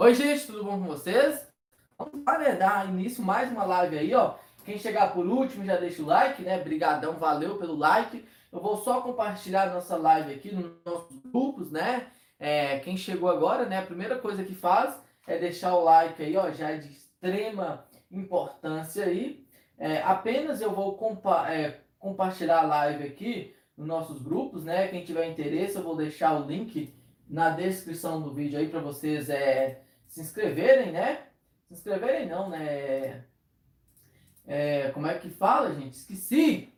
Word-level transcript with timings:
Oi, 0.00 0.14
gente, 0.14 0.46
tudo 0.46 0.62
bom 0.62 0.78
com 0.78 0.86
vocês? 0.86 1.44
Vamos 1.98 2.24
né, 2.24 2.54
dar 2.54 2.88
início 2.88 3.20
mais 3.20 3.50
uma 3.50 3.64
live 3.64 3.98
aí, 3.98 4.14
ó. 4.14 4.36
Quem 4.64 4.78
chegar 4.78 5.12
por 5.12 5.26
último 5.26 5.64
já 5.64 5.74
deixa 5.74 6.00
o 6.00 6.06
like, 6.06 6.40
né? 6.40 6.56
Brigadão, 6.62 7.14
valeu 7.14 7.58
pelo 7.58 7.74
like. 7.74 8.24
Eu 8.52 8.60
vou 8.60 8.76
só 8.76 9.00
compartilhar 9.00 9.74
nossa 9.74 9.96
live 9.96 10.32
aqui 10.32 10.54
nos 10.54 10.70
nossos 10.86 11.20
grupos, 11.22 11.72
né? 11.72 12.12
É, 12.38 12.78
quem 12.78 12.96
chegou 12.96 13.28
agora, 13.28 13.66
né? 13.66 13.78
A 13.78 13.86
primeira 13.86 14.16
coisa 14.16 14.44
que 14.44 14.54
faz 14.54 14.96
é 15.26 15.36
deixar 15.36 15.74
o 15.74 15.82
like 15.82 16.22
aí, 16.22 16.36
ó. 16.36 16.48
Já 16.52 16.70
é 16.70 16.78
de 16.78 16.92
extrema 16.92 17.84
importância 18.08 19.04
aí. 19.04 19.44
É, 19.76 20.00
apenas 20.02 20.60
eu 20.60 20.70
vou 20.70 20.96
compa 20.96 21.52
é, 21.52 21.80
compartilhar 21.98 22.60
a 22.60 22.66
live 22.66 23.02
aqui 23.02 23.52
nos 23.76 23.88
nossos 23.88 24.22
grupos, 24.22 24.62
né? 24.62 24.86
Quem 24.86 25.04
tiver 25.04 25.26
interesse, 25.26 25.74
eu 25.74 25.82
vou 25.82 25.96
deixar 25.96 26.40
o 26.40 26.46
link 26.46 26.94
na 27.28 27.50
descrição 27.50 28.22
do 28.22 28.32
vídeo 28.32 28.60
aí 28.60 28.68
para 28.68 28.78
vocês 28.78 29.28
é, 29.28 29.82
se 30.08 30.20
inscreverem, 30.20 30.92
né? 30.92 31.26
Se 31.68 31.74
inscreverem 31.74 32.26
não, 32.26 32.48
né? 32.48 33.24
É, 34.46 34.90
como 34.90 35.06
é 35.06 35.18
que 35.18 35.30
fala, 35.30 35.74
gente? 35.74 35.94
Esqueci! 35.94 36.72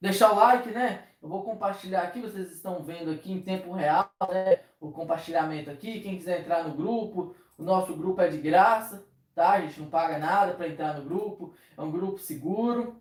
Deixar 0.00 0.32
o 0.32 0.36
like, 0.36 0.70
né? 0.70 1.08
Eu 1.20 1.28
vou 1.28 1.44
compartilhar 1.44 2.02
aqui, 2.02 2.20
vocês 2.20 2.50
estão 2.52 2.82
vendo 2.82 3.10
aqui 3.10 3.32
em 3.32 3.42
tempo 3.42 3.72
real, 3.72 4.10
né? 4.28 4.60
O 4.80 4.90
compartilhamento 4.90 5.70
aqui. 5.70 6.00
Quem 6.00 6.16
quiser 6.16 6.40
entrar 6.40 6.64
no 6.64 6.74
grupo, 6.74 7.34
o 7.58 7.62
nosso 7.62 7.94
grupo 7.94 8.20
é 8.20 8.28
de 8.28 8.38
graça, 8.38 9.06
tá? 9.34 9.52
A 9.52 9.60
gente 9.60 9.80
não 9.80 9.88
paga 9.88 10.18
nada 10.18 10.54
para 10.54 10.68
entrar 10.68 10.98
no 10.98 11.04
grupo. 11.04 11.54
É 11.76 11.80
um 11.80 11.90
grupo 11.90 12.18
seguro. 12.18 13.00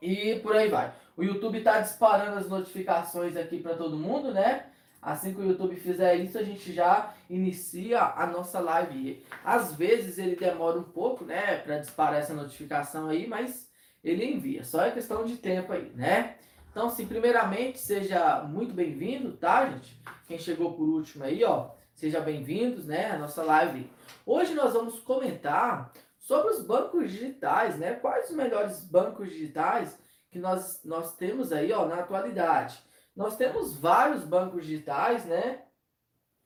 E 0.00 0.38
por 0.40 0.54
aí 0.54 0.68
vai. 0.68 0.94
O 1.16 1.22
YouTube 1.22 1.58
está 1.58 1.80
disparando 1.80 2.38
as 2.38 2.48
notificações 2.48 3.36
aqui 3.36 3.60
para 3.60 3.76
todo 3.76 3.96
mundo, 3.96 4.32
né? 4.32 4.70
Assim 5.06 5.32
que 5.32 5.40
o 5.40 5.44
YouTube 5.44 5.76
fizer 5.76 6.16
isso, 6.16 6.36
a 6.36 6.42
gente 6.42 6.72
já 6.72 7.14
inicia 7.30 8.02
a 8.02 8.26
nossa 8.26 8.58
live. 8.58 9.24
Às 9.44 9.72
vezes 9.72 10.18
ele 10.18 10.34
demora 10.34 10.80
um 10.80 10.82
pouco, 10.82 11.24
né, 11.24 11.58
para 11.58 11.78
disparar 11.78 12.18
essa 12.18 12.34
notificação 12.34 13.08
aí, 13.08 13.24
mas 13.24 13.70
ele 14.02 14.24
envia. 14.24 14.64
Só 14.64 14.82
é 14.82 14.90
questão 14.90 15.24
de 15.24 15.36
tempo 15.36 15.72
aí, 15.72 15.92
né? 15.94 16.34
Então, 16.72 16.90
sim, 16.90 17.06
primeiramente, 17.06 17.78
seja 17.78 18.42
muito 18.42 18.74
bem-vindo, 18.74 19.36
tá, 19.36 19.70
gente? 19.70 19.96
Quem 20.26 20.40
chegou 20.40 20.72
por 20.72 20.88
último 20.88 21.22
aí, 21.22 21.44
ó, 21.44 21.70
seja 21.94 22.18
bem-vindos, 22.18 22.84
né, 22.84 23.12
à 23.12 23.16
nossa 23.16 23.44
live. 23.44 23.88
Hoje 24.26 24.54
nós 24.54 24.72
vamos 24.72 24.98
comentar 24.98 25.92
sobre 26.18 26.50
os 26.50 26.66
bancos 26.66 27.12
digitais, 27.12 27.78
né? 27.78 27.92
Quais 27.94 28.28
os 28.28 28.34
melhores 28.34 28.80
bancos 28.80 29.28
digitais 29.28 29.96
que 30.32 30.38
nós, 30.40 30.80
nós 30.84 31.14
temos 31.14 31.52
aí, 31.52 31.70
ó, 31.70 31.86
na 31.86 32.00
atualidade. 32.00 32.84
Nós 33.16 33.36
temos 33.36 33.74
vários 33.74 34.24
bancos 34.24 34.66
digitais, 34.66 35.24
né? 35.24 35.62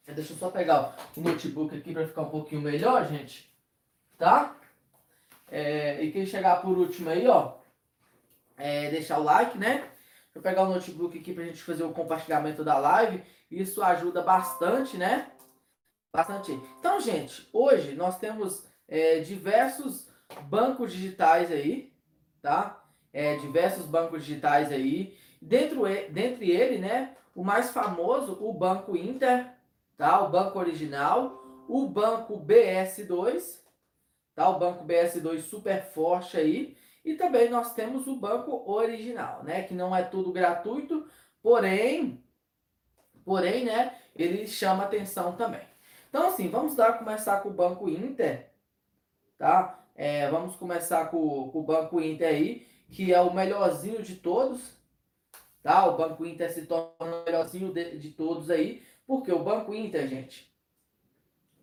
Deixa 0.07 0.33
eu 0.33 0.37
só 0.37 0.51
pegar 0.51 0.97
o 1.17 1.21
notebook 1.21 1.77
aqui 1.77 1.93
para 1.93 2.07
ficar 2.07 2.23
um 2.23 2.31
pouquinho 2.31 2.63
melhor, 2.63 3.07
gente. 3.09 3.53
Tá? 4.17 4.57
É, 5.51 6.03
e 6.03 6.13
quem 6.13 6.27
chegar 6.27 6.63
por 6.63 6.79
último 6.79 7.11
aí, 7.11 7.27
ó, 7.27 7.55
é, 8.57 8.91
deixar 8.91 9.19
o 9.19 9.25
like, 9.25 9.59
né? 9.59 9.79
Deixa 9.79 10.37
eu 10.37 10.43
pegar 10.43 10.63
o 10.63 10.73
notebook 10.73 11.19
aqui 11.19 11.33
para 11.33 11.43
a 11.43 11.47
gente 11.47 11.63
fazer 11.63 11.83
o 11.83 11.93
compartilhamento 11.93 12.63
da 12.63 12.79
live. 12.79 13.25
Isso 13.51 13.83
ajuda 13.83 14.23
bastante, 14.23 14.97
né? 14.97 15.33
Bastante. 16.13 16.53
Então, 16.79 17.01
gente, 17.01 17.49
hoje 17.53 17.95
nós 17.95 18.19
temos 18.19 18.65
é, 18.87 19.21
diversos 19.21 20.09
bancos 20.43 20.93
digitais 20.93 21.51
aí, 21.51 21.93
tá? 22.41 22.81
É, 23.13 23.37
diversos 23.37 23.87
bancos 23.87 24.25
digitais 24.25 24.71
aí. 24.71 25.19
Dentro, 25.41 25.85
dentre 26.11 26.51
ele, 26.51 26.79
né, 26.79 27.17
o 27.35 27.43
mais 27.43 27.71
famoso, 27.71 28.39
o 28.41 28.53
Banco 28.53 28.97
Inter, 28.97 29.53
tá? 29.97 30.23
O 30.23 30.31
banco 30.31 30.59
original, 30.59 31.43
o 31.69 31.87
Banco 31.87 32.39
BS2, 32.39 33.61
tá? 34.35 34.49
O 34.49 34.59
Banco 34.59 34.85
BS2 34.85 35.43
super 35.43 35.83
forte 35.83 36.37
aí. 36.37 36.77
E 37.05 37.15
também 37.15 37.49
nós 37.49 37.75
temos 37.75 38.07
o 38.07 38.17
banco 38.17 38.71
original, 38.71 39.43
né, 39.43 39.63
que 39.63 39.73
não 39.73 39.97
é 39.97 40.03
tudo 40.03 40.33
gratuito, 40.33 41.09
porém, 41.43 42.23
porém, 43.25 43.65
né, 43.65 43.97
ele 44.15 44.47
chama 44.47 44.85
atenção 44.85 45.33
também. 45.33 45.63
Então, 46.09 46.29
assim, 46.29 46.49
vamos 46.49 46.77
lá 46.77 46.93
começar 46.93 47.41
com 47.41 47.49
o 47.49 47.55
Banco 47.55 47.89
Inter, 47.89 48.51
tá? 49.39 49.83
É, 49.95 50.29
vamos 50.29 50.57
começar 50.57 51.07
com, 51.07 51.51
com 51.51 51.61
o 51.61 51.63
Banco 51.63 52.01
Inter 52.01 52.29
aí, 52.29 52.67
que 52.91 53.15
é 53.15 53.21
o 53.21 53.33
melhorzinho 53.33 54.03
de 54.03 54.17
todos, 54.17 54.61
Tá? 55.63 55.87
O 55.87 55.97
Banco 55.97 56.25
Inter 56.25 56.53
se 56.53 56.67
torna 56.67 56.95
o 56.99 57.25
melhorzinho 57.25 57.73
de, 57.73 57.99
de 57.99 58.11
todos 58.11 58.51
aí. 58.51 58.83
Porque 59.07 59.33
o 59.33 59.43
Banco 59.43 59.75
Inter, 59.75 60.07
gente, 60.07 60.55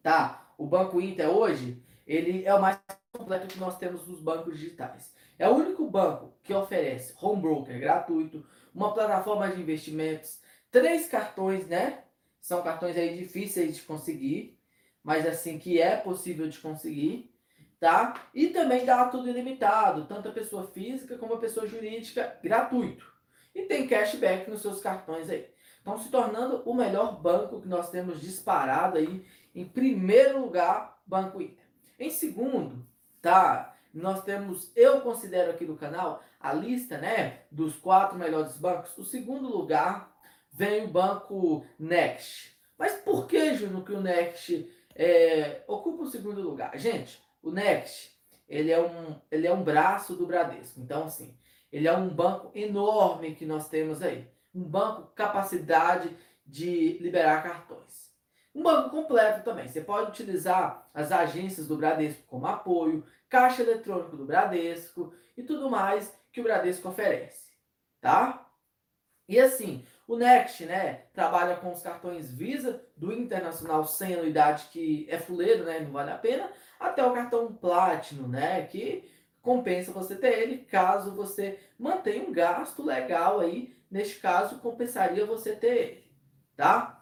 tá? 0.04 0.52
O 0.58 0.66
Banco 0.66 1.00
Inter 1.00 1.30
hoje, 1.30 1.82
ele 2.06 2.46
é 2.46 2.54
o 2.54 2.62
mais 2.62 2.78
completo 3.12 3.48
que 3.48 3.60
nós 3.60 3.78
temos 3.78 4.06
nos 4.06 4.20
bancos 4.20 4.58
digitais. 4.58 5.16
É 5.40 5.48
o 5.48 5.56
único 5.56 5.90
banco 5.90 6.34
que 6.44 6.54
oferece 6.54 7.14
home 7.22 7.42
broker 7.42 7.80
gratuito, 7.80 8.46
uma 8.74 8.94
plataforma 8.94 9.50
de 9.50 9.62
investimentos, 9.62 10.42
três 10.70 11.08
cartões, 11.08 11.68
né? 11.68 12.04
São 12.42 12.62
cartões 12.62 12.98
aí 12.98 13.18
difíceis 13.18 13.76
de 13.78 13.82
conseguir, 13.84 14.60
mas 15.04 15.26
assim 15.26 15.58
que 15.58 15.82
é 15.82 15.96
possível 15.96 16.50
de 16.50 16.60
conseguir, 16.60 17.34
tá? 17.80 18.28
E 18.34 18.48
também 18.48 18.86
dá 18.86 19.08
tudo 19.08 19.30
ilimitado, 19.30 20.06
tanto 20.06 20.30
a 20.30 20.34
pessoa 20.34 20.68
física 20.68 21.18
como 21.18 21.36
a 21.36 21.40
pessoa 21.40 21.66
jurídica 21.68 22.38
gratuito 22.44 23.17
e 23.58 23.64
tem 23.64 23.88
cashback 23.88 24.50
nos 24.50 24.62
seus 24.62 24.80
cartões 24.80 25.30
aí. 25.30 25.48
Então, 25.82 25.98
se 25.98 26.10
tornando 26.10 26.62
o 26.64 26.76
melhor 26.76 27.20
banco 27.20 27.60
que 27.60 27.68
nós 27.68 27.90
temos 27.90 28.22
disparado 28.22 28.98
aí, 28.98 29.26
em 29.56 29.66
primeiro 29.66 30.42
lugar, 30.42 31.02
Banco 31.08 31.42
Inter. 31.42 31.66
Em 31.98 32.12
segundo, 32.12 32.86
tá? 33.22 33.76
Nós 33.92 34.24
temos, 34.24 34.72
eu 34.76 35.02
considero 35.02 35.50
aqui 35.50 35.66
no 35.66 35.76
canal, 35.76 36.22
a 36.40 36.54
lista, 36.54 37.00
né, 37.00 37.42
dos 37.50 37.76
quatro 37.78 38.16
melhores 38.16 38.58
bancos. 38.58 38.96
O 38.96 39.04
segundo 39.04 39.48
lugar 39.48 40.16
vem 40.52 40.86
o 40.86 40.90
Banco 40.90 41.66
Next. 41.80 42.56
Mas 42.78 42.94
por 42.98 43.26
que, 43.26 43.56
Júnior, 43.56 43.84
que 43.84 43.94
o 43.94 44.02
Next 44.02 44.70
é, 44.94 45.64
ocupa 45.68 46.04
o 46.04 46.12
segundo 46.12 46.42
lugar? 46.42 46.78
Gente, 46.78 47.20
o 47.42 47.50
Next, 47.50 48.16
ele 48.48 48.72
é 48.72 48.80
um, 48.80 49.20
ele 49.32 49.48
é 49.48 49.54
um 49.54 49.64
braço 49.64 50.16
do 50.16 50.28
Bradesco. 50.28 50.80
Então, 50.80 51.06
assim, 51.06 51.36
ele 51.72 51.88
é 51.88 51.96
um 51.96 52.10
banco 52.10 52.52
enorme 52.56 53.36
que 53.36 53.46
nós 53.46 53.68
temos 53.70 54.02
aí. 54.02 54.28
Um 54.54 54.64
banco 54.64 55.12
capacidade 55.16 56.16
de 56.46 56.98
liberar 57.00 57.44
cartões. 57.44 58.12
Um 58.56 58.64
banco 58.64 58.90
completo 58.90 59.44
também. 59.44 59.68
Você 59.68 59.82
pode 59.82 60.10
utilizar 60.10 60.90
as 60.94 61.12
agências 61.12 61.68
do 61.68 61.78
Bradesco 61.78 62.24
como 62.28 62.48
apoio, 62.48 63.06
caixa 63.30 63.62
eletrônico 63.62 64.18
do 64.18 64.26
Bradesco 64.26 65.14
e 65.36 65.44
tudo 65.44 65.70
mais 65.70 66.12
que 66.32 66.42
o 66.42 66.44
Bradesco 66.44 66.90
oferece, 66.90 67.52
tá? 68.02 68.48
E 69.28 69.40
assim, 69.40 69.86
o 70.08 70.16
Next, 70.16 70.66
né, 70.66 71.04
trabalha 71.14 71.58
com 71.58 71.72
os 71.72 71.82
cartões 71.82 72.32
Visa 72.32 72.82
do 72.96 73.12
Internacional 73.12 73.86
sem 73.86 74.14
anuidade, 74.14 74.70
que 74.72 75.06
é 75.10 75.18
fuleiro, 75.20 75.66
né, 75.66 75.82
não 75.82 75.92
vale 75.92 76.12
a 76.12 76.18
pena, 76.18 76.50
até 76.80 77.06
o 77.06 77.14
cartão 77.14 77.54
Platinum, 77.54 78.28
né, 78.28 78.66
que 78.66 79.04
compensa 79.48 79.94
você 79.94 80.14
ter 80.14 80.40
ele 80.40 80.58
caso 80.58 81.16
você 81.16 81.58
mantenha 81.80 82.28
um 82.28 82.34
gasto 82.34 82.84
legal 82.84 83.40
aí. 83.40 83.74
Neste 83.90 84.20
caso, 84.20 84.60
compensaria 84.60 85.26
você 85.26 85.56
ter 85.56 85.78
ele, 85.78 86.12
tá? 86.58 87.02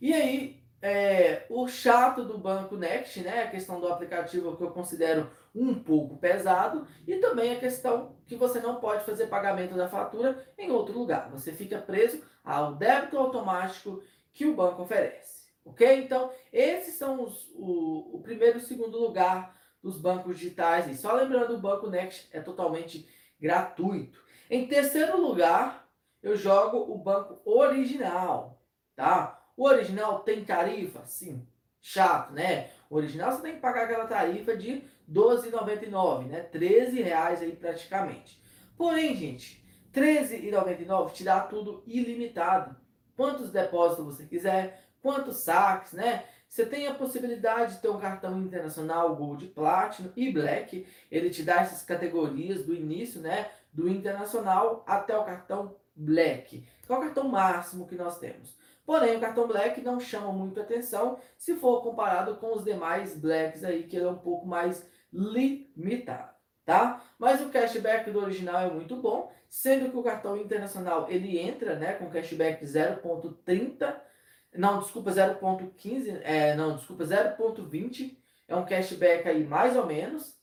E 0.00 0.14
aí, 0.14 0.62
é, 0.80 1.44
o 1.50 1.66
chato 1.66 2.22
do 2.22 2.38
Banco 2.38 2.76
Next, 2.76 3.18
né? 3.22 3.42
A 3.42 3.50
questão 3.50 3.80
do 3.80 3.88
aplicativo 3.88 4.56
que 4.56 4.62
eu 4.62 4.70
considero 4.70 5.28
um 5.52 5.74
pouco 5.74 6.16
pesado 6.16 6.86
e 7.08 7.16
também 7.16 7.52
a 7.52 7.58
questão 7.58 8.14
que 8.24 8.36
você 8.36 8.60
não 8.60 8.76
pode 8.76 9.04
fazer 9.04 9.26
pagamento 9.26 9.74
da 9.74 9.88
fatura 9.88 10.46
em 10.56 10.70
outro 10.70 10.96
lugar. 10.96 11.28
Você 11.32 11.50
fica 11.50 11.80
preso 11.80 12.22
ao 12.44 12.76
débito 12.76 13.18
automático 13.18 14.00
que 14.32 14.46
o 14.46 14.54
banco 14.54 14.82
oferece, 14.82 15.48
ok? 15.64 16.04
Então, 16.04 16.30
esses 16.52 16.94
são 16.94 17.20
os, 17.24 17.50
o, 17.52 18.16
o 18.16 18.20
primeiro 18.22 18.58
e 18.58 18.60
segundo 18.60 18.96
lugar 18.96 19.55
dos 19.86 19.98
bancos 19.98 20.36
digitais. 20.36 20.88
E 20.88 20.96
só 20.96 21.14
lembrando, 21.14 21.54
o 21.54 21.60
Banco 21.60 21.88
Next 21.88 22.28
é 22.32 22.40
totalmente 22.40 23.08
gratuito. 23.40 24.20
Em 24.50 24.66
terceiro 24.66 25.20
lugar, 25.20 25.88
eu 26.20 26.36
jogo 26.36 26.92
o 26.92 26.98
banco 26.98 27.40
original, 27.44 28.60
tá? 28.96 29.40
O 29.56 29.64
original 29.64 30.20
tem 30.20 30.44
tarifa? 30.44 31.06
Sim. 31.06 31.46
Chato, 31.80 32.32
né? 32.32 32.70
O 32.90 32.96
original 32.96 33.30
você 33.30 33.42
tem 33.42 33.54
que 33.54 33.60
pagar 33.60 33.84
aquela 33.84 34.06
tarifa 34.06 34.56
de 34.56 34.70
R$ 34.72 34.90
12,99, 35.08 36.24
né? 36.26 36.40
13 36.40 37.00
reais 37.00 37.40
aí 37.40 37.54
praticamente. 37.54 38.42
Porém, 38.76 39.14
gente, 39.14 39.64
R$ 39.92 40.02
13,99 40.02 41.12
te 41.12 41.22
dá 41.22 41.40
tudo 41.40 41.84
ilimitado. 41.86 42.76
Quantos 43.16 43.52
depósitos 43.52 44.04
você 44.04 44.26
quiser, 44.26 44.88
quantos 45.00 45.36
saques, 45.36 45.92
né? 45.92 46.24
Você 46.48 46.64
tem 46.64 46.86
a 46.86 46.94
possibilidade 46.94 47.74
de 47.74 47.80
ter 47.80 47.88
um 47.88 47.98
cartão 47.98 48.40
internacional 48.40 49.14
Gold, 49.14 49.46
Platinum 49.48 50.10
e 50.16 50.32
Black. 50.32 50.86
Ele 51.10 51.30
te 51.30 51.42
dá 51.42 51.56
essas 51.60 51.82
categorias 51.82 52.64
do 52.64 52.74
início, 52.74 53.20
né, 53.20 53.50
do 53.72 53.88
internacional 53.88 54.82
até 54.86 55.16
o 55.16 55.24
cartão 55.24 55.76
Black, 55.94 56.66
que 56.82 56.92
é 56.92 56.96
o 56.96 57.00
cartão 57.00 57.28
máximo 57.28 57.86
que 57.86 57.94
nós 57.94 58.18
temos. 58.18 58.54
Porém, 58.84 59.16
o 59.16 59.20
cartão 59.20 59.48
Black 59.48 59.80
não 59.80 59.98
chama 59.98 60.32
muito 60.32 60.60
atenção 60.60 61.18
se 61.36 61.56
for 61.56 61.82
comparado 61.82 62.36
com 62.36 62.54
os 62.54 62.64
demais 62.64 63.16
Blacks 63.16 63.64
aí, 63.64 63.82
que 63.82 63.96
ele 63.96 64.06
é 64.06 64.10
um 64.10 64.18
pouco 64.18 64.46
mais 64.46 64.86
limitado, 65.12 66.30
tá? 66.64 67.02
Mas 67.18 67.40
o 67.40 67.48
cashback 67.48 68.10
do 68.10 68.20
original 68.20 68.60
é 68.60 68.70
muito 68.70 68.94
bom, 68.96 69.32
sendo 69.48 69.90
que 69.90 69.96
o 69.96 70.02
cartão 70.02 70.36
internacional 70.36 71.06
ele 71.10 71.38
entra, 71.38 71.76
né, 71.76 71.94
com 71.94 72.10
cashback 72.10 72.64
0.30, 72.64 73.96
não, 74.54 74.80
desculpa, 74.80 75.10
0.15, 75.10 76.20
é, 76.22 76.54
não, 76.54 76.76
desculpa, 76.76 77.04
0.20, 77.04 78.16
é 78.48 78.56
um 78.56 78.64
cashback 78.64 79.28
aí 79.28 79.44
mais 79.44 79.76
ou 79.76 79.86
menos, 79.86 80.36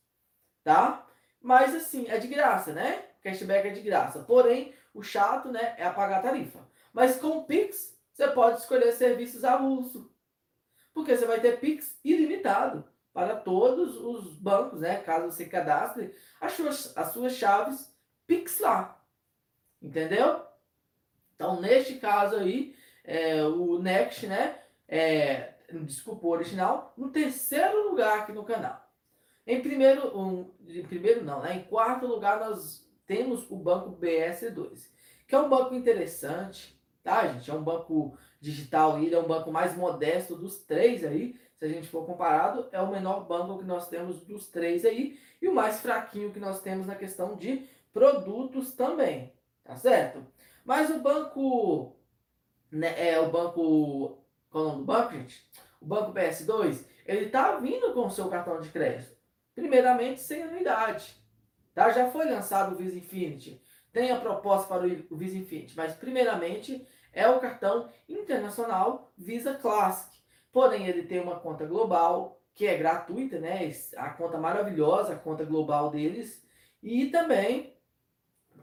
tá? 0.63 1.05
Mas 1.41 1.75
assim, 1.75 2.07
é 2.09 2.17
de 2.17 2.27
graça, 2.27 2.73
né? 2.73 3.05
Cashback 3.21 3.67
é 3.67 3.71
de 3.71 3.81
graça. 3.81 4.19
Porém, 4.19 4.73
o 4.94 5.01
chato, 5.01 5.50
né, 5.50 5.75
é 5.77 5.85
apagar 5.85 6.19
a 6.19 6.23
tarifa. 6.23 6.59
Mas 6.91 7.17
com 7.17 7.39
o 7.39 7.44
Pix, 7.45 7.97
você 8.13 8.27
pode 8.27 8.59
escolher 8.59 8.91
serviços 8.91 9.44
avulso. 9.44 10.11
Porque 10.94 11.15
você 11.15 11.25
vai 11.25 11.39
ter 11.39 11.59
Pix 11.59 11.97
ilimitado 12.03 12.88
para 13.11 13.35
todos 13.35 13.97
os 13.97 14.33
bancos, 14.35 14.81
né? 14.81 14.97
Caso 15.01 15.31
você 15.31 15.45
cadastre 15.45 16.13
as 16.39 16.53
suas, 16.53 16.97
as 16.97 17.11
suas 17.11 17.33
chaves 17.33 17.91
Pix 18.27 18.59
lá. 18.59 19.01
Entendeu? 19.81 20.45
Então, 21.35 21.59
neste 21.59 21.95
caso 21.95 22.38
aí, 22.38 22.75
é, 23.03 23.44
o 23.44 23.79
Next, 23.79 24.25
né? 24.27 24.59
É, 24.88 25.53
desculpa, 25.85 26.25
o 26.25 26.29
original, 26.29 26.94
no 26.97 27.09
terceiro 27.09 27.89
lugar 27.89 28.19
aqui 28.19 28.31
no 28.31 28.44
canal. 28.44 28.81
Em 29.45 29.61
primeiro, 29.61 30.17
um, 30.17 30.51
em 30.67 30.83
primeiro 30.83 31.23
não, 31.23 31.41
né? 31.41 31.55
Em 31.57 31.63
quarto 31.63 32.05
lugar, 32.07 32.39
nós 32.39 32.88
temos 33.05 33.50
o 33.51 33.55
banco 33.55 33.97
BS2, 34.00 34.88
que 35.27 35.35
é 35.35 35.39
um 35.39 35.50
banco 35.50 35.75
interessante, 35.75 36.79
tá, 37.03 37.27
gente? 37.27 37.50
É 37.50 37.53
um 37.53 37.63
banco 37.63 38.17
digital 38.44 39.01
ele 39.01 39.15
é 39.15 39.19
um 39.19 39.27
banco 39.27 39.49
mais 39.49 39.75
modesto 39.75 40.35
dos 40.35 40.57
três 40.57 41.03
aí. 41.06 41.39
Se 41.56 41.63
a 41.63 41.69
gente 41.69 41.88
for 41.88 42.06
comparado, 42.06 42.67
é 42.73 42.81
o 42.81 42.91
menor 42.91 43.25
banco 43.25 43.57
que 43.57 43.63
nós 43.63 43.88
temos 43.88 44.19
dos 44.25 44.47
três 44.47 44.83
aí 44.83 45.17
e 45.41 45.47
o 45.47 45.56
mais 45.56 45.79
fraquinho 45.79 46.33
que 46.33 46.41
nós 46.41 46.59
temos 46.59 46.85
na 46.85 46.95
questão 46.95 47.38
de 47.38 47.69
produtos 47.94 48.73
também, 48.73 49.31
tá 49.63 49.77
certo? 49.77 50.25
Mas 50.65 50.89
o 50.89 50.99
banco, 50.99 51.95
né, 52.73 53.09
é 53.09 53.19
o 53.19 53.29
banco, 53.29 54.25
qual 54.49 54.63
é 54.63 54.67
o 54.67 54.69
nome 54.71 54.79
do 54.79 54.85
banco, 54.85 55.13
gente? 55.13 55.43
O 55.79 55.85
banco 55.85 56.13
PS2, 56.13 56.85
ele 57.05 57.29
tá 57.29 57.55
vindo 57.57 57.93
com 57.93 58.07
o 58.07 58.11
seu 58.11 58.27
cartão 58.29 58.59
de 58.59 58.69
crédito. 58.69 59.15
Primeiramente, 59.53 60.21
sem 60.21 60.43
anuidade. 60.43 61.15
Tá? 61.73 61.91
Já 61.91 62.09
foi 62.09 62.25
lançado 62.25 62.73
o 62.73 62.75
Visa 62.75 62.97
Infinity. 62.97 63.61
Tem 63.91 64.11
a 64.11 64.19
proposta 64.19 64.67
para 64.67 64.87
o 64.87 65.15
Visa 65.15 65.37
Infinity, 65.37 65.75
mas 65.77 65.93
primeiramente 65.93 66.87
é 67.11 67.27
o 67.29 67.39
cartão 67.39 67.91
internacional 68.09 69.11
Visa 69.15 69.53
Classic. 69.53 70.17
Porém, 70.51 70.87
ele 70.87 71.03
tem 71.03 71.19
uma 71.19 71.39
conta 71.39 71.65
global 71.65 72.39
que 72.55 72.65
é 72.65 72.77
gratuita, 72.77 73.39
né? 73.39 73.71
A 73.97 74.09
conta 74.09 74.37
maravilhosa, 74.37 75.13
a 75.13 75.19
conta 75.19 75.43
global 75.43 75.91
deles. 75.91 76.43
E 76.81 77.07
também 77.07 77.72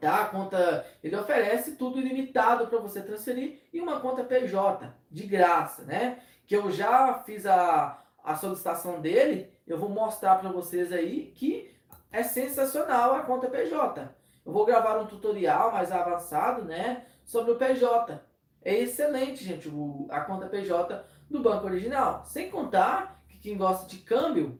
tá? 0.01 0.25
Conta, 0.25 0.85
ele 1.03 1.15
oferece 1.15 1.75
tudo 1.75 1.99
ilimitado 1.99 2.67
para 2.67 2.79
você 2.79 3.01
transferir 3.01 3.61
e 3.71 3.79
uma 3.79 4.01
conta 4.01 4.23
PJ 4.23 4.91
de 5.09 5.27
graça, 5.27 5.83
né? 5.83 6.19
Que 6.47 6.55
eu 6.55 6.71
já 6.71 7.13
fiz 7.23 7.45
a, 7.45 8.03
a 8.23 8.35
solicitação 8.35 8.99
dele, 8.99 9.53
eu 9.65 9.77
vou 9.77 9.89
mostrar 9.89 10.35
para 10.35 10.51
vocês 10.51 10.91
aí 10.91 11.31
que 11.35 11.73
é 12.11 12.23
sensacional 12.23 13.13
a 13.13 13.21
conta 13.21 13.47
PJ. 13.47 14.09
Eu 14.43 14.51
vou 14.51 14.65
gravar 14.65 14.99
um 14.99 15.05
tutorial 15.05 15.71
mais 15.71 15.91
avançado, 15.91 16.65
né, 16.65 17.05
sobre 17.23 17.51
o 17.51 17.57
PJ. 17.57 18.19
É 18.63 18.75
excelente, 18.75 19.43
gente, 19.43 19.69
o, 19.69 20.07
a 20.09 20.21
conta 20.21 20.47
PJ 20.47 21.05
do 21.29 21.39
banco 21.39 21.67
original. 21.67 22.25
Sem 22.25 22.49
contar 22.49 23.23
que 23.29 23.37
quem 23.37 23.55
gosta 23.55 23.87
de 23.87 23.99
câmbio, 23.99 24.59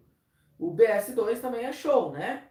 o 0.58 0.72
BS2 0.74 1.42
também 1.42 1.66
é 1.66 1.74
show, 1.74 2.12
né? 2.12 2.44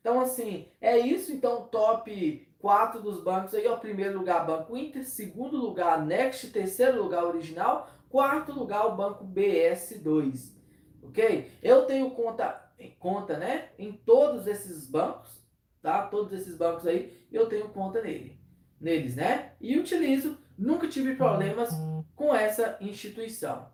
Então, 0.00 0.20
assim, 0.20 0.68
é 0.80 0.98
isso. 0.98 1.32
Então, 1.32 1.68
top 1.68 2.48
4 2.58 3.00
dos 3.00 3.22
bancos 3.22 3.54
aí, 3.54 3.66
ó. 3.66 3.76
Primeiro 3.76 4.18
lugar, 4.18 4.46
Banco 4.46 4.76
Inter. 4.76 5.04
Segundo 5.04 5.56
lugar, 5.56 6.04
Next. 6.04 6.50
Terceiro 6.50 7.02
lugar, 7.02 7.24
Original. 7.24 7.90
Quarto 8.08 8.52
lugar, 8.52 8.86
o 8.86 8.96
Banco 8.96 9.24
BS2. 9.24 10.54
Ok? 11.02 11.50
Eu 11.62 11.86
tenho 11.86 12.10
conta, 12.10 12.70
conta 12.98 13.36
né, 13.36 13.70
em 13.78 13.92
todos 13.92 14.46
esses 14.46 14.86
bancos 14.86 15.40
tá? 15.82 16.06
Todos 16.06 16.32
esses 16.32 16.56
bancos 16.56 16.86
aí, 16.86 17.18
eu 17.30 17.48
tenho 17.48 17.68
conta 17.68 18.00
nele, 18.02 18.38
neles, 18.80 19.16
né? 19.16 19.52
E 19.60 19.78
utilizo, 19.78 20.38
nunca 20.56 20.88
tive 20.88 21.14
problemas 21.14 21.70
com 22.14 22.34
essa 22.34 22.76
instituição, 22.80 23.70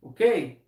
ok? 0.00 0.62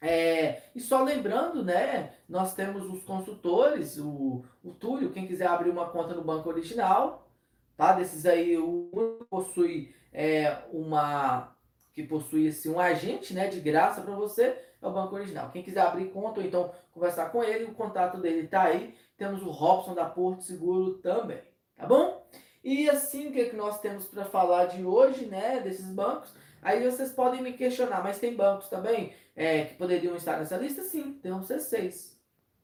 É, 0.00 0.62
e 0.74 0.80
só 0.80 1.02
lembrando, 1.02 1.62
né? 1.62 2.14
Nós 2.28 2.54
temos 2.54 2.88
os 2.90 3.02
consultores, 3.02 3.98
o, 3.98 4.44
o 4.64 4.72
Túlio, 4.72 5.12
quem 5.12 5.26
quiser 5.26 5.46
abrir 5.46 5.70
uma 5.70 5.90
conta 5.90 6.14
no 6.14 6.24
banco 6.24 6.48
original, 6.48 7.28
tá? 7.76 7.92
Desses 7.92 8.24
aí, 8.24 8.56
o 8.56 9.26
possui 9.28 9.94
é, 10.12 10.58
uma 10.72 11.54
que 11.92 12.02
possui 12.02 12.48
assim, 12.48 12.70
um 12.70 12.80
agente, 12.80 13.34
né, 13.34 13.48
de 13.48 13.60
graça 13.60 14.00
para 14.00 14.14
você, 14.14 14.56
é 14.80 14.86
o 14.86 14.92
banco 14.92 15.14
original. 15.14 15.50
Quem 15.50 15.62
quiser 15.62 15.80
abrir 15.80 16.10
conta 16.10 16.40
ou 16.40 16.46
então 16.46 16.72
conversar 16.92 17.30
com 17.30 17.42
ele, 17.42 17.64
o 17.64 17.74
contato 17.74 18.18
dele 18.18 18.46
tá 18.46 18.62
aí. 18.62 18.94
Temos 19.16 19.42
o 19.42 19.50
Robson 19.50 19.94
da 19.94 20.06
Porto 20.06 20.42
Seguro 20.42 20.94
também, 20.98 21.40
tá 21.76 21.86
bom? 21.86 22.24
E 22.62 22.88
assim, 22.88 23.28
o 23.28 23.32
que, 23.32 23.40
é 23.40 23.48
que 23.50 23.56
nós 23.56 23.80
temos 23.80 24.06
para 24.06 24.24
falar 24.24 24.66
de 24.66 24.84
hoje, 24.84 25.26
né, 25.26 25.60
desses 25.60 25.86
bancos? 25.92 26.32
Aí 26.62 26.88
vocês 26.88 27.10
podem 27.12 27.42
me 27.42 27.54
questionar, 27.54 28.02
mas 28.02 28.18
tem 28.18 28.34
bancos 28.34 28.68
também 28.68 29.12
é, 29.34 29.64
que 29.64 29.74
poderiam 29.74 30.16
estar 30.16 30.38
nessa 30.38 30.56
lista? 30.56 30.82
Sim, 30.82 31.14
tem 31.14 31.32
um 31.32 31.40
C6. 31.40 32.16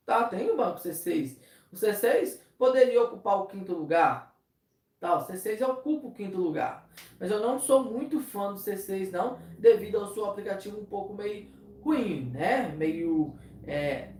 Tá, 0.05 0.25
tem 0.25 0.51
o 0.51 0.57
banco 0.57 0.81
C6. 0.81 1.37
O 1.73 1.77
C6 1.77 2.39
poderia 2.57 3.03
ocupar 3.03 3.41
o 3.41 3.47
quinto 3.47 3.73
lugar. 3.73 4.37
Tá, 4.99 5.19
o 5.19 5.27
C6 5.27 5.61
ocupa 5.69 6.09
o 6.09 6.13
quinto 6.13 6.39
lugar. 6.39 6.89
Mas 7.19 7.31
eu 7.31 7.41
não 7.41 7.59
sou 7.59 7.85
muito 7.85 8.21
fã 8.21 8.53
do 8.53 8.59
C6, 8.59 9.11
não, 9.11 9.39
devido 9.59 9.99
ao 9.99 10.13
seu 10.15 10.25
aplicativo 10.25 10.81
um 10.81 10.85
pouco 10.85 11.15
meio 11.15 11.51
ruim, 11.83 12.31
né? 12.31 12.69
Meio 12.77 13.39
é, 13.67 14.13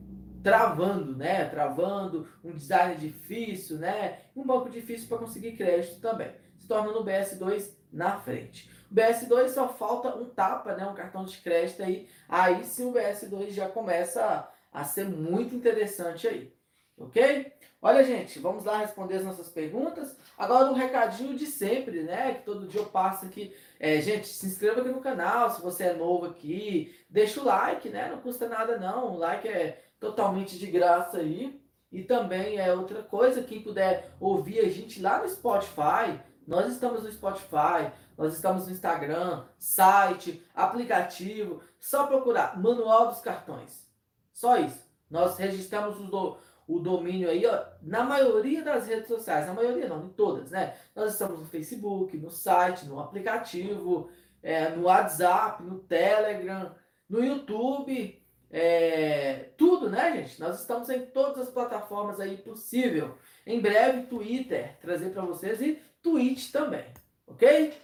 travando, 0.43 1.17
né? 1.17 1.47
Travando, 1.47 2.29
um 2.45 2.53
design 2.53 2.97
difícil, 2.97 3.79
né? 3.79 4.21
Um 4.35 4.45
banco 4.45 4.69
difícil 4.69 5.09
para 5.09 5.19
conseguir 5.19 5.57
crédito 5.57 6.01
também, 6.01 6.31
se 6.59 6.69
tornando 6.69 7.01
o 7.01 7.05
BS2 7.05 7.71
na 7.93 8.19
frente. 8.21 8.71
O 8.91 8.95
BS2 8.95 9.49
só 9.49 9.69
falta 9.69 10.15
um 10.17 10.27
tapa, 10.27 10.75
né? 10.75 10.87
Um 10.87 10.95
cartão 10.95 11.25
de 11.25 11.39
crédito 11.39 11.83
aí. 11.83 12.09
Aí 12.29 12.65
sim 12.65 12.87
o 12.87 12.93
BS2 12.93 13.51
já 13.51 13.69
começa 13.69 14.25
a, 14.73 14.81
a 14.81 14.85
ser 14.85 15.09
muito 15.09 15.55
interessante 15.55 16.27
aí. 16.29 16.53
Ok? 16.99 17.53
Olha, 17.83 18.03
gente, 18.03 18.39
vamos 18.39 18.65
lá 18.65 18.79
responder 18.79 19.17
as 19.17 19.25
nossas 19.25 19.49
perguntas. 19.49 20.17
Agora 20.37 20.71
um 20.71 20.75
recadinho 20.75 21.37
de 21.37 21.47
sempre, 21.47 22.03
né? 22.03 22.35
Que 22.35 22.45
todo 22.45 22.67
dia 22.67 22.81
eu 22.81 22.87
passo 22.87 23.27
aqui. 23.27 23.55
É, 23.79 24.01
gente, 24.01 24.27
se 24.29 24.47
inscreva 24.47 24.81
aqui 24.81 24.91
no 24.91 25.01
canal 25.01 25.51
se 25.51 25.61
você 25.61 25.85
é 25.85 25.95
novo 25.95 26.27
aqui. 26.27 26.95
Deixa 27.09 27.41
o 27.41 27.45
like, 27.45 27.89
né? 27.91 28.09
Não 28.11 28.21
custa 28.21 28.49
nada 28.49 28.79
não. 28.79 29.15
O 29.15 29.19
like 29.19 29.47
é 29.47 29.85
totalmente 30.01 30.59
de 30.59 30.67
graça 30.67 31.19
aí. 31.19 31.61
E 31.93 32.03
também 32.03 32.59
é 32.59 32.75
outra 32.75 33.03
coisa, 33.03 33.43
quem 33.43 33.63
puder 33.63 34.11
ouvir 34.21 34.59
a 34.61 34.69
gente 34.69 35.01
lá 35.01 35.23
no 35.23 35.29
Spotify, 35.29 36.21
nós 36.47 36.73
estamos 36.73 37.03
no 37.03 37.13
Spotify, 37.13 37.93
nós 38.17 38.35
estamos 38.35 38.67
no 38.67 38.73
Instagram, 38.73 39.45
site, 39.59 40.43
aplicativo, 40.55 41.63
só 41.81 42.07
procurar 42.07 42.61
Manual 42.61 43.09
dos 43.09 43.21
Cartões. 43.21 43.87
Só 44.33 44.57
isso. 44.59 44.85
Nós 45.11 45.37
registramos 45.37 45.99
o, 45.99 46.05
do, 46.05 46.39
o 46.67 46.81
domínio 46.81 47.29
aí, 47.29 47.47
ó, 47.47 47.65
na 47.83 48.05
maioria 48.05 48.63
das 48.63 48.87
redes 48.87 49.09
sociais, 49.09 49.47
na 49.47 49.55
maioria 49.55 49.89
não, 49.89 50.07
em 50.07 50.11
todas, 50.11 50.51
né? 50.51 50.77
Nós 50.95 51.13
estamos 51.13 51.41
no 51.41 51.47
Facebook, 51.47 52.17
no 52.17 52.31
site, 52.31 52.87
no 52.87 52.99
aplicativo, 52.99 54.11
é, 54.43 54.71
no 54.71 54.85
WhatsApp, 54.85 55.63
no 55.63 55.79
Telegram, 55.81 56.75
no 57.09 57.25
YouTube, 57.25 58.23
é, 58.51 59.51
tudo, 59.57 59.91
né, 59.91 60.17
gente? 60.17 60.41
Nós 60.41 60.61
estamos 60.61 60.89
em 60.89 61.07
todas 61.07 61.49
as 61.49 61.51
plataformas 61.53 62.21
aí 62.21 62.37
possível. 62.37 63.17
Em 63.47 63.61
breve, 63.61 64.07
Twitter, 64.07 64.77
trazer 64.81 65.11
para 65.11 65.25
vocês 65.25 65.61
e 65.61 65.81
Twitch 66.07 66.53
também, 66.53 66.85
ok? 67.27 67.77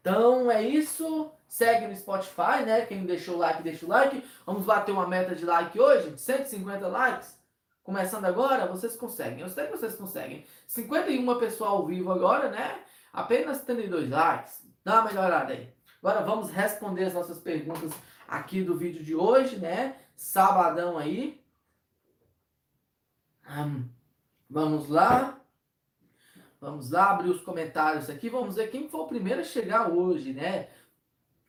Então 0.00 0.50
é 0.50 0.62
isso. 0.62 1.30
Segue 1.46 1.86
no 1.86 1.96
Spotify, 1.96 2.64
né? 2.66 2.84
Quem 2.84 3.06
deixou 3.06 3.36
o 3.36 3.38
like, 3.38 3.62
deixa 3.62 3.86
o 3.86 3.88
like. 3.88 4.22
Vamos 4.44 4.64
bater 4.64 4.90
uma 4.90 5.06
meta 5.06 5.34
de 5.34 5.44
like 5.44 5.78
hoje, 5.80 6.18
150 6.18 6.88
likes. 6.88 7.38
Começando 7.84 8.24
agora, 8.24 8.66
vocês 8.66 8.96
conseguem. 8.96 9.40
Eu 9.40 9.48
sei 9.48 9.66
que 9.66 9.76
vocês 9.76 9.94
conseguem. 9.94 10.44
51 10.66 11.38
pessoal 11.38 11.76
ao 11.76 11.86
vivo 11.86 12.10
agora, 12.10 12.50
né? 12.50 12.80
Apenas 13.12 13.62
32 13.62 14.10
likes. 14.10 14.60
Dá 14.84 15.00
uma 15.00 15.04
melhorada 15.08 15.52
aí. 15.52 15.72
Agora 16.02 16.24
vamos 16.26 16.50
responder 16.50 17.04
as 17.04 17.14
nossas 17.14 17.38
perguntas 17.38 17.92
aqui 18.26 18.62
do 18.62 18.76
vídeo 18.76 19.02
de 19.02 19.14
hoje, 19.14 19.56
né? 19.56 19.96
Sabadão 20.16 20.98
aí. 20.98 21.42
Hum, 23.48 23.88
vamos 24.50 24.88
lá. 24.88 25.37
Vamos 26.60 26.90
lá 26.90 27.10
abrir 27.10 27.30
os 27.30 27.40
comentários 27.40 28.10
aqui. 28.10 28.28
Vamos 28.28 28.56
ver 28.56 28.70
quem 28.70 28.88
foi 28.88 29.00
o 29.00 29.06
primeiro 29.06 29.40
a 29.40 29.44
chegar 29.44 29.90
hoje, 29.90 30.32
né? 30.32 30.68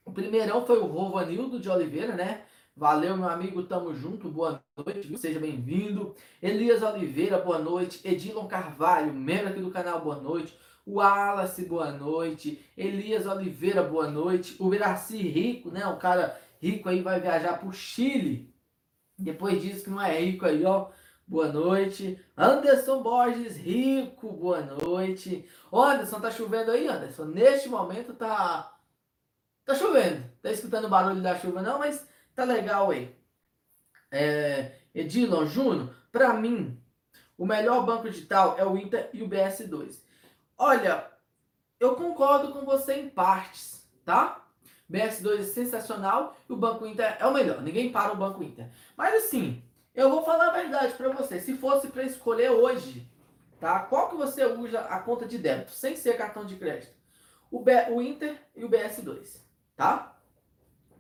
O 0.06 0.12
primeirão 0.12 0.66
foi 0.66 0.78
o 0.78 0.86
Rovanildo 0.86 1.60
de 1.60 1.70
Oliveira, 1.70 2.16
né? 2.16 2.46
Valeu, 2.76 3.18
meu 3.18 3.28
amigo, 3.28 3.64
tamo 3.64 3.94
junto, 3.94 4.30
boa 4.30 4.64
noite, 4.78 5.18
seja 5.18 5.40
bem-vindo. 5.40 6.16
Elias 6.42 6.82
Oliveira, 6.82 7.38
boa 7.38 7.60
noite. 7.60 8.00
Edilon 8.08 8.48
Carvalho, 8.48 9.14
membro 9.14 9.50
aqui 9.50 9.60
do 9.60 9.72
canal, 9.72 10.00
boa 10.00 10.16
noite. 10.16 10.58
O 10.86 10.94
Wallace, 10.94 11.66
boa 11.66 11.92
noite. 11.92 12.64
Elias 12.78 13.26
Oliveira, 13.26 13.84
boa 13.84 14.10
noite. 14.10 14.56
O 14.60 14.74
Iraci 14.74 15.18
Rico, 15.18 15.70
né? 15.72 15.86
O 15.88 15.98
cara 15.98 16.40
rico 16.62 16.88
aí 16.88 17.02
vai 17.02 17.20
viajar 17.20 17.60
pro 17.60 17.74
Chile. 17.74 18.54
Depois 19.18 19.62
diz 19.62 19.84
que 19.84 19.90
não 19.90 20.02
é 20.02 20.20
rico 20.20 20.46
aí, 20.46 20.64
ó. 20.64 20.90
Boa 21.30 21.52
noite. 21.52 22.20
Anderson 22.36 23.04
Borges, 23.04 23.56
rico, 23.56 24.32
boa 24.32 24.62
noite. 24.62 25.48
Anderson, 25.72 26.20
tá 26.20 26.32
chovendo 26.32 26.72
aí, 26.72 26.88
Anderson? 26.88 27.26
Neste 27.26 27.70
momento 27.70 28.16
tá. 28.16 28.76
Tá 29.64 29.76
chovendo. 29.76 30.26
Tá 30.42 30.52
escutando 30.52 30.86
o 30.86 30.90
barulho 30.90 31.22
da 31.22 31.38
chuva, 31.38 31.62
não, 31.62 31.78
mas 31.78 32.04
tá 32.34 32.44
legal 32.44 32.90
aí. 32.90 33.16
É, 34.10 34.72
Edilon 34.92 35.46
Júnior, 35.46 35.96
para 36.12 36.34
mim, 36.34 36.82
o 37.38 37.46
melhor 37.46 37.86
banco 37.86 38.10
digital 38.10 38.56
é 38.58 38.66
o 38.66 38.76
Inter 38.76 39.12
e 39.14 39.22
o 39.22 39.30
BS2. 39.30 40.02
Olha, 40.58 41.12
eu 41.80 41.96
concordo 41.96 42.52
com 42.52 42.66
você 42.66 42.96
em 42.96 43.08
partes, 43.08 43.88
tá? 44.04 44.48
BS2 44.92 45.42
é 45.42 45.44
sensacional 45.44 46.36
e 46.50 46.54
o 46.54 46.58
Banco 46.58 46.88
Inter 46.88 47.18
é 47.20 47.28
o 47.28 47.34
melhor. 47.36 47.62
Ninguém 47.62 47.92
para 47.92 48.14
o 48.14 48.18
Banco 48.18 48.44
Inter. 48.44 48.68
Mas 48.98 49.26
assim, 49.26 49.64
eu 49.94 50.10
vou 50.10 50.24
falar 50.24 50.50
a 50.50 50.54
verdade 50.54 50.94
para 50.94 51.10
você. 51.10 51.40
Se 51.40 51.56
fosse 51.58 51.88
para 51.88 52.04
escolher 52.04 52.52
hoje, 52.52 53.10
tá? 53.60 53.80
Qual 53.80 54.10
que 54.10 54.16
você 54.16 54.46
usa 54.46 54.82
a 54.82 55.00
conta 55.00 55.26
de 55.26 55.38
débito, 55.38 55.72
sem 55.72 55.96
ser 55.96 56.18
cartão 56.18 56.46
de 56.46 56.56
crédito? 56.56 56.94
O, 57.52 57.60
B, 57.60 57.72
o 57.90 58.02
Inter 58.02 58.40
e 58.56 58.64
o 58.64 58.70
BS2, 58.70 59.42
tá? 59.76 60.18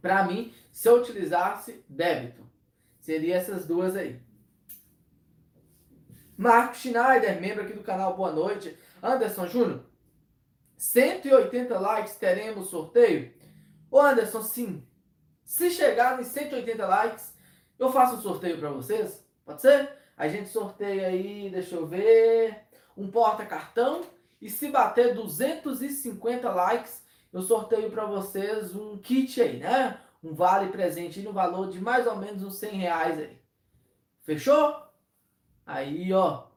Para 0.01 0.23
mim, 0.23 0.53
se 0.71 0.87
eu 0.87 0.95
utilizasse 0.95 1.83
débito, 1.87 2.43
seria 2.99 3.35
essas 3.35 3.65
duas 3.65 3.95
aí. 3.95 4.19
Marco 6.37 6.75
Schneider, 6.75 7.39
membro 7.39 7.63
aqui 7.63 7.73
do 7.73 7.83
canal, 7.83 8.15
boa 8.15 8.31
noite. 8.31 8.77
Anderson 9.03 9.45
Júnior, 9.47 9.83
180 10.77 11.77
likes, 11.77 12.15
teremos 12.15 12.69
sorteio? 12.69 13.33
Ô 13.91 13.99
Anderson, 13.99 14.41
sim. 14.41 14.87
Se 15.43 15.69
chegar 15.69 16.19
em 16.19 16.23
180 16.23 16.87
likes, 16.87 17.33
eu 17.79 17.91
faço 17.91 18.15
um 18.15 18.21
sorteio 18.21 18.59
para 18.59 18.69
vocês. 18.69 19.25
Pode 19.45 19.61
ser? 19.61 19.97
A 20.17 20.27
gente 20.27 20.49
sorteia 20.49 21.07
aí, 21.07 21.49
deixa 21.49 21.75
eu 21.75 21.87
ver, 21.87 22.67
um 22.95 23.09
porta-cartão. 23.09 24.01
E 24.41 24.49
se 24.49 24.69
bater 24.69 25.15
250 25.15 26.49
likes, 26.53 27.03
eu 27.31 27.41
sorteio 27.41 27.89
para 27.89 28.05
vocês 28.05 28.75
um 28.75 28.97
kit 28.97 29.41
aí, 29.41 29.57
né? 29.57 29.99
Um 30.21 30.33
vale 30.33 30.69
presente 30.71 31.21
no 31.21 31.31
valor 31.31 31.69
de 31.69 31.79
mais 31.79 32.05
ou 32.05 32.17
menos 32.17 32.43
uns 32.43 32.55
100 32.55 32.71
reais 32.71 33.17
aí. 33.17 33.41
Fechou? 34.23 34.75
Aí, 35.65 36.11
ó. 36.13 36.47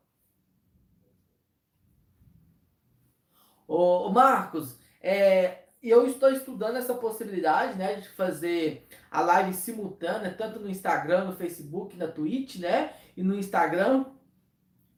Ô, 3.67 4.11
Marcos, 4.11 4.79
é, 5.01 5.62
eu 5.91 6.07
estou 6.07 6.31
estudando 6.31 6.77
essa 6.77 6.95
possibilidade, 6.95 7.77
né, 7.77 7.95
de 7.95 8.09
fazer 8.11 8.87
a 9.11 9.21
live 9.21 9.53
simultânea, 9.53 10.33
tanto 10.33 10.61
no 10.61 10.71
Instagram, 10.71 11.25
no 11.25 11.37
Facebook, 11.37 11.97
na 11.97 12.07
Twitch, 12.07 12.57
né, 12.57 12.95
e 13.17 13.23
no 13.23 13.35
Instagram. 13.35 14.07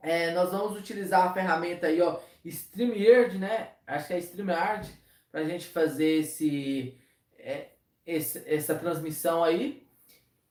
É, 0.03 0.33
nós 0.33 0.51
vamos 0.51 0.79
utilizar 0.79 1.27
a 1.27 1.33
ferramenta 1.33 1.87
aí, 1.87 2.03
ó, 2.03 2.21
StreamYard, 2.45 3.39
né, 3.39 3.71
acho 3.87 4.09
que 4.09 4.15
é 4.15 4.19
StreamYard, 4.19 4.91
para 5.33 5.41
a 5.41 5.45
gente 5.45 5.67
fazer 5.67 6.21
esse, 6.21 6.99
é, 7.39 7.71
esse, 8.07 8.43
essa 8.47 8.75
transmissão 8.75 9.43
aí. 9.43 9.85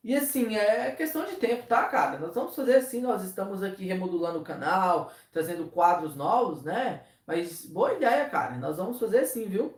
E 0.02 0.14
assim, 0.14 0.56
é 0.56 0.90
questão 0.90 1.24
de 1.24 1.36
tempo, 1.36 1.66
tá, 1.66 1.84
cara? 1.84 2.18
Nós 2.18 2.34
vamos 2.34 2.54
fazer 2.54 2.76
assim, 2.76 3.00
nós 3.00 3.24
estamos 3.24 3.62
aqui 3.62 3.86
remodulando 3.86 4.38
o 4.40 4.44
canal, 4.44 5.10
trazendo 5.32 5.68
quadros 5.68 6.14
novos, 6.14 6.62
né? 6.62 7.02
Mas 7.26 7.64
boa 7.64 7.94
ideia, 7.94 8.28
cara. 8.28 8.58
Nós 8.58 8.76
vamos 8.76 9.00
fazer 9.00 9.20
assim, 9.20 9.46
viu? 9.46 9.72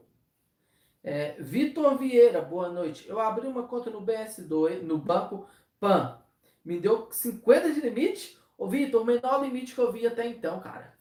É, 1.07 1.37
Vitor 1.39 1.97
Vieira, 1.97 2.43
boa 2.43 2.69
noite. 2.69 3.09
Eu 3.09 3.21
abri 3.21 3.47
uma 3.47 3.63
conta 3.63 3.89
no 3.89 4.03
BS2, 4.03 4.83
no 4.83 4.99
Banco 4.99 5.47
Pan. 5.79 6.19
Me 6.65 6.81
deu 6.81 7.07
50 7.13 7.75
de 7.75 7.81
limite? 7.81 8.37
Ô, 8.59 8.67
Vitor, 8.67 9.03
o 9.03 9.05
menor 9.05 9.41
limite 9.41 9.73
que 9.73 9.81
eu 9.81 9.93
vi 9.93 10.05
até 10.05 10.27
então, 10.27 10.59
cara. 10.59 10.95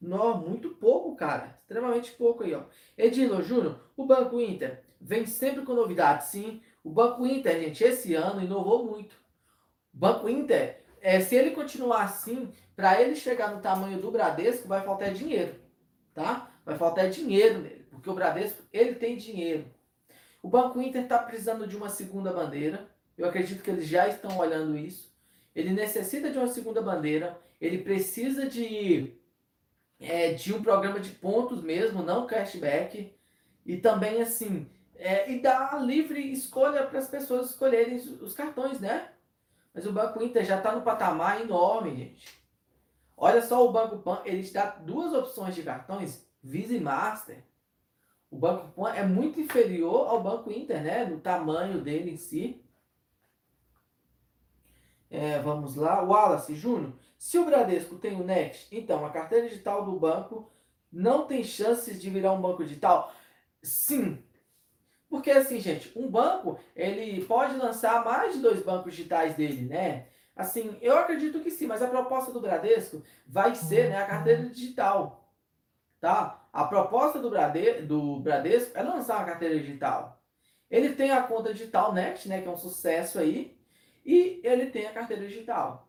Não, 0.00 0.38
muito 0.38 0.70
pouco, 0.70 1.14
cara. 1.14 1.58
Extremamente 1.60 2.12
pouco 2.12 2.42
aí, 2.42 2.54
ó. 2.54 2.62
Edilo 2.96 3.42
Júnior, 3.42 3.78
o 3.94 4.06
Banco 4.06 4.40
Inter 4.40 4.82
vem 4.98 5.26
sempre 5.26 5.60
com 5.62 5.74
novidades, 5.74 6.28
sim. 6.28 6.62
O 6.82 6.88
Banco 6.88 7.26
Inter, 7.26 7.60
gente, 7.60 7.84
esse 7.84 8.14
ano 8.14 8.42
inovou 8.42 8.86
muito. 8.86 9.14
O 9.92 9.98
Banco 9.98 10.26
Inter, 10.26 10.82
é, 11.02 11.20
se 11.20 11.36
ele 11.36 11.50
continuar 11.50 12.04
assim, 12.04 12.50
para 12.74 12.98
ele 12.98 13.14
chegar 13.14 13.54
no 13.54 13.60
tamanho 13.60 14.00
do 14.00 14.10
Bradesco, 14.10 14.66
vai 14.66 14.82
faltar 14.82 15.12
dinheiro 15.12 15.62
tá? 16.14 16.48
Vai 16.64 16.78
faltar 16.78 17.10
dinheiro 17.10 17.58
nele, 17.58 17.73
porque 18.04 18.10
o 18.10 18.14
Bradesco, 18.14 18.62
ele 18.70 18.96
tem 18.96 19.16
dinheiro. 19.16 19.64
O 20.42 20.48
Banco 20.48 20.80
Inter 20.80 21.04
está 21.04 21.18
precisando 21.18 21.66
de 21.66 21.74
uma 21.74 21.88
segunda 21.88 22.30
bandeira. 22.30 22.86
Eu 23.16 23.26
acredito 23.26 23.62
que 23.62 23.70
eles 23.70 23.88
já 23.88 24.06
estão 24.06 24.36
olhando 24.36 24.76
isso. 24.76 25.10
Ele 25.56 25.70
necessita 25.70 26.30
de 26.30 26.36
uma 26.36 26.48
segunda 26.48 26.82
bandeira. 26.82 27.38
Ele 27.58 27.78
precisa 27.78 28.46
de, 28.46 29.14
é, 29.98 30.34
de 30.34 30.52
um 30.52 30.62
programa 30.62 31.00
de 31.00 31.12
pontos 31.12 31.62
mesmo, 31.62 32.02
não 32.02 32.26
cashback. 32.26 33.16
E 33.64 33.78
também, 33.78 34.20
assim, 34.20 34.68
é, 34.96 35.32
e 35.32 35.40
dar 35.40 35.82
livre 35.82 36.20
escolha 36.30 36.86
para 36.86 36.98
as 36.98 37.08
pessoas 37.08 37.50
escolherem 37.50 37.96
os 37.96 38.34
cartões, 38.34 38.78
né? 38.80 39.12
Mas 39.72 39.86
o 39.86 39.92
Banco 39.92 40.22
Inter 40.22 40.44
já 40.44 40.58
está 40.58 40.72
no 40.72 40.82
patamar 40.82 41.40
enorme, 41.40 41.96
gente. 41.96 42.38
Olha 43.16 43.40
só 43.40 43.66
o 43.66 43.72
Banco 43.72 43.96
Pan, 44.00 44.20
ele 44.26 44.42
te 44.42 44.52
dá 44.52 44.66
duas 44.66 45.14
opções 45.14 45.54
de 45.54 45.62
cartões, 45.62 46.28
Visa 46.42 46.74
e 46.74 46.80
Master. 46.80 47.42
O 48.34 48.36
Banco 48.36 48.72
Pan 48.72 48.92
é 48.92 49.04
muito 49.04 49.40
inferior 49.40 50.08
ao 50.08 50.20
Banco 50.20 50.50
Inter, 50.50 50.82
né? 50.82 51.04
No 51.04 51.20
tamanho 51.20 51.80
dele 51.80 52.10
em 52.10 52.16
si. 52.16 52.60
É, 55.08 55.38
vamos 55.38 55.76
lá. 55.76 56.02
Wallace 56.02 56.52
Júnior. 56.56 56.94
Se 57.16 57.38
o 57.38 57.44
Bradesco 57.44 57.94
tem 57.94 58.20
o 58.20 58.24
Next, 58.24 58.76
então 58.76 59.06
a 59.06 59.10
carteira 59.10 59.48
digital 59.48 59.84
do 59.84 59.92
banco 59.92 60.50
não 60.90 61.28
tem 61.28 61.44
chances 61.44 62.02
de 62.02 62.10
virar 62.10 62.32
um 62.32 62.40
banco 62.40 62.64
digital? 62.64 63.14
Sim. 63.62 64.20
Porque 65.08 65.30
assim, 65.30 65.60
gente, 65.60 65.96
um 65.96 66.10
banco, 66.10 66.58
ele 66.74 67.24
pode 67.26 67.56
lançar 67.56 68.04
mais 68.04 68.34
de 68.34 68.42
dois 68.42 68.64
bancos 68.64 68.96
digitais 68.96 69.36
dele, 69.36 69.64
né? 69.64 70.08
Assim, 70.34 70.76
eu 70.80 70.98
acredito 70.98 71.38
que 71.38 71.52
sim, 71.52 71.68
mas 71.68 71.82
a 71.82 71.86
proposta 71.86 72.32
do 72.32 72.40
Bradesco 72.40 73.00
vai 73.28 73.54
ser 73.54 73.90
né, 73.90 73.96
a 73.96 74.06
carteira 74.06 74.42
digital. 74.50 75.30
Tá? 76.00 76.43
A 76.54 76.62
proposta 76.62 77.18
do, 77.18 77.28
Brade, 77.28 77.82
do 77.82 78.20
Bradesco 78.20 78.78
é 78.78 78.82
lançar 78.84 79.16
uma 79.16 79.24
carteira 79.24 79.58
digital. 79.58 80.22
Ele 80.70 80.94
tem 80.94 81.10
a 81.10 81.20
conta 81.20 81.52
digital 81.52 81.92
Next, 81.92 82.28
né, 82.28 82.40
que 82.40 82.46
é 82.46 82.50
um 82.50 82.56
sucesso 82.56 83.18
aí, 83.18 83.58
e 84.06 84.40
ele 84.44 84.66
tem 84.66 84.86
a 84.86 84.92
carteira 84.92 85.26
digital. 85.26 85.88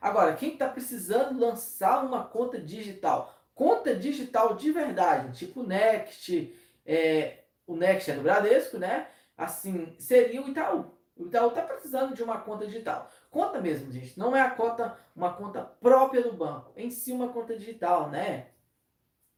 Agora, 0.00 0.34
quem 0.34 0.54
está 0.54 0.68
precisando 0.68 1.38
lançar 1.38 2.04
uma 2.04 2.24
conta 2.24 2.60
digital, 2.60 3.38
conta 3.54 3.94
digital 3.94 4.56
de 4.56 4.72
verdade, 4.72 5.38
tipo 5.38 5.62
Next, 5.62 6.58
é, 6.84 7.44
o 7.64 7.76
Next 7.76 8.10
é 8.10 8.14
do 8.14 8.22
Bradesco, 8.22 8.78
né? 8.78 9.06
Assim, 9.38 9.94
seria 9.96 10.42
o 10.42 10.48
Itaú. 10.48 10.92
O 11.16 11.26
Itaú 11.26 11.50
está 11.50 11.62
precisando 11.62 12.16
de 12.16 12.22
uma 12.24 12.40
conta 12.40 12.66
digital. 12.66 13.08
Conta 13.30 13.60
mesmo, 13.60 13.92
gente. 13.92 14.18
Não 14.18 14.34
é 14.34 14.40
a 14.40 14.50
conta, 14.50 14.98
uma 15.14 15.32
conta 15.34 15.62
própria 15.62 16.20
do 16.20 16.32
banco. 16.32 16.72
Em 16.76 16.90
si, 16.90 17.12
uma 17.12 17.28
conta 17.28 17.56
digital, 17.56 18.10
né? 18.10 18.48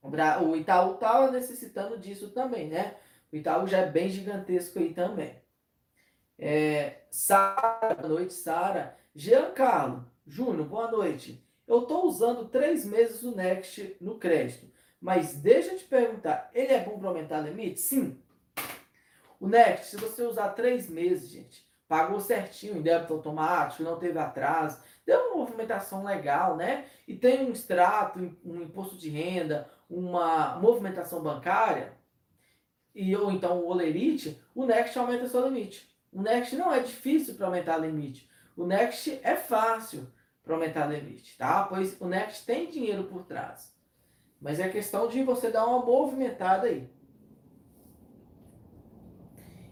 O 0.03 0.57
Itaú 0.57 0.95
estava 0.95 1.31
necessitando 1.31 1.97
disso 1.97 2.31
também, 2.31 2.69
né? 2.69 2.97
O 3.33 3.37
Itaú 3.37 3.69
já 3.69 3.79
é 3.79 3.91
bem 3.91 4.09
gigantesco 4.09 4.81
aí 4.81 4.93
também. 4.93 5.41
É, 6.37 7.03
Sara, 7.09 7.95
boa 7.95 8.09
noite, 8.09 8.35
Sara. 8.35 8.97
Giancarlo, 9.15 10.05
Júnior, 10.27 10.67
boa 10.67 10.91
noite. 10.91 11.47
Eu 11.69 11.83
estou 11.83 12.05
usando 12.07 12.49
três 12.49 12.85
meses 12.85 13.23
o 13.23 13.35
Next 13.35 13.97
no 14.01 14.19
crédito. 14.19 14.67
Mas 15.01 15.35
deixa 15.35 15.73
eu 15.73 15.79
te 15.79 15.85
perguntar, 15.85 16.51
ele 16.53 16.73
é 16.73 16.85
bom 16.85 16.99
para 16.99 17.09
aumentar 17.09 17.41
limite? 17.41 17.81
Sim. 17.81 18.21
O 19.39 19.47
Next, 19.49 19.87
se 19.87 19.97
você 19.97 20.23
usar 20.23 20.51
três 20.51 20.89
meses, 20.89 21.29
gente, 21.31 21.65
pagou 21.89 22.21
certinho 22.21 22.77
em 22.77 22.83
débito 22.83 23.13
automático, 23.13 23.83
não 23.83 23.99
teve 23.99 24.19
atraso, 24.19 24.83
deu 25.05 25.19
uma 25.29 25.37
movimentação 25.37 26.05
legal, 26.05 26.57
né? 26.57 26.87
E 27.07 27.15
tem 27.15 27.45
um 27.45 27.53
extrato, 27.53 28.19
um 28.45 28.63
imposto 28.63 28.97
de 28.97 29.11
renda, 29.11 29.69
uma 29.93 30.57
movimentação 30.59 31.23
bancária, 31.23 31.93
e 32.95 33.15
ou 33.15 33.31
então 33.31 33.59
o 33.59 33.69
Olerite, 33.69 34.41
o 34.55 34.65
Next 34.65 34.99
aumenta 34.99 35.29
seu 35.29 35.47
limite. 35.47 35.87
O 36.11 36.23
Next 36.23 36.57
não 36.57 36.73
é 36.73 36.81
difícil 36.81 37.35
para 37.35 37.47
aumentar 37.47 37.77
limite. 37.77 38.29
O 38.57 38.67
Next 38.67 39.21
é 39.23 39.37
fácil 39.37 40.07
para 40.43 40.55
aumentar 40.55 40.87
limite, 40.87 41.37
tá? 41.37 41.65
Pois 41.65 42.01
o 42.01 42.07
Next 42.07 42.45
tem 42.47 42.71
dinheiro 42.71 43.05
por 43.05 43.25
trás. 43.25 43.75
Mas 44.41 44.59
é 44.59 44.69
questão 44.69 45.09
de 45.09 45.23
você 45.23 45.51
dar 45.51 45.67
uma 45.67 45.85
movimentada 45.85 46.67
aí. 46.67 46.91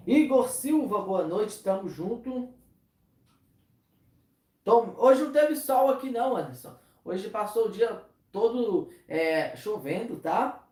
Igor 0.07 0.49
Silva, 0.49 1.00
boa 1.00 1.27
noite, 1.27 1.62
tamo 1.62 1.89
junto. 1.89 2.53
Tom, 4.65 4.95
hoje 4.99 5.25
não 5.25 5.33
teve 5.33 5.57
sol 5.57 5.91
aqui 5.91 6.11
não, 6.11 6.37
Anderson. 6.37 6.79
Hoje 7.05 7.29
passou 7.31 7.67
o 7.67 7.73
dia 7.73 8.03
todo 8.33 8.91
é, 9.09 9.57
chovendo, 9.57 10.17
tá? 10.17 10.67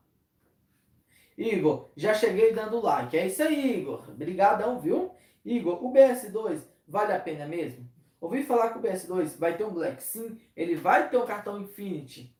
Igor, 1.36 1.90
já 1.96 2.14
cheguei 2.14 2.52
dando 2.52 2.80
like. 2.80 3.16
É 3.16 3.26
isso 3.26 3.42
aí, 3.42 3.80
Igor. 3.80 4.08
Obrigadão, 4.08 4.80
viu? 4.80 5.14
Igor, 5.44 5.84
o 5.84 5.92
BS2 5.92 6.60
vale 6.86 7.12
a 7.12 7.20
pena 7.20 7.46
mesmo? 7.46 7.88
Ouvi 8.20 8.42
falar 8.42 8.70
que 8.70 8.78
o 8.78 8.82
BS2 8.82 9.38
vai 9.38 9.56
ter 9.56 9.64
um 9.64 9.72
Black 9.72 10.02
Sim, 10.02 10.40
ele 10.56 10.74
vai 10.74 11.08
ter 11.08 11.16
um 11.16 11.26
cartão 11.26 11.60
Infinity. 11.60 12.34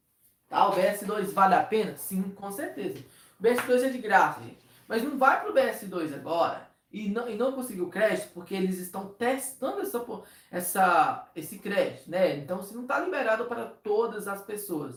Tá? 0.49 0.69
O 0.69 0.73
BS2 0.73 1.27
vale 1.33 1.55
a 1.55 1.63
pena? 1.63 1.97
Sim, 1.97 2.23
com 2.31 2.51
certeza. 2.51 2.99
O 3.39 3.43
BS2 3.43 3.85
é 3.85 3.89
de 3.91 3.99
graça, 3.99 4.43
gente. 4.43 4.59
Mas 4.89 5.03
não 5.03 5.17
vai 5.17 5.41
para 5.41 5.51
o 5.51 5.55
BS2 5.55 6.15
agora 6.15 6.69
e 6.91 7.09
não, 7.09 7.29
e 7.29 7.37
não 7.37 7.53
conseguiu 7.53 7.89
crédito 7.89 8.31
porque 8.33 8.55
eles 8.55 8.79
estão 8.79 9.09
testando 9.09 9.83
essa, 9.83 10.05
essa, 10.51 11.31
esse 11.37 11.59
crédito, 11.59 12.11
né? 12.11 12.37
Então, 12.37 12.63
se 12.63 12.75
não 12.75 12.83
está 12.83 12.99
liberado 12.99 13.45
para 13.45 13.67
todas 13.67 14.27
as 14.27 14.43
pessoas. 14.43 14.97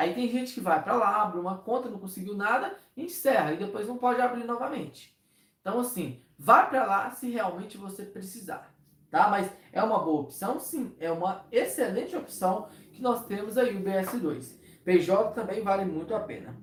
Aí 0.00 0.14
tem 0.14 0.30
gente 0.30 0.54
que 0.54 0.60
vai 0.62 0.82
para 0.82 0.94
lá, 0.94 1.20
abre 1.20 1.38
uma 1.38 1.58
conta, 1.58 1.90
não 1.90 1.98
conseguiu 1.98 2.34
nada, 2.34 2.74
encerra 2.96 3.52
e 3.52 3.58
depois 3.58 3.86
não 3.86 3.98
pode 3.98 4.18
abrir 4.18 4.44
novamente. 4.44 5.14
Então, 5.60 5.78
assim, 5.78 6.22
vá 6.38 6.62
para 6.62 6.86
lá 6.86 7.10
se 7.10 7.28
realmente 7.28 7.76
você 7.76 8.04
precisar, 8.04 8.74
tá? 9.10 9.28
Mas 9.28 9.52
é 9.70 9.82
uma 9.82 9.98
boa 9.98 10.22
opção? 10.22 10.58
Sim, 10.58 10.96
é 10.98 11.12
uma 11.12 11.44
excelente 11.52 12.16
opção 12.16 12.70
que 12.90 13.02
nós 13.02 13.26
temos 13.26 13.58
aí, 13.58 13.76
o 13.76 13.84
BS2. 13.84 14.58
PJ 14.82 15.34
também 15.34 15.60
vale 15.60 15.84
muito 15.84 16.14
a 16.14 16.20
pena. 16.20 16.56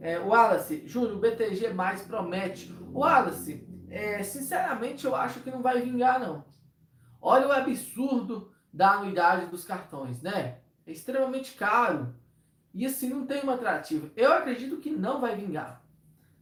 É, 0.00 0.18
Wallace, 0.18 0.82
Júnior, 0.86 1.18
o 1.18 1.20
BTG 1.20 1.74
mais 1.74 2.00
promete. 2.00 2.74
Wallace, 2.90 3.68
é, 3.90 4.22
sinceramente 4.22 5.04
eu 5.04 5.14
acho 5.14 5.40
que 5.40 5.50
não 5.50 5.60
vai 5.60 5.82
vingar, 5.82 6.18
não. 6.18 6.42
Olha 7.20 7.48
o 7.48 7.52
absurdo 7.52 8.50
da 8.72 8.92
anuidade 8.92 9.44
dos 9.50 9.62
cartões, 9.62 10.22
né? 10.22 10.60
É 10.86 10.92
extremamente 10.92 11.52
caro. 11.52 12.21
E 12.74 12.86
assim 12.86 13.08
não 13.08 13.26
tem 13.26 13.42
uma 13.42 13.54
atrativa. 13.54 14.10
Eu 14.16 14.32
acredito 14.32 14.78
que 14.78 14.90
não 14.90 15.20
vai 15.20 15.36
vingar. 15.36 15.82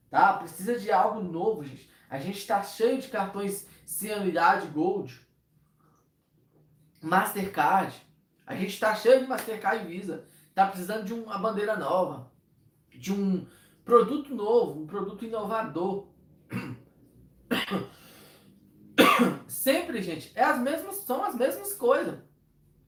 Tá? 0.09 0.35
Precisa 0.35 0.79
de 0.79 0.91
algo 0.91 1.21
novo, 1.21 1.65
gente. 1.65 1.89
A 2.09 2.19
gente 2.19 2.39
está 2.39 2.63
cheio 2.63 3.01
de 3.01 3.09
cartões 3.09 3.67
sem 3.87 4.13
anuidade 4.13 4.67
Gold. 4.69 5.21
Mastercard. 7.03 7.95
A 8.47 8.55
gente 8.55 8.75
está 8.75 8.95
cheio 8.95 9.21
de 9.21 9.27
Mastercard 9.27 9.85
e 9.85 9.89
Visa. 9.89 10.25
Está 10.49 10.67
precisando 10.67 11.05
de 11.05 11.15
uma 11.15 11.39
bandeira 11.39 11.77
nova. 11.77 12.31
De 12.91 13.13
um 13.13 13.47
produto 13.85 14.35
novo, 14.35 14.83
um 14.83 14.87
produto 14.87 15.25
inovador. 15.25 16.09
Sempre, 19.47 20.03
gente, 20.03 20.33
é 20.35 20.45
as 20.45 20.61
mesmas, 20.61 20.97
são 20.97 21.25
as 21.25 21.35
mesmas 21.35 21.75
coisas. 21.75 22.19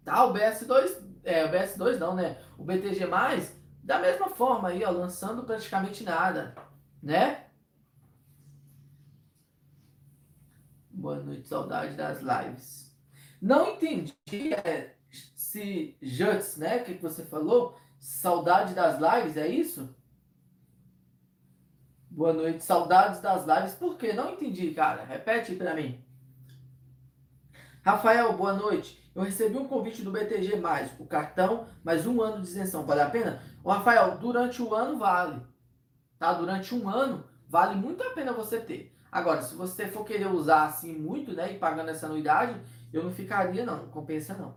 Tá? 0.04 0.24
O 0.24 0.32
BS2, 0.32 1.11
é, 1.24 1.44
o 1.44 1.50
BS2 1.50 1.98
não, 1.98 2.14
né? 2.14 2.38
O 2.58 2.64
BTG+, 2.64 3.06
da 3.82 3.98
mesma 3.98 4.28
forma 4.28 4.68
aí, 4.68 4.84
ó, 4.84 4.90
lançando 4.90 5.44
praticamente 5.44 6.04
nada, 6.04 6.54
né? 7.02 7.46
Boa 10.90 11.16
noite, 11.16 11.48
saudade 11.48 11.96
das 11.96 12.20
lives. 12.20 12.96
Não 13.40 13.70
entendi 13.70 14.14
é, 14.64 14.94
se 15.10 15.96
Juts, 16.00 16.56
né, 16.56 16.78
o 16.78 16.84
que, 16.84 16.94
que 16.94 17.02
você 17.02 17.24
falou? 17.24 17.76
Saudade 17.98 18.74
das 18.74 19.00
lives, 19.00 19.36
é 19.36 19.48
isso? 19.48 19.94
Boa 22.08 22.32
noite, 22.32 22.62
saudades 22.62 23.20
das 23.20 23.46
lives. 23.46 23.74
Por 23.74 23.96
quê? 23.96 24.12
Não 24.12 24.34
entendi, 24.34 24.72
cara. 24.72 25.04
Repete 25.04 25.54
para 25.56 25.74
mim. 25.74 26.04
Rafael, 27.82 28.36
boa 28.36 28.52
noite. 28.52 29.01
Eu 29.14 29.22
recebi 29.22 29.58
um 29.58 29.68
convite 29.68 30.02
do 30.02 30.10
BTG, 30.10 30.56
mais 30.56 30.90
o 30.98 31.04
cartão, 31.04 31.66
mais 31.84 32.06
um 32.06 32.22
ano 32.22 32.40
de 32.40 32.48
isenção. 32.48 32.86
Vale 32.86 33.02
a 33.02 33.10
pena? 33.10 33.42
Ô, 33.62 33.70
Rafael, 33.70 34.16
durante 34.16 34.62
o 34.62 34.74
ano 34.74 34.98
vale. 34.98 35.42
Tá? 36.18 36.32
Durante 36.32 36.74
um 36.74 36.88
ano, 36.88 37.22
vale 37.46 37.74
muito 37.74 38.02
a 38.02 38.10
pena 38.10 38.32
você 38.32 38.58
ter. 38.58 38.96
Agora, 39.10 39.42
se 39.42 39.54
você 39.54 39.86
for 39.86 40.04
querer 40.06 40.28
usar 40.28 40.64
assim 40.64 40.94
muito, 40.94 41.34
né, 41.34 41.52
e 41.52 41.58
pagando 41.58 41.90
essa 41.90 42.06
anuidade, 42.06 42.58
eu 42.90 43.04
não 43.04 43.12
ficaria, 43.12 43.66
não. 43.66 43.82
Não 43.82 43.88
compensa, 43.88 44.34
não. 44.34 44.54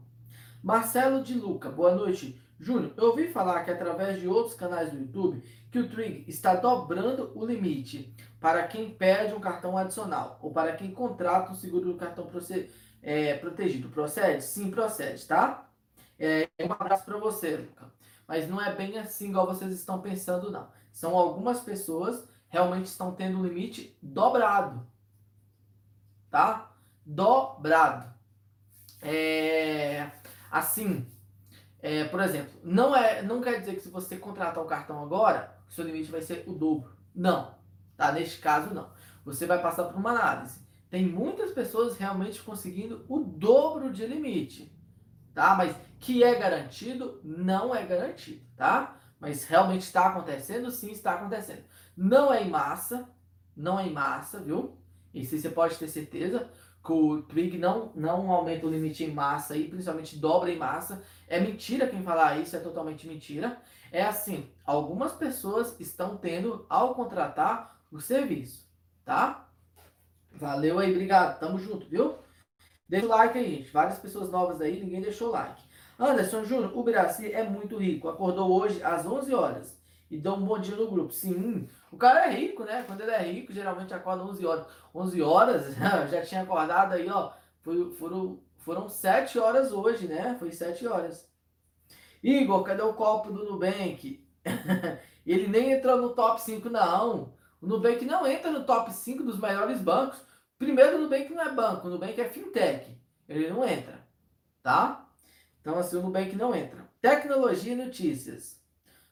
Marcelo 0.64 1.22
de 1.22 1.34
Luca, 1.34 1.70
boa 1.70 1.94
noite. 1.94 2.42
Júnior, 2.58 2.94
eu 2.96 3.08
ouvi 3.08 3.28
falar 3.28 3.66
que 3.66 3.72
através 3.72 4.22
de 4.22 4.28
outros 4.30 4.56
canais 4.56 4.90
do 4.90 4.98
YouTube 4.98 5.44
que 5.70 5.80
o 5.80 5.90
Trig 5.90 6.24
está 6.30 6.56
dobrando 6.56 7.34
o 7.36 7.46
limite 7.46 8.16
para 8.40 8.66
quem 8.66 8.90
pede 8.90 9.34
um 9.34 9.42
cartão 9.42 9.78
adicional 9.78 10.40
ou 10.42 10.54
para 10.54 10.74
quem 10.78 10.92
contrata 10.92 11.52
um 11.52 11.56
seguro 11.56 11.92
do 11.92 11.98
cartão 11.98 12.28
é, 13.06 13.36
protegido. 13.36 13.88
Procede? 13.90 14.44
Sim, 14.44 14.72
procede, 14.72 15.24
tá? 15.26 15.70
É, 16.18 16.50
um 16.62 16.74
abraço 16.74 17.06
para 17.06 17.18
você, 17.18 17.58
Luca. 17.58 17.94
Mas 18.28 18.50
não 18.50 18.60
é 18.60 18.74
bem 18.74 18.98
assim 18.98 19.30
igual 19.30 19.46
vocês 19.46 19.72
estão 19.72 20.02
pensando, 20.02 20.52
não. 20.52 20.68
São 20.92 21.16
algumas 21.16 21.60
pessoas 21.62 22.28
realmente 22.50 22.88
estão 22.88 23.14
tendo 23.14 23.40
o 23.40 23.46
limite 23.46 23.96
dobrado, 24.02 24.88
tá? 26.32 26.72
Dobrado. 27.06 28.12
É, 29.02 30.10
assim, 30.50 31.08
é, 31.80 32.06
por 32.06 32.22
exemplo, 32.22 32.60
não, 32.64 32.96
é, 32.96 33.22
não 33.22 33.40
quer 33.40 33.60
dizer 33.60 33.76
que 33.76 33.82
se 33.82 33.90
você 33.90 34.18
contratar 34.18 34.64
o 34.64 34.68
cartão 34.68 35.04
agora, 35.04 35.56
seu 35.70 35.86
limite 35.86 36.12
vai 36.12 36.24
ser 36.24 36.44
o 36.48 36.54
dobro. 36.54 36.96
Não. 37.14 37.54
Tá? 37.96 38.12
Neste 38.12 38.40
caso, 38.40 38.74
não. 38.74 38.90
Você 39.24 39.46
vai 39.46 39.62
passar 39.62 39.84
por 39.84 39.96
uma 39.96 40.12
análise. 40.12 40.65
Tem 40.96 41.06
muitas 41.06 41.52
pessoas 41.52 41.98
realmente 41.98 42.42
conseguindo 42.42 43.04
o 43.10 43.20
dobro 43.20 43.92
de 43.92 44.08
limite. 44.08 44.74
Tá? 45.34 45.54
Mas 45.54 45.76
que 46.00 46.24
é 46.24 46.34
garantido, 46.36 47.20
não 47.22 47.76
é 47.76 47.86
garantido, 47.86 48.40
tá? 48.56 48.96
Mas 49.20 49.44
realmente 49.44 49.82
está 49.82 50.08
acontecendo, 50.08 50.72
sim, 50.72 50.94
está 50.94 51.16
acontecendo. 51.16 51.66
Não 51.98 52.34
é 52.34 52.42
em 52.46 52.50
massa, 52.50 53.10
não 53.58 53.78
é 53.78 53.86
em 53.86 53.92
massa, 53.92 54.40
viu? 54.40 54.78
Isso 55.14 55.38
você 55.38 55.50
pode 55.50 55.76
ter 55.76 55.90
certeza 55.90 56.50
que 56.82 56.94
o 56.94 57.24
Twig 57.24 57.58
não, 57.58 57.92
não 57.94 58.32
aumenta 58.32 58.66
o 58.66 58.72
limite 58.72 59.04
em 59.04 59.14
massa 59.14 59.58
e 59.58 59.68
principalmente 59.68 60.16
dobra 60.16 60.50
em 60.50 60.58
massa. 60.58 61.04
É 61.28 61.42
mentira 61.42 61.90
quem 61.90 62.04
falar 62.04 62.40
isso, 62.40 62.56
é 62.56 62.60
totalmente 62.60 63.06
mentira. 63.06 63.62
É 63.92 64.02
assim, 64.02 64.50
algumas 64.66 65.12
pessoas 65.12 65.78
estão 65.78 66.16
tendo 66.16 66.66
ao 66.70 66.96
contratar 66.96 67.82
o 67.92 68.00
serviço, 68.00 68.66
tá? 69.04 69.45
Valeu 70.38 70.80
aí, 70.80 70.92
obrigado. 70.92 71.40
Tamo 71.40 71.58
junto, 71.58 71.88
viu? 71.88 72.16
Deixa 72.88 73.06
o 73.06 73.10
like 73.10 73.38
aí, 73.38 73.56
gente. 73.56 73.72
Várias 73.72 73.98
pessoas 73.98 74.30
novas 74.30 74.62
aí, 74.62 74.80
ninguém 74.80 75.02
deixou 75.02 75.32
like. 75.32 75.64
Anderson 75.98 76.44
Júnior, 76.44 76.78
o 76.78 76.84
Biraci 76.84 77.32
é 77.32 77.44
muito 77.44 77.78
rico. 77.78 78.10
Acordou 78.10 78.52
hoje 78.52 78.84
às 78.84 79.06
11 79.06 79.34
horas 79.34 79.78
e 80.12 80.18
deu 80.18 80.34
um 80.34 80.46
bom 80.46 80.60
dia 80.60 80.76
no 80.76 80.92
grupo. 80.92 81.14
Sim, 81.14 81.68
o 81.92 81.98
cara 81.98 82.28
é 82.28 82.36
rico, 82.36 82.64
né? 82.64 82.84
Quando 82.86 83.02
ele 83.02 83.12
é 83.12 83.22
rico, 83.22 83.54
geralmente 83.54 83.94
acorda 83.94 84.24
11 84.24 84.46
horas. 84.46 84.68
11 84.94 85.22
horas, 85.22 85.76
já 86.12 86.22
tinha 86.22 86.42
acordado 86.42 86.94
aí, 86.94 87.10
ó. 87.10 87.32
Foram, 87.98 88.40
foram 88.58 88.88
7 88.88 89.40
horas 89.40 89.72
hoje, 89.72 90.08
né? 90.08 90.36
Foi 90.38 90.52
7 90.52 90.86
horas. 90.86 91.28
Igor, 92.22 92.64
cadê 92.64 92.82
o 92.82 92.94
copo 92.94 93.32
do 93.32 93.44
Nubank? 93.46 94.24
ele 95.26 95.48
nem 95.48 95.72
entrou 95.72 95.98
no 96.02 96.10
top 96.10 96.42
5, 96.42 96.70
não. 96.70 97.34
O 97.66 97.68
Nubank 97.68 98.06
não 98.06 98.28
entra 98.28 98.52
no 98.52 98.64
top 98.64 98.94
5 98.94 99.24
dos 99.24 99.40
maiores 99.40 99.82
bancos. 99.82 100.22
Primeiro, 100.56 100.98
o 100.98 101.02
Nubank 101.02 101.34
não 101.34 101.42
é 101.42 101.52
banco, 101.52 101.88
o 101.88 101.90
Nubank 101.90 102.22
é 102.22 102.30
fintech. 102.30 102.96
Ele 103.28 103.50
não 103.50 103.68
entra, 103.68 104.06
tá? 104.62 105.10
Então, 105.60 105.80
assim, 105.80 105.98
o 105.98 106.04
Nubank 106.04 106.36
não 106.36 106.54
entra. 106.54 106.88
Tecnologia 107.02 107.74
e 107.74 107.76
notícias. 107.76 108.62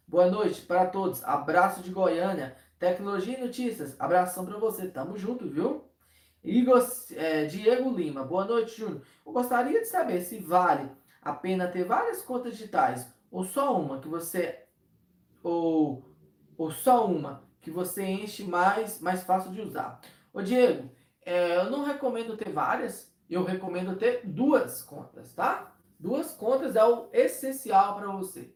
Boa 0.08 0.30
noite 0.30 0.62
para 0.62 0.86
todos. 0.86 1.24
Abraço 1.24 1.82
de 1.82 1.90
Goiânia. 1.90 2.56
Tecnologia 2.78 3.40
e 3.40 3.42
notícias. 3.42 4.00
Abração 4.00 4.46
para 4.46 4.60
você. 4.60 4.88
Tamo 4.88 5.18
junto, 5.18 5.50
viu? 5.50 5.86
Igor, 6.44 6.88
é, 7.16 7.46
Diego 7.46 7.90
Lima. 7.92 8.24
Boa 8.24 8.46
noite, 8.46 8.78
Júnior. 8.78 9.02
Eu 9.26 9.34
gostaria 9.34 9.80
de 9.80 9.88
saber 9.88 10.22
se 10.22 10.38
vale 10.38 10.92
a 11.24 11.34
pena 11.34 11.68
ter 11.68 11.86
várias 11.86 12.22
contas 12.22 12.54
digitais 12.54 13.12
ou 13.32 13.44
só 13.46 13.76
uma 13.82 14.00
que 14.00 14.08
você 14.08 14.60
ou, 15.42 16.08
ou 16.56 16.70
só 16.70 17.08
uma 17.08 17.52
que 17.64 17.72
você 17.72 18.04
enche 18.04 18.44
mais 18.44 19.00
mais 19.00 19.24
fácil 19.24 19.52
de 19.52 19.62
usar. 19.62 20.00
Ô 20.34 20.42
Diego, 20.42 20.92
é, 21.26 21.58
eu 21.58 21.72
não 21.72 21.86
recomendo 21.86 22.36
ter 22.38 22.52
várias, 22.52 23.12
eu 23.30 23.44
recomendo 23.44 23.96
ter 23.96 24.22
duas 24.26 24.84
contas, 24.84 25.34
tá? 25.34 25.74
Duas 25.98 26.34
contas 26.34 26.76
é 26.76 26.84
o 26.84 27.08
essencial 27.14 27.96
para 27.96 28.08
você. 28.08 28.54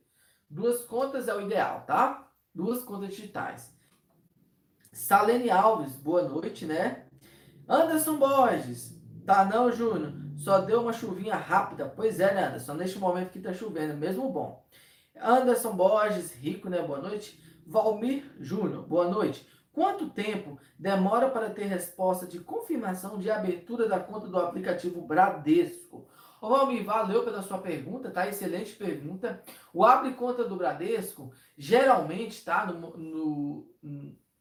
Duas 0.49 0.83
contas 0.83 1.29
é 1.29 1.33
o 1.33 1.41
ideal, 1.41 1.83
tá? 1.87 2.29
Duas 2.53 2.83
contas 2.83 3.09
digitais. 3.09 3.73
Salene 4.91 5.49
Alves, 5.49 5.95
boa 5.95 6.23
noite, 6.23 6.65
né? 6.65 7.05
Anderson 7.67 8.17
Borges, 8.17 8.99
tá 9.25 9.45
não, 9.45 9.71
Júnior? 9.71 10.13
Só 10.35 10.59
deu 10.59 10.81
uma 10.81 10.93
chuvinha 10.93 11.35
rápida. 11.35 11.85
Pois 11.85 12.19
é, 12.19 12.33
né, 12.33 12.47
Anderson? 12.47 12.73
Neste 12.73 12.99
momento 12.99 13.31
que 13.31 13.39
tá 13.39 13.53
chovendo, 13.53 13.95
mesmo 13.95 14.29
bom. 14.29 14.65
Anderson 15.15 15.75
Borges, 15.75 16.33
rico, 16.33 16.69
né? 16.69 16.81
Boa 16.81 16.99
noite. 16.99 17.46
Valmir 17.67 18.23
Júnior, 18.39 18.83
boa 18.87 19.09
noite. 19.09 19.45
Quanto 19.73 20.09
tempo 20.09 20.57
demora 20.79 21.29
para 21.29 21.49
ter 21.49 21.65
resposta 21.65 22.25
de 22.25 22.39
confirmação 22.39 23.19
de 23.19 23.29
abertura 23.29 23.89
da 23.89 23.99
conta 23.99 24.27
do 24.27 24.39
aplicativo 24.39 25.01
Bradesco? 25.01 26.07
Ô 26.41 26.49
Valmir, 26.49 26.85
valeu 26.85 27.23
pela 27.23 27.43
sua 27.43 27.57
pergunta, 27.57 28.09
tá? 28.09 28.27
Excelente 28.27 28.73
pergunta. 28.75 29.43
O 29.73 29.83
abre 29.83 30.13
conta 30.13 30.45
do 30.45 30.55
Bradesco, 30.55 31.31
geralmente, 31.57 32.43
tá? 32.43 32.65
No, 32.65 32.97
no, 32.97 33.67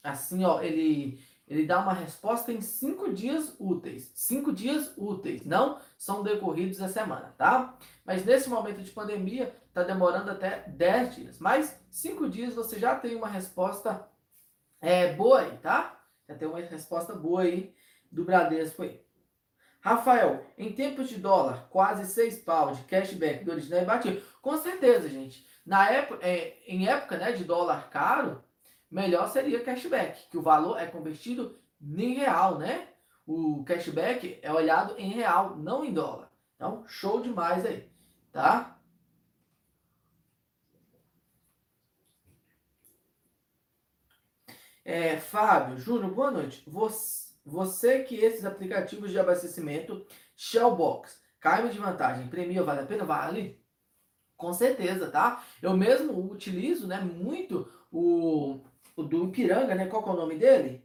assim, 0.02 0.44
ó, 0.44 0.62
ele, 0.62 1.18
ele 1.48 1.66
dá 1.66 1.80
uma 1.80 1.92
resposta 1.92 2.52
em 2.52 2.60
cinco 2.60 3.12
dias 3.12 3.56
úteis. 3.58 4.12
Cinco 4.14 4.52
dias 4.52 4.94
úteis, 4.96 5.44
não 5.44 5.80
são 5.98 6.22
decorridos 6.22 6.80
a 6.80 6.88
semana, 6.88 7.34
tá? 7.36 7.76
Mas 8.04 8.24
nesse 8.24 8.48
momento 8.48 8.82
de 8.82 8.90
pandemia, 8.90 9.54
tá 9.74 9.82
demorando 9.82 10.30
até 10.30 10.64
10 10.68 11.14
dias. 11.14 11.38
Mas 11.38 11.78
cinco 11.96 12.28
dias 12.28 12.54
você 12.54 12.78
já 12.78 12.94
tem 12.94 13.16
uma 13.16 13.26
resposta 13.26 14.06
é, 14.80 15.14
boa 15.14 15.40
aí, 15.40 15.56
tá? 15.58 15.98
Já 16.28 16.34
tem 16.34 16.46
uma 16.46 16.60
resposta 16.60 17.14
boa 17.14 17.42
aí 17.42 17.74
do 18.12 18.24
Bradesco 18.24 18.82
aí. 18.82 19.00
Rafael, 19.80 20.44
em 20.58 20.72
tempos 20.72 21.08
de 21.08 21.16
dólar, 21.16 21.68
quase 21.70 22.06
6 22.12 22.40
pau 22.40 22.72
de 22.72 22.82
cashback 22.82 23.44
do 23.44 23.52
original 23.52 23.82
imbatível. 23.82 24.22
Com 24.42 24.58
certeza, 24.58 25.08
gente. 25.08 25.46
Na 25.64 25.88
época, 25.88 26.26
é, 26.26 26.58
em 26.66 26.86
época 26.86 27.16
né, 27.16 27.32
de 27.32 27.44
dólar 27.44 27.88
caro, 27.88 28.44
melhor 28.90 29.28
seria 29.30 29.64
cashback, 29.64 30.28
que 30.28 30.36
o 30.36 30.42
valor 30.42 30.78
é 30.78 30.86
convertido 30.86 31.58
em 31.80 32.14
real, 32.14 32.58
né? 32.58 32.88
O 33.26 33.64
cashback 33.64 34.38
é 34.42 34.52
olhado 34.52 34.94
em 34.98 35.10
real, 35.10 35.56
não 35.56 35.84
em 35.84 35.92
dólar. 35.92 36.30
Então, 36.56 36.84
show 36.86 37.22
demais 37.22 37.64
aí, 37.64 37.88
tá? 38.32 38.75
É, 44.88 45.16
Fábio, 45.16 45.76
Júnior, 45.80 46.12
boa 46.14 46.30
noite. 46.30 46.62
Você, 46.64 47.32
você 47.44 48.04
que 48.04 48.14
esses 48.14 48.44
aplicativos 48.44 49.10
de 49.10 49.18
abastecimento, 49.18 50.06
Shellbox, 50.36 51.20
caem 51.40 51.70
de 51.70 51.78
vantagem, 51.80 52.28
premia, 52.28 52.62
vale 52.62 52.82
a 52.82 52.86
pena? 52.86 53.04
Vale? 53.04 53.60
Com 54.36 54.54
certeza, 54.54 55.10
tá? 55.10 55.42
Eu 55.60 55.76
mesmo 55.76 56.30
utilizo, 56.30 56.86
né, 56.86 57.00
muito 57.00 57.68
o, 57.90 58.60
o 58.94 59.02
do 59.02 59.24
Ipiranga, 59.24 59.74
né? 59.74 59.86
Qual 59.86 60.06
é 60.06 60.10
o 60.10 60.16
nome 60.16 60.36
dele? 60.38 60.84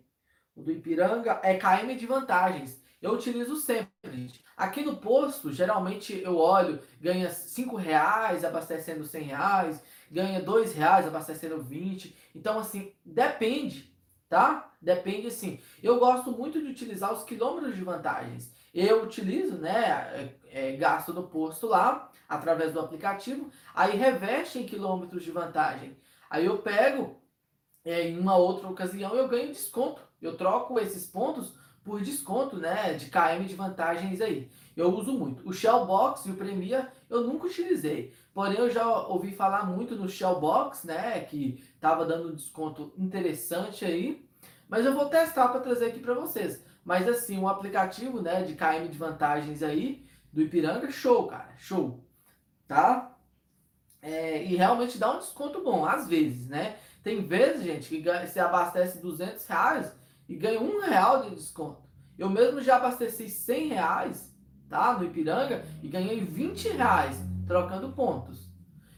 O 0.56 0.64
do 0.64 0.72
Ipiranga 0.72 1.40
é 1.44 1.54
KM 1.60 1.96
de 1.96 2.08
vantagens. 2.08 2.82
Eu 3.00 3.12
utilizo 3.12 3.56
sempre, 3.56 3.92
gente. 4.12 4.44
Aqui 4.58 4.82
no 4.84 4.98
posto, 4.98 5.54
geralmente 5.54 6.20
eu 6.24 6.38
olho, 6.38 6.82
ganha 7.00 7.30
5 7.30 7.76
reais 7.76 8.44
abastecendo 8.44 9.06
100 9.06 9.24
reais, 9.24 9.84
ganha 10.10 10.42
2 10.42 10.74
reais 10.74 11.06
abastecendo 11.06 11.62
20. 11.62 12.16
Então, 12.34 12.58
assim, 12.58 12.96
depende 13.06 13.91
tá? 14.32 14.72
Depende 14.82 15.28
assim. 15.28 15.60
Eu 15.84 16.00
gosto 16.00 16.32
muito 16.32 16.62
de 16.62 16.70
utilizar 16.70 17.14
os 17.14 17.26
quilômetros 17.26 17.76
de 17.76 17.84
vantagens. 17.84 18.50
Eu 18.74 19.04
utilizo, 19.04 19.58
né, 19.58 20.32
é, 20.50 20.70
é, 20.70 20.72
gasto 20.78 21.12
no 21.14 21.24
posto 21.24 21.68
lá, 21.68 22.10
através 22.30 22.72
do 22.72 22.80
aplicativo, 22.80 23.52
aí 23.76 23.98
reveste 23.98 24.58
em 24.58 24.66
quilômetros 24.66 25.22
de 25.22 25.32
vantagem. 25.32 25.98
Aí 26.30 26.46
eu 26.46 26.60
pego, 26.60 27.22
é, 27.84 28.08
em 28.08 28.18
uma 28.18 28.38
outra 28.38 28.70
ocasião, 28.70 29.14
eu 29.16 29.28
ganho 29.28 29.50
desconto. 29.50 30.02
Eu 30.22 30.38
troco 30.38 30.80
esses 30.80 31.06
pontos 31.06 31.54
por 31.84 32.00
desconto, 32.00 32.56
né, 32.56 32.94
de 32.94 33.08
KM 33.08 33.44
de 33.46 33.56
vantagens 33.56 34.22
aí. 34.22 34.50
Eu 34.78 34.96
uso 34.96 35.12
muito. 35.12 35.46
O 35.48 35.52
Shellbox 35.52 36.26
e 36.26 36.32
o 36.32 36.38
Premier 36.38 36.90
eu 37.10 37.22
nunca 37.28 37.48
utilizei. 37.48 38.14
Porém, 38.34 38.58
eu 38.58 38.70
já 38.70 38.88
ouvi 39.08 39.32
falar 39.32 39.66
muito 39.66 39.96
no 39.96 40.08
Shellbox, 40.08 40.86
né, 40.86 41.20
que 41.22 41.62
estava 41.76 42.06
dando 42.06 42.30
um 42.30 42.36
desconto 42.36 42.94
interessante 42.98 43.84
aí. 43.84 44.26
Mas 44.70 44.86
eu 44.86 44.94
vou 44.94 45.10
testar 45.10 45.50
para 45.50 45.60
trazer 45.60 45.88
aqui 45.88 46.00
para 46.00 46.14
vocês. 46.14 46.64
Mas 46.84 47.08
assim, 47.08 47.38
um 47.38 47.48
aplicativo, 47.48 48.22
né, 48.22 48.44
de 48.44 48.56
KM 48.56 48.88
de 48.90 48.98
vantagens 48.98 49.62
aí 49.62 50.06
do 50.32 50.42
Ipiranga, 50.42 50.90
show, 50.90 51.28
cara, 51.28 51.54
show, 51.58 52.06
tá? 52.68 53.18
É, 54.02 54.42
e 54.44 54.56
realmente 54.56 54.98
dá 54.98 55.14
um 55.14 55.20
desconto 55.20 55.62
bom, 55.62 55.86
às 55.86 56.08
vezes, 56.08 56.48
né? 56.48 56.78
Tem 57.04 57.22
vezes, 57.22 57.64
gente, 57.64 57.90
que 57.90 58.02
você 58.02 58.40
abastece 58.40 59.00
200 59.00 59.46
reais 59.46 59.94
e 60.28 60.36
ganha 60.36 60.62
um 60.62 60.80
real 60.80 61.24
de 61.24 61.36
desconto. 61.36 61.82
Eu 62.18 62.30
mesmo 62.30 62.62
já 62.62 62.78
abasteci 62.78 63.28
100 63.28 63.68
reais, 63.70 64.34
tá, 64.70 64.98
no 64.98 65.04
Ipiranga 65.04 65.66
e 65.84 65.88
ganhei 65.90 66.22
20 66.24 66.70
reais 66.70 67.31
trocando 67.48 67.92
pontos. 67.92 68.50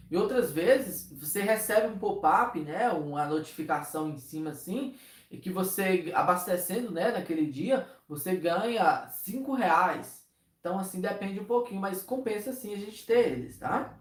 E 0.10 0.17
outras 0.17 0.51
vezes 0.51 1.12
você 1.12 1.41
recebe 1.41 1.88
um 1.88 1.97
pop-up, 1.97 2.60
né, 2.60 2.89
uma 2.89 3.25
notificação 3.25 4.10
em 4.10 4.17
cima 4.17 4.51
assim, 4.51 4.95
e 5.32 5.38
que 5.38 5.49
você 5.49 6.12
abastecendo, 6.13 6.91
né, 6.91 7.12
naquele 7.12 7.47
dia, 7.47 7.88
você 8.08 8.36
ganha 8.36 9.08
5 9.10 9.53
reais. 9.53 10.23
Então 10.60 10.77
assim 10.77 11.01
depende 11.01 11.39
um 11.39 11.45
pouquinho, 11.45 11.82
mas 11.82 12.03
compensa 12.03 12.53
sim 12.53 12.73
a 12.73 12.77
gente 12.77 13.06
ter 13.06 13.32
eles, 13.32 13.58
tá? 13.58 13.97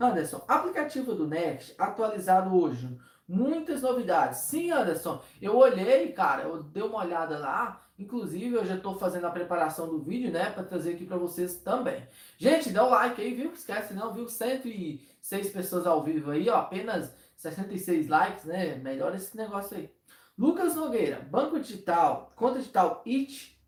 Anderson, 0.00 0.44
aplicativo 0.48 1.14
do 1.14 1.28
Next 1.28 1.74
atualizado 1.78 2.54
hoje. 2.54 2.98
Muitas 3.28 3.82
novidades. 3.82 4.40
Sim, 4.40 4.72
Anderson, 4.72 5.22
eu 5.40 5.56
olhei, 5.56 6.12
cara, 6.12 6.42
eu 6.42 6.62
dei 6.62 6.82
uma 6.82 6.98
olhada 6.98 7.38
lá. 7.38 7.80
Inclusive, 7.98 8.54
eu 8.54 8.64
já 8.64 8.76
estou 8.76 8.98
fazendo 8.98 9.26
a 9.26 9.30
preparação 9.30 9.88
do 9.88 10.00
vídeo, 10.00 10.32
né, 10.32 10.50
para 10.50 10.64
trazer 10.64 10.94
aqui 10.94 11.04
para 11.04 11.16
vocês 11.16 11.56
também. 11.56 12.06
Gente, 12.38 12.70
dá 12.70 12.84
o 12.84 12.90
like 12.90 13.20
aí, 13.20 13.34
viu? 13.34 13.52
Esquece 13.52 13.94
não, 13.94 14.12
viu? 14.12 14.28
106 14.28 15.50
pessoas 15.50 15.86
ao 15.86 16.02
vivo 16.02 16.30
aí, 16.30 16.48
ó, 16.48 16.56
apenas 16.56 17.14
66 17.36 18.08
likes, 18.08 18.44
né? 18.44 18.76
Melhor 18.76 19.14
esse 19.14 19.36
negócio 19.36 19.76
aí. 19.76 19.90
Lucas 20.38 20.74
Nogueira, 20.74 21.20
Banco 21.30 21.60
Digital, 21.60 22.32
conta 22.34 22.58
digital 22.58 23.02
IT 23.06 23.58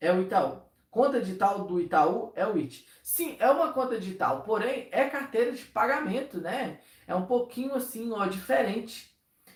é 0.00 0.12
o 0.12 0.22
Itaú. 0.22 0.60
Conta 0.90 1.20
digital 1.20 1.64
do 1.64 1.80
Itaú 1.80 2.32
é 2.34 2.46
o 2.46 2.56
IT. 2.56 2.86
Sim, 3.02 3.36
é 3.38 3.50
uma 3.50 3.72
conta 3.72 3.98
digital, 3.98 4.42
porém 4.42 4.88
é 4.92 5.08
carteira 5.08 5.52
de 5.52 5.64
pagamento, 5.64 6.40
né? 6.40 6.80
É 7.06 7.14
um 7.14 7.26
pouquinho 7.26 7.74
assim, 7.74 8.12
ó, 8.12 8.26
diferente. 8.26 9.13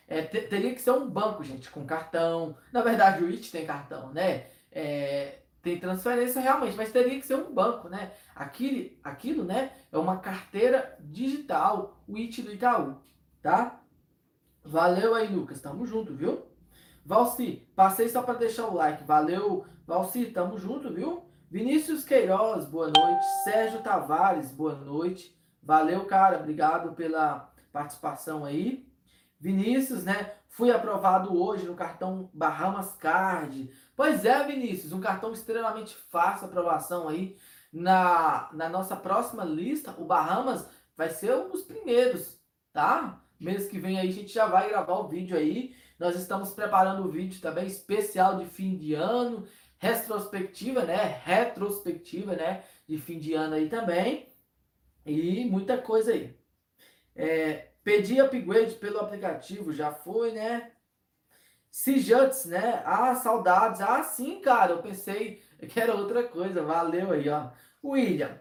É, 0.08 0.22
teria 0.22 0.74
que 0.74 0.80
ser 0.80 0.92
um 0.92 1.08
banco, 1.08 1.44
gente, 1.44 1.70
com 1.70 1.84
cartão. 1.84 2.56
Na 2.72 2.80
verdade, 2.80 3.22
o 3.22 3.28
IT 3.28 3.52
tem 3.52 3.66
cartão, 3.66 4.10
né? 4.10 4.46
É, 4.72 5.40
tem 5.60 5.78
transferência 5.78 6.40
realmente, 6.40 6.76
mas 6.76 6.90
teria 6.90 7.20
que 7.20 7.26
ser 7.26 7.36
um 7.36 7.52
banco, 7.52 7.90
né? 7.90 8.12
Aquilo, 8.34 8.90
aquilo, 9.04 9.44
né? 9.44 9.70
É 9.92 9.98
uma 9.98 10.16
carteira 10.16 10.96
digital, 10.98 12.00
o 12.08 12.16
IT 12.16 12.40
do 12.40 12.52
Itaú, 12.52 12.96
tá? 13.42 13.80
Valeu 14.64 15.14
aí, 15.14 15.28
Lucas. 15.28 15.60
Tamo 15.60 15.86
junto, 15.86 16.14
viu? 16.14 16.46
Valci, 17.04 17.68
passei 17.76 18.08
só 18.08 18.22
para 18.22 18.38
deixar 18.38 18.66
o 18.66 18.74
like. 18.74 19.04
Valeu, 19.04 19.66
Valci, 19.86 20.26
tamo 20.26 20.58
junto, 20.58 20.92
viu? 20.92 21.22
Vinícius 21.50 22.04
Queiroz, 22.04 22.64
boa 22.64 22.88
noite. 22.88 23.24
Sérgio 23.44 23.82
Tavares, 23.82 24.50
boa 24.50 24.74
noite. 24.74 25.38
Valeu, 25.62 26.06
cara. 26.06 26.38
Obrigado 26.38 26.94
pela 26.94 27.52
participação 27.72 28.44
aí. 28.44 28.87
Vinícius, 29.40 30.04
né? 30.04 30.34
Fui 30.48 30.70
aprovado 30.70 31.40
hoje 31.40 31.66
no 31.66 31.74
cartão 31.74 32.30
Bahamas 32.32 32.96
Card. 32.96 33.70
Pois 33.94 34.24
é, 34.24 34.44
Vinícius, 34.44 34.92
um 34.92 35.00
cartão 35.00 35.32
extremamente 35.32 35.96
fácil 36.10 36.46
aprovação 36.46 37.08
aí. 37.08 37.36
Na, 37.72 38.48
na 38.52 38.68
nossa 38.68 38.96
próxima 38.96 39.44
lista, 39.44 39.94
o 39.98 40.04
Bahamas 40.04 40.66
vai 40.96 41.10
ser 41.10 41.34
um 41.36 41.50
dos 41.50 41.62
primeiros, 41.62 42.40
tá? 42.72 43.22
Mês 43.38 43.68
que 43.68 43.78
vem 43.78 44.00
aí 44.00 44.08
a 44.08 44.12
gente 44.12 44.32
já 44.32 44.46
vai 44.46 44.68
gravar 44.68 44.94
o 44.94 45.08
vídeo 45.08 45.36
aí. 45.36 45.76
Nós 45.98 46.16
estamos 46.16 46.52
preparando 46.52 47.04
o 47.04 47.10
vídeo 47.10 47.40
também 47.40 47.66
especial 47.66 48.36
de 48.36 48.46
fim 48.46 48.76
de 48.76 48.94
ano, 48.94 49.46
retrospectiva, 49.78 50.84
né? 50.84 51.20
Retrospectiva, 51.24 52.34
né? 52.34 52.64
De 52.88 52.98
fim 52.98 53.18
de 53.18 53.34
ano 53.34 53.54
aí 53.54 53.68
também. 53.68 54.28
E 55.06 55.44
muita 55.44 55.78
coisa 55.78 56.12
aí. 56.12 56.36
É, 57.14 57.67
pedi 57.88 58.20
upgrade 58.20 58.74
pelo 58.74 59.00
aplicativo, 59.00 59.72
já 59.72 59.90
foi, 59.90 60.32
né? 60.32 60.72
Cijuts, 61.70 62.44
né? 62.44 62.82
Ah, 62.84 63.14
saudades. 63.14 63.80
Ah, 63.80 64.02
sim, 64.02 64.40
cara. 64.42 64.72
Eu 64.72 64.82
pensei 64.82 65.42
que 65.66 65.80
era 65.80 65.94
outra 65.94 66.22
coisa. 66.22 66.62
Valeu 66.62 67.12
aí, 67.12 67.26
ó. 67.30 67.48
William, 67.82 68.38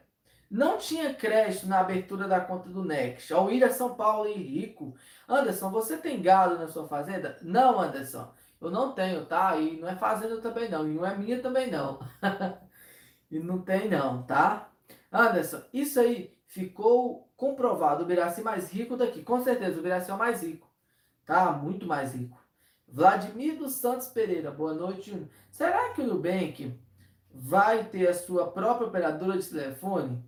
não 0.51 0.77
tinha 0.77 1.13
crédito 1.13 1.65
na 1.65 1.79
abertura 1.79 2.27
da 2.27 2.41
conta 2.41 2.67
do 2.67 2.83
Next. 2.83 3.33
Ó, 3.33 3.49
Ilha 3.49 3.71
São 3.71 3.95
Paulo 3.95 4.27
e 4.27 4.33
Rico. 4.33 4.93
Anderson, 5.29 5.71
você 5.71 5.95
tem 5.95 6.21
gado 6.21 6.57
na 6.57 6.67
sua 6.67 6.85
fazenda? 6.85 7.37
Não, 7.41 7.79
Anderson. 7.79 8.29
Eu 8.59 8.69
não 8.69 8.91
tenho, 8.91 9.25
tá? 9.25 9.55
E 9.55 9.79
não 9.79 9.87
é 9.87 9.95
fazenda 9.95 10.41
também 10.41 10.67
não. 10.67 10.85
E 10.85 10.93
não 10.93 11.05
é 11.05 11.15
minha 11.15 11.41
também 11.41 11.71
não. 11.71 11.99
e 13.31 13.39
não 13.39 13.61
tem 13.61 13.87
não, 13.87 14.23
tá? 14.23 14.69
Anderson, 15.09 15.61
isso 15.71 16.01
aí 16.01 16.37
ficou 16.47 17.26
comprovado. 17.37 18.03
O 18.03 18.05
Biraci 18.05 18.41
mais 18.41 18.69
rico 18.69 18.97
daqui. 18.97 19.23
Com 19.23 19.41
certeza, 19.41 19.79
o 19.79 19.83
Biraci 19.83 20.11
é 20.11 20.13
o 20.13 20.17
mais 20.17 20.43
rico. 20.43 20.67
Tá? 21.25 21.51
Muito 21.53 21.85
mais 21.85 22.13
rico. 22.13 22.37
Vladimir 22.85 23.57
dos 23.57 23.73
Santos 23.73 24.07
Pereira. 24.07 24.51
Boa 24.51 24.73
noite. 24.73 25.25
Será 25.49 25.93
que 25.93 26.01
o 26.01 26.07
Nubank 26.07 26.77
vai 27.31 27.85
ter 27.85 28.09
a 28.09 28.13
sua 28.13 28.51
própria 28.51 28.87
operadora 28.87 29.37
de 29.37 29.47
telefone? 29.47 30.21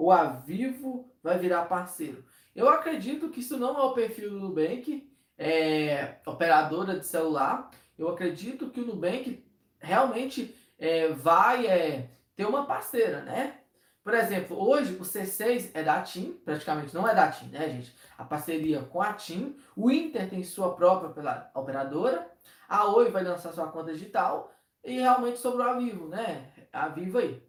ou 0.00 0.10
a 0.10 0.24
Vivo 0.24 1.12
vai 1.22 1.38
virar 1.38 1.66
parceiro. 1.66 2.24
Eu 2.56 2.70
acredito 2.70 3.28
que 3.28 3.40
isso 3.40 3.58
não 3.58 3.78
é 3.78 3.82
o 3.82 3.92
perfil 3.92 4.30
do 4.30 4.40
Nubank, 4.40 5.06
é, 5.36 6.16
operadora 6.24 6.98
de 6.98 7.06
celular, 7.06 7.70
eu 7.98 8.08
acredito 8.08 8.70
que 8.70 8.80
o 8.80 8.86
Nubank 8.86 9.44
realmente 9.78 10.56
é, 10.78 11.08
vai 11.08 11.66
é, 11.66 12.08
ter 12.34 12.46
uma 12.46 12.64
parceira, 12.64 13.20
né? 13.22 13.59
Por 14.02 14.14
exemplo, 14.14 14.58
hoje 14.58 14.94
o 14.94 15.00
C6 15.00 15.70
é 15.74 15.82
da 15.82 16.00
TIM, 16.02 16.32
praticamente 16.44 16.94
não 16.94 17.06
é 17.06 17.14
da 17.14 17.30
TIM, 17.30 17.48
né, 17.48 17.68
gente? 17.68 17.94
A 18.16 18.24
parceria 18.24 18.82
com 18.82 19.02
a 19.02 19.12
TIM, 19.12 19.56
o 19.76 19.90
Inter 19.90 20.28
tem 20.28 20.42
sua 20.42 20.74
própria 20.74 21.50
operadora, 21.54 22.30
a 22.68 22.86
Oi 22.86 23.10
vai 23.10 23.22
lançar 23.22 23.52
sua 23.52 23.68
conta 23.68 23.92
digital 23.92 24.52
e 24.82 25.00
realmente 25.00 25.38
sobrou 25.38 25.66
a 25.66 25.74
Vivo, 25.74 26.08
né? 26.08 26.50
A 26.72 26.88
Vivo 26.88 27.18
aí. 27.18 27.42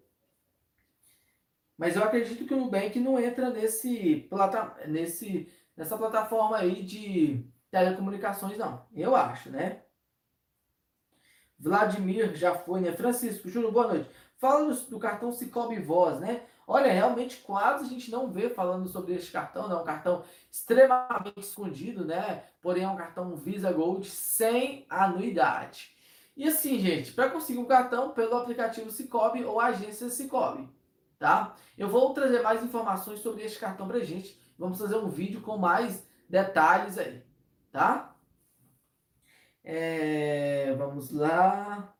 Mas 1.77 1.95
eu 1.95 2.03
acredito 2.03 2.45
que 2.45 2.53
o 2.53 2.57
Nubank 2.57 2.99
não 2.99 3.17
entra 3.17 3.49
nesse, 3.49 4.27
plata, 4.29 4.75
nesse, 4.87 5.51
nessa 5.75 5.97
plataforma 5.97 6.57
aí 6.57 6.83
de 6.83 7.49
telecomunicações, 7.71 8.57
não. 8.57 8.85
Eu 8.93 9.15
acho, 9.15 9.49
né? 9.49 9.83
Vladimir 11.57 12.35
já 12.35 12.55
foi, 12.55 12.81
né? 12.81 12.91
Francisco, 12.91 13.47
Júnior, 13.47 13.71
boa 13.71 13.87
noite. 13.87 14.09
Fala 14.41 14.73
do, 14.73 14.81
do 14.89 14.97
cartão 14.97 15.31
Cicobi 15.31 15.79
Voz, 15.79 16.19
né? 16.19 16.41
Olha, 16.65 16.91
realmente 16.91 17.37
quase 17.41 17.85
a 17.85 17.87
gente 17.87 18.09
não 18.09 18.31
vê 18.31 18.49
falando 18.49 18.89
sobre 18.89 19.13
este 19.13 19.31
cartão, 19.31 19.69
né? 19.69 19.75
Um 19.75 19.83
cartão 19.83 20.23
extremamente 20.51 21.39
escondido, 21.39 22.03
né? 22.03 22.45
Porém 22.59 22.83
é 22.83 22.87
um 22.87 22.95
cartão 22.95 23.35
Visa 23.35 23.71
Gold 23.71 24.09
sem 24.09 24.83
anuidade. 24.89 25.95
E 26.35 26.47
assim, 26.47 26.79
gente, 26.79 27.11
para 27.11 27.29
conseguir 27.29 27.59
um 27.59 27.65
cartão 27.65 28.15
pelo 28.15 28.35
aplicativo 28.35 28.89
Cicobi 28.89 29.45
ou 29.45 29.59
agência 29.59 30.09
Cicobi, 30.09 30.67
tá? 31.19 31.55
Eu 31.77 31.87
vou 31.87 32.11
trazer 32.11 32.41
mais 32.41 32.63
informações 32.63 33.19
sobre 33.19 33.43
este 33.43 33.59
cartão 33.59 33.87
pra 33.87 33.99
gente. 33.99 34.41
Vamos 34.57 34.79
fazer 34.79 34.95
um 34.95 35.07
vídeo 35.07 35.41
com 35.41 35.55
mais 35.55 36.03
detalhes 36.27 36.97
aí, 36.97 37.23
tá? 37.71 38.15
É, 39.63 40.73
vamos 40.79 41.11
lá. 41.11 41.93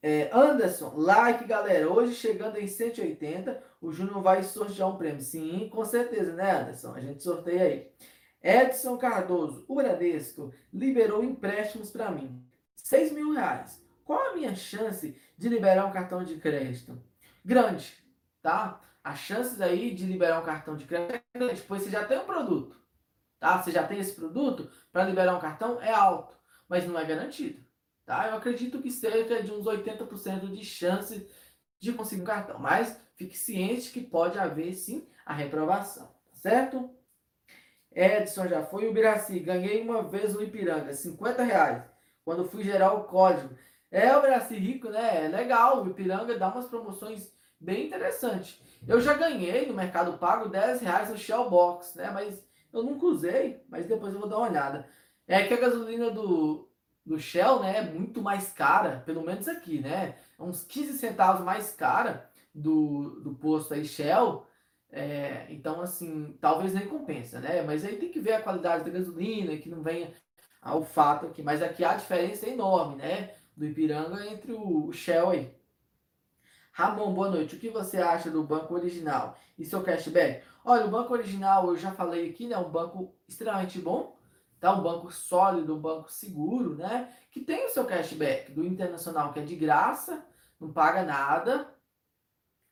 É, 0.00 0.30
Anderson, 0.32 0.92
like, 0.96 1.44
galera. 1.44 1.90
Hoje 1.90 2.14
chegando 2.14 2.56
em 2.56 2.68
180, 2.68 3.62
o 3.80 3.90
Júnior 3.92 4.22
vai 4.22 4.42
sortear 4.42 4.88
um 4.88 4.96
prêmio. 4.96 5.20
Sim, 5.20 5.68
com 5.72 5.84
certeza, 5.84 6.32
né, 6.34 6.52
Anderson? 6.52 6.94
A 6.94 7.00
gente 7.00 7.22
sorteia 7.22 7.64
aí. 7.64 7.92
Edson 8.40 8.96
Cardoso, 8.96 9.64
o 9.66 9.74
Bradesco 9.74 10.54
liberou 10.72 11.24
empréstimos 11.24 11.90
para 11.90 12.10
mim. 12.10 12.44
6 12.76 13.12
mil 13.12 13.32
reais. 13.32 13.82
Qual 14.04 14.30
a 14.30 14.34
minha 14.34 14.54
chance 14.54 15.20
de 15.36 15.48
liberar 15.48 15.84
um 15.86 15.92
cartão 15.92 16.22
de 16.22 16.36
crédito? 16.36 17.02
Grande, 17.44 17.92
tá? 18.40 18.80
As 19.02 19.18
chances 19.18 19.60
aí 19.60 19.92
de 19.92 20.06
liberar 20.06 20.40
um 20.40 20.44
cartão 20.44 20.76
de 20.76 20.84
crédito 20.84 21.22
é 21.34 21.38
grande, 21.38 21.60
pois 21.62 21.82
você 21.82 21.90
já 21.90 22.04
tem 22.04 22.18
um 22.18 22.24
produto, 22.24 22.80
tá? 23.40 23.60
Você 23.60 23.72
já 23.72 23.86
tem 23.86 23.98
esse 23.98 24.12
produto, 24.12 24.70
para 24.92 25.04
liberar 25.04 25.36
um 25.36 25.40
cartão 25.40 25.82
é 25.82 25.90
alto, 25.90 26.38
mas 26.68 26.86
não 26.86 26.98
é 26.98 27.04
garantido. 27.04 27.67
Tá? 28.08 28.28
Eu 28.28 28.38
acredito 28.38 28.80
que 28.80 28.90
cerca 28.90 29.42
de 29.42 29.52
uns 29.52 29.66
80% 29.66 30.50
de 30.50 30.64
chance 30.64 31.28
de 31.78 31.92
conseguir 31.92 32.22
um 32.22 32.24
cartão. 32.24 32.58
Mas 32.58 32.98
fique 33.16 33.36
ciente 33.36 33.90
que 33.90 34.00
pode 34.00 34.38
haver 34.38 34.72
sim 34.72 35.06
a 35.26 35.34
reprovação. 35.34 36.06
Tá 36.06 36.36
certo? 36.36 36.88
Edson 37.92 38.48
já 38.48 38.64
foi. 38.64 38.88
O 38.88 38.94
Biraci, 38.94 39.38
ganhei 39.40 39.82
uma 39.82 40.02
vez 40.02 40.32
no 40.32 40.42
Ipiranga, 40.42 40.94
50 40.94 41.42
reais. 41.42 41.84
Quando 42.24 42.48
fui 42.48 42.64
gerar 42.64 42.94
o 42.94 43.04
código. 43.04 43.54
É 43.90 44.16
o 44.16 44.22
Biraci 44.22 44.54
rico, 44.54 44.88
né? 44.88 45.26
É 45.26 45.28
legal. 45.28 45.84
O 45.84 45.90
Ipiranga 45.90 46.38
dá 46.38 46.48
umas 46.48 46.66
promoções 46.66 47.30
bem 47.60 47.88
interessantes. 47.88 48.58
Eu 48.88 49.02
já 49.02 49.12
ganhei 49.12 49.66
no 49.66 49.74
Mercado 49.74 50.16
Pago 50.16 50.48
10 50.48 50.80
reais 50.80 51.10
no 51.10 51.18
Shell 51.18 51.50
Box, 51.50 51.94
né? 51.94 52.10
Mas 52.10 52.42
eu 52.72 52.82
nunca 52.82 53.04
usei, 53.04 53.62
mas 53.68 53.84
depois 53.84 54.14
eu 54.14 54.20
vou 54.20 54.28
dar 54.30 54.38
uma 54.38 54.48
olhada. 54.48 54.88
É 55.26 55.42
que 55.46 55.52
a 55.52 55.60
gasolina 55.60 56.10
do, 56.10 56.67
do 57.08 57.18
Shell, 57.18 57.60
né, 57.60 57.78
é 57.78 57.82
muito 57.82 58.20
mais 58.20 58.52
cara, 58.52 59.02
pelo 59.06 59.22
menos 59.22 59.48
aqui, 59.48 59.80
né? 59.80 60.16
É 60.38 60.42
uns 60.42 60.62
15 60.62 60.98
centavos 60.98 61.42
mais 61.42 61.72
cara 61.72 62.30
do, 62.54 63.20
do 63.22 63.34
posto 63.34 63.72
aí 63.72 63.84
Shell. 63.84 64.46
É, 64.90 65.46
então, 65.48 65.80
assim, 65.80 66.36
talvez 66.38 66.74
nem 66.74 66.86
compensa, 66.86 67.40
né? 67.40 67.62
Mas 67.62 67.82
aí 67.84 67.96
tem 67.96 68.10
que 68.10 68.20
ver 68.20 68.34
a 68.34 68.42
qualidade 68.42 68.84
da 68.84 68.90
gasolina, 68.90 69.56
que 69.56 69.70
não 69.70 69.82
venha 69.82 70.12
ao 70.60 70.84
fato 70.84 71.26
aqui. 71.26 71.42
Mas 71.42 71.62
aqui 71.62 71.82
a 71.82 71.94
diferença 71.94 72.46
é 72.46 72.50
enorme, 72.50 72.96
né? 72.96 73.34
Do 73.56 73.64
Ipiranga 73.64 74.26
entre 74.26 74.52
o 74.52 74.92
Shell 74.92 75.30
aí. 75.30 75.54
Ramon, 76.72 77.14
boa 77.14 77.30
noite. 77.30 77.56
O 77.56 77.58
que 77.58 77.70
você 77.70 77.96
acha 77.96 78.30
do 78.30 78.44
banco 78.44 78.74
original 78.74 79.38
e 79.58 79.64
seu 79.64 79.82
cashback? 79.82 80.44
Olha, 80.62 80.84
o 80.84 80.90
banco 80.90 81.14
original, 81.14 81.68
eu 81.68 81.76
já 81.76 81.90
falei 81.90 82.28
aqui, 82.28 82.46
né? 82.46 82.58
Um 82.58 82.70
banco 82.70 83.14
extremamente 83.26 83.78
bom 83.78 84.17
tá? 84.60 84.72
Um 84.74 84.82
banco 84.82 85.10
sólido, 85.10 85.74
um 85.74 85.80
banco 85.80 86.10
seguro, 86.10 86.76
né? 86.76 87.12
Que 87.30 87.40
tem 87.40 87.66
o 87.66 87.70
seu 87.70 87.84
cashback 87.84 88.52
do 88.52 88.64
internacional 88.64 89.32
que 89.32 89.40
é 89.40 89.44
de 89.44 89.56
graça, 89.56 90.24
não 90.60 90.72
paga 90.72 91.02
nada, 91.02 91.72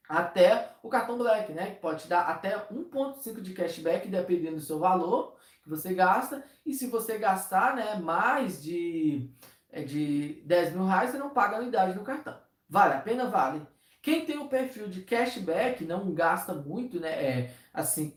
até 0.09 0.73
o 0.83 0.89
cartão 0.89 1.19
Black, 1.19 1.53
né? 1.53 1.73
Que 1.73 1.81
pode 1.81 2.03
te 2.03 2.09
dar 2.09 2.23
até 2.23 2.57
1,5 2.69 3.41
de 3.41 3.53
cashback, 3.53 4.09
dependendo 4.09 4.57
do 4.57 4.63
seu 4.63 4.79
valor 4.79 5.37
que 5.63 5.69
você 5.69 5.93
gasta. 5.93 6.45
E 6.65 6.73
se 6.75 6.87
você 6.87 7.19
gastar 7.19 7.75
né, 7.75 7.97
mais 7.97 8.63
de, 8.63 9.31
é, 9.71 9.83
de 9.83 10.43
10 10.45 10.75
mil 10.75 10.87
reais, 10.87 11.11
você 11.11 11.19
não 11.19 11.31
paga 11.31 11.57
anuidade 11.57 11.97
no 11.97 12.05
cartão. 12.05 12.39
Vale 12.69 12.95
a 12.95 13.01
pena? 13.01 13.27
Vale. 13.27 13.67
Quem 14.01 14.25
tem 14.25 14.39
o 14.39 14.49
perfil 14.49 14.89
de 14.89 15.03
cashback, 15.03 15.85
não 15.85 16.15
gasta 16.15 16.55
muito, 16.55 17.01
né? 17.01 17.11
É, 17.11 17.55
assim, 17.75 18.17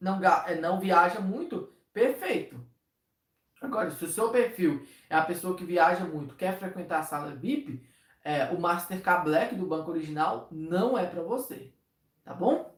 não, 0.00 0.22
é, 0.22 0.54
não 0.54 0.78
viaja 0.78 1.18
muito, 1.18 1.72
perfeito. 1.92 2.64
Agora, 3.64 3.90
se 3.90 4.04
o 4.04 4.08
seu 4.08 4.28
perfil 4.30 4.86
é 5.08 5.16
a 5.16 5.22
pessoa 5.22 5.56
que 5.56 5.64
viaja 5.64 6.04
muito, 6.04 6.34
quer 6.34 6.58
frequentar 6.58 7.00
a 7.00 7.02
sala 7.02 7.34
VIP, 7.34 7.82
é, 8.22 8.46
o 8.46 8.60
Mastercard 8.60 9.24
Black 9.24 9.54
do 9.54 9.66
banco 9.66 9.90
original 9.90 10.48
não 10.50 10.98
é 10.98 11.06
para 11.06 11.22
você, 11.22 11.72
tá 12.22 12.34
bom? 12.34 12.74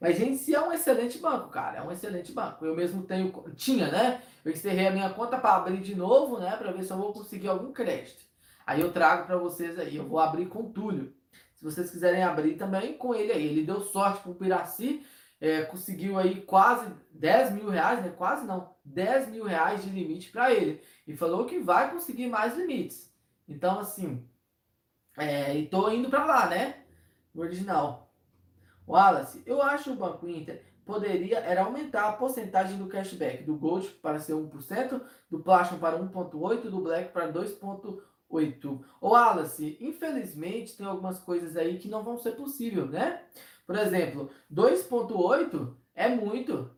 Mas 0.00 0.16
gente, 0.16 0.38
se 0.38 0.54
é 0.54 0.60
um 0.60 0.72
excelente 0.72 1.18
banco, 1.18 1.50
cara, 1.50 1.78
é 1.78 1.82
um 1.82 1.92
excelente 1.92 2.32
banco. 2.32 2.64
Eu 2.64 2.74
mesmo 2.74 3.02
tenho, 3.02 3.30
tinha, 3.54 3.90
né? 3.90 4.22
Eu 4.42 4.50
encerrei 4.50 4.88
a 4.88 4.90
minha 4.90 5.10
conta 5.10 5.36
para 5.36 5.56
abrir 5.56 5.82
de 5.82 5.94
novo, 5.94 6.38
né? 6.38 6.56
Para 6.56 6.72
ver 6.72 6.84
se 6.84 6.90
eu 6.90 6.96
vou 6.96 7.12
conseguir 7.12 7.48
algum 7.48 7.70
crédito. 7.70 8.24
Aí 8.66 8.80
eu 8.80 8.90
trago 8.92 9.26
para 9.26 9.36
vocês 9.36 9.78
aí, 9.78 9.96
eu 9.96 10.08
vou 10.08 10.18
abrir 10.18 10.46
com 10.46 10.60
o 10.60 10.70
Túlio. 10.70 11.12
Se 11.54 11.62
vocês 11.62 11.90
quiserem 11.90 12.22
abrir 12.22 12.54
também 12.54 12.96
com 12.96 13.14
ele 13.14 13.32
aí, 13.32 13.46
ele 13.46 13.66
deu 13.66 13.82
sorte 13.82 14.22
pro 14.22 14.34
Piraci 14.34 15.04
é, 15.40 15.62
conseguiu 15.62 16.18
aí 16.18 16.42
quase 16.42 16.92
10 17.12 17.52
mil 17.52 17.68
reais, 17.68 18.04
né? 18.04 18.10
Quase 18.10 18.46
não, 18.46 18.74
10 18.84 19.28
mil 19.28 19.44
reais 19.44 19.82
de 19.82 19.90
limite 19.90 20.30
para 20.30 20.52
ele. 20.52 20.82
E 21.06 21.16
falou 21.16 21.46
que 21.46 21.58
vai 21.58 21.90
conseguir 21.90 22.28
mais 22.28 22.56
limites. 22.56 23.12
Então, 23.48 23.80
assim, 23.80 24.28
é, 25.16 25.56
e 25.56 25.66
tô 25.66 25.90
indo 25.90 26.10
para 26.10 26.24
lá, 26.24 26.48
né? 26.48 26.84
O 27.34 27.40
original. 27.40 28.12
Wallace, 28.86 29.42
eu 29.46 29.62
acho 29.62 29.92
o 29.92 29.96
Banco 29.96 30.28
Inter 30.28 30.70
poderia 30.90 31.38
era 31.38 31.62
aumentar 31.62 32.08
a 32.08 32.12
porcentagem 32.12 32.76
do 32.76 32.88
cashback 32.88 33.44
do 33.44 33.54
Gold 33.54 33.88
para 34.02 34.18
ser 34.18 34.32
1%, 34.32 35.00
do 35.30 35.38
Platinum 35.38 35.78
para 35.78 35.96
1.8%, 35.96 36.62
do 36.62 36.80
Black 36.80 37.12
para 37.12 37.32
2.8%. 37.32 38.80
O 39.00 39.08
Wallace, 39.08 39.78
infelizmente 39.80 40.76
tem 40.76 40.86
algumas 40.86 41.20
coisas 41.20 41.56
aí 41.56 41.78
que 41.78 41.88
não 41.88 42.02
vão 42.02 42.18
ser 42.18 42.32
possível, 42.32 42.86
né? 42.86 43.22
Por 43.70 43.78
exemplo, 43.78 44.28
2,8 44.52 45.76
é 45.94 46.08
muito, 46.08 46.68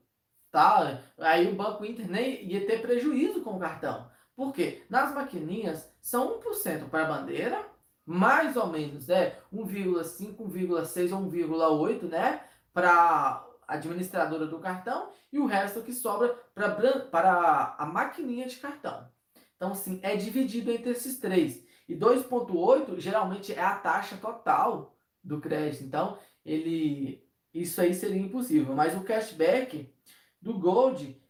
tá? 0.50 1.02
Aí 1.16 1.50
o 1.50 1.54
Banco 1.54 1.86
Inter 1.86 2.06
nem 2.06 2.44
ia 2.44 2.66
ter 2.66 2.82
prejuízo 2.82 3.40
com 3.40 3.56
o 3.56 3.58
cartão. 3.58 4.10
Por 4.36 4.52
quê? 4.52 4.84
Nas 4.90 5.14
maquininhas 5.14 5.90
são 6.02 6.38
1% 6.38 6.90
para 6.90 7.04
a 7.04 7.08
bandeira, 7.08 7.64
mais 8.04 8.58
ou 8.58 8.66
menos 8.66 9.08
é 9.08 9.40
1,5, 9.50 10.36
1,6 10.36 11.12
ou 11.14 11.30
1,8, 11.30 12.02
né? 12.10 12.44
Para 12.74 13.42
administradora 13.66 14.46
do 14.46 14.58
cartão 14.58 15.12
e 15.32 15.38
o 15.38 15.46
resto 15.46 15.80
que 15.80 15.94
sobra 15.94 16.38
para 16.54 16.76
para 17.10 17.74
a 17.78 17.86
maquininha 17.86 18.46
de 18.46 18.56
cartão. 18.56 19.08
Então, 19.56 19.72
assim, 19.72 19.98
é 20.02 20.14
dividido 20.14 20.70
entre 20.70 20.90
esses 20.90 21.18
três. 21.18 21.64
E 21.88 21.96
2,8 21.96 23.00
geralmente 23.00 23.54
é 23.54 23.62
a 23.62 23.76
taxa 23.76 24.18
total 24.18 24.94
do 25.24 25.40
crédito. 25.40 25.84
Então, 25.84 26.18
ele 26.44 27.22
isso 27.52 27.80
aí 27.80 27.94
seria 27.94 28.20
impossível. 28.20 28.74
Mas 28.74 28.96
o 28.96 29.04
cashback 29.04 29.92
do 30.40 30.58
Gold, 30.58 31.20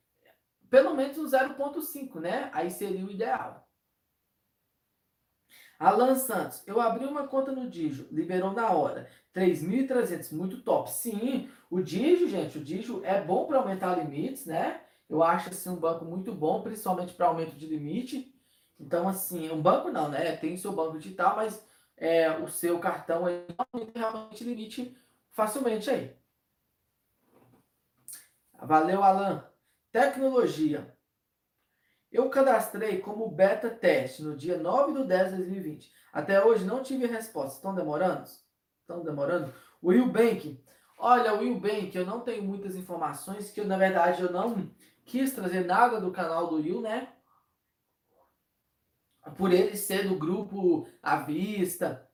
pelo 0.71 0.95
menos 0.95 1.19
o 1.19 1.25
0,5, 1.25 2.21
né? 2.21 2.51
Aí 2.53 2.71
seria 2.71 3.05
o 3.05 3.11
ideal. 3.11 3.69
Alan 5.79 6.15
Santos, 6.15 6.63
eu 6.65 6.81
abri 6.81 7.05
uma 7.05 7.27
conta 7.27 7.51
no 7.51 7.69
Digio, 7.69 8.07
liberou 8.13 8.53
na 8.53 8.71
hora. 8.71 9.09
3.300, 9.35 10.33
muito 10.33 10.63
top. 10.63 10.89
Sim, 10.89 11.51
o 11.69 11.83
Digio, 11.83 12.29
gente, 12.29 12.59
o 12.59 12.65
Digio 12.65 13.05
é 13.05 13.21
bom 13.21 13.47
para 13.47 13.59
aumentar 13.59 13.97
limites, 13.97 14.47
né? 14.47 14.81
Eu 15.09 15.25
acho 15.25 15.49
assim 15.49 15.71
um 15.71 15.77
banco 15.77 16.05
muito 16.05 16.33
bom, 16.33 16.63
principalmente 16.63 17.15
para 17.15 17.27
aumento 17.27 17.57
de 17.57 17.67
limite. 17.67 18.33
Então, 18.79 19.09
assim, 19.09 19.51
um 19.51 19.61
banco 19.61 19.91
não, 19.91 20.09
né? 20.09 20.37
Tem 20.37 20.57
seu 20.57 20.73
banco 20.73 20.99
digital, 20.99 21.35
mas 21.37 21.67
é, 21.97 22.31
o 22.39 22.49
seu 22.49 22.79
cartão 22.79 23.27
é 23.27 23.45
realmente 23.95 24.45
limite 24.45 24.97
facilmente 25.33 25.91
aí. 25.91 26.17
Valeu, 28.61 29.03
Alan. 29.03 29.45
Tecnologia. 29.91 30.97
Eu 32.11 32.29
cadastrei 32.29 33.01
como 33.01 33.31
beta 33.31 33.71
teste 33.71 34.23
no 34.23 34.37
dia 34.37 34.59
9 34.59 35.01
de 35.01 35.09
10 35.09 35.31
de 35.31 35.37
2020. 35.39 35.93
Até 36.13 36.45
hoje 36.45 36.65
não 36.65 36.83
tive 36.83 37.07
resposta. 37.07 37.57
Estão 37.57 37.75
demorando? 37.75 38.29
Estão 38.81 39.03
demorando? 39.03 39.53
O 39.81 39.91
Bank. 40.07 40.63
Olha, 40.97 41.35
o 41.35 41.59
Bank, 41.59 41.97
eu 41.97 42.07
não 42.07 42.21
tenho 42.21 42.45
muitas 42.45 42.77
informações, 42.77 43.51
que 43.51 43.61
eu, 43.61 43.67
na 43.67 43.77
verdade 43.77 44.23
eu 44.23 44.31
não 44.31 44.71
quis 45.05 45.33
trazer 45.33 45.65
nada 45.65 46.01
do 46.01 46.13
canal 46.13 46.47
do 46.47 46.57
Will, 46.57 46.81
né? 46.81 47.13
Por 49.37 49.53
ele 49.53 49.77
ser 49.77 50.09
do 50.09 50.17
grupo 50.17 50.89
à 51.03 51.17
vista, 51.17 52.09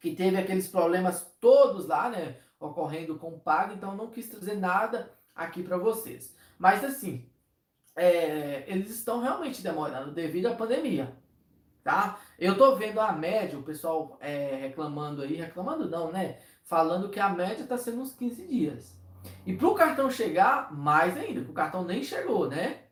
que 0.00 0.14
teve 0.14 0.36
aqueles 0.36 0.68
problemas 0.68 1.24
todos 1.40 1.86
lá, 1.86 2.10
né? 2.10 2.42
Ocorrendo 2.58 3.18
com 3.18 3.28
o 3.28 3.40
Pago, 3.40 3.74
então 3.74 3.96
não 3.96 4.10
quis 4.10 4.28
trazer 4.28 4.54
nada 4.54 5.12
aqui 5.34 5.62
para 5.62 5.76
vocês. 5.76 6.34
Mas 6.58 6.82
assim, 6.82 7.28
é, 7.94 8.64
eles 8.66 8.90
estão 8.90 9.20
realmente 9.20 9.62
demorando 9.62 10.12
devido 10.12 10.46
à 10.46 10.54
pandemia, 10.54 11.14
tá? 11.82 12.18
Eu 12.38 12.56
tô 12.56 12.76
vendo 12.76 13.00
a 13.00 13.12
média, 13.12 13.58
o 13.58 13.62
pessoal 13.62 14.16
é, 14.20 14.56
reclamando 14.56 15.22
aí, 15.22 15.34
reclamando 15.34 15.88
não, 15.88 16.10
né? 16.10 16.38
Falando 16.64 17.10
que 17.10 17.20
a 17.20 17.28
média 17.28 17.62
está 17.62 17.76
sendo 17.78 18.00
uns 18.00 18.12
15 18.12 18.46
dias. 18.46 18.96
E 19.44 19.54
para 19.54 19.68
o 19.68 19.74
cartão 19.74 20.10
chegar, 20.10 20.72
mais 20.72 21.16
ainda, 21.16 21.40
o 21.40 21.54
cartão 21.54 21.84
nem 21.84 22.02
chegou, 22.02 22.48
né? 22.48 22.82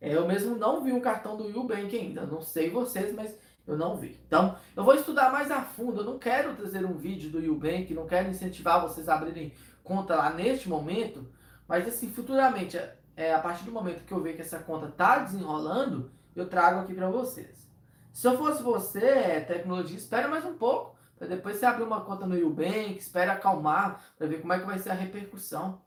É, 0.00 0.14
eu 0.14 0.26
mesmo 0.26 0.56
não 0.56 0.82
vi 0.82 0.92
um 0.92 1.00
cartão 1.00 1.36
do 1.36 1.48
Ubank 1.58 1.96
ainda. 1.96 2.26
Não 2.26 2.42
sei 2.42 2.70
vocês, 2.70 3.14
mas 3.14 3.36
eu 3.66 3.76
não 3.76 3.96
vi. 3.96 4.20
Então, 4.26 4.56
eu 4.76 4.84
vou 4.84 4.94
estudar 4.94 5.30
mais 5.32 5.50
a 5.50 5.62
fundo. 5.62 6.00
Eu 6.00 6.04
não 6.04 6.18
quero 6.18 6.54
trazer 6.54 6.84
um 6.84 6.94
vídeo 6.94 7.30
do 7.30 7.52
Ubank, 7.52 7.92
não 7.92 8.06
quero 8.06 8.28
incentivar 8.28 8.80
vocês 8.80 9.08
a 9.08 9.14
abrirem 9.14 9.52
conta 9.82 10.14
lá 10.16 10.32
neste 10.32 10.68
momento. 10.68 11.26
Mas, 11.66 11.86
assim, 11.86 12.10
futuramente, 12.10 12.78
é, 13.16 13.34
a 13.34 13.40
partir 13.40 13.64
do 13.64 13.72
momento 13.72 14.04
que 14.04 14.12
eu 14.12 14.22
ver 14.22 14.34
que 14.34 14.42
essa 14.42 14.58
conta 14.58 14.88
tá 14.88 15.18
desenrolando, 15.18 16.10
eu 16.34 16.48
trago 16.48 16.80
aqui 16.80 16.94
para 16.94 17.10
vocês. 17.10 17.66
Se 18.12 18.26
eu 18.26 18.38
fosse 18.38 18.62
você, 18.62 19.04
é, 19.04 19.40
tecnologia, 19.40 19.96
espera 19.96 20.28
mais 20.28 20.44
um 20.44 20.54
pouco. 20.54 20.96
Para 21.18 21.28
depois 21.28 21.56
você 21.56 21.66
abrir 21.66 21.84
uma 21.84 22.02
conta 22.02 22.26
no 22.26 22.36
Ubank, 22.46 22.98
espera 22.98 23.32
acalmar, 23.32 24.04
para 24.18 24.26
ver 24.26 24.40
como 24.40 24.52
é 24.52 24.58
que 24.58 24.66
vai 24.66 24.78
ser 24.78 24.90
a 24.90 24.94
repercussão. 24.94 25.80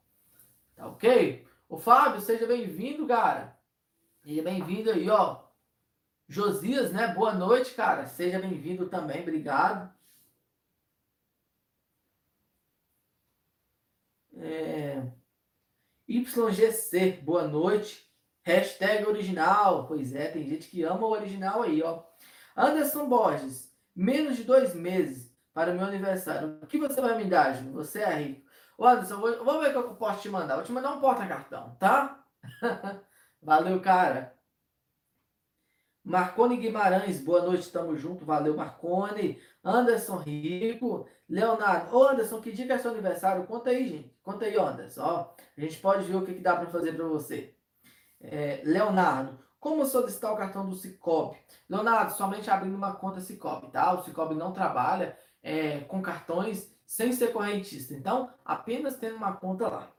Tá 0.76 0.88
ok? 0.88 1.46
O 1.68 1.78
Fábio, 1.78 2.20
seja 2.20 2.48
bem-vindo, 2.48 3.06
cara. 3.06 3.56
Seja 4.24 4.42
bem-vindo 4.42 4.90
aí, 4.90 5.10
ó. 5.10 5.49
Josias, 6.30 6.92
né? 6.94 7.08
Boa 7.08 7.34
noite, 7.34 7.74
cara. 7.74 8.06
Seja 8.06 8.40
bem-vindo 8.40 8.88
também, 8.88 9.22
obrigado. 9.22 9.92
É... 14.38 15.02
YGC, 16.08 17.22
boa 17.24 17.48
noite. 17.48 18.08
Hashtag 18.44 19.06
original. 19.08 19.88
Pois 19.88 20.14
é, 20.14 20.30
tem 20.30 20.48
gente 20.48 20.70
que 20.70 20.84
ama 20.84 21.08
o 21.08 21.12
original 21.12 21.64
aí, 21.64 21.82
ó. 21.82 22.04
Anderson 22.56 23.10
Borges, 23.10 23.74
menos 23.96 24.38
de 24.38 24.44
dois 24.44 24.76
meses 24.76 25.36
para 25.52 25.72
o 25.72 25.76
meu 25.76 25.86
aniversário. 25.86 26.60
O 26.62 26.68
que 26.68 26.78
você 26.78 27.02
vai 27.02 27.18
me 27.18 27.26
dar, 27.26 27.54
Júnior? 27.56 27.74
Você 27.74 28.02
é 28.02 28.14
rico. 28.14 28.48
Ô, 28.78 28.86
Anderson, 28.86 29.18
vou, 29.20 29.60
ver 29.60 29.70
o 29.70 29.72
que 29.72 29.78
eu 29.78 29.96
posso 29.96 30.22
te 30.22 30.30
mandar. 30.30 30.56
Vou 30.56 30.64
te 30.64 30.72
mandar 30.72 30.92
um 30.92 31.02
porta-cartão, 31.02 31.76
tá? 31.80 32.24
Valeu, 33.42 33.82
cara. 33.82 34.39
Marcone 36.04 36.58
Guimarães, 36.58 37.22
boa 37.22 37.42
noite, 37.42 37.72
tamo 37.72 37.96
junto. 37.96 38.26
Valeu, 38.26 38.56
Marcone. 38.56 39.40
Anderson 39.64 40.18
Rico. 40.18 41.08
Leonardo. 41.28 41.96
Ô, 41.96 42.08
Anderson, 42.08 42.42
que 42.42 42.52
dia 42.52 42.74
é 42.74 42.78
seu 42.78 42.92
aniversário? 42.92 43.46
Conta 43.46 43.70
aí, 43.70 43.90
gente. 43.90 44.16
Conta 44.24 44.46
aí, 44.46 44.58
Anderson. 44.58 45.02
Ó, 45.02 45.34
a 45.58 45.62
gente 45.62 45.78
pode 45.78 46.06
ver 46.06 46.16
o 46.16 46.26
que, 46.26 46.34
que 46.34 46.42
dá 46.42 46.56
para 46.56 46.70
fazer 46.70 46.94
para 46.94 47.06
você. 47.06 47.54
É, 48.20 48.62
Leonardo. 48.66 49.38
Como 49.60 49.86
solicitar 49.86 50.34
o 50.34 50.38
cartão 50.38 50.68
do 50.68 50.76
Cicobi? 50.76 51.38
Leonardo, 51.70 52.14
somente 52.14 52.50
abrindo 52.50 52.76
uma 52.76 52.96
conta 52.96 53.20
Cicobi, 53.20 53.68
tá? 53.68 53.94
O 53.94 54.04
Cicobi 54.04 54.34
não 54.34 54.54
trabalha 54.54 55.18
é, 55.44 55.82
com 55.82 56.02
cartões 56.02 56.74
sem 56.86 57.12
ser 57.12 57.34
correntista. 57.34 57.94
Então, 57.94 58.32
apenas 58.44 58.96
tendo 58.96 59.18
uma 59.18 59.34
conta 59.34 59.68
lá. 59.68 59.92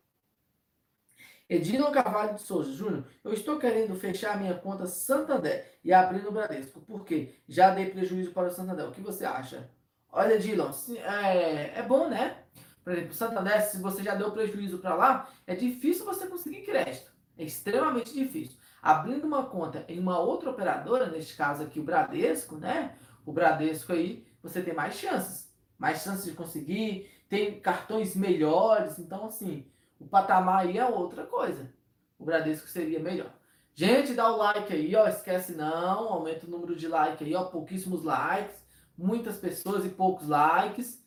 Edilon 1.50 1.90
Carvalho 1.90 2.36
de 2.36 2.42
Souza, 2.42 2.72
Júnior, 2.72 3.04
eu 3.24 3.32
estou 3.32 3.58
querendo 3.58 3.96
fechar 3.96 4.38
minha 4.38 4.54
conta 4.54 4.86
Santander 4.86 5.68
e 5.82 5.92
abrir 5.92 6.22
no 6.22 6.30
Bradesco. 6.30 6.80
Por 6.80 7.04
quê? 7.04 7.34
Já 7.48 7.74
dei 7.74 7.90
prejuízo 7.90 8.30
para 8.30 8.46
o 8.46 8.50
Santander. 8.52 8.86
O 8.86 8.92
que 8.92 9.00
você 9.00 9.24
acha? 9.24 9.68
Olha, 10.12 10.34
Edilon, 10.34 10.70
é, 10.96 11.80
é 11.80 11.82
bom, 11.82 12.08
né? 12.08 12.36
Por 12.84 12.92
exemplo, 12.92 13.14
Santander, 13.14 13.60
se 13.62 13.78
você 13.78 14.00
já 14.00 14.14
deu 14.14 14.30
prejuízo 14.30 14.78
para 14.78 14.94
lá, 14.94 15.28
é 15.44 15.56
difícil 15.56 16.04
você 16.04 16.28
conseguir 16.28 16.62
crédito. 16.62 17.10
É 17.36 17.42
extremamente 17.42 18.14
difícil. 18.14 18.56
Abrindo 18.80 19.26
uma 19.26 19.44
conta 19.44 19.84
em 19.88 19.98
uma 19.98 20.20
outra 20.20 20.50
operadora, 20.50 21.10
neste 21.10 21.36
caso 21.36 21.64
aqui 21.64 21.80
o 21.80 21.84
Bradesco, 21.84 22.58
né? 22.58 22.94
O 23.26 23.32
Bradesco 23.32 23.92
aí, 23.92 24.24
você 24.40 24.62
tem 24.62 24.72
mais 24.72 24.94
chances. 24.94 25.52
Mais 25.76 26.04
chances 26.04 26.26
de 26.26 26.32
conseguir, 26.32 27.10
tem 27.28 27.58
cartões 27.58 28.14
melhores. 28.14 29.00
Então, 29.00 29.26
assim, 29.26 29.66
o 30.00 30.06
patamar 30.06 30.66
aí 30.66 30.78
é 30.78 30.86
outra 30.86 31.26
coisa. 31.26 31.70
O 32.18 32.24
Bradesco 32.24 32.66
seria 32.66 32.98
melhor. 32.98 33.30
Gente, 33.74 34.14
dá 34.14 34.32
o 34.32 34.36
like 34.36 34.72
aí, 34.72 34.96
ó. 34.96 35.06
Esquece 35.06 35.52
não. 35.52 36.08
Aumenta 36.08 36.46
o 36.46 36.50
número 36.50 36.74
de 36.74 36.88
like 36.88 37.22
aí, 37.22 37.34
ó. 37.34 37.44
Pouquíssimos 37.44 38.02
likes. 38.02 38.64
Muitas 38.96 39.36
pessoas 39.36 39.84
e 39.84 39.90
poucos 39.90 40.26
likes. 40.26 41.04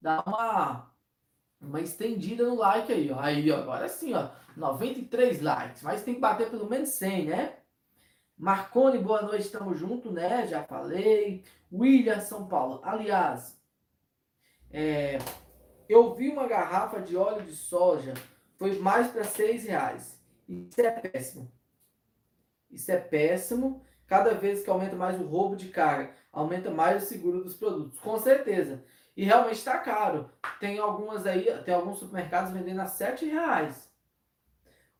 Dá 0.00 0.22
uma, 0.26 0.92
uma 1.60 1.80
estendida 1.80 2.44
no 2.44 2.56
like 2.56 2.92
aí, 2.92 3.10
ó. 3.12 3.20
Aí, 3.20 3.50
ó. 3.50 3.58
Agora 3.58 3.88
sim, 3.88 4.12
ó. 4.12 4.30
93 4.56 5.40
likes. 5.40 5.82
Mas 5.82 6.02
tem 6.02 6.14
que 6.14 6.20
bater 6.20 6.50
pelo 6.50 6.68
menos 6.68 6.90
100, 6.90 7.26
né? 7.26 7.56
Marcone, 8.36 8.98
boa 8.98 9.22
noite. 9.22 9.50
Tamo 9.50 9.74
junto, 9.74 10.10
né? 10.10 10.48
Já 10.48 10.64
falei. 10.64 11.44
William, 11.72 12.20
São 12.20 12.46
Paulo. 12.48 12.80
Aliás, 12.82 13.58
é, 14.70 15.18
eu 15.88 16.12
vi 16.12 16.28
uma 16.28 16.46
garrafa 16.46 17.00
de 17.00 17.16
óleo 17.16 17.44
de 17.44 17.54
soja 17.54 18.14
foi 18.62 18.78
mais 18.78 19.08
para 19.08 19.24
seis 19.24 19.64
reais. 19.64 20.16
Isso 20.48 20.80
é 20.80 20.90
péssimo. 20.92 21.50
Isso 22.70 22.92
é 22.92 22.96
péssimo. 22.96 23.82
Cada 24.06 24.34
vez 24.34 24.62
que 24.62 24.70
aumenta 24.70 24.94
mais 24.94 25.20
o 25.20 25.26
roubo 25.26 25.56
de 25.56 25.68
carga, 25.68 26.14
aumenta 26.30 26.70
mais 26.70 27.02
o 27.02 27.06
seguro 27.06 27.42
dos 27.42 27.56
produtos. 27.56 27.98
Com 27.98 28.16
certeza. 28.20 28.84
E 29.16 29.24
realmente 29.24 29.56
está 29.56 29.78
caro. 29.78 30.30
Tem 30.60 30.78
algumas 30.78 31.26
aí, 31.26 31.44
tem 31.64 31.74
alguns 31.74 31.98
supermercados 31.98 32.52
vendendo 32.52 32.78
a 32.78 32.86
sete 32.86 33.26
reais. 33.26 33.90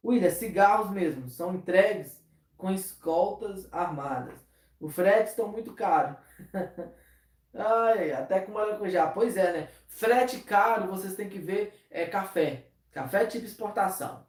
William, 0.05 0.31
cigarros 0.31 0.91
mesmo, 0.91 1.29
são 1.29 1.55
entregues 1.55 2.21
com 2.57 2.73
escoltas 2.73 3.73
armadas. 3.73 4.45
O 4.81 4.89
frete 4.89 5.31
estão 5.31 5.47
muito 5.47 5.73
caro. 5.73 6.17
Ai, 7.55 8.11
até 8.11 8.41
com 8.41 8.51
maracujá. 8.51 9.07
Pois 9.07 9.37
é, 9.37 9.53
né? 9.53 9.69
Frete 9.87 10.41
caro, 10.41 10.89
vocês 10.89 11.15
têm 11.15 11.29
que 11.29 11.39
ver 11.39 11.87
é 11.89 12.07
café. 12.07 12.72
Café 12.93 13.27
tipo 13.27 13.47
exportação. 13.47 14.27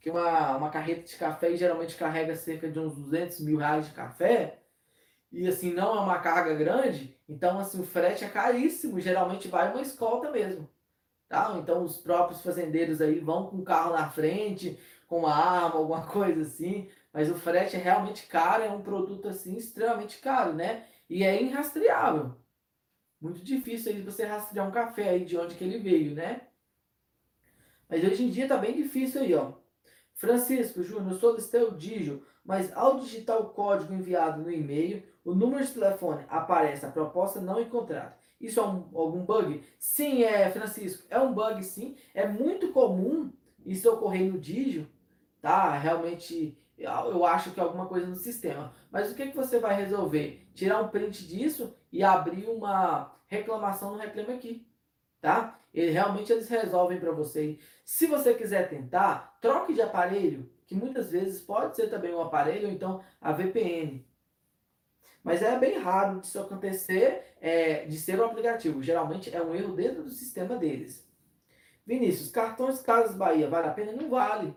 Que 0.00 0.10
uma, 0.10 0.56
uma 0.56 0.70
carreta 0.70 1.02
de 1.02 1.16
café 1.16 1.56
geralmente 1.56 1.96
carrega 1.96 2.36
cerca 2.36 2.68
de 2.70 2.78
uns 2.78 2.94
200 2.94 3.40
mil 3.40 3.56
reais 3.58 3.86
de 3.86 3.94
café. 3.94 4.58
E 5.32 5.48
assim, 5.48 5.72
não 5.72 5.96
é 5.96 6.00
uma 6.00 6.18
carga 6.20 6.54
grande. 6.54 7.16
Então, 7.28 7.58
assim, 7.58 7.80
o 7.80 7.84
frete 7.86 8.24
é 8.24 8.28
caríssimo. 8.28 9.00
Geralmente 9.00 9.48
vai 9.48 9.70
uma 9.70 9.80
escolta 9.82 10.30
mesmo. 10.30 10.68
Tá? 11.28 11.56
Então, 11.58 11.84
os 11.84 11.96
próprios 11.98 12.42
fazendeiros 12.42 13.00
aí 13.00 13.18
vão 13.20 13.46
com 13.48 13.56
o 13.58 13.64
carro 13.64 13.92
na 13.92 14.10
frente, 14.10 14.78
com 15.06 15.20
uma 15.20 15.34
arma, 15.34 15.76
alguma 15.78 16.06
coisa 16.08 16.42
assim. 16.42 16.90
Mas 17.12 17.30
o 17.30 17.36
frete 17.36 17.76
é 17.76 17.78
realmente 17.78 18.26
caro. 18.26 18.64
É 18.64 18.70
um 18.70 18.82
produto, 18.82 19.28
assim, 19.28 19.56
extremamente 19.56 20.18
caro, 20.18 20.52
né? 20.52 20.86
E 21.08 21.24
é 21.24 21.40
irrastreável. 21.42 22.36
Muito 23.20 23.42
difícil 23.42 23.92
aí 23.92 24.02
você 24.02 24.24
rastrear 24.24 24.68
um 24.68 24.72
café 24.72 25.10
aí 25.10 25.24
de 25.24 25.36
onde 25.38 25.54
que 25.54 25.64
ele 25.64 25.78
veio, 25.78 26.14
né? 26.14 26.42
Mas 27.94 28.02
hoje 28.02 28.24
em 28.24 28.28
dia 28.28 28.48
tá 28.48 28.56
bem 28.56 28.74
difícil 28.74 29.20
aí, 29.20 29.32
ó. 29.34 29.52
Francisco, 30.14 30.82
Júnior, 30.82 31.16
solicitei 31.20 31.62
o 31.62 31.76
dígio, 31.76 32.26
mas 32.44 32.76
ao 32.76 32.98
digitar 32.98 33.40
o 33.40 33.50
código 33.50 33.94
enviado 33.94 34.42
no 34.42 34.50
e-mail, 34.50 35.04
o 35.24 35.32
número 35.32 35.64
de 35.64 35.72
telefone 35.72 36.24
aparece 36.28 36.84
a 36.84 36.90
proposta 36.90 37.40
não 37.40 37.60
encontrada. 37.60 38.16
Isso 38.40 38.58
é 38.58 38.64
um, 38.64 38.90
algum 38.92 39.24
bug? 39.24 39.62
Sim, 39.78 40.24
é, 40.24 40.50
Francisco, 40.50 41.06
é 41.08 41.20
um 41.20 41.32
bug 41.32 41.62
sim. 41.62 41.96
É 42.12 42.26
muito 42.26 42.72
comum 42.72 43.32
isso 43.64 43.88
ocorrer 43.88 44.24
no 44.24 44.40
dígio, 44.40 44.88
tá? 45.40 45.78
Realmente, 45.78 46.58
eu 46.76 47.24
acho 47.24 47.52
que 47.52 47.60
é 47.60 47.62
alguma 47.62 47.86
coisa 47.86 48.08
no 48.08 48.16
sistema. 48.16 48.74
Mas 48.90 49.12
o 49.12 49.14
que, 49.14 49.28
que 49.28 49.36
você 49.36 49.60
vai 49.60 49.76
resolver? 49.76 50.48
Tirar 50.52 50.82
um 50.82 50.88
print 50.88 51.28
disso 51.28 51.72
e 51.92 52.02
abrir 52.02 52.46
uma 52.46 53.14
reclamação 53.28 53.92
no 53.92 53.98
Reclame 53.98 54.32
Aqui 54.32 54.66
tá? 55.24 55.58
E 55.74 55.90
realmente 55.90 56.32
eles 56.32 56.48
resolvem 56.48 57.00
para 57.00 57.10
você. 57.10 57.58
Se 57.84 58.06
você 58.06 58.32
quiser 58.32 58.68
tentar, 58.68 59.36
troque 59.40 59.74
de 59.74 59.82
aparelho, 59.82 60.48
que 60.66 60.74
muitas 60.74 61.10
vezes 61.10 61.42
pode 61.42 61.74
ser 61.74 61.90
também 61.90 62.14
um 62.14 62.22
aparelho 62.22 62.68
ou 62.68 62.72
então 62.72 63.02
a 63.20 63.32
VPN. 63.32 64.06
Mas 65.22 65.42
é 65.42 65.58
bem 65.58 65.78
raro 65.78 66.20
disso 66.20 66.38
acontecer, 66.38 67.34
é, 67.40 67.86
de 67.86 67.98
ser 67.98 68.20
um 68.20 68.24
aplicativo. 68.24 68.82
Geralmente 68.82 69.34
é 69.34 69.42
um 69.42 69.54
erro 69.54 69.74
dentro 69.74 70.04
do 70.04 70.10
sistema 70.10 70.56
deles. 70.56 71.04
Vinícius, 71.84 72.30
cartões 72.30 72.80
Casas 72.80 73.16
Bahia, 73.16 73.48
vale 73.48 73.66
a 73.66 73.72
pena? 73.72 73.92
Não 73.92 74.08
vale. 74.08 74.54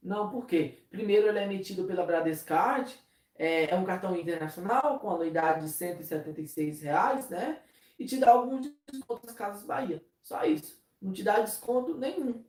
Não, 0.00 0.30
por 0.30 0.46
quê? 0.46 0.84
Primeiro, 0.90 1.26
ele 1.26 1.40
é 1.40 1.44
emitido 1.44 1.84
pela 1.84 2.06
Bradescard, 2.06 2.96
é, 3.34 3.70
é 3.70 3.74
um 3.74 3.84
cartão 3.84 4.14
internacional 4.14 5.00
com 5.00 5.10
anuidade 5.10 5.66
de 5.66 5.72
176 5.72 6.82
reais, 6.82 7.28
né? 7.28 7.60
E 7.98 8.06
te 8.06 8.18
dá 8.18 8.30
alguns 8.30 8.70
descontos 8.90 9.24
nas 9.24 9.34
Casas 9.34 9.64
Bahia. 9.64 10.02
Só 10.26 10.44
isso. 10.44 10.76
Não 11.00 11.12
te 11.12 11.22
dá 11.22 11.38
desconto 11.38 11.96
nenhum. 11.96 12.44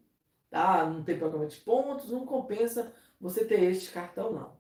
Tá? 0.50 0.84
Não 0.84 1.04
tem 1.04 1.18
programa 1.18 1.46
de 1.46 1.58
pontos, 1.58 2.10
não 2.10 2.26
compensa 2.26 2.92
você 3.22 3.46
ter 3.46 3.62
este 3.62 3.92
cartão, 3.92 4.34
não. 4.34 4.58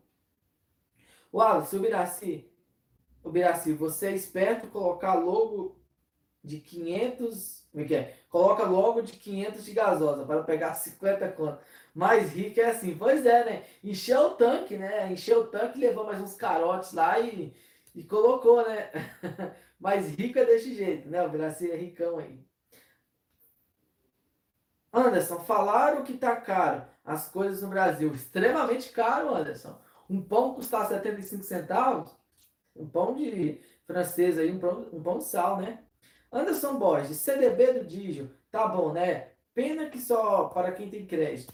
Wallace, 1.34 1.76
o 1.76 1.80
Biraci, 1.80 2.48
o 3.24 3.32
Biraci, 3.32 3.74
você 3.74 4.10
é 4.10 4.16
esperto 4.16 4.68
colocar 4.68 5.16
logo 5.16 5.80
de 6.44 6.60
500, 6.60 7.68
como 7.72 7.84
é 7.84 7.88
que 7.88 7.96
é? 7.96 8.20
Coloca 8.30 8.64
logo 8.64 9.02
de 9.02 9.14
500 9.14 9.66
de 9.66 9.74
gasosa 9.74 10.24
para 10.24 10.44
pegar 10.44 10.76
50 10.76 11.28
contas. 11.32 11.66
Mais 11.96 12.32
rico 12.34 12.60
é 12.60 12.66
assim. 12.66 12.96
Pois 12.96 13.26
é, 13.26 13.46
né? 13.46 13.66
Encheu 13.84 14.28
o 14.28 14.36
tanque, 14.36 14.78
né? 14.78 15.12
Encheu 15.12 15.42
o 15.42 15.48
tanque, 15.48 15.80
levou 15.80 16.06
mais 16.06 16.22
uns 16.22 16.36
carotes 16.36 16.94
lá 16.94 17.20
e, 17.20 17.56
e 17.96 18.04
colocou, 18.04 18.66
né? 18.68 18.92
Mais 19.80 20.08
rico 20.16 20.40
é 20.40 20.46
desse 20.46 20.74
jeito, 20.74 21.10
né? 21.10 21.24
O 21.24 21.30
Biraci 21.30 21.70
é 21.70 21.76
ricão 21.76 22.18
aí. 22.20 22.47
Anderson, 24.98 25.40
falaram 25.40 26.04
que 26.04 26.18
tá 26.18 26.36
caro 26.36 26.86
as 27.06 27.30
coisas 27.30 27.62
no 27.62 27.70
Brasil. 27.70 28.14
Extremamente 28.14 28.92
caro, 28.92 29.34
Anderson. 29.34 29.80
Um 30.10 30.22
pão 30.22 30.54
custar 30.54 30.88
75 30.88 31.44
centavos. 31.44 32.16
Um 32.76 32.88
pão 32.88 33.16
de 33.16 33.62
francês 33.86 34.38
aí, 34.38 34.52
um 34.52 34.60
pão, 34.60 34.88
um 34.92 35.02
pão 35.02 35.18
de 35.20 35.26
sal, 35.26 35.58
né? 35.58 35.84
Anderson 36.32 36.78
Borges, 36.78 37.18
CDB 37.18 37.74
do 37.74 37.86
Digio. 37.86 38.36
Tá 38.52 38.68
bom, 38.68 38.92
né? 38.92 39.32
Pena 39.54 39.90
que 39.90 40.00
só 40.00 40.46
para 40.46 40.72
quem 40.72 40.90
tem 40.90 41.06
crédito. 41.06 41.54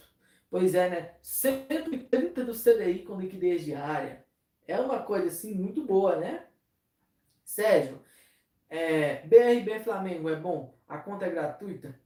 Pois 0.50 0.74
é, 0.74 0.88
né? 0.88 1.14
130 1.22 2.44
do 2.44 2.52
CDI 2.52 3.04
com 3.04 3.20
liquidez 3.20 3.64
diária. 3.64 4.24
É 4.66 4.78
uma 4.80 5.02
coisa 5.02 5.28
assim 5.28 5.54
muito 5.54 5.82
boa, 5.84 6.16
né? 6.16 6.46
Sérgio, 7.44 8.00
é, 8.68 9.26
BRB 9.26 9.80
Flamengo 9.80 10.28
é 10.28 10.36
bom? 10.36 10.74
A 10.88 10.98
conta 10.98 11.26
é 11.26 11.30
gratuita? 11.30 11.98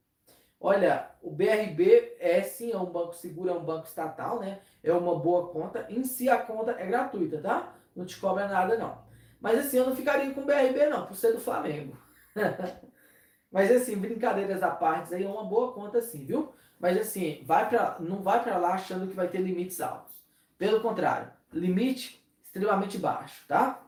Olha, 0.61 1.11
o 1.23 1.31
BRB 1.31 2.17
é 2.19 2.43
sim, 2.43 2.73
é 2.73 2.77
um 2.77 2.87
banco 2.87 3.15
seguro, 3.15 3.51
é 3.51 3.53
um 3.53 3.65
banco 3.65 3.87
estatal, 3.87 4.41
né? 4.41 4.61
É 4.83 4.93
uma 4.93 5.17
boa 5.19 5.49
conta. 5.49 5.87
Em 5.89 6.05
si 6.05 6.29
a 6.29 6.39
conta 6.39 6.73
é 6.73 6.87
gratuita, 6.87 7.41
tá? 7.41 7.75
Não 7.95 8.05
te 8.05 8.19
cobra 8.19 8.49
nada, 8.49 8.77
não. 8.77 8.99
Mas 9.41 9.59
assim, 9.59 9.79
eu 9.79 9.87
não 9.87 9.95
ficaria 9.95 10.33
com 10.33 10.41
o 10.41 10.45
BRB, 10.45 10.87
não, 10.89 11.07
por 11.07 11.15
ser 11.15 11.33
do 11.33 11.41
Flamengo. 11.41 11.97
Mas 13.51 13.71
assim, 13.71 13.97
brincadeiras 13.97 14.63
à 14.63 14.71
parte, 14.71 15.15
aí 15.15 15.25
é 15.25 15.29
uma 15.29 15.45
boa 15.45 15.73
conta 15.73 16.03
sim, 16.03 16.25
viu? 16.25 16.53
Mas 16.79 16.99
assim, 16.99 17.43
vai 17.47 17.69
pra, 17.69 17.97
não 18.01 18.23
vai 18.23 18.43
para 18.43 18.59
lá 18.59 18.75
achando 18.75 19.09
que 19.09 19.15
vai 19.15 19.29
ter 19.29 19.39
limites 19.39 19.81
altos. 19.81 20.15
Pelo 20.59 20.81
contrário, 20.81 21.31
limite 21.53 22.25
extremamente 22.43 22.99
baixo, 22.99 23.47
tá? 23.47 23.83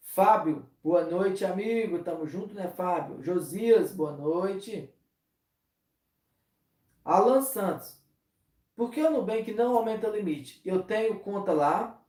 Fábio, 0.00 0.66
boa 0.82 1.04
noite, 1.04 1.44
amigo. 1.44 1.98
Tamo 2.02 2.26
junto, 2.26 2.54
né, 2.54 2.68
Fábio? 2.68 3.22
Josias, 3.22 3.92
boa 3.92 4.12
noite. 4.12 4.90
Alan 7.06 7.40
Santos. 7.40 7.96
Por 8.74 8.90
que 8.90 9.00
o 9.00 9.10
Nubank 9.10 9.54
não 9.54 9.76
aumenta 9.76 10.10
o 10.10 10.14
limite? 10.14 10.60
Eu 10.64 10.82
tenho 10.82 11.20
conta 11.20 11.52
lá 11.52 12.02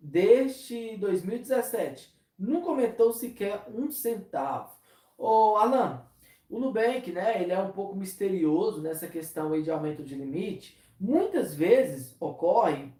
desde 0.00 0.96
2017. 0.96 2.16
Nunca 2.38 2.68
aumentou 2.68 3.12
sequer 3.12 3.64
um 3.68 3.90
centavo. 3.90 4.70
Ô, 5.18 5.56
Alan, 5.56 6.06
o 6.48 6.60
Nubank, 6.60 7.10
né, 7.10 7.42
ele 7.42 7.52
é 7.52 7.58
um 7.58 7.72
pouco 7.72 7.96
misterioso 7.96 8.80
nessa 8.80 9.08
questão 9.08 9.52
aí 9.52 9.62
de 9.62 9.72
aumento 9.72 10.04
de 10.04 10.14
limite. 10.14 10.80
Muitas 11.00 11.52
vezes 11.54 12.16
ocorre, 12.20 12.92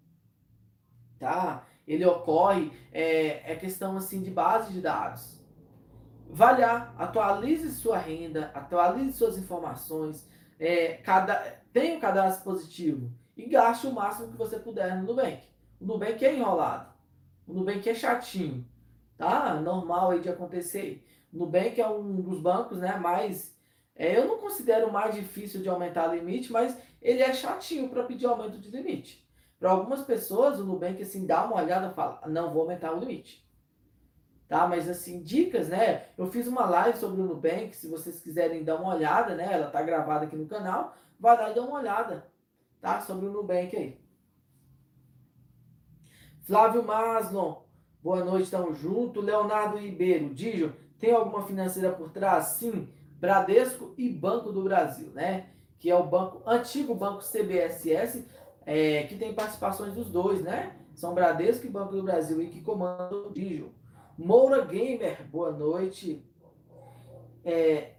tá? 1.20 1.64
Ele 1.86 2.04
ocorre, 2.04 2.72
é, 2.92 3.52
é 3.52 3.56
questão 3.56 3.96
assim 3.96 4.22
de 4.22 4.30
base 4.30 4.72
de 4.72 4.80
dados. 4.80 5.40
Vá 6.28 6.50
lá, 6.50 6.94
atualize 6.98 7.70
sua 7.70 7.98
renda, 7.98 8.50
atualize 8.54 9.12
suas 9.12 9.38
informações, 9.38 10.28
é, 10.62 10.94
cada, 10.98 11.34
tenha 11.72 11.96
um 11.96 12.00
cadastro 12.00 12.44
positivo 12.44 13.10
e 13.36 13.46
gaste 13.46 13.88
o 13.88 13.92
máximo 13.92 14.30
que 14.30 14.38
você 14.38 14.58
puder 14.60 14.96
no 14.96 15.08
Nubank. 15.08 15.42
O 15.80 15.84
Nubank 15.84 16.24
é 16.24 16.36
enrolado. 16.36 16.92
O 17.46 17.52
Nubank 17.52 17.88
é 17.88 17.94
chatinho. 17.94 18.64
Tá? 19.18 19.54
Normal 19.54 20.12
aí 20.12 20.20
de 20.20 20.28
acontecer. 20.28 21.04
O 21.32 21.38
Nubank 21.38 21.80
é 21.80 21.88
um 21.88 22.20
dos 22.20 22.40
bancos, 22.40 22.78
né, 22.78 22.96
mais... 22.96 23.52
É, 23.96 24.16
eu 24.16 24.26
não 24.26 24.38
considero 24.38 24.90
mais 24.90 25.14
difícil 25.14 25.60
de 25.60 25.68
aumentar 25.68 26.08
o 26.08 26.14
limite, 26.14 26.52
mas 26.52 26.78
ele 27.00 27.22
é 27.22 27.32
chatinho 27.34 27.88
para 27.88 28.04
pedir 28.04 28.26
aumento 28.26 28.58
de 28.58 28.70
limite. 28.70 29.26
Para 29.58 29.72
algumas 29.72 30.02
pessoas, 30.02 30.60
o 30.60 30.64
Nubank, 30.64 31.02
assim, 31.02 31.26
dá 31.26 31.44
uma 31.44 31.56
olhada 31.56 31.88
e 31.88 31.94
fala, 31.94 32.20
não 32.28 32.52
vou 32.52 32.62
aumentar 32.62 32.92
o 32.94 33.00
limite 33.00 33.44
tá? 34.52 34.68
Mas 34.68 34.86
assim, 34.86 35.22
dicas, 35.22 35.70
né? 35.70 36.08
Eu 36.18 36.26
fiz 36.30 36.46
uma 36.46 36.66
live 36.66 36.98
sobre 36.98 37.22
o 37.22 37.24
Nubank, 37.24 37.74
se 37.74 37.88
vocês 37.88 38.20
quiserem 38.20 38.62
dar 38.62 38.76
uma 38.76 38.94
olhada, 38.94 39.34
né? 39.34 39.50
Ela 39.50 39.70
tá 39.70 39.80
gravada 39.80 40.26
aqui 40.26 40.36
no 40.36 40.44
canal, 40.44 40.94
vai 41.18 41.38
lá 41.38 41.50
e 41.50 41.54
dá 41.54 41.62
uma 41.62 41.78
olhada, 41.78 42.30
tá? 42.78 43.00
Sobre 43.00 43.24
o 43.24 43.32
Nubank 43.32 43.74
aí. 43.74 43.98
Flávio 46.42 46.82
Maslon, 46.82 47.62
boa 48.02 48.22
noite, 48.22 48.50
tamo 48.50 48.74
junto. 48.74 49.22
Leonardo 49.22 49.78
Ribeiro, 49.78 50.34
Dijo, 50.34 50.74
tem 50.98 51.14
alguma 51.14 51.46
financeira 51.46 51.90
por 51.90 52.10
trás? 52.10 52.48
Sim, 52.58 52.92
Bradesco 53.18 53.94
e 53.96 54.10
Banco 54.10 54.52
do 54.52 54.64
Brasil, 54.64 55.08
né? 55.14 55.46
Que 55.78 55.88
é 55.88 55.96
o 55.96 56.04
banco, 56.04 56.42
antigo 56.44 56.94
banco 56.94 57.22
CBSS, 57.22 58.28
é, 58.66 59.04
que 59.04 59.16
tem 59.16 59.32
participações 59.32 59.94
dos 59.94 60.10
dois, 60.10 60.42
né? 60.42 60.76
São 60.94 61.14
Bradesco 61.14 61.66
e 61.66 61.70
Banco 61.70 61.96
do 61.96 62.02
Brasil 62.02 62.42
e 62.42 62.48
que 62.48 62.60
comandam 62.60 63.28
o 63.28 63.32
Dijo. 63.32 63.72
Moura 64.18 64.64
Gamer, 64.64 65.24
boa 65.28 65.52
noite. 65.52 66.24
É, 67.44 67.92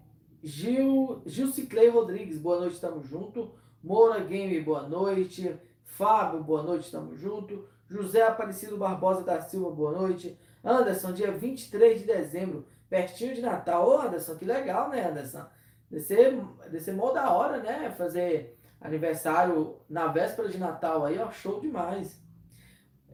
Gil, 0.44 1.22
Gil 1.26 1.48
Ciclei 1.48 1.90
Rodrigues, 1.90 2.38
boa 2.38 2.60
noite, 2.60 2.76
estamos 2.76 3.08
junto. 3.08 3.52
Moura 3.84 4.20
Gamer, 4.20 4.64
boa 4.64 4.88
noite. 4.88 5.60
Fábio, 5.84 6.44
boa 6.44 6.64
noite, 6.64 6.86
estamos 6.86 7.20
junto. 7.20 7.68
José 7.90 8.22
Aparecido 8.22 8.78
Barbosa 8.78 9.24
da 9.24 9.42
Silva, 9.42 9.72
boa 9.72 9.92
noite. 9.92 10.38
Anderson, 10.64 11.14
dia 11.14 11.32
23 11.32 12.02
de 12.02 12.06
dezembro, 12.06 12.66
pertinho 12.90 13.36
de 13.36 13.42
Natal. 13.42 13.88
Ô, 13.88 14.02
Anderson, 14.02 14.36
que 14.36 14.46
legal, 14.46 14.90
né, 14.90 15.08
Anderson? 15.08 15.46
Deve 15.90 16.80
ser 16.80 16.94
mó 16.94 17.12
da 17.12 17.32
hora, 17.32 17.58
né? 17.58 17.92
Fazer 17.92 18.58
aniversário 18.80 19.78
na 19.90 20.08
véspera 20.08 20.50
de 20.50 20.58
Natal 20.58 21.06
aí, 21.06 21.20
ó, 21.20 21.32
show 21.32 21.60
demais. 21.60 22.23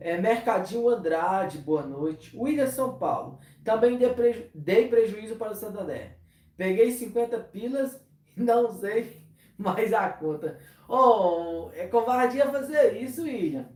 É, 0.02 0.18
Mercadinho 0.18 0.88
Andrade, 0.88 1.58
boa 1.58 1.84
noite. 1.84 2.36
William 2.38 2.68
São 2.68 2.98
Paulo, 2.98 3.40
também 3.66 3.98
dei, 3.98 4.14
preju 4.14 4.50
dei 4.56 4.88
prejuízo 4.88 5.36
para 5.36 5.52
o 5.52 5.56
Santander. 5.56 6.18
Peguei 6.56 6.92
50 6.92 7.38
pilas 7.40 8.00
e 8.36 8.42
não 8.42 8.66
usei 8.70 9.22
mais 9.58 9.94
a 9.94 10.10
conta. 10.10 10.58
Oh, 10.88 11.70
é 11.74 11.86
covardia 11.88 12.50
fazer 12.50 12.96
isso, 13.02 13.24
William. 13.24 13.68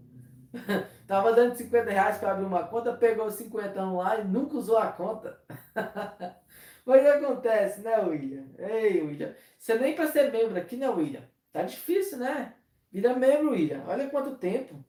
Tava 1.08 1.34
dando 1.34 1.56
50 1.56 1.92
reais 1.92 2.18
para 2.18 2.32
abrir 2.32 2.46
uma 2.46 2.64
conta, 2.64 2.94
pegou 2.94 3.30
50 3.30 3.84
lá 3.84 4.20
e 4.20 4.24
nunca 4.24 4.58
usou 4.58 4.78
a 4.78 4.88
conta. 4.88 5.38
Mas 6.86 7.06
acontece, 7.06 7.82
né, 7.82 7.98
William? 8.00 8.46
Ei, 8.58 9.02
William. 9.02 9.34
Você 9.58 9.76
nem 9.76 9.96
para 9.96 10.08
ser 10.08 10.32
membro 10.32 10.58
aqui, 10.58 10.78
né, 10.78 10.90
William? 10.90 11.24
Tá 11.52 11.64
difícil, 11.64 12.18
né? 12.18 12.54
Vira 12.92 13.16
membro, 13.16 13.52
William. 13.52 13.84
Olha 13.88 14.10
quanto 14.10 14.38
tempo. 14.38 14.84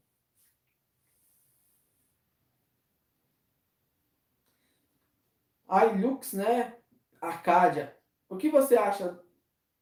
Hilux, 5.82 6.32
né? 6.32 6.74
Arcadia. 7.20 7.96
O 8.28 8.36
que 8.36 8.48
você 8.48 8.76
acha 8.76 9.18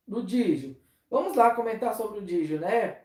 do 0.07 0.23
Digio? 0.23 0.81
Vamos 1.11 1.37
lá 1.37 1.55
comentar 1.55 1.95
sobre 1.95 2.21
o 2.21 2.25
Digio, 2.25 2.61
né? 2.61 3.03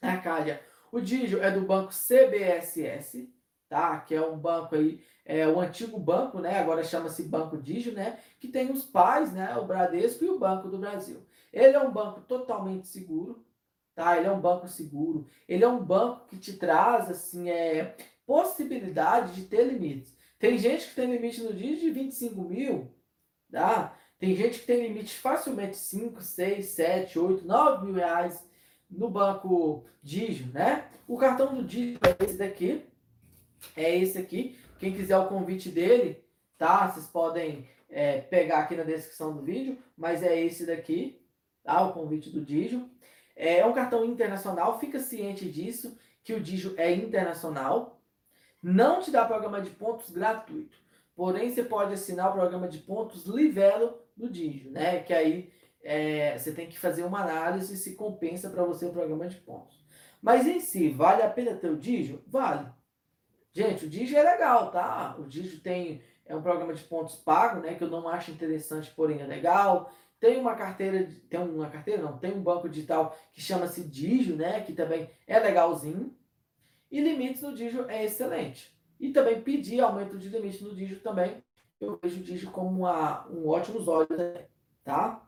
Arcadia. 0.00 0.60
O 0.90 1.00
Digio 1.00 1.42
é 1.42 1.50
do 1.50 1.62
banco 1.62 1.92
CBSS, 1.92 3.32
tá? 3.68 4.00
Que 4.00 4.14
é 4.14 4.22
um 4.24 4.38
banco 4.38 4.74
aí, 4.74 5.02
é 5.24 5.46
o 5.46 5.60
antigo 5.60 5.98
banco, 5.98 6.38
né? 6.38 6.58
Agora 6.58 6.84
chama-se 6.84 7.24
Banco 7.24 7.56
Digio, 7.58 7.92
né? 7.92 8.18
Que 8.38 8.48
tem 8.48 8.70
os 8.70 8.84
pais, 8.84 9.32
né? 9.32 9.56
O 9.56 9.66
Bradesco 9.66 10.24
e 10.24 10.28
o 10.28 10.38
Banco 10.38 10.68
do 10.68 10.78
Brasil. 10.78 11.26
Ele 11.52 11.74
é 11.74 11.80
um 11.80 11.90
banco 11.90 12.20
totalmente 12.22 12.86
seguro, 12.86 13.44
tá? 13.94 14.16
Ele 14.16 14.26
é 14.26 14.32
um 14.32 14.40
banco 14.40 14.68
seguro. 14.68 15.28
Ele 15.48 15.64
é 15.64 15.68
um 15.68 15.84
banco 15.84 16.26
que 16.28 16.38
te 16.38 16.56
traz, 16.56 17.10
assim, 17.10 17.50
é, 17.50 17.96
possibilidade 18.26 19.34
de 19.34 19.44
ter 19.44 19.64
limites. 19.64 20.15
Tem 20.38 20.58
gente 20.58 20.88
que 20.88 20.94
tem 20.94 21.10
limite 21.10 21.42
no 21.42 21.52
dia 21.52 21.76
de 21.76 21.90
25 21.90 22.42
mil, 22.42 22.94
tá? 23.50 23.96
Tem 24.18 24.34
gente 24.34 24.60
que 24.60 24.66
tem 24.66 24.86
limite 24.86 25.14
facilmente 25.14 25.76
5, 25.76 26.20
6, 26.22 26.66
7, 26.66 27.18
8, 27.18 27.46
9 27.46 27.86
mil 27.86 27.94
reais 27.94 28.44
no 28.90 29.10
banco 29.10 29.84
Digio, 30.02 30.46
né? 30.52 30.88
O 31.06 31.16
cartão 31.16 31.54
do 31.54 31.62
Digio 31.62 31.98
é 32.02 32.24
esse 32.24 32.36
daqui. 32.36 32.84
É 33.76 33.96
esse 33.96 34.18
aqui. 34.18 34.58
Quem 34.78 34.92
quiser 34.92 35.18
o 35.18 35.28
convite 35.28 35.68
dele, 35.68 36.22
tá? 36.58 36.88
Vocês 36.88 37.06
podem 37.06 37.68
é, 37.88 38.20
pegar 38.20 38.60
aqui 38.60 38.74
na 38.74 38.82
descrição 38.82 39.34
do 39.34 39.42
vídeo, 39.42 39.78
mas 39.96 40.22
é 40.22 40.38
esse 40.40 40.66
daqui, 40.66 41.20
tá? 41.62 41.82
O 41.82 41.92
convite 41.92 42.30
do 42.30 42.44
Digio. 42.44 42.90
É 43.34 43.64
um 43.66 43.72
cartão 43.72 44.04
internacional, 44.04 44.78
fica 44.80 44.98
ciente 44.98 45.50
disso, 45.50 45.98
que 46.24 46.32
o 46.32 46.40
Digio 46.40 46.74
é 46.76 46.92
internacional. 46.92 47.95
Não 48.68 49.00
te 49.00 49.12
dá 49.12 49.24
programa 49.24 49.60
de 49.60 49.70
pontos 49.70 50.10
gratuito. 50.10 50.76
Porém, 51.14 51.54
você 51.54 51.62
pode 51.62 51.94
assinar 51.94 52.30
o 52.30 52.32
programa 52.32 52.66
de 52.66 52.78
pontos 52.78 53.24
Livelo 53.24 53.96
do 54.16 54.28
Digio, 54.28 54.72
né? 54.72 55.04
Que 55.04 55.14
aí 55.14 55.52
é, 55.84 56.36
você 56.36 56.50
tem 56.50 56.68
que 56.68 56.76
fazer 56.76 57.04
uma 57.04 57.22
análise 57.22 57.76
se 57.76 57.94
compensa 57.94 58.50
para 58.50 58.64
você 58.64 58.84
o 58.84 58.90
programa 58.90 59.28
de 59.28 59.36
pontos. 59.36 59.86
Mas 60.20 60.48
em 60.48 60.58
si, 60.58 60.88
vale 60.88 61.22
a 61.22 61.30
pena 61.30 61.54
ter 61.54 61.70
o 61.70 61.76
Digio? 61.76 62.24
Vale. 62.26 62.68
Gente, 63.52 63.84
o 63.84 63.88
Digio 63.88 64.18
é 64.18 64.22
legal, 64.24 64.72
tá? 64.72 65.14
O 65.16 65.22
Digio 65.28 65.60
tem 65.60 66.02
é 66.24 66.34
um 66.34 66.42
programa 66.42 66.74
de 66.74 66.82
pontos 66.82 67.14
pago, 67.14 67.60
né? 67.60 67.76
Que 67.76 67.84
eu 67.84 67.88
não 67.88 68.08
acho 68.08 68.32
interessante, 68.32 68.90
porém 68.96 69.20
é 69.20 69.26
legal. 69.26 69.92
Tem 70.18 70.40
uma 70.40 70.56
carteira, 70.56 71.08
tem 71.30 71.38
uma 71.38 71.70
carteira, 71.70 72.02
não, 72.02 72.18
tem 72.18 72.32
um 72.32 72.42
banco 72.42 72.68
digital 72.68 73.16
que 73.32 73.40
chama-se 73.40 73.84
Digio, 73.84 74.34
né? 74.34 74.60
Que 74.62 74.72
também 74.72 75.08
é 75.24 75.38
legalzinho. 75.38 76.12
E 76.90 77.00
limites 77.00 77.42
no 77.42 77.54
Digio 77.54 77.88
é 77.88 78.04
excelente. 78.04 78.74
E 78.98 79.10
também 79.12 79.40
pedir 79.40 79.80
aumento 79.80 80.18
de 80.18 80.28
limite 80.28 80.62
no 80.64 80.74
Digio 80.74 81.00
também. 81.00 81.42
Eu 81.80 81.98
vejo 82.02 82.20
o 82.20 82.24
Digio 82.24 82.50
como 82.50 82.80
uma, 82.80 83.26
um 83.28 83.48
ótimo 83.48 83.84
olhos, 83.88 84.08
tá? 84.82 85.22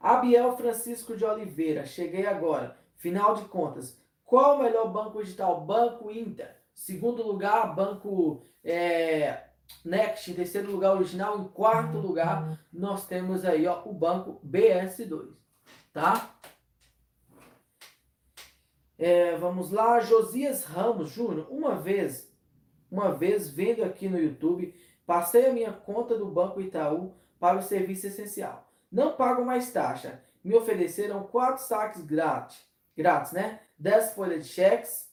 Abiel 0.00 0.56
Francisco 0.56 1.16
de 1.16 1.24
Oliveira, 1.24 1.84
cheguei 1.84 2.26
agora. 2.26 2.76
Final 2.96 3.34
de 3.34 3.44
contas, 3.44 4.00
qual 4.24 4.56
o 4.56 4.62
melhor 4.62 4.92
banco 4.92 5.22
digital? 5.22 5.60
Banco 5.64 6.10
Inter. 6.10 6.56
Segundo 6.74 7.22
lugar, 7.22 7.74
Banco 7.74 8.44
é, 8.62 9.44
Next. 9.84 10.30
Em 10.30 10.34
terceiro 10.34 10.70
lugar, 10.70 10.94
Original. 10.94 11.38
Em 11.38 11.48
quarto 11.48 11.98
lugar, 11.98 12.60
nós 12.72 13.06
temos 13.06 13.44
aí 13.44 13.66
ó, 13.66 13.82
o 13.84 13.92
Banco 13.92 14.40
BS2. 14.46 15.30
Tá? 15.92 16.37
É, 18.98 19.36
vamos 19.36 19.70
lá, 19.70 20.00
Josias 20.00 20.64
Ramos 20.64 21.10
Júnior. 21.10 21.46
Uma 21.50 21.76
vez, 21.76 22.28
uma 22.90 23.14
vez 23.14 23.48
vendo 23.48 23.84
aqui 23.84 24.08
no 24.08 24.18
YouTube, 24.18 24.74
passei 25.06 25.46
a 25.46 25.52
minha 25.52 25.72
conta 25.72 26.18
do 26.18 26.26
Banco 26.26 26.60
Itaú 26.60 27.14
para 27.38 27.58
o 27.58 27.62
serviço 27.62 28.08
essencial. 28.08 28.68
Não 28.90 29.16
pago 29.16 29.44
mais 29.44 29.70
taxa. 29.70 30.20
Me 30.42 30.56
ofereceram 30.56 31.22
quatro 31.28 31.62
saques 31.62 32.02
grátis, 32.02 32.60
grátis, 32.96 33.30
né? 33.30 33.60
10 33.78 34.14
folhas 34.14 34.44
de 34.44 34.52
cheques. 34.52 35.08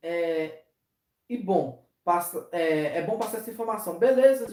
É, 0.00 0.62
e 1.28 1.36
bom, 1.36 1.84
passa, 2.04 2.48
é, 2.52 2.98
é 2.98 3.02
bom 3.02 3.18
passar 3.18 3.38
essa 3.38 3.50
informação. 3.50 3.98
Beleza, 3.98 4.46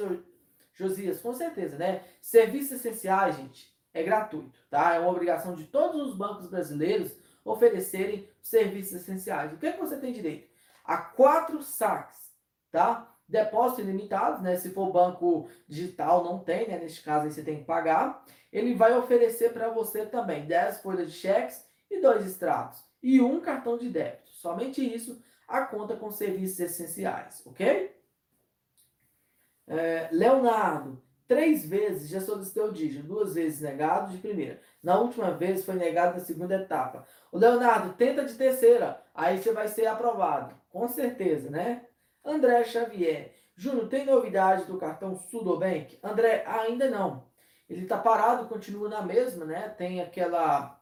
Josias, 0.73 1.21
com 1.21 1.33
certeza, 1.33 1.77
né? 1.77 2.03
Serviços 2.19 2.71
essenciais, 2.71 3.35
gente, 3.35 3.71
é 3.93 4.01
gratuito, 4.01 4.59
tá? 4.71 4.95
É 4.95 4.99
uma 4.99 5.11
obrigação 5.11 5.53
de 5.53 5.65
todos 5.65 6.01
os 6.01 6.17
bancos 6.17 6.47
brasileiros 6.47 7.15
oferecerem 7.45 8.27
serviços 8.41 9.01
essenciais. 9.01 9.53
O 9.53 9.57
que, 9.57 9.67
é 9.67 9.71
que 9.71 9.79
você 9.79 9.97
tem 9.97 10.11
direito? 10.11 10.49
A 10.83 10.97
quatro 10.97 11.61
saques, 11.61 12.33
tá? 12.71 13.15
Depósito 13.27 13.81
ilimitado, 13.81 14.41
né? 14.41 14.55
Se 14.55 14.71
for 14.71 14.91
banco 14.91 15.47
digital, 15.67 16.23
não 16.23 16.39
tem, 16.39 16.67
né? 16.67 16.79
Neste 16.79 17.03
caso 17.03 17.25
aí 17.25 17.31
você 17.31 17.43
tem 17.43 17.59
que 17.59 17.65
pagar. 17.65 18.25
Ele 18.51 18.73
vai 18.73 18.97
oferecer 18.97 19.53
para 19.53 19.69
você 19.69 20.05
também 20.05 20.45
10 20.45 20.81
folhas 20.81 21.11
de 21.11 21.17
cheques 21.17 21.63
e 21.89 22.01
dois 22.01 22.25
extratos. 22.25 22.83
E 23.01 23.21
um 23.21 23.39
cartão 23.39 23.77
de 23.77 23.89
débito. 23.89 24.29
Somente 24.31 24.83
isso, 24.83 25.21
a 25.47 25.61
conta 25.61 25.95
com 25.95 26.11
serviços 26.11 26.59
essenciais, 26.59 27.41
ok? 27.45 27.95
É, 29.67 30.09
Leonardo, 30.11 31.01
Três 31.27 31.65
vezes 31.65 32.09
já 32.09 32.21
solicitei 32.21 32.61
o 32.61 32.71
dígito, 32.71 33.07
duas 33.07 33.33
vezes 33.33 33.59
negado 33.59 34.11
de 34.11 34.19
primeira. 34.19 34.61
Na 34.81 34.99
última 34.99 35.31
vez 35.31 35.65
foi 35.65 35.73
negado 35.73 36.19
na 36.19 36.23
segunda 36.23 36.55
etapa. 36.55 37.03
O 37.35 37.37
Leonardo, 37.37 37.91
tenta 37.95 38.23
de 38.23 38.33
terceira, 38.33 39.01
aí 39.13 39.37
você 39.37 39.51
vai 39.51 39.67
ser 39.67 39.87
aprovado. 39.87 40.55
Com 40.71 40.87
certeza, 40.87 41.49
né? 41.49 41.81
André 42.23 42.63
Xavier. 42.63 43.33
Júnior, 43.57 43.89
tem 43.89 44.05
novidade 44.05 44.63
do 44.63 44.77
cartão 44.77 45.17
Sudobank? 45.17 45.99
André, 46.01 46.45
ainda 46.47 46.89
não. 46.89 47.25
Ele 47.69 47.81
está 47.81 47.97
parado, 47.97 48.47
continua 48.47 48.87
na 48.87 49.01
mesma, 49.01 49.43
né? 49.43 49.67
Tem 49.67 49.99
aquela, 49.99 50.79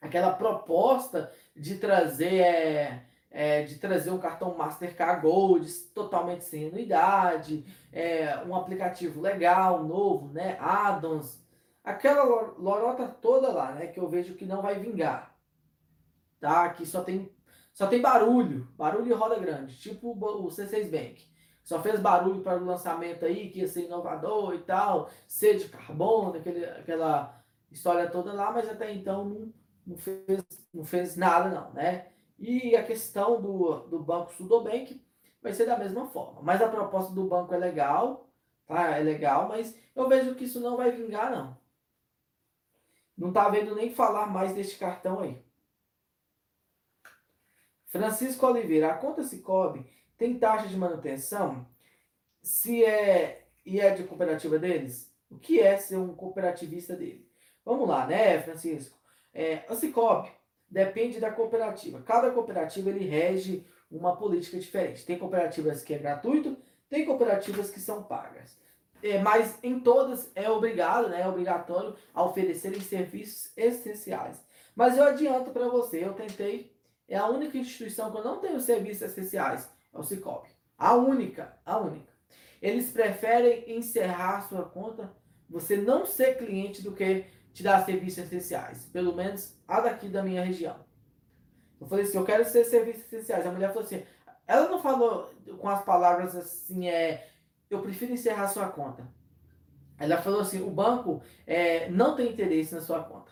aquela 0.00 0.32
proposta 0.34 1.32
de 1.56 1.76
trazer 1.76 2.36
é, 2.36 3.02
é, 3.28 3.62
de 3.64 3.76
trazer 3.76 4.10
um 4.10 4.18
cartão 4.18 4.54
Mastercard 4.54 5.22
Gold 5.22 5.68
totalmente 5.92 6.44
sem 6.44 6.68
anuidade, 6.68 7.66
é, 7.92 8.38
um 8.46 8.54
aplicativo 8.54 9.20
legal, 9.20 9.82
novo, 9.82 10.32
né? 10.32 10.56
Addons, 10.60 11.42
aquela 11.82 12.22
lorota 12.56 13.08
toda 13.08 13.50
lá, 13.50 13.72
né? 13.72 13.88
Que 13.88 13.98
eu 13.98 14.08
vejo 14.08 14.36
que 14.36 14.46
não 14.46 14.62
vai 14.62 14.78
vingar, 14.78 15.33
tá? 16.40 16.68
Que 16.70 16.86
só 16.86 17.02
tem 17.02 17.30
só 17.74 17.88
tem 17.88 18.00
barulho, 18.00 18.68
barulho 18.76 19.10
e 19.10 19.12
roda 19.12 19.38
grande, 19.38 19.76
tipo 19.76 20.12
o 20.12 20.48
C6 20.48 20.90
Bank. 20.90 21.28
Só 21.64 21.82
fez 21.82 21.98
barulho 21.98 22.42
para 22.42 22.62
o 22.62 22.64
lançamento 22.64 23.24
aí, 23.24 23.50
que 23.50 23.60
ia 23.60 23.68
ser 23.68 23.86
inovador 23.86 24.54
e 24.54 24.60
tal, 24.60 25.10
ser 25.26 25.56
de 25.58 25.68
carbono, 25.68 26.36
aquele, 26.36 26.64
aquela 26.66 27.42
história 27.72 28.08
toda 28.08 28.32
lá, 28.32 28.52
mas 28.52 28.68
até 28.68 28.92
então 28.92 29.24
não, 29.24 29.52
não, 29.86 29.96
fez, 29.96 30.44
não 30.72 30.84
fez 30.84 31.16
nada 31.16 31.48
não, 31.48 31.72
né? 31.72 32.08
E 32.38 32.76
a 32.76 32.84
questão 32.84 33.40
do, 33.40 33.80
do 33.88 33.98
Banco 33.98 34.32
Sudobank 34.34 35.02
vai 35.42 35.52
ser 35.52 35.66
da 35.66 35.78
mesma 35.78 36.06
forma. 36.06 36.42
Mas 36.42 36.62
a 36.62 36.68
proposta 36.68 37.12
do 37.12 37.24
banco 37.24 37.54
é 37.54 37.58
legal, 37.58 38.28
tá? 38.66 38.96
É 38.96 39.02
legal, 39.02 39.48
mas 39.48 39.76
eu 39.96 40.08
vejo 40.08 40.34
que 40.34 40.44
isso 40.44 40.60
não 40.60 40.76
vai 40.76 40.90
vingar, 40.92 41.30
não. 41.30 41.56
Não 43.16 43.32
tá 43.32 43.48
vendo 43.48 43.74
nem 43.74 43.94
falar 43.94 44.26
mais 44.26 44.54
deste 44.54 44.78
cartão 44.78 45.20
aí. 45.20 45.43
Francisco 47.94 48.44
Oliveira, 48.44 48.90
a 48.90 48.94
conta 48.94 49.22
Cicobi 49.22 49.86
tem 50.18 50.36
taxa 50.36 50.66
de 50.66 50.76
manutenção? 50.76 51.64
Se 52.42 52.84
é 52.84 53.46
e 53.64 53.80
é 53.80 53.90
de 53.90 54.02
cooperativa 54.02 54.58
deles? 54.58 55.14
O 55.30 55.38
que 55.38 55.60
é 55.60 55.76
ser 55.76 55.96
um 55.98 56.12
cooperativista 56.12 56.96
dele? 56.96 57.24
Vamos 57.64 57.88
lá, 57.88 58.04
né, 58.04 58.42
Francisco? 58.42 58.98
É, 59.32 59.62
a 59.68 59.76
Cicobi 59.76 60.28
depende 60.68 61.20
da 61.20 61.30
cooperativa. 61.30 62.02
Cada 62.02 62.32
cooperativa 62.32 62.90
ele 62.90 63.06
rege 63.06 63.64
uma 63.88 64.16
política 64.16 64.58
diferente. 64.58 65.06
Tem 65.06 65.16
cooperativas 65.16 65.84
que 65.84 65.94
é 65.94 65.98
gratuito, 65.98 66.56
tem 66.90 67.06
cooperativas 67.06 67.70
que 67.70 67.78
são 67.78 68.02
pagas. 68.02 68.58
É, 69.04 69.18
mas 69.18 69.56
em 69.62 69.78
todas 69.78 70.32
é 70.34 70.50
obrigado, 70.50 71.10
né, 71.10 71.20
é 71.20 71.28
obrigatório 71.28 71.94
a 72.12 72.24
oferecerem 72.24 72.80
serviços 72.80 73.52
essenciais. 73.56 74.44
Mas 74.74 74.98
eu 74.98 75.04
adianto 75.04 75.52
para 75.52 75.68
você, 75.68 76.04
eu 76.04 76.12
tentei, 76.12 76.73
é 77.08 77.16
a 77.16 77.26
única 77.26 77.58
instituição 77.58 78.10
que 78.10 78.18
eu 78.18 78.24
não 78.24 78.38
tenho 78.38 78.60
serviços 78.60 79.02
essenciais, 79.02 79.68
é 79.92 79.98
o 79.98 80.02
Cicobi. 80.02 80.48
A 80.76 80.94
única, 80.94 81.56
a 81.64 81.78
única. 81.78 82.12
Eles 82.60 82.90
preferem 82.90 83.76
encerrar 83.76 84.48
sua 84.48 84.64
conta, 84.64 85.12
você 85.48 85.76
não 85.76 86.06
ser 86.06 86.38
cliente 86.38 86.82
do 86.82 86.92
que 86.92 87.26
te 87.52 87.62
dar 87.62 87.84
serviços 87.84 88.24
essenciais. 88.24 88.86
Pelo 88.86 89.14
menos 89.14 89.56
a 89.68 89.80
daqui 89.80 90.08
da 90.08 90.22
minha 90.22 90.44
região. 90.44 90.76
Eu 91.80 91.86
falei 91.86 92.04
assim, 92.04 92.16
eu 92.16 92.24
quero 92.24 92.44
ser 92.44 92.64
serviços 92.64 93.04
essenciais. 93.04 93.46
A 93.46 93.52
mulher 93.52 93.68
falou 93.68 93.84
assim, 93.84 94.02
ela 94.46 94.68
não 94.68 94.80
falou 94.80 95.32
com 95.58 95.68
as 95.68 95.84
palavras 95.84 96.34
assim, 96.34 96.88
é, 96.88 97.28
eu 97.70 97.80
prefiro 97.80 98.12
encerrar 98.12 98.48
sua 98.48 98.68
conta. 98.68 99.06
Ela 99.98 100.20
falou 100.20 100.40
assim, 100.40 100.62
o 100.62 100.70
banco 100.70 101.22
é, 101.46 101.88
não 101.88 102.16
tem 102.16 102.32
interesse 102.32 102.74
na 102.74 102.80
sua 102.80 103.02
conta. 103.02 103.30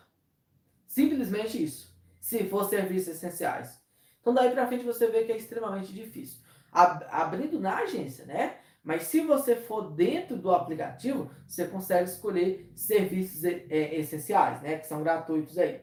Simplesmente 0.87 1.63
isso. 1.63 1.92
Se 2.23 2.45
for 2.45 2.65
serviços 2.67 3.17
essenciais. 3.17 3.83
Então 4.21 4.33
daí 4.33 4.53
para 4.53 4.69
frente 4.69 4.85
você 4.85 5.09
vê 5.09 5.25
que 5.25 5.33
é 5.33 5.37
extremamente 5.37 5.93
difícil. 5.93 6.39
Ab 6.71 7.05
abrindo 7.11 7.59
na 7.59 7.79
agência, 7.79 8.25
né? 8.25 8.59
Mas 8.83 9.03
se 9.03 9.21
você 9.23 9.57
for 9.57 9.91
dentro 9.91 10.37
do 10.37 10.53
aplicativo, 10.53 11.29
você 11.49 11.67
consegue 11.67 12.09
escolher 12.09 12.71
serviços 12.77 13.43
é, 13.45 13.97
essenciais, 13.97 14.63
né? 14.63 14.79
Que 14.79 14.87
são 14.87 15.03
gratuitos 15.03 15.59
aí. 15.59 15.83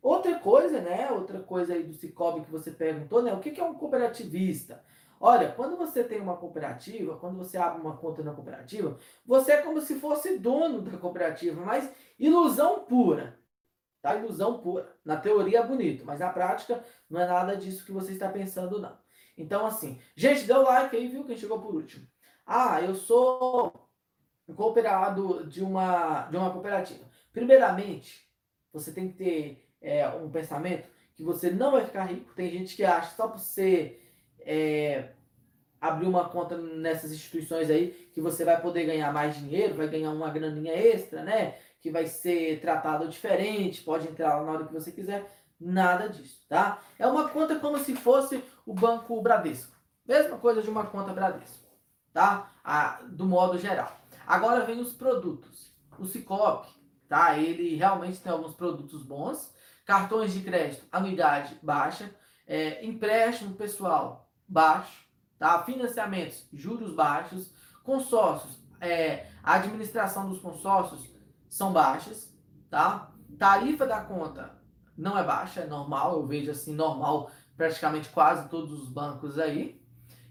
Outra 0.00 0.38
coisa, 0.38 0.80
né? 0.80 1.10
Outra 1.10 1.40
coisa 1.40 1.74
aí 1.74 1.82
do 1.82 1.94
Cicobi 1.94 2.42
que 2.42 2.50
você 2.50 2.70
perguntou, 2.70 3.20
né? 3.20 3.34
O 3.34 3.40
que 3.40 3.60
é 3.60 3.64
um 3.64 3.74
cooperativista? 3.74 4.84
Olha, 5.20 5.50
quando 5.50 5.76
você 5.76 6.04
tem 6.04 6.20
uma 6.20 6.36
cooperativa, 6.36 7.16
quando 7.16 7.36
você 7.36 7.58
abre 7.58 7.80
uma 7.80 7.96
conta 7.96 8.22
na 8.22 8.32
cooperativa, 8.32 8.96
você 9.26 9.52
é 9.52 9.62
como 9.62 9.80
se 9.80 9.96
fosse 9.96 10.38
dono 10.38 10.80
da 10.80 10.96
cooperativa, 10.96 11.60
mas 11.60 11.90
ilusão 12.18 12.84
pura. 12.84 13.35
Tá? 14.06 14.14
Ilusão 14.14 14.58
pura. 14.58 14.88
Na 15.04 15.16
teoria 15.16 15.58
é 15.58 15.66
bonito, 15.66 16.04
mas 16.04 16.20
na 16.20 16.28
prática 16.28 16.80
não 17.10 17.20
é 17.20 17.26
nada 17.26 17.56
disso 17.56 17.84
que 17.84 17.90
você 17.90 18.12
está 18.12 18.28
pensando, 18.28 18.80
não. 18.80 18.96
Então, 19.36 19.66
assim, 19.66 20.00
gente, 20.14 20.50
o 20.52 20.62
like 20.62 20.94
aí, 20.94 21.08
viu? 21.08 21.24
Quem 21.24 21.36
chegou 21.36 21.60
por 21.60 21.74
último. 21.74 22.06
Ah, 22.46 22.80
eu 22.80 22.94
sou 22.94 23.90
cooperado 24.54 25.44
de 25.48 25.60
uma, 25.60 26.28
de 26.30 26.36
uma 26.36 26.52
cooperativa. 26.52 27.04
Primeiramente, 27.32 28.24
você 28.72 28.92
tem 28.92 29.08
que 29.08 29.16
ter 29.16 29.68
é, 29.80 30.06
um 30.08 30.30
pensamento 30.30 30.88
que 31.16 31.24
você 31.24 31.50
não 31.50 31.72
vai 31.72 31.84
ficar 31.84 32.04
rico. 32.04 32.32
Tem 32.32 32.48
gente 32.48 32.76
que 32.76 32.84
acha 32.84 33.16
só 33.16 33.26
por 33.26 33.40
ser 33.40 34.08
é, 34.38 35.08
abrir 35.80 36.06
uma 36.06 36.28
conta 36.28 36.56
nessas 36.56 37.10
instituições 37.10 37.68
aí 37.70 37.88
que 38.14 38.20
você 38.20 38.44
vai 38.44 38.62
poder 38.62 38.86
ganhar 38.86 39.12
mais 39.12 39.34
dinheiro, 39.36 39.74
vai 39.74 39.88
ganhar 39.88 40.12
uma 40.12 40.30
graninha 40.30 40.72
extra, 40.72 41.24
né? 41.24 41.58
Que 41.86 41.92
vai 41.92 42.08
ser 42.08 42.60
tratado 42.60 43.06
diferente, 43.06 43.80
pode 43.80 44.08
entrar 44.08 44.38
lá 44.38 44.42
na 44.42 44.50
hora 44.50 44.64
que 44.66 44.74
você 44.74 44.90
quiser. 44.90 45.40
Nada 45.60 46.08
disso, 46.08 46.40
tá? 46.48 46.80
É 46.98 47.06
uma 47.06 47.28
conta 47.28 47.60
como 47.60 47.78
se 47.78 47.94
fosse 47.94 48.42
o 48.66 48.74
Banco 48.74 49.22
Bradesco. 49.22 49.72
Mesma 50.04 50.36
coisa 50.36 50.60
de 50.60 50.68
uma 50.68 50.84
conta 50.84 51.12
Bradesco, 51.12 51.64
tá? 52.12 52.50
A, 52.64 53.02
do 53.04 53.24
modo 53.24 53.56
geral. 53.56 54.00
Agora 54.26 54.64
vem 54.64 54.80
os 54.80 54.94
produtos. 54.94 55.72
O 55.96 56.06
Cicobi, 56.06 56.66
tá? 57.08 57.38
Ele 57.38 57.76
realmente 57.76 58.18
tem 58.18 58.32
alguns 58.32 58.56
produtos 58.56 59.04
bons. 59.04 59.54
Cartões 59.84 60.32
de 60.32 60.40
crédito, 60.40 60.84
anuidade 60.90 61.56
baixa. 61.62 62.12
É, 62.48 62.84
empréstimo 62.84 63.54
pessoal, 63.54 64.28
baixo 64.48 65.06
tá? 65.38 65.62
Financiamentos, 65.62 66.48
juros 66.52 66.92
baixos, 66.96 67.52
consórcios, 67.84 68.58
é, 68.80 69.28
a 69.40 69.54
administração 69.54 70.28
dos 70.28 70.40
consórcios 70.40 71.15
são 71.56 71.72
baixas, 71.72 72.30
tá? 72.68 73.14
Tarifa 73.38 73.86
da 73.86 74.02
conta 74.02 74.54
não 74.96 75.16
é 75.16 75.24
baixa, 75.24 75.60
é 75.60 75.66
normal, 75.66 76.16
eu 76.16 76.26
vejo 76.26 76.50
assim, 76.50 76.74
normal, 76.74 77.30
praticamente 77.56 78.10
quase 78.10 78.48
todos 78.50 78.72
os 78.72 78.90
bancos 78.90 79.38
aí. 79.38 79.82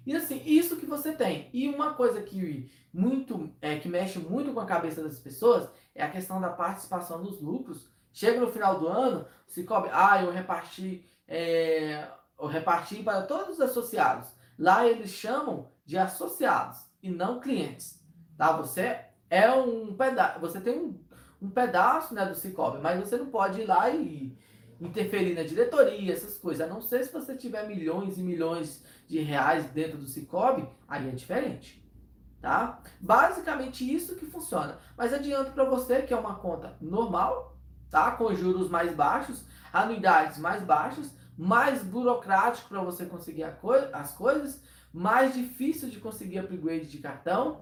E 0.06 0.16
assim, 0.16 0.40
isso 0.46 0.78
que 0.78 0.86
você 0.86 1.14
tem. 1.14 1.50
E 1.52 1.68
uma 1.68 1.96
coisa 1.96 2.22
que 2.22 2.72
muito 2.94 3.52
é, 3.60 3.80
que 3.80 3.90
mexe 3.90 4.20
muito 4.20 4.54
com 4.54 4.60
a 4.60 4.68
cabeça 4.68 5.02
das 5.02 5.18
pessoas 5.18 5.68
é 5.96 6.04
a 6.04 6.12
questão 6.12 6.40
da 6.40 6.50
participação 6.50 7.24
dos 7.24 7.42
lucros. 7.42 7.90
Chega 8.14 8.40
no 8.40 8.52
final 8.52 8.80
do 8.80 8.88
ano, 8.88 9.26
se 9.48 9.64
cobre, 9.64 9.90
ah, 9.92 10.22
eu 10.24 10.32
reparti, 10.32 11.10
é, 11.28 12.08
eu 12.40 12.46
reparti 12.46 13.02
para 13.02 13.24
todos 13.24 13.56
os 13.56 13.62
associados. 13.62 14.30
Lá 14.60 14.88
eles 14.88 15.10
chamam 15.10 15.72
de 15.84 15.98
associados 15.98 16.78
e 17.02 17.10
não 17.10 17.40
clientes. 17.40 18.00
Tá? 18.38 18.56
Você 18.58 19.06
é 19.30 19.52
um 19.52 19.96
pedaço, 19.96 20.40
você 20.40 20.62
tem 20.62 20.78
um, 20.78 21.05
um 21.46 21.50
pedaço 21.50 22.14
né, 22.14 22.26
do 22.26 22.36
Cicobi, 22.36 22.80
mas 22.82 23.00
você 23.00 23.18
não 23.18 23.28
pode 23.28 23.62
ir 23.62 23.66
lá 23.66 23.90
e 23.90 24.36
interferir 24.82 25.36
na 25.36 25.44
diretoria, 25.44 26.12
essas 26.12 26.38
coisas. 26.38 26.68
A 26.68 26.74
não 26.74 26.82
ser 26.82 27.04
se 27.04 27.14
você 27.14 27.36
tiver 27.36 27.68
milhões 27.68 28.18
e 28.18 28.22
milhões 28.22 28.84
de 29.08 29.20
reais 29.20 29.66
dentro 29.66 29.98
do 29.98 30.08
Cicobi, 30.08 30.68
aí 30.88 31.08
é 31.08 31.12
diferente. 31.12 31.84
Tá? 32.42 32.80
Basicamente 33.00 33.92
isso 33.92 34.16
que 34.16 34.26
funciona. 34.26 34.78
Mas 34.98 35.14
adianto 35.14 35.52
para 35.52 35.64
você 35.64 36.02
que 36.02 36.14
é 36.14 36.18
uma 36.18 36.36
conta 36.36 36.76
normal, 36.82 37.58
tá? 37.90 38.12
Com 38.12 38.36
juros 38.36 38.70
mais 38.70 38.94
baixos, 38.94 39.44
anuidades 39.74 40.38
mais 40.38 40.62
baixas, 40.64 41.12
mais 41.38 41.84
burocrático 41.84 42.70
para 42.70 42.82
você 42.82 43.06
conseguir 43.06 43.50
co 43.62 43.72
as 43.92 44.14
coisas, 44.14 44.62
mais 44.94 45.34
difícil 45.34 45.90
de 45.90 46.00
conseguir 46.00 46.40
upgrade 46.40 46.88
de 46.88 47.00
cartão, 47.00 47.62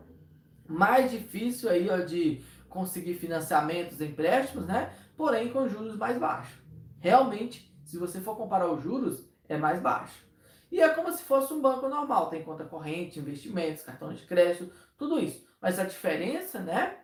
mais 0.67 1.11
difícil 1.11 1.69
aí 1.69 1.89
ó, 1.89 1.97
de 1.97 2.43
conseguir 2.73 3.13
financiamentos, 3.13 4.01
empréstimos, 4.01 4.65
né? 4.65 4.93
Porém 5.15 5.53
com 5.53 5.69
juros 5.69 5.95
mais 5.95 6.17
baixos. 6.17 6.59
Realmente, 6.99 7.71
se 7.85 7.97
você 7.97 8.19
for 8.19 8.35
comparar 8.35 8.67
os 8.67 8.81
juros, 8.81 9.23
é 9.47 9.55
mais 9.55 9.79
baixo. 9.79 10.25
E 10.71 10.81
é 10.81 10.89
como 10.89 11.11
se 11.13 11.23
fosse 11.23 11.53
um 11.53 11.61
banco 11.61 11.87
normal, 11.87 12.29
tem 12.29 12.43
conta 12.43 12.65
corrente, 12.65 13.19
investimentos, 13.19 13.83
cartão 13.83 14.11
de 14.11 14.23
crédito, 14.23 14.73
tudo 14.97 15.19
isso. 15.19 15.45
Mas 15.61 15.77
a 15.77 15.83
diferença, 15.83 16.59
né, 16.59 16.97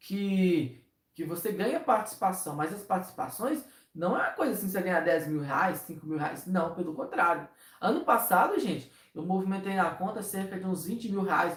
que, 0.00 0.84
que 1.14 1.24
você 1.24 1.52
ganha 1.52 1.78
participação, 1.78 2.56
mas 2.56 2.72
as 2.72 2.82
participações 2.82 3.64
não 3.94 4.16
é 4.16 4.22
uma 4.22 4.30
coisa 4.32 4.52
assim, 4.54 4.68
você 4.68 4.80
ganhar 4.82 5.00
10 5.00 5.28
mil 5.28 5.40
reais, 5.40 5.78
5 5.78 6.04
mil 6.04 6.18
reais. 6.18 6.46
Não, 6.46 6.74
pelo 6.74 6.94
contrário. 6.94 7.46
Ano 7.80 8.04
passado, 8.04 8.58
gente, 8.58 8.90
eu 9.14 9.22
movimentei 9.24 9.74
na 9.74 9.90
conta 9.90 10.22
cerca 10.22 10.58
de 10.58 10.66
uns 10.66 10.86
20 10.86 11.10
mil 11.10 11.22
reais 11.22 11.56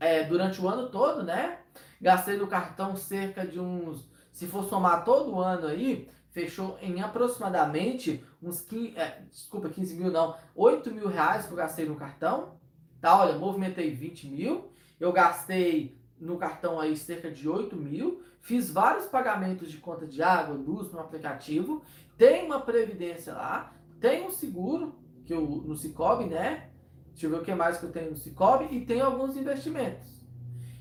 é, 0.00 0.24
durante 0.24 0.60
o 0.60 0.68
ano 0.68 0.88
todo, 0.88 1.22
né? 1.22 1.60
Gastei 2.04 2.36
no 2.36 2.46
cartão 2.46 2.94
cerca 2.96 3.46
de 3.46 3.58
uns. 3.58 4.06
Se 4.30 4.46
for 4.46 4.64
somar 4.64 5.06
todo 5.06 5.40
ano 5.40 5.68
aí, 5.68 6.06
fechou 6.32 6.76
em 6.82 7.00
aproximadamente 7.00 8.22
uns 8.42 8.60
15. 8.60 8.94
É, 8.94 9.22
desculpa, 9.30 9.70
15 9.70 9.94
mil 9.94 10.10
não. 10.10 10.36
8 10.54 10.90
mil 10.92 11.08
reais 11.08 11.46
que 11.46 11.52
eu 11.52 11.56
gastei 11.56 11.86
no 11.86 11.96
cartão. 11.96 12.58
Tá, 13.00 13.18
olha, 13.18 13.38
movimentei 13.38 13.90
20 13.90 14.28
mil. 14.28 14.70
Eu 15.00 15.12
gastei 15.12 15.98
no 16.20 16.36
cartão 16.36 16.78
aí 16.78 16.94
cerca 16.94 17.30
de 17.30 17.48
8 17.48 17.74
mil. 17.74 18.22
Fiz 18.42 18.70
vários 18.70 19.06
pagamentos 19.06 19.70
de 19.70 19.78
conta 19.78 20.06
de 20.06 20.22
água, 20.22 20.54
luz 20.54 20.92
no 20.92 21.00
aplicativo. 21.00 21.82
Tem 22.18 22.44
uma 22.44 22.60
previdência 22.60 23.32
lá. 23.32 23.72
Tem 23.98 24.26
um 24.26 24.30
seguro 24.30 24.94
que 25.24 25.32
eu, 25.32 25.40
no 25.40 25.74
Cicobi, 25.74 26.26
né? 26.26 26.68
Deixa 27.12 27.24
eu 27.24 27.30
ver 27.30 27.36
o 27.36 27.42
que 27.42 27.54
mais 27.54 27.78
que 27.78 27.84
eu 27.84 27.92
tenho 27.92 28.10
no 28.10 28.16
Cicobi. 28.18 28.76
E 28.76 28.84
tem 28.84 29.00
alguns 29.00 29.38
investimentos. 29.38 30.13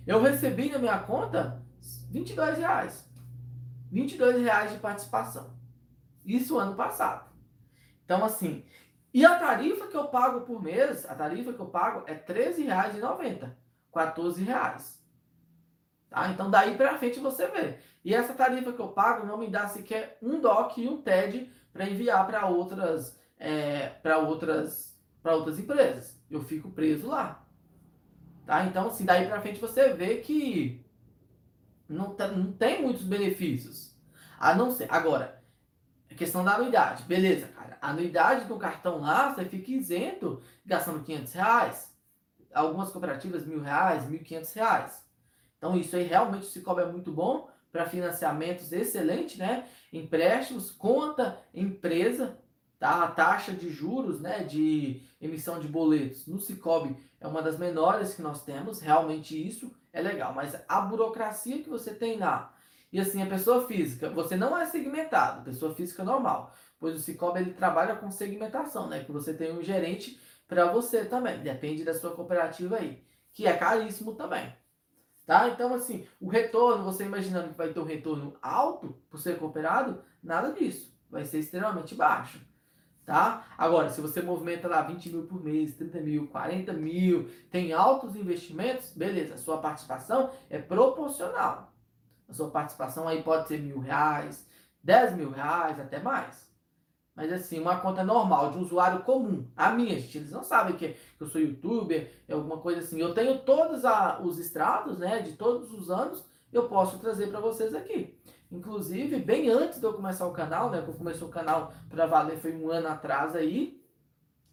Eu 0.05 0.21
recebi 0.21 0.69
na 0.69 0.79
minha 0.79 0.99
conta 0.99 1.61
22 2.11 2.57
reais. 2.57 3.09
22 3.91 4.41
reais 4.41 4.71
de 4.71 4.79
participação. 4.79 5.53
Isso 6.25 6.57
ano 6.57 6.75
passado. 6.75 7.29
Então, 8.05 8.23
assim, 8.23 8.65
e 9.13 9.23
a 9.25 9.37
tarifa 9.37 9.87
que 9.87 9.95
eu 9.95 10.07
pago 10.07 10.41
por 10.41 10.61
mês, 10.61 11.05
a 11.09 11.13
tarifa 11.13 11.53
que 11.53 11.59
eu 11.59 11.67
pago 11.67 12.03
é 12.07 12.13
R$13,90. 12.13 13.51
14 13.93 14.43
reais. 14.43 15.03
Tá? 16.09 16.29
Então 16.29 16.49
daí 16.49 16.75
para 16.75 16.97
frente 16.97 17.19
você 17.19 17.47
vê. 17.47 17.77
E 18.03 18.13
essa 18.13 18.33
tarifa 18.33 18.73
que 18.73 18.79
eu 18.79 18.89
pago 18.89 19.25
não 19.25 19.37
me 19.37 19.47
dá 19.47 19.67
sequer 19.67 20.17
um 20.21 20.41
DOC 20.41 20.79
e 20.79 20.89
um 20.89 21.01
TED 21.01 21.51
para 21.71 21.87
enviar 21.87 22.25
para 22.25 22.47
outras 22.47 23.17
é, 23.39 23.89
para 23.89 24.17
outras 24.17 24.97
para 25.21 25.35
outras 25.35 25.59
empresas. 25.59 26.19
Eu 26.29 26.41
fico 26.41 26.71
preso 26.71 27.07
lá. 27.07 27.42
Tá? 28.45 28.65
Então, 28.65 28.87
assim, 28.87 29.05
daí 29.05 29.27
para 29.27 29.41
frente 29.41 29.59
você 29.59 29.93
vê 29.93 30.17
que 30.17 30.83
não, 31.87 32.13
tá, 32.13 32.27
não 32.27 32.51
tem 32.51 32.81
muitos 32.81 33.03
benefícios. 33.03 33.95
A 34.39 34.53
não 34.53 34.71
ser. 34.71 34.87
Agora, 34.91 35.41
a 36.09 36.15
questão 36.15 36.43
da 36.43 36.55
anuidade. 36.55 37.03
Beleza, 37.03 37.47
cara. 37.47 37.77
A 37.81 37.89
anuidade 37.89 38.45
do 38.45 38.57
cartão 38.57 38.99
lá, 38.99 39.33
você 39.33 39.45
fica 39.45 39.71
isento 39.71 40.41
gastando 40.65 41.03
500 41.03 41.33
reais. 41.33 41.93
Algumas 42.53 42.91
cooperativas, 42.91 43.45
mil 43.45 43.61
reais, 43.61 44.07
mil 44.07 44.19
quinhentos 44.19 44.53
reais. 44.53 45.03
Então, 45.57 45.77
isso 45.77 45.95
aí 45.95 46.03
realmente 46.03 46.45
Cicobi 46.45 46.81
é 46.81 46.85
muito 46.85 47.11
bom 47.11 47.49
para 47.71 47.89
financiamentos 47.89 48.71
excelente, 48.71 49.39
né? 49.39 49.67
Empréstimos, 49.91 50.69
conta, 50.69 51.39
empresa, 51.53 52.37
tá? 52.77 53.03
A 53.05 53.07
taxa 53.07 53.51
de 53.51 53.69
juros, 53.69 54.19
né, 54.19 54.43
de 54.43 55.01
emissão 55.19 55.59
de 55.59 55.67
boletos 55.67 56.27
no 56.27 56.39
Cicobi 56.39 56.95
é 57.23 57.27
uma 57.27 57.41
das 57.41 57.57
menores 57.57 58.13
que 58.13 58.21
nós 58.21 58.43
temos, 58.43 58.81
realmente 58.81 59.47
isso 59.47 59.73
é 59.93 60.01
legal, 60.01 60.33
mas 60.33 60.55
a 60.67 60.81
burocracia 60.81 61.63
que 61.63 61.69
você 61.69 61.93
tem 61.93 62.19
lá, 62.19 62.53
e 62.91 62.99
assim, 62.99 63.23
a 63.23 63.25
pessoa 63.25 63.65
física, 63.65 64.09
você 64.09 64.35
não 64.35 64.57
é 64.57 64.65
segmentado, 64.65 65.41
pessoa 65.41 65.73
física 65.73 66.03
normal, 66.03 66.53
pois 66.77 66.97
o 66.97 66.99
Cicobi 66.99 67.39
ele 67.39 67.53
trabalha 67.53 67.95
com 67.95 68.11
segmentação, 68.11 68.89
né, 68.89 69.05
que 69.05 69.11
você 69.11 69.33
tem 69.33 69.57
um 69.57 69.63
gerente 69.63 70.19
para 70.49 70.65
você 70.65 71.05
também, 71.05 71.39
depende 71.39 71.85
da 71.85 71.93
sua 71.93 72.11
cooperativa 72.11 72.75
aí, 72.75 73.01
que 73.31 73.47
é 73.47 73.55
caríssimo 73.55 74.13
também. 74.15 74.53
Tá? 75.25 75.47
Então, 75.47 75.73
assim, 75.73 76.05
o 76.19 76.27
retorno, 76.27 76.83
você 76.83 77.05
imaginando 77.05 77.51
que 77.51 77.57
vai 77.57 77.71
ter 77.71 77.79
um 77.79 77.85
retorno 77.85 78.35
alto 78.41 79.01
por 79.09 79.17
ser 79.17 79.39
cooperado, 79.39 80.03
nada 80.21 80.51
disso. 80.51 80.93
Vai 81.09 81.23
ser 81.23 81.39
extremamente 81.39 81.95
baixo. 81.95 82.41
Tá? 83.05 83.45
Agora, 83.57 83.89
se 83.89 83.99
você 83.99 84.21
movimenta 84.21 84.67
lá 84.67 84.81
20 84.81 85.09
mil 85.09 85.23
por 85.23 85.43
mês, 85.43 85.75
30 85.75 85.99
mil, 85.99 86.27
40 86.27 86.71
mil, 86.71 87.29
tem 87.51 87.73
altos 87.73 88.15
investimentos, 88.15 88.93
beleza, 88.95 89.37
sua 89.37 89.57
participação 89.57 90.31
é 90.49 90.57
proporcional. 90.57 91.73
A 92.29 92.33
sua 92.33 92.49
participação 92.49 93.05
aí 93.05 93.21
pode 93.21 93.49
ser 93.49 93.59
mil 93.59 93.79
reais, 93.79 94.47
10 94.81 95.17
mil 95.17 95.31
reais, 95.31 95.79
até 95.79 95.99
mais. 95.99 96.49
Mas 97.13 97.31
assim, 97.31 97.59
uma 97.59 97.79
conta 97.79 98.03
normal, 98.03 98.51
de 98.51 98.57
um 98.57 98.61
usuário 98.61 99.03
comum. 99.03 99.47
A 99.55 99.71
minha, 99.71 99.99
gente, 99.99 100.17
eles 100.17 100.31
não 100.31 100.43
sabem 100.43 100.75
que 100.75 100.95
eu 101.19 101.27
sou 101.27 101.41
youtuber, 101.41 102.11
é 102.27 102.33
alguma 102.33 102.57
coisa 102.57 102.79
assim. 102.79 102.99
Eu 102.99 103.13
tenho 103.13 103.39
todos 103.39 103.85
a, 103.85 104.19
os 104.21 104.39
extratos, 104.39 104.97
né, 104.97 105.19
de 105.21 105.33
todos 105.33 105.71
os 105.71 105.91
anos, 105.91 106.23
eu 106.51 106.69
posso 106.69 106.97
trazer 106.99 107.27
para 107.27 107.39
vocês 107.39 107.75
aqui. 107.75 108.17
Inclusive, 108.53 109.19
bem 109.19 109.49
antes 109.49 109.79
de 109.79 109.85
eu 109.85 109.93
começar 109.93 110.27
o 110.27 110.31
canal, 110.31 110.69
né, 110.69 110.83
que 110.83 110.87
eu 110.87 110.93
comecei 110.93 111.25
o 111.25 111.29
canal 111.29 111.73
para 111.89 112.05
valer 112.05 112.37
foi 112.37 112.55
um 112.55 112.69
ano 112.69 112.87
atrás 112.87 113.35
aí. 113.35 113.81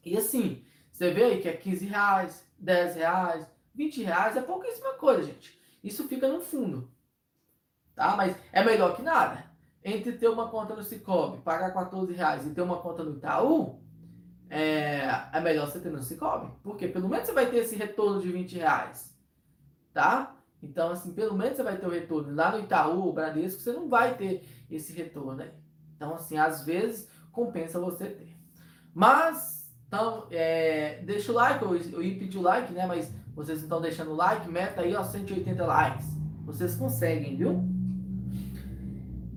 E 0.03 0.17
assim, 0.17 0.65
você 0.91 1.11
vê 1.11 1.25
aí 1.25 1.43
que 1.43 1.49
é 1.49 1.53
15 1.53 1.85
reais, 1.85 2.43
10 2.59 2.97
reais, 2.97 3.47
20 3.75 4.03
reais, 4.03 4.37
é 4.39 4.41
pouquíssima 4.41 4.95
coisa, 4.95 5.25
gente. 5.25 5.61
Isso 5.85 6.09
fica 6.09 6.27
no 6.29 6.41
fundo. 6.41 6.91
Tá? 7.95 8.17
Mas 8.17 8.35
é 8.53 8.65
melhor 8.65 8.97
que 8.97 9.03
nada 9.03 9.45
entre 9.85 10.13
ter 10.13 10.29
uma 10.29 10.49
conta 10.49 10.75
no 10.75 10.83
Cicobi, 10.83 11.39
pagar 11.43 11.73
14 11.73 12.13
reais 12.15 12.47
e 12.47 12.51
ter 12.51 12.63
uma 12.63 12.79
conta 12.79 13.03
no 13.03 13.17
Itaú, 13.17 13.81
é, 14.49 15.09
é 15.33 15.41
melhor 15.41 15.71
você 15.71 15.79
ter 15.79 15.91
no 15.91 16.03
Cicobi. 16.03 16.51
Porque 16.63 16.89
pelo 16.89 17.09
menos 17.09 17.27
você 17.27 17.35
vai 17.35 17.51
ter 17.51 17.59
esse 17.59 17.77
retorno 17.77 18.21
de 18.21 18.33
20 18.33 18.57
reais. 18.57 19.15
Tá? 19.93 20.35
Então, 20.63 20.91
assim, 20.91 21.13
pelo 21.13 21.37
menos 21.37 21.57
você 21.57 21.63
vai 21.63 21.77
ter 21.79 21.87
o 21.87 21.91
retorno. 21.91 22.35
Lá 22.35 22.53
no 22.53 22.61
Itaú, 22.61 23.13
Bradesco, 23.13 23.61
você 23.61 23.73
não 23.73 23.89
vai 23.89 24.15
ter 24.17 24.45
esse 24.71 24.93
retorno 24.93 25.43
aí. 25.43 25.51
Então, 25.97 26.15
assim, 26.15 26.37
às 26.37 26.65
vezes 26.65 27.09
compensa 27.33 27.81
você 27.81 28.07
ter. 28.07 28.37
Mas, 28.95 29.61
Então, 29.87 30.27
é, 30.31 31.03
deixa 31.05 31.33
o 31.33 31.35
like, 31.35 31.65
eu, 31.65 31.77
eu 31.77 32.03
ia 32.03 32.19
pedir 32.19 32.39
o 32.39 32.43
like, 32.43 32.73
né? 32.73 32.87
Mas 32.87 33.13
vocês 33.35 33.59
não 33.59 33.65
estão 33.65 33.81
deixando 33.81 34.13
o 34.13 34.17
like, 34.17 34.49
meta 34.49 34.83
aí, 34.83 34.95
ó, 34.95 35.03
180 35.03 35.67
likes. 35.67 36.07
Vocês 36.45 36.77
conseguem, 36.77 37.37
viu? 37.37 37.65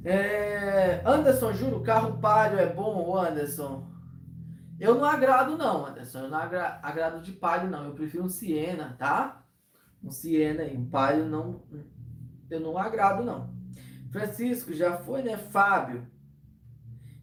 É, 0.04 1.02
Anderson, 1.06 1.54
juro, 1.54 1.82
carro 1.82 2.18
palio 2.20 2.60
é 2.60 2.72
bom, 2.72 3.18
Anderson? 3.18 3.88
Eu 4.80 4.96
não 4.96 5.06
agrado 5.06 5.58
não, 5.58 5.86
Anderson. 5.86 6.20
Eu 6.20 6.30
não 6.30 6.38
agra 6.38 6.80
agrado 6.84 7.22
de 7.22 7.32
palio 7.32 7.70
não. 7.70 7.86
Eu 7.86 7.94
prefiro 7.94 8.26
um 8.26 8.30
Siena, 8.30 8.96
tá? 9.00 9.43
Um 10.04 10.12
Siena 10.12 10.64
aí. 10.64 10.78
Um 10.78 10.90
palio 10.90 11.26
não... 11.26 11.62
Eu 12.50 12.60
não 12.60 12.78
agrado 12.78 13.24
não. 13.24 13.50
Francisco, 14.12 14.74
já 14.74 14.98
foi, 14.98 15.24
né? 15.24 15.38
Fábio. 15.38 16.06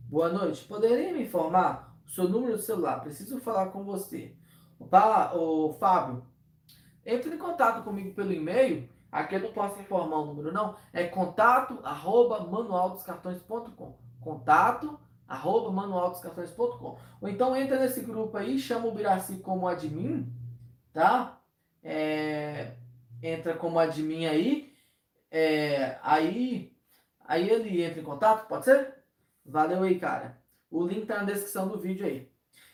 Boa 0.09 0.28
noite. 0.28 0.64
Poderia 0.64 1.12
me 1.12 1.24
informar 1.24 1.97
o 2.07 2.11
seu 2.11 2.28
número 2.28 2.57
de 2.57 2.64
celular? 2.64 3.01
Preciso 3.01 3.39
falar 3.41 3.66
com 3.66 3.85
você. 3.85 4.35
Opa, 4.78 5.35
o 5.35 5.74
Fábio, 5.74 6.24
entre 7.05 7.35
em 7.35 7.39
contato 7.39 7.85
comigo 7.85 8.14
pelo 8.14 8.33
e-mail 8.33 8.89
Aqui 9.11 9.35
eu 9.35 9.41
não 9.41 9.53
posso 9.53 9.81
informar 9.81 10.18
o 10.18 10.26
número, 10.26 10.53
não. 10.53 10.76
É 10.93 11.05
contato 11.05 11.78
arroba 11.83 12.41
manualdoscartões.com. 12.45 13.99
Contato 14.20 14.99
arroba 15.26 15.72
manualdoscartões.com. 15.72 16.97
Ou 17.20 17.28
então 17.28 17.57
entra 17.57 17.78
nesse 17.78 18.03
grupo 18.03 18.37
aí, 18.37 18.59
chama 18.59 18.87
o 18.87 18.95
Biraci 18.95 19.39
como 19.39 19.66
admin, 19.66 20.33
tá? 20.93 21.39
É, 21.83 22.72
entra 23.22 23.55
como 23.55 23.78
admin 23.78 24.26
aí. 24.26 24.74
É, 25.31 25.99
aí, 26.03 26.76
aí 27.24 27.49
ele 27.49 27.83
entra 27.83 28.01
em 28.01 28.05
contato, 28.05 28.49
pode 28.49 28.64
ser? 28.64 28.95
Valeu 29.45 29.83
aí, 29.83 29.99
cara. 29.99 30.39
O 30.70 30.87
link 30.87 31.07
tá 31.07 31.18
na 31.18 31.24
descrição 31.24 31.68
do 31.68 31.78
vídeo 31.78 32.07
aí. 32.07 32.31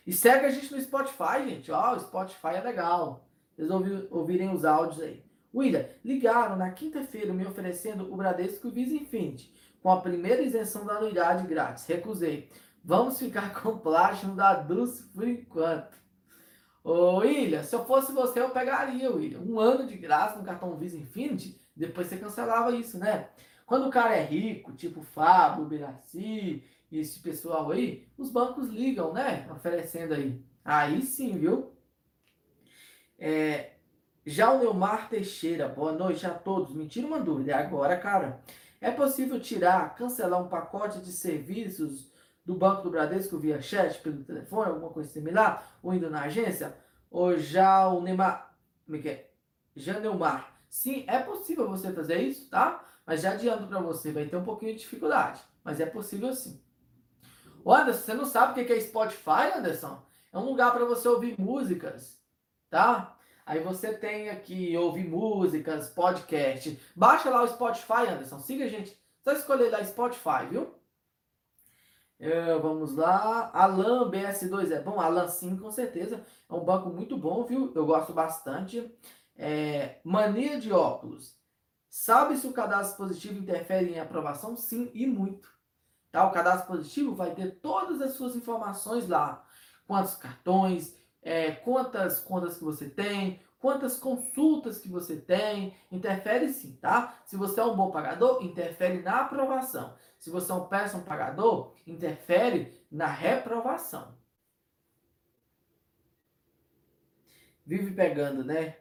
E 0.06 0.12
segue 0.12 0.46
a 0.46 0.50
gente 0.50 0.72
no 0.72 0.80
Spotify, 0.80 1.48
gente. 1.48 1.70
Ó, 1.72 1.94
o 1.94 2.00
Spotify 2.00 2.56
é 2.56 2.60
legal. 2.60 3.28
Vocês 3.54 3.70
ouvirem 4.10 4.52
os 4.52 4.64
áudios 4.64 5.00
aí. 5.00 5.24
William, 5.54 5.88
ligaram 6.04 6.56
na 6.56 6.70
quinta-feira 6.70 7.32
me 7.32 7.46
oferecendo 7.46 8.12
o 8.12 8.16
Bradesco 8.16 8.68
Visa 8.68 8.94
Infinity, 8.94 9.50
com 9.82 9.90
a 9.90 10.00
primeira 10.00 10.42
isenção 10.42 10.84
da 10.84 10.94
anuidade 10.94 11.46
grátis. 11.46 11.86
Recusei. 11.86 12.50
Vamos 12.84 13.18
ficar 13.18 13.52
com 13.60 13.70
o 13.70 13.78
plástico 13.78 14.32
da 14.32 14.54
Dulce 14.54 15.02
por 15.04 15.26
enquanto. 15.26 15.96
Ô, 16.86 17.16
William, 17.16 17.64
se 17.64 17.74
eu 17.74 17.84
fosse 17.84 18.12
você, 18.12 18.38
eu 18.38 18.50
pegaria, 18.50 19.10
William. 19.10 19.40
Um 19.40 19.58
ano 19.58 19.88
de 19.88 19.96
graça 19.96 20.38
no 20.38 20.44
cartão 20.44 20.76
Visa 20.76 20.96
Infinity, 20.96 21.60
depois 21.74 22.06
você 22.06 22.16
cancelava 22.16 22.70
isso, 22.76 22.96
né? 22.96 23.28
Quando 23.66 23.88
o 23.88 23.90
cara 23.90 24.14
é 24.14 24.22
rico, 24.22 24.72
tipo 24.72 25.02
Fábio, 25.02 25.64
Biraci, 25.64 26.62
esse 26.92 27.18
pessoal 27.18 27.72
aí, 27.72 28.06
os 28.16 28.30
bancos 28.30 28.68
ligam, 28.68 29.12
né? 29.12 29.48
Oferecendo 29.50 30.14
aí. 30.14 30.40
Aí 30.64 31.02
sim, 31.02 31.36
viu? 31.36 31.72
É, 33.18 33.72
já 34.24 34.52
o 34.52 34.60
Neumar 34.60 35.08
Teixeira, 35.08 35.68
boa 35.68 35.90
noite 35.90 36.24
a 36.24 36.34
todos. 36.34 36.72
Me 36.72 36.86
tira 36.86 37.08
uma 37.08 37.18
dúvida 37.18 37.56
agora, 37.56 37.96
cara. 37.96 38.40
É 38.80 38.92
possível 38.92 39.40
tirar, 39.40 39.96
cancelar 39.96 40.40
um 40.40 40.48
pacote 40.48 41.00
de 41.00 41.10
serviços 41.10 42.12
do 42.46 42.54
Banco 42.54 42.82
do 42.82 42.90
Bradesco 42.90 43.36
via 43.38 43.60
chat, 43.60 44.00
pelo 44.00 44.22
telefone, 44.22 44.70
alguma 44.70 44.90
coisa 44.90 45.10
similar, 45.10 45.68
ou 45.82 45.92
indo 45.92 46.08
na 46.08 46.22
agência? 46.22 46.76
Ou 47.10 47.36
já 47.36 47.88
o 47.88 48.00
Neymar. 48.00 48.56
Como 48.84 48.96
é 48.96 49.00
que 49.00 49.08
é? 49.08 49.30
Já 49.74 49.98
Neumar. 49.98 50.56
Sim, 50.68 51.04
é 51.08 51.18
possível 51.18 51.68
você 51.68 51.92
fazer 51.92 52.20
isso, 52.20 52.48
tá? 52.48 52.84
Mas 53.04 53.22
já 53.22 53.32
adianto 53.32 53.66
para 53.66 53.80
você, 53.80 54.12
vai 54.12 54.26
ter 54.26 54.36
um 54.36 54.44
pouquinho 54.44 54.72
de 54.72 54.78
dificuldade. 54.78 55.40
Mas 55.64 55.80
é 55.80 55.86
possível 55.86 56.32
sim. 56.32 56.62
Ô 57.64 57.74
Anderson, 57.74 58.00
você 58.00 58.14
não 58.14 58.24
sabe 58.24 58.52
o 58.52 58.64
que 58.64 58.72
é 58.72 58.80
Spotify, 58.80 59.52
Anderson? 59.56 60.00
É 60.32 60.38
um 60.38 60.44
lugar 60.44 60.72
para 60.72 60.84
você 60.84 61.08
ouvir 61.08 61.38
músicas, 61.40 62.22
tá? 62.70 63.16
Aí 63.44 63.60
você 63.60 63.92
tem 63.92 64.28
aqui 64.28 64.76
ouvir 64.76 65.08
músicas, 65.08 65.88
podcast. 65.90 66.80
Baixa 66.94 67.28
lá 67.28 67.42
o 67.42 67.48
Spotify, 67.48 68.06
Anderson. 68.08 68.38
Siga 68.38 68.66
a 68.66 68.68
gente. 68.68 68.96
Só 69.24 69.32
escolher 69.32 69.70
lá 69.70 69.84
Spotify, 69.84 70.46
viu? 70.48 70.75
É, 72.18 72.58
vamos 72.58 72.94
lá. 72.94 73.50
Alan 73.52 74.10
BS2 74.10 74.70
é 74.70 74.80
bom? 74.80 75.00
Alan 75.00 75.28
sim, 75.28 75.56
com 75.56 75.70
certeza. 75.70 76.24
É 76.48 76.54
um 76.54 76.64
banco 76.64 76.88
muito 76.90 77.16
bom, 77.16 77.44
viu? 77.44 77.72
Eu 77.74 77.84
gosto 77.86 78.12
bastante. 78.12 78.90
É, 79.36 80.00
mania 80.02 80.58
de 80.58 80.72
óculos. 80.72 81.36
Sabe 81.88 82.36
se 82.36 82.46
o 82.46 82.52
cadastro 82.52 82.96
positivo 82.96 83.38
interfere 83.38 83.92
em 83.92 84.00
aprovação? 84.00 84.56
Sim, 84.56 84.90
e 84.94 85.06
muito. 85.06 85.48
Tá? 86.10 86.26
O 86.26 86.32
cadastro 86.32 86.68
positivo 86.68 87.14
vai 87.14 87.34
ter 87.34 87.56
todas 87.60 88.00
as 88.00 88.12
suas 88.12 88.34
informações 88.36 89.08
lá. 89.08 89.44
Quantos 89.86 90.14
cartões, 90.16 90.96
é, 91.22 91.52
quantas 91.52 92.20
contas 92.20 92.56
que 92.58 92.64
você 92.64 92.88
tem, 92.88 93.40
quantas 93.58 93.98
consultas 93.98 94.78
que 94.78 94.88
você 94.88 95.16
tem, 95.16 95.74
interfere 95.90 96.48
sim, 96.52 96.76
tá? 96.76 97.18
Se 97.24 97.36
você 97.36 97.60
é 97.60 97.64
um 97.64 97.76
bom 97.76 97.90
pagador, 97.90 98.42
interfere 98.42 99.02
na 99.02 99.22
aprovação. 99.22 99.94
Se 100.26 100.30
você 100.30 100.50
é 100.50 100.56
um 100.56 100.66
péssimo 100.66 101.04
pagador, 101.04 101.72
interfere 101.86 102.84
na 102.90 103.06
reprovação. 103.06 104.12
Vive 107.64 107.94
pegando, 107.94 108.42
né? 108.42 108.78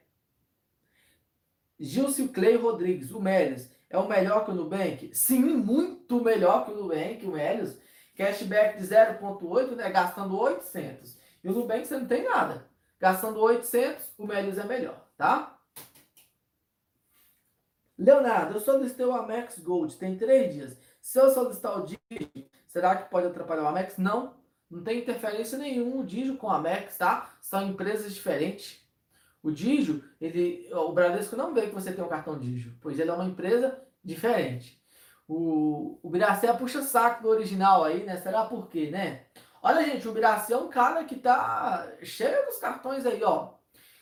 Gilcio 1.79 2.29
Clay 2.29 2.55
Rodrigues, 2.55 3.11
o 3.11 3.21
Melios, 3.21 3.69
é 3.91 3.97
o 3.99 4.07
melhor 4.07 4.43
que 4.43 4.49
o 4.49 4.55
Nubank? 4.55 5.15
Sim, 5.15 5.55
muito 5.57 6.19
melhor 6.23 6.65
que 6.65 6.71
o 6.71 6.77
Nubank, 6.77 7.23
o 7.23 7.33
Melios. 7.33 7.77
Cashback 8.17 8.79
de 8.79 8.87
0,8, 8.87 9.75
né? 9.75 9.91
Gastando 9.91 10.35
800. 10.39 11.15
E 11.43 11.49
o 11.49 11.53
Nubank 11.53 11.85
você 11.85 11.99
não 11.99 12.07
tem 12.07 12.23
nada. 12.23 12.67
Gastando 12.99 13.39
800, 13.39 14.03
o 14.17 14.25
Melius 14.25 14.57
é 14.57 14.63
melhor, 14.63 14.99
tá? 15.15 15.59
Leonardo, 17.95 18.55
eu 18.55 18.59
solicitei 18.59 19.05
o 19.05 19.13
Amex 19.13 19.59
Gold, 19.59 19.95
tem 19.95 20.17
três 20.17 20.51
dias. 20.51 20.84
Se 21.05 21.19
eu 21.19 21.31
solicitar 21.31 21.77
o 21.77 21.85
Digio, 21.85 22.49
será 22.65 22.95
que 22.95 23.11
pode 23.11 23.27
atrapalhar 23.27 23.61
o 23.61 23.67
Amex? 23.67 23.95
Não, 23.99 24.33
não 24.67 24.83
tem 24.83 25.01
interferência 25.01 25.55
nenhuma 25.55 25.97
o 25.97 26.03
Digio 26.03 26.35
com 26.35 26.47
o 26.47 26.49
Amex, 26.49 26.97
tá? 26.97 27.31
São 27.39 27.61
empresas 27.69 28.11
diferentes. 28.11 28.83
O 29.43 29.51
Digio, 29.51 30.03
ele, 30.19 30.67
o 30.73 30.91
Bradesco 30.91 31.35
não 31.35 31.53
vê 31.53 31.67
que 31.67 31.75
você 31.75 31.93
tem 31.93 32.03
um 32.03 32.07
cartão 32.07 32.39
Digio, 32.39 32.75
pois 32.81 32.99
ele 32.99 33.11
é 33.11 33.13
uma 33.13 33.23
empresa 33.23 33.79
diferente. 34.03 34.81
O, 35.27 35.99
o 36.01 36.09
Biracé 36.09 36.51
puxa 36.53 36.81
saco 36.81 37.21
do 37.21 37.29
original 37.29 37.83
aí, 37.83 38.03
né? 38.03 38.17
Será 38.17 38.45
por 38.45 38.67
quê, 38.67 38.89
né? 38.89 39.27
Olha, 39.61 39.85
gente, 39.85 40.07
o 40.07 40.11
Biraci 40.11 40.53
é 40.53 40.57
um 40.57 40.69
cara 40.69 41.03
que 41.03 41.17
tá 41.17 41.87
cheio 42.01 42.47
dos 42.47 42.57
cartões 42.57 43.05
aí, 43.05 43.23
ó. 43.23 43.53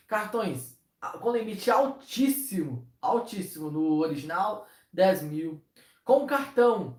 Cartões 0.06 0.80
com 1.20 1.32
limite 1.32 1.70
altíssimo, 1.70 2.88
altíssimo 2.98 3.70
no 3.70 3.98
original, 3.98 4.66
10 4.90 5.22
mil. 5.24 5.62
Com 6.04 6.26
cartão 6.26 6.98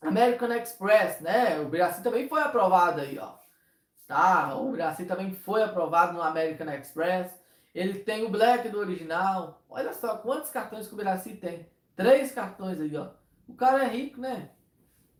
American 0.00 0.52
Express, 0.52 1.20
né? 1.20 1.58
O 1.60 1.68
Biraci 1.68 2.02
também 2.02 2.28
foi 2.28 2.42
aprovado 2.42 3.00
aí, 3.00 3.18
ó. 3.18 3.34
Tá? 4.06 4.54
O 4.56 4.72
Biraci 4.72 5.06
também 5.06 5.32
foi 5.32 5.62
aprovado 5.62 6.12
no 6.12 6.22
American 6.22 6.70
Express. 6.74 7.32
Ele 7.74 8.00
tem 8.00 8.24
o 8.24 8.30
Black 8.30 8.68
do 8.68 8.78
original. 8.78 9.62
Olha 9.68 9.92
só 9.94 10.16
quantos 10.16 10.50
cartões 10.50 10.86
que 10.86 10.94
o 10.94 10.96
Biraci 10.96 11.34
tem. 11.36 11.66
Três 11.94 12.30
cartões 12.30 12.78
aí, 12.78 12.94
ó. 12.96 13.08
O 13.48 13.54
cara 13.54 13.84
é 13.84 13.88
rico, 13.88 14.20
né? 14.20 14.50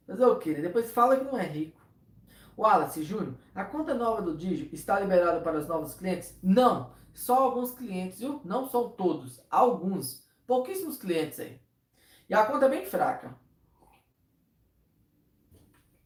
Mas 0.07 0.21
é 0.21 0.27
o 0.27 0.39
que? 0.39 0.55
Depois 0.55 0.93
fala 0.93 1.17
que 1.17 1.25
não 1.25 1.39
é 1.39 1.45
rico. 1.45 1.81
Wallace 2.57 3.03
Júnior, 3.03 3.35
a 3.55 3.65
conta 3.65 3.95
nova 3.95 4.23
do 4.23 4.37
Digio 4.37 4.69
está 4.73 4.99
liberada 5.01 5.41
para 5.41 5.59
os 5.59 5.67
novos 5.67 5.95
clientes? 5.95 6.39
Não, 6.43 6.91
só 7.13 7.45
alguns 7.45 7.73
clientes, 7.73 8.19
viu? 8.19 8.41
Não 8.45 8.67
são 8.67 8.89
todos, 8.89 9.43
alguns, 9.51 10.27
pouquíssimos 10.47 10.97
clientes 10.97 11.39
aí. 11.39 11.61
E 12.29 12.35
a 12.35 12.45
conta 12.45 12.67
é 12.67 12.69
bem 12.69 12.87
fraca. 12.87 13.37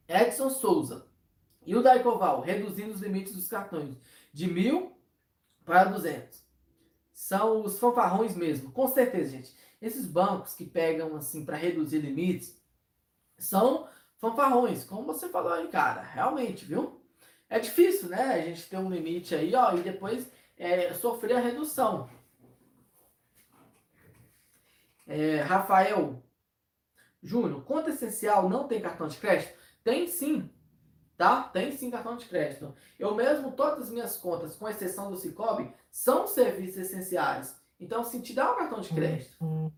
Edson 0.09 0.51
Souza 0.51 1.07
e 1.65 1.77
o 1.77 1.83
Daicoval 1.83 2.41
reduzindo 2.41 2.93
os 2.93 3.01
limites 3.01 3.35
dos 3.35 3.49
cartões 3.49 3.97
de 4.33 4.47
mil 4.47 4.97
para 5.65 5.85
200. 5.85 6.43
São 7.13 7.65
os 7.65 7.79
fanfarrões 7.79 8.35
mesmo, 8.35 8.73
com 8.73 8.89
certeza, 8.89 9.31
gente. 9.31 9.55
Esses 9.81 10.07
bancos 10.07 10.55
que 10.55 10.65
pegam 10.65 11.17
assim 11.17 11.45
para 11.45 11.57
reduzir 11.57 11.99
limites 11.99 12.61
são 13.39 13.89
fanfarrões, 14.19 14.85
como 14.85 15.05
você 15.05 15.29
falou 15.29 15.53
aí, 15.53 15.69
cara, 15.69 16.03
realmente, 16.03 16.65
viu? 16.65 17.01
É 17.49 17.59
difícil, 17.59 18.09
né? 18.09 18.35
A 18.35 18.41
gente 18.43 18.69
ter 18.69 18.77
um 18.77 18.91
limite 18.91 19.35
aí, 19.35 19.55
ó, 19.55 19.75
e 19.75 19.83
depois 19.83 20.31
é, 20.57 20.93
sofrer 20.95 21.37
a 21.37 21.41
redução. 21.41 22.09
É, 25.11 25.41
Rafael 25.41 26.23
Júnior, 27.21 27.65
conta 27.65 27.91
essencial 27.91 28.49
não 28.49 28.69
tem 28.69 28.81
cartão 28.81 29.09
de 29.09 29.19
crédito? 29.19 29.53
Tem 29.83 30.07
sim, 30.07 30.49
tá? 31.17 31.43
Tem 31.43 31.77
sim 31.77 31.91
cartão 31.91 32.17
de 32.17 32.27
crédito. 32.27 32.73
Eu 32.97 33.15
mesmo, 33.15 33.51
todas 33.53 33.85
as 33.85 33.91
minhas 33.91 34.17
contas, 34.17 34.55
com 34.55 34.69
exceção 34.69 35.11
do 35.11 35.17
Cicobi, 35.17 35.75
são 35.91 36.29
serviços 36.29 36.79
essenciais. 36.79 37.61
Então, 37.79 38.05
se 38.05 38.23
te 38.23 38.33
dá 38.33 38.53
um 38.53 38.57
cartão 38.57 38.81
de 38.81 38.95
crédito. 38.95 39.37
Uhum. 39.41 39.73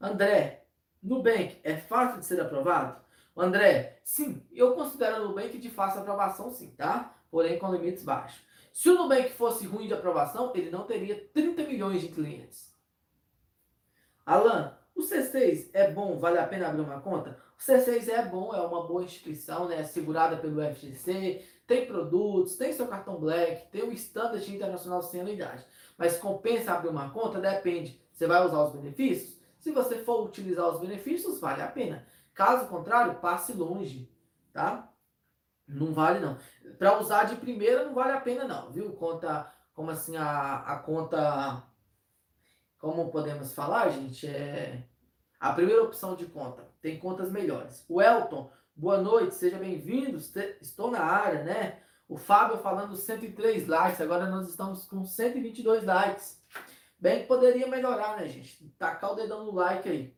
André, 0.00 0.66
Nubank 1.02 1.60
é 1.62 1.76
fácil 1.76 2.18
de 2.18 2.26
ser 2.26 2.40
aprovado? 2.40 3.00
André, 3.36 4.00
sim, 4.02 4.44
eu 4.50 4.74
considero 4.74 5.22
o 5.22 5.28
Nubank 5.28 5.58
de 5.58 5.70
fácil 5.70 6.00
aprovação, 6.00 6.50
sim, 6.50 6.70
tá? 6.70 7.14
porém 7.30 7.58
com 7.58 7.72
limites 7.72 8.02
baixos. 8.02 8.42
Se 8.72 8.90
o 8.90 8.94
Nubank 8.94 9.30
fosse 9.34 9.64
ruim 9.66 9.86
de 9.86 9.94
aprovação, 9.94 10.52
ele 10.54 10.70
não 10.70 10.84
teria 10.84 11.28
30 11.32 11.62
milhões 11.64 12.00
de 12.00 12.08
clientes. 12.08 12.75
Alan, 14.26 14.76
o 14.92 15.02
C6 15.02 15.70
é 15.72 15.90
bom, 15.90 16.18
vale 16.18 16.38
a 16.38 16.46
pena 16.46 16.68
abrir 16.68 16.82
uma 16.82 17.00
conta? 17.00 17.38
O 17.56 17.62
C6 17.62 18.08
é 18.08 18.24
bom, 18.24 18.52
é 18.52 18.60
uma 18.60 18.86
boa 18.86 19.04
instituição, 19.04 19.68
né? 19.68 19.84
segurada 19.84 20.36
pelo 20.36 20.60
FGC, 20.60 21.44
tem 21.66 21.86
produtos, 21.86 22.56
tem 22.56 22.72
seu 22.72 22.88
cartão 22.88 23.20
Black, 23.20 23.70
tem 23.70 23.82
o 23.82 23.92
Standard 23.92 24.52
Internacional 24.52 25.00
sem 25.02 25.20
anuidade. 25.20 25.64
Mas 25.96 26.18
compensa 26.18 26.72
abrir 26.72 26.88
uma 26.88 27.10
conta? 27.10 27.40
Depende. 27.40 28.00
Você 28.12 28.26
vai 28.26 28.44
usar 28.44 28.64
os 28.64 28.72
benefícios? 28.72 29.38
Se 29.58 29.70
você 29.70 29.98
for 29.98 30.26
utilizar 30.26 30.68
os 30.68 30.80
benefícios, 30.80 31.40
vale 31.40 31.62
a 31.62 31.68
pena. 31.68 32.06
Caso 32.34 32.66
contrário, 32.66 33.14
passe 33.16 33.52
longe, 33.52 34.10
tá? 34.52 34.90
Não 35.66 35.92
vale 35.92 36.20
não. 36.20 36.38
Para 36.78 36.98
usar 37.00 37.24
de 37.24 37.36
primeira 37.36 37.84
não 37.84 37.94
vale 37.94 38.12
a 38.12 38.20
pena 38.20 38.44
não, 38.44 38.70
viu? 38.70 38.92
Conta, 38.92 39.52
como 39.74 39.90
assim 39.90 40.16
a, 40.16 40.58
a 40.58 40.78
conta, 40.78 41.62
como 42.78 43.10
podemos 43.10 43.52
falar, 43.52 43.90
gente, 43.90 44.26
é 44.26 44.82
a 45.38 45.52
primeira 45.52 45.82
opção 45.82 46.14
de 46.14 46.26
conta. 46.26 46.68
Tem 46.80 46.98
contas 46.98 47.30
melhores. 47.30 47.84
O 47.88 48.00
Elton, 48.00 48.50
boa 48.74 48.98
noite, 48.98 49.34
seja 49.34 49.58
bem-vindo. 49.58 50.18
Estou 50.60 50.90
na 50.90 51.00
área, 51.00 51.42
né? 51.44 51.82
O 52.08 52.16
Fábio 52.16 52.58
falando 52.58 52.96
103 52.96 53.66
likes, 53.66 54.00
agora 54.00 54.30
nós 54.30 54.48
estamos 54.48 54.86
com 54.86 55.04
122 55.04 55.84
likes. 55.84 56.40
Bem 56.98 57.22
que 57.22 57.28
poderia 57.28 57.66
melhorar, 57.66 58.16
né, 58.16 58.28
gente? 58.28 58.68
Tacar 58.78 59.12
o 59.12 59.16
dedão 59.16 59.44
no 59.44 59.52
like 59.52 59.88
aí. 59.88 60.16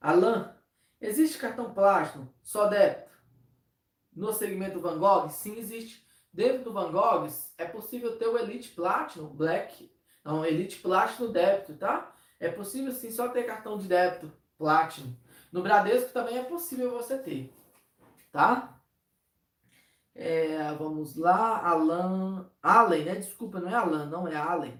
Alan, 0.00 0.56
existe 1.00 1.38
cartão 1.38 1.72
plástico 1.72 2.26
só 2.42 2.66
débito 2.66 3.10
no 4.14 4.32
segmento 4.32 4.80
Van 4.80 4.98
Gogh? 4.98 5.30
Sim, 5.30 5.56
existe. 5.56 6.06
Dentro 6.32 6.64
do 6.64 6.72
Van 6.72 6.90
Gogh 6.90 7.28
é 7.58 7.64
possível 7.64 8.16
ter 8.18 8.26
o 8.26 8.38
Elite 8.38 8.70
Platinum 8.70 9.28
Black, 9.28 9.90
não, 10.24 10.44
Elite 10.44 10.78
Platinum 10.80 11.32
débito, 11.32 11.74
tá? 11.74 12.12
É 12.38 12.48
possível 12.48 12.92
sim 12.92 13.10
só 13.10 13.28
ter 13.28 13.44
cartão 13.44 13.78
de 13.78 13.88
débito 13.88 14.32
Platinum. 14.58 15.14
No 15.52 15.62
Bradesco 15.62 16.12
também 16.12 16.38
é 16.38 16.44
possível 16.44 16.90
você 16.90 17.18
ter, 17.18 17.52
tá? 18.30 18.80
É, 20.14 20.72
vamos 20.74 21.16
lá, 21.16 21.66
Alan, 21.66 22.50
Allen, 22.62 23.04
né? 23.04 23.14
Desculpa, 23.14 23.60
não 23.60 23.68
é 23.68 23.74
Alan, 23.74 24.06
não 24.06 24.28
é 24.28 24.36
Allen. 24.36 24.78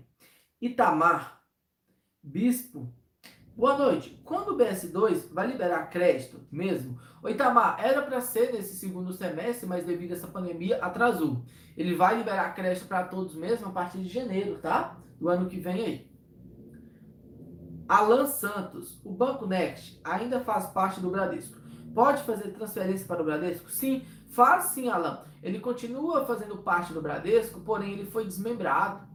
Itamar, 0.61 1.43
Bispo. 2.23 2.93
Boa 3.57 3.77
noite. 3.77 4.21
Quando 4.25 4.51
o 4.51 4.57
BS2 4.57 5.33
vai 5.33 5.47
liberar 5.47 5.89
crédito 5.91 6.47
mesmo? 6.53 7.01
O 7.23 7.29
Itamar, 7.29 7.83
era 7.83 8.03
para 8.03 8.21
ser 8.21 8.53
nesse 8.53 8.77
segundo 8.77 9.13
semestre, 9.13 9.67
mas 9.67 9.87
devido 9.87 10.13
a 10.13 10.17
essa 10.17 10.27
pandemia 10.27 10.83
atrasou. 10.83 11.45
Ele 11.77 11.95
vai 11.95 12.19
liberar 12.19 12.55
crédito 12.55 12.87
para 12.87 13.05
todos 13.05 13.35
mesmo 13.35 13.69
a 13.69 13.73
partir 13.73 13.99
de 13.99 14.09
janeiro, 14.09 14.59
tá? 14.59 14.99
Do 15.21 15.29
ano 15.29 15.49
que 15.49 15.61
vem 15.61 15.85
aí. 15.85 16.11
Alan 17.87 18.27
Santos, 18.27 19.01
o 19.05 19.13
Banco 19.13 19.47
Next 19.47 20.01
ainda 20.03 20.41
faz 20.41 20.67
parte 20.69 21.01
do 21.01 21.11
Bradesco. 21.11 21.61
Pode 21.95 22.23
fazer 22.23 22.53
transferência 22.53 23.07
para 23.07 23.21
o 23.21 23.25
Bradesco? 23.25 23.71
Sim, 23.71 24.05
faz 24.29 24.67
sim, 24.67 24.89
Alan. 24.89 25.25
Ele 25.43 25.59
continua 25.59 26.25
fazendo 26.25 26.59
parte 26.59 26.93
do 26.93 27.03
Bradesco, 27.03 27.61
porém 27.61 27.93
ele 27.93 28.11
foi 28.11 28.25
desmembrado. 28.25 29.07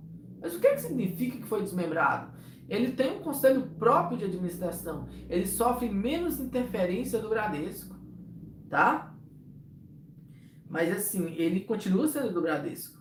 Mas 0.41 0.53
o 0.53 0.59
que, 0.59 0.67
é 0.67 0.75
que 0.75 0.81
significa 0.81 1.37
que 1.37 1.47
foi 1.47 1.63
desmembrado? 1.63 2.33
Ele 2.67 2.91
tem 2.91 3.17
um 3.17 3.21
conselho 3.21 3.65
próprio 3.79 4.17
de 4.17 4.25
administração. 4.25 5.07
Ele 5.29 5.47
sofre 5.47 5.89
menos 5.89 6.39
interferência 6.39 7.19
do 7.19 7.29
Bradesco, 7.29 7.95
tá? 8.69 9.15
Mas 10.69 10.91
assim, 10.91 11.33
ele 11.35 11.61
continua 11.61 12.07
sendo 12.07 12.33
do 12.33 12.41
Bradesco. 12.41 12.94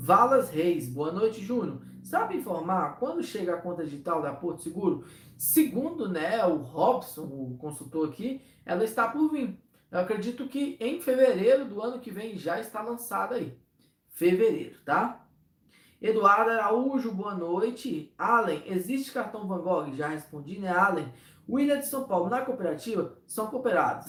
Valas 0.00 0.48
Reis, 0.50 0.88
boa 0.88 1.10
noite, 1.10 1.44
Júnior. 1.44 1.82
Sabe 2.04 2.36
informar 2.36 3.00
quando 3.00 3.20
chega 3.20 3.54
a 3.56 3.60
conta 3.60 3.82
digital 3.82 4.22
da 4.22 4.32
Porto 4.32 4.62
Seguro? 4.62 5.04
Segundo 5.36 6.08
né, 6.08 6.46
o 6.46 6.58
Robson, 6.58 7.24
o 7.24 7.58
consultor 7.58 8.08
aqui, 8.08 8.40
ela 8.64 8.84
está 8.84 9.08
por 9.08 9.28
vir. 9.28 9.60
Eu 9.90 9.98
acredito 9.98 10.46
que 10.46 10.76
em 10.78 11.00
fevereiro 11.00 11.64
do 11.64 11.82
ano 11.82 11.98
que 11.98 12.12
vem 12.12 12.38
já 12.38 12.60
está 12.60 12.80
lançada 12.80 13.34
aí. 13.34 13.58
Fevereiro, 14.10 14.76
tá? 14.84 15.26
Eduardo 16.00 16.52
Araújo, 16.52 17.10
boa 17.10 17.34
noite. 17.34 18.14
Allen, 18.16 18.62
existe 18.66 19.10
cartão 19.10 19.48
Van 19.48 19.58
Gogh? 19.58 19.96
Já 19.96 20.06
respondi, 20.06 20.60
né, 20.60 20.70
Allen? 20.70 21.12
William 21.48 21.80
de 21.80 21.88
São 21.88 22.04
Paulo, 22.04 22.30
na 22.30 22.42
cooperativa, 22.42 23.18
são 23.26 23.48
cooperados. 23.48 24.06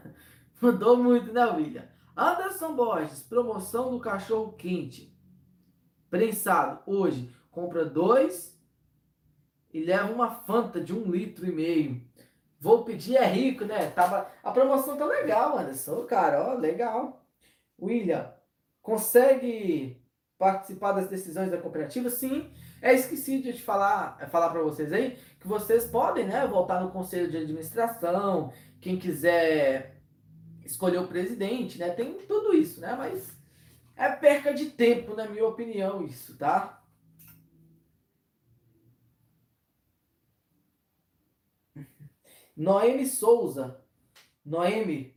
Mudou 0.60 0.98
muito, 0.98 1.32
né, 1.32 1.46
William? 1.46 1.88
Anderson 2.14 2.74
Borges, 2.76 3.22
promoção 3.22 3.90
do 3.90 3.98
cachorro 3.98 4.52
quente. 4.52 5.11
Prensado, 6.12 6.80
hoje, 6.84 7.34
compra 7.50 7.86
dois 7.86 8.54
e 9.72 9.82
leva 9.82 10.12
uma 10.12 10.30
Fanta 10.30 10.78
de 10.78 10.92
um 10.92 11.10
litro 11.10 11.46
e 11.46 11.50
meio. 11.50 12.02
Vou 12.60 12.84
pedir, 12.84 13.16
é 13.16 13.24
rico, 13.24 13.64
né? 13.64 13.88
Tava... 13.88 14.30
A 14.44 14.50
promoção 14.50 14.98
tá 14.98 15.06
legal, 15.06 15.56
Anderson. 15.56 16.04
Cara, 16.04 16.50
ó, 16.50 16.52
legal. 16.52 17.24
William, 17.80 18.30
consegue 18.82 20.02
participar 20.36 20.92
das 20.92 21.08
decisões 21.08 21.50
da 21.50 21.56
cooperativa, 21.56 22.10
sim. 22.10 22.50
É 22.82 22.92
esqueci 22.92 23.40
de 23.40 23.54
falar, 23.54 24.18
é 24.20 24.26
falar 24.26 24.50
para 24.50 24.60
vocês 24.60 24.92
aí 24.92 25.18
que 25.40 25.48
vocês 25.48 25.86
podem, 25.86 26.26
né, 26.26 26.46
voltar 26.46 26.82
no 26.82 26.90
conselho 26.90 27.30
de 27.30 27.38
administração, 27.38 28.52
quem 28.82 28.98
quiser 28.98 29.96
escolher 30.62 30.98
o 30.98 31.08
presidente, 31.08 31.78
né, 31.78 31.88
tem 31.88 32.18
tudo 32.26 32.52
isso, 32.52 32.82
né, 32.82 32.94
mas 32.98 33.32
é 33.96 34.10
perca 34.10 34.52
de 34.54 34.70
tempo, 34.70 35.14
na 35.14 35.26
minha 35.28 35.46
opinião, 35.46 36.04
isso, 36.04 36.36
tá? 36.36 36.82
Noemi 42.56 43.06
Souza. 43.06 43.80
Noemi 44.44 45.14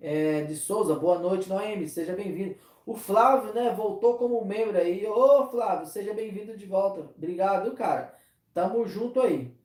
é, 0.00 0.42
de 0.42 0.54
Souza, 0.56 0.94
boa 0.94 1.18
noite, 1.18 1.48
Noemi, 1.48 1.88
seja 1.88 2.14
bem-vindo. 2.14 2.56
O 2.84 2.94
Flávio, 2.94 3.54
né, 3.54 3.74
voltou 3.74 4.18
como 4.18 4.44
membro 4.44 4.76
aí. 4.76 5.06
Ô, 5.06 5.46
Flávio, 5.46 5.86
seja 5.86 6.12
bem-vindo 6.12 6.56
de 6.56 6.66
volta. 6.66 7.10
Obrigado, 7.16 7.72
cara. 7.72 8.14
Tamo 8.52 8.86
junto 8.86 9.20
aí. 9.22 9.56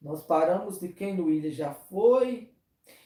Nós 0.00 0.22
paramos 0.22 0.80
de 0.80 0.88
quem 0.88 1.14
no 1.14 1.26
William 1.26 1.50
já 1.50 1.74
foi. 1.74 2.50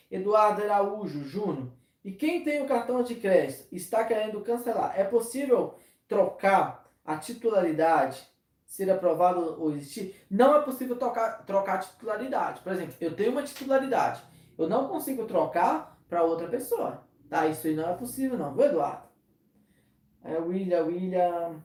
Eduardo 0.08 0.62
Araújo 0.62 1.24
Júnior. 1.24 1.72
E 2.04 2.12
quem 2.12 2.42
tem 2.42 2.62
o 2.62 2.66
cartão 2.66 3.02
de 3.02 3.14
crédito 3.14 3.66
está 3.70 4.04
querendo 4.04 4.40
cancelar. 4.40 4.98
É 4.98 5.04
possível 5.04 5.74
trocar 6.08 6.90
a 7.04 7.16
titularidade, 7.16 8.22
ser 8.66 8.90
aprovado 8.90 9.60
ou 9.60 9.72
existir? 9.72 10.24
Não 10.30 10.56
é 10.56 10.62
possível 10.62 10.96
trocar, 10.96 11.44
trocar 11.44 11.74
a 11.74 11.78
titularidade. 11.78 12.60
Por 12.60 12.72
exemplo, 12.72 12.94
eu 13.00 13.14
tenho 13.14 13.32
uma 13.32 13.42
titularidade. 13.42 14.22
Eu 14.56 14.68
não 14.68 14.88
consigo 14.88 15.26
trocar 15.26 15.98
para 16.08 16.22
outra 16.22 16.48
pessoa. 16.48 17.04
Tá, 17.28 17.46
isso 17.46 17.66
aí 17.66 17.74
não 17.74 17.88
é 17.88 17.94
possível 17.94 18.36
não, 18.36 18.52
viu, 18.54 18.64
Eduardo? 18.64 19.08
É, 20.24 20.38
William, 20.38 20.84
William. 20.84 21.62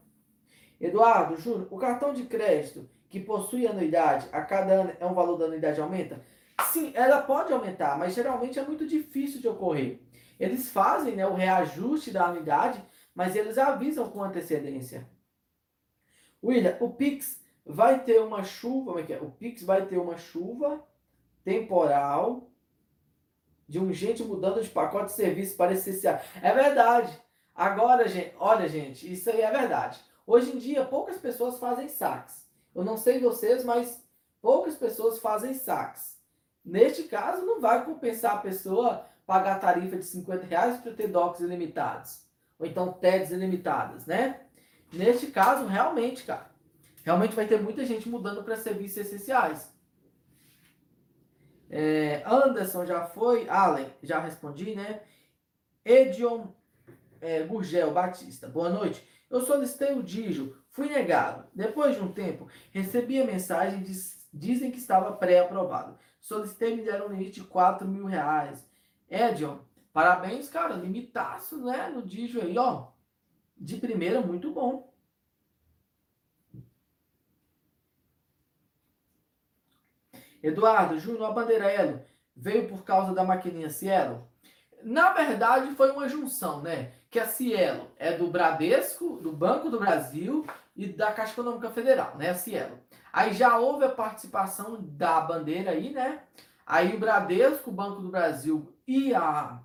Eduardo, 0.79 1.37
Júnior, 1.37 1.67
o 1.71 1.77
cartão 1.77 2.13
de 2.13 2.23
crédito 2.23 2.87
que 3.09 3.19
possui 3.19 3.65
anuidade, 3.65 4.27
a 4.31 4.41
cada 4.41 4.73
ano 4.73 4.91
é 4.99 5.05
um 5.05 5.13
valor 5.13 5.37
da 5.37 5.45
anuidade 5.45 5.79
aumenta? 5.79 6.21
Sim, 6.71 6.91
ela 6.93 7.21
pode 7.21 7.51
aumentar, 7.51 7.97
mas 7.97 8.13
geralmente 8.13 8.59
é 8.59 8.63
muito 8.63 8.85
difícil 8.85 9.39
de 9.39 9.47
ocorrer. 9.47 10.01
Eles 10.39 10.69
fazem 10.69 11.15
né, 11.15 11.25
o 11.25 11.33
reajuste 11.33 12.11
da 12.11 12.25
anuidade, 12.25 12.83
mas 13.13 13.35
eles 13.35 13.57
avisam 13.57 14.09
com 14.09 14.23
antecedência. 14.23 15.07
William, 16.43 16.77
o 16.79 16.89
Pix 16.89 17.41
vai 17.65 18.03
ter 18.03 18.21
uma 18.21 18.43
chuva, 18.43 18.91
como 18.91 18.99
é 18.99 19.03
que 19.03 19.13
é? 19.13 19.19
O 19.19 19.31
Pix 19.31 19.63
vai 19.63 19.85
ter 19.85 19.97
uma 19.97 20.17
chuva 20.17 20.85
temporal 21.43 22.51
de 23.67 23.79
um 23.79 23.91
gente 23.91 24.23
mudando 24.23 24.61
de 24.61 24.69
pacote 24.69 25.07
de 25.07 25.13
serviço 25.13 25.55
para 25.55 25.73
essencial. 25.73 26.19
É 26.41 26.53
verdade. 26.53 27.19
Agora, 27.53 28.07
gente, 28.07 28.35
olha, 28.37 28.67
gente, 28.67 29.11
isso 29.11 29.29
aí 29.29 29.41
é 29.41 29.49
verdade. 29.49 29.99
Hoje 30.27 30.51
em 30.51 30.57
dia, 30.57 30.85
poucas 30.85 31.17
pessoas 31.17 31.57
fazem 31.57 31.87
saques. 31.87 32.45
Eu 32.73 32.83
não 32.83 32.97
sei 32.97 33.19
vocês, 33.19 33.63
mas 33.63 34.03
poucas 34.41 34.75
pessoas 34.75 35.17
fazem 35.19 35.53
saques. 35.53 36.19
Neste 36.63 37.03
caso, 37.03 37.45
não 37.45 37.61
vai 37.61 37.85
compensar 37.85 38.35
a 38.35 38.39
pessoa 38.39 39.05
pagar 39.25 39.55
a 39.55 39.59
tarifa 39.59 39.97
de 39.97 40.05
50 40.05 40.45
reais 40.45 40.79
para 40.79 40.93
ter 40.93 41.07
DOCs 41.07 41.41
ilimitados. 41.41 42.25
Ou 42.59 42.65
então 42.65 42.93
TEDs 42.93 43.31
ilimitadas, 43.31 44.05
né? 44.05 44.41
Neste 44.93 45.27
caso, 45.27 45.65
realmente, 45.65 46.23
cara, 46.23 46.49
realmente 47.03 47.35
vai 47.35 47.47
ter 47.47 47.61
muita 47.61 47.85
gente 47.85 48.07
mudando 48.07 48.43
para 48.43 48.55
serviços 48.55 48.97
essenciais. 48.97 49.73
É, 51.69 52.23
Anderson 52.25 52.85
já 52.85 53.05
foi. 53.05 53.49
Allen, 53.49 53.89
já 54.01 54.19
respondi, 54.19 54.75
né? 54.75 55.01
Edion 55.83 56.47
é, 57.19 57.43
Gurgel 57.43 57.91
Batista, 57.91 58.47
boa 58.47 58.69
noite. 58.69 59.05
Eu 59.29 59.41
solicitei 59.41 59.93
o 59.93 60.03
Dijo, 60.03 60.55
fui 60.71 60.87
negado. 60.87 61.45
Depois 61.53 61.95
de 61.95 62.01
um 62.01 62.11
tempo, 62.11 62.47
recebi 62.71 63.19
a 63.19 63.25
mensagem, 63.25 63.81
diz, 63.81 64.27
dizem 64.33 64.71
que 64.71 64.77
estava 64.77 65.11
pré-aprovado. 65.11 65.97
Solicitei, 66.21 66.75
me 66.75 66.83
deram 66.83 67.07
um 67.07 67.09
limite 67.09 67.41
de 67.41 67.47
4 67.47 67.87
mil 67.87 68.05
reais. 68.05 68.65
Edion, 69.09 69.59
parabéns, 69.93 70.49
cara. 70.49 70.75
Limitaço, 70.75 71.57
né? 71.63 71.89
No 71.89 72.01
Digio 72.01 72.41
aí, 72.41 72.57
ó. 72.57 72.87
De 73.57 73.77
primeira, 73.77 74.21
muito 74.21 74.51
bom. 74.51 74.93
Eduardo, 80.43 80.99
Júnior, 80.99 81.33
Elo 81.49 82.05
veio 82.35 82.67
por 82.67 82.83
causa 82.83 83.13
da 83.13 83.23
maquininha 83.23 83.69
Cielo? 83.69 84.29
Na 84.83 85.11
verdade, 85.11 85.73
foi 85.75 85.91
uma 85.91 86.07
junção, 86.07 86.61
né? 86.61 86.93
Que 87.09 87.19
a 87.19 87.27
Cielo 87.27 87.89
é 87.97 88.15
do 88.15 88.27
Bradesco, 88.27 89.17
do 89.17 89.31
Banco 89.31 89.69
do 89.69 89.79
Brasil 89.79 90.45
e 90.75 90.85
da 90.85 91.11
Caixa 91.11 91.33
Econômica 91.33 91.71
Federal, 91.71 92.15
né? 92.17 92.29
A 92.29 92.35
Cielo. 92.35 92.79
Aí 93.11 93.33
já 93.33 93.57
houve 93.57 93.85
a 93.85 93.89
participação 93.89 94.77
da 94.79 95.19
bandeira 95.21 95.71
aí, 95.71 95.91
né? 95.91 96.21
Aí 96.65 96.95
o 96.95 96.99
Bradesco, 96.99 97.71
o 97.71 97.73
Banco 97.73 98.01
do 98.01 98.09
Brasil 98.09 98.74
e 98.87 99.13
a 99.13 99.61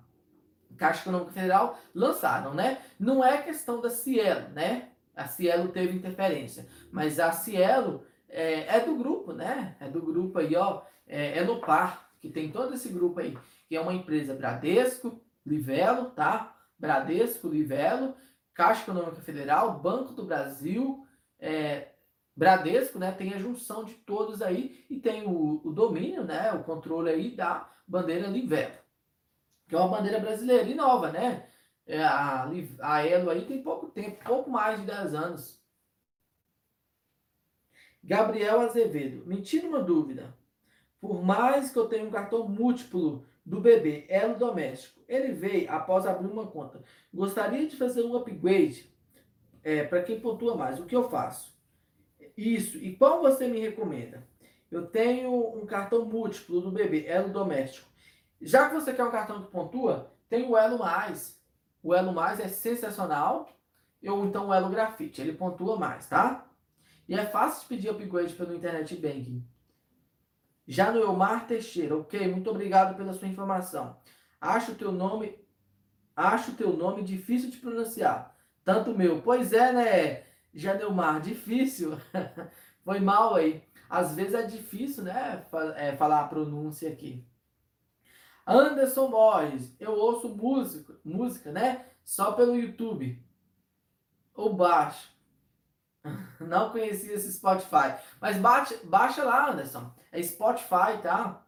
Caixa 0.77 1.01
Econômica 1.01 1.31
Federal 1.31 1.79
lançaram, 1.93 2.53
né? 2.53 2.81
Não 2.99 3.23
é 3.23 3.41
questão 3.41 3.79
da 3.81 3.89
Cielo, 3.89 4.49
né? 4.49 4.89
A 5.15 5.27
Cielo 5.27 5.69
teve 5.69 5.95
interferência, 5.95 6.67
mas 6.91 7.19
a 7.19 7.31
Cielo 7.31 8.05
é, 8.27 8.77
é 8.77 8.79
do 8.79 8.95
grupo, 8.95 9.33
né? 9.33 9.75
É 9.79 9.87
do 9.87 10.01
grupo 10.01 10.39
aí, 10.39 10.55
ó. 10.55 10.81
É, 11.05 11.39
é 11.39 11.43
no 11.43 11.59
par, 11.59 12.09
que 12.21 12.29
tem 12.29 12.51
todo 12.51 12.73
esse 12.73 12.89
grupo 12.89 13.19
aí, 13.19 13.37
que 13.67 13.75
é 13.75 13.81
uma 13.81 13.93
empresa 13.93 14.33
Bradesco, 14.33 15.21
Livelo, 15.45 16.11
tá? 16.11 16.55
Bradesco, 16.79 17.47
Livelo, 17.47 18.15
Caixa 18.53 18.83
Econômica 18.83 19.21
Federal, 19.21 19.79
Banco 19.79 20.13
do 20.13 20.25
Brasil, 20.25 21.05
é, 21.37 21.89
Bradesco, 22.35 22.97
né? 22.97 23.11
Tem 23.11 23.33
a 23.33 23.39
junção 23.39 23.83
de 23.83 23.93
todos 23.93 24.41
aí 24.41 24.85
e 24.89 24.99
tem 24.99 25.27
o, 25.27 25.61
o 25.63 25.71
domínio, 25.71 26.23
né? 26.23 26.53
O 26.53 26.63
controle 26.63 27.09
aí 27.09 27.31
da 27.35 27.69
bandeira 27.85 28.27
Livelo, 28.27 28.71
que 29.71 29.75
é 29.75 29.79
uma 29.79 29.87
bandeira 29.87 30.19
brasileira 30.19 30.67
e 30.67 30.75
nova, 30.75 31.13
né? 31.13 31.47
É, 31.87 32.03
a, 32.03 32.45
a 32.81 33.07
Elo 33.07 33.29
aí 33.29 33.45
tem 33.45 33.63
pouco 33.63 33.87
tempo, 33.87 34.21
pouco 34.21 34.49
mais 34.49 34.81
de 34.81 34.85
10 34.85 35.13
anos. 35.13 35.63
Gabriel 38.03 38.59
Azevedo, 38.59 39.25
me 39.25 39.41
tira 39.41 39.65
uma 39.65 39.81
dúvida. 39.81 40.35
Por 40.99 41.23
mais 41.23 41.71
que 41.71 41.79
eu 41.79 41.87
tenha 41.87 42.03
um 42.03 42.11
cartão 42.11 42.49
múltiplo 42.49 43.25
do 43.45 43.61
bebê 43.61 44.05
Elo 44.09 44.37
Doméstico, 44.37 44.99
ele 45.07 45.31
veio 45.31 45.71
após 45.71 46.05
abrir 46.05 46.27
uma 46.27 46.47
conta. 46.47 46.83
Gostaria 47.13 47.65
de 47.65 47.77
fazer 47.77 48.03
um 48.03 48.13
upgrade 48.17 48.93
é, 49.63 49.85
para 49.85 50.03
quem 50.03 50.19
pontua 50.19 50.53
mais. 50.53 50.81
O 50.81 50.85
que 50.85 50.97
eu 50.97 51.09
faço? 51.09 51.57
Isso. 52.35 52.77
E 52.77 52.93
qual 52.97 53.21
você 53.21 53.47
me 53.47 53.61
recomenda? 53.61 54.27
Eu 54.69 54.85
tenho 54.87 55.31
um 55.57 55.65
cartão 55.65 56.03
múltiplo 56.03 56.59
do 56.59 56.71
bebê 56.71 57.05
Elo 57.05 57.31
Doméstico. 57.31 57.90
Já 58.41 58.67
que 58.67 58.75
você 58.75 58.93
quer 58.93 59.03
um 59.03 59.11
cartão 59.11 59.43
que 59.43 59.51
pontua, 59.51 60.11
tem 60.27 60.49
o 60.49 60.57
Elo 60.57 60.79
Mais. 60.79 61.39
O 61.83 61.93
Elo 61.93 62.13
Mais 62.13 62.39
é 62.39 62.47
sensacional. 62.47 63.49
Ou 64.03 64.25
então 64.25 64.47
o 64.47 64.53
Elo 64.53 64.69
Grafite. 64.69 65.21
Ele 65.21 65.33
pontua 65.33 65.77
mais, 65.77 66.07
tá? 66.07 66.47
E 67.07 67.13
é 67.13 67.25
fácil 67.25 67.61
de 67.61 67.67
pedir 67.67 67.89
upgrade 67.89 68.33
pelo 68.33 68.55
Internet 68.55 68.95
Banking. 68.95 69.45
Já 70.67 70.91
no 70.91 71.01
Elmar 71.01 71.47
Teixeira, 71.47 71.97
ok, 71.97 72.27
muito 72.29 72.49
obrigado 72.49 72.95
pela 72.95 73.13
sua 73.13 73.27
informação. 73.27 73.97
Acho 74.39 74.71
o 74.71 74.75
teu 74.75 74.91
nome, 74.91 75.37
acho 76.15 76.53
teu 76.53 76.71
nome 76.71 77.03
difícil 77.03 77.49
de 77.51 77.57
pronunciar. 77.57 78.35
Tanto 78.63 78.97
meu. 78.97 79.21
Pois 79.21 79.51
é, 79.51 79.73
né, 79.73 80.23
Janeumar, 80.53 81.19
difícil. 81.19 81.97
Foi 82.85 82.99
mal 82.99 83.35
aí. 83.35 83.61
Às 83.89 84.15
vezes 84.15 84.33
é 84.33 84.43
difícil, 84.43 85.03
né, 85.03 85.45
é, 85.75 85.95
falar 85.97 86.21
a 86.21 86.27
pronúncia 86.27 86.89
aqui. 86.89 87.25
Anderson 88.45 89.09
Borges, 89.09 89.75
eu 89.79 89.91
ouço 89.93 90.29
música, 90.29 90.99
música, 91.03 91.51
né, 91.51 91.85
só 92.03 92.31
pelo 92.33 92.55
YouTube. 92.55 93.23
Ou 94.33 94.53
baixo. 94.53 95.11
Não 96.39 96.71
conhecia 96.71 97.13
esse 97.13 97.31
Spotify. 97.33 97.95
Mas 98.19 98.37
bate, 98.37 98.75
baixa 98.85 99.23
lá, 99.23 99.51
Anderson. 99.51 99.93
É 100.11 100.21
Spotify, 100.21 101.01
tá? 101.01 101.45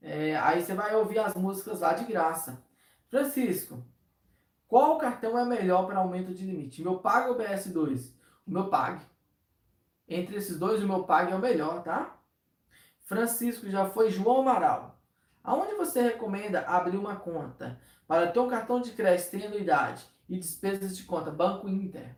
É, 0.00 0.36
aí 0.36 0.62
você 0.62 0.74
vai 0.74 0.94
ouvir 0.94 1.18
as 1.18 1.34
músicas 1.34 1.80
lá 1.80 1.94
de 1.94 2.04
graça. 2.04 2.62
Francisco, 3.08 3.82
qual 4.66 4.98
cartão 4.98 5.38
é 5.38 5.44
melhor 5.44 5.86
para 5.86 5.98
aumento 5.98 6.34
de 6.34 6.44
limite? 6.44 6.82
Meu 6.82 6.98
Pag 6.98 7.28
ou 7.28 7.36
BS2? 7.36 8.12
O 8.46 8.50
meu 8.50 8.68
Pag. 8.68 9.00
Entre 10.08 10.36
esses 10.36 10.58
dois, 10.58 10.82
o 10.82 10.86
meu 10.86 11.04
Pag 11.04 11.32
é 11.32 11.36
o 11.36 11.38
melhor, 11.38 11.82
tá? 11.82 12.18
Francisco, 13.04 13.68
já 13.70 13.88
foi 13.88 14.10
João 14.10 14.40
Amaral. 14.40 14.93
Aonde 15.44 15.74
você 15.74 16.00
recomenda 16.00 16.60
abrir 16.62 16.96
uma 16.96 17.16
conta 17.16 17.78
para 18.08 18.32
ter 18.32 18.40
um 18.40 18.48
cartão 18.48 18.80
de 18.80 18.92
crédito 18.92 19.28
sem 19.28 19.44
anuidade 19.44 20.02
e 20.26 20.38
despesas 20.38 20.96
de 20.96 21.02
conta? 21.04 21.30
Banco 21.30 21.68
Inter. 21.68 22.16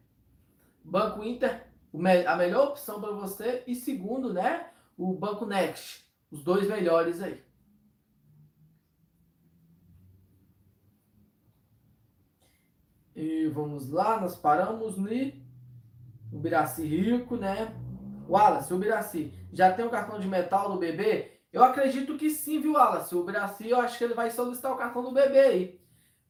Banco 0.85 1.25
Inter, 1.25 1.67
a 2.25 2.37
melhor 2.37 2.69
opção 2.69 3.01
para 3.01 3.11
você. 3.11 3.65
E 3.67 3.75
segundo, 3.75 4.33
né, 4.33 4.71
o 4.97 5.13
Banco 5.13 5.45
Next. 5.45 6.07
Os 6.31 6.45
dois 6.45 6.69
melhores 6.69 7.21
aí. 7.21 7.45
E 13.17 13.49
vamos 13.49 13.91
lá, 13.91 14.21
nós 14.21 14.37
paramos 14.37 14.97
no 14.97 15.09
Ubiraci 16.31 16.87
Rico, 16.87 17.37
né? 17.37 17.75
Wallace, 18.29 18.73
Ubiraci, 18.75 19.33
já 19.53 19.73
tem 19.73 19.85
o 19.85 19.91
cartão 19.91 20.21
de 20.21 20.29
metal 20.29 20.71
do 20.71 20.79
bebê? 20.79 21.36
Eu 21.57 21.65
acredito 21.65 22.19
que 22.19 22.29
sim, 22.29 22.61
viu, 22.61 22.75
Wallace? 22.75 23.15
O 23.15 23.21
Ubiraci, 23.21 23.71
eu 23.71 23.81
acho 23.81 23.97
que 23.97 24.05
ele 24.05 24.13
vai 24.13 24.31
solicitar 24.31 24.71
o 24.71 24.77
cartão 24.77 25.03
do 25.03 25.11
bebê 25.11 25.39
aí. 25.39 25.81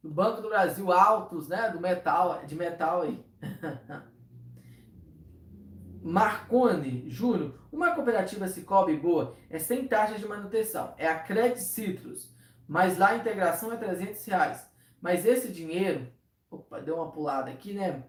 Do 0.00 0.08
Banco 0.08 0.40
do 0.40 0.48
Brasil, 0.48 0.92
altos, 0.92 1.48
né? 1.48 1.68
Do 1.68 1.80
metal, 1.80 2.46
de 2.46 2.54
metal 2.54 3.02
aí. 3.02 3.24
Marcone 6.00 7.10
Júnior, 7.10 7.58
uma 7.72 7.92
cooperativa 7.92 8.46
Cicobi 8.46 8.96
boa 8.96 9.36
é 9.50 9.58
sem 9.58 9.88
taxa 9.88 10.16
de 10.16 10.24
manutenção, 10.24 10.94
é 10.96 11.08
a 11.08 11.18
Credit 11.18 11.60
Citrus, 11.60 12.32
mas 12.68 12.96
lá 12.96 13.08
a 13.08 13.16
integração 13.16 13.72
é 13.72 13.76
300 13.76 14.24
reais. 14.26 14.70
Mas 15.00 15.26
esse 15.26 15.52
dinheiro, 15.52 16.06
opa, 16.48 16.78
deu 16.78 16.98
uma 16.98 17.10
pulada 17.10 17.50
aqui, 17.50 17.72
né? 17.72 18.04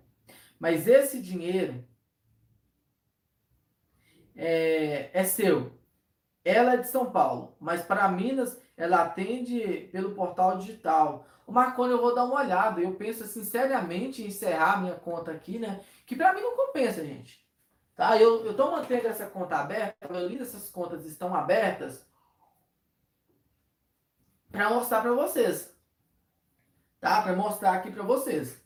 Mas 0.59 0.87
esse 0.87 1.19
dinheiro 1.19 1.83
é, 4.35 5.09
é 5.19 5.23
seu. 5.23 5.76
Ela 6.47 6.75
é 6.75 6.77
de 6.77 6.87
São 6.87 7.11
Paulo, 7.11 7.57
mas 7.59 7.83
para 7.83 8.07
Minas 8.07 8.57
ela 8.77 9.01
atende 9.01 9.89
pelo 9.91 10.15
portal 10.15 10.57
digital. 10.57 11.27
O 11.45 11.51
Marconi 11.51 11.91
eu 11.91 11.99
vou 11.99 12.15
dar 12.15 12.23
uma 12.23 12.39
olhada. 12.39 12.79
Eu 12.79 12.93
penso 12.93 13.27
sinceramente 13.27 14.23
em 14.23 14.27
encerrar 14.27 14.79
minha 14.79 14.95
conta 14.95 15.31
aqui, 15.31 15.59
né? 15.59 15.83
Que 16.05 16.15
para 16.15 16.33
mim 16.33 16.39
não 16.39 16.55
compensa, 16.55 17.05
gente. 17.05 17.45
Tá? 17.97 18.15
Eu 18.15 18.49
estou 18.49 18.71
mantendo 18.71 19.09
essa 19.09 19.25
conta 19.25 19.57
aberta, 19.57 20.07
a 20.07 20.13
maioria 20.13 20.39
dessas 20.39 20.69
contas 20.69 21.05
estão 21.05 21.35
abertas 21.35 22.07
para 24.49 24.69
mostrar 24.69 25.01
para 25.01 25.11
vocês. 25.11 25.75
Tá? 27.01 27.23
Para 27.23 27.35
mostrar 27.35 27.73
aqui 27.73 27.91
para 27.91 28.03
vocês. 28.03 28.57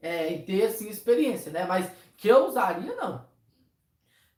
É, 0.00 0.32
e 0.32 0.44
ter 0.44 0.64
assim 0.64 0.88
experiência, 0.88 1.52
né? 1.52 1.64
Mas 1.64 1.88
que 2.16 2.26
eu 2.26 2.46
usaria, 2.46 2.96
não. 2.96 3.24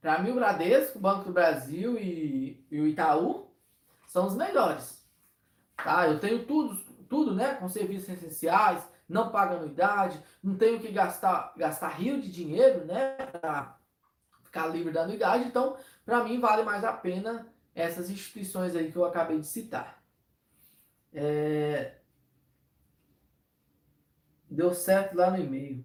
Para 0.05 0.19
mim, 0.19 0.29
o 0.29 0.35
Bradesco, 0.35 0.99
o 0.99 1.01
Banco 1.01 1.25
do 1.25 1.33
Brasil 1.33 1.97
e, 1.97 2.63
e, 2.69 2.79
o 2.79 2.85
Itaú 2.85 3.49
são 4.05 4.27
os 4.27 4.35
melhores. 4.35 5.03
Tá? 5.75 6.07
Eu 6.07 6.19
tenho 6.19 6.45
tudo, 6.45 6.79
tudo, 7.09 7.33
né? 7.33 7.55
Com 7.55 7.67
serviços 7.67 8.09
essenciais, 8.09 8.87
não 9.09 9.31
paga 9.31 9.55
anuidade, 9.55 10.21
não 10.43 10.55
tenho 10.55 10.79
que 10.79 10.91
gastar, 10.91 11.55
gastar 11.57 11.87
rio 11.87 12.21
de 12.21 12.31
dinheiro, 12.31 12.85
né? 12.85 13.15
Pra, 13.15 13.79
ficar 14.43 14.67
livre 14.67 14.93
da 14.93 15.01
anuidade. 15.01 15.45
Então, 15.45 15.75
para 16.05 16.23
mim, 16.23 16.39
vale 16.39 16.61
mais 16.61 16.83
a 16.83 16.93
pena 16.93 17.51
essas 17.73 18.07
instituições 18.07 18.75
aí 18.75 18.91
que 18.91 18.97
eu 18.99 19.05
acabei 19.05 19.39
de 19.39 19.47
citar. 19.47 20.03
É... 21.11 21.95
Deu 24.47 24.71
certo 24.71 25.15
lá 25.15 25.31
no 25.31 25.39
e-mail. 25.39 25.83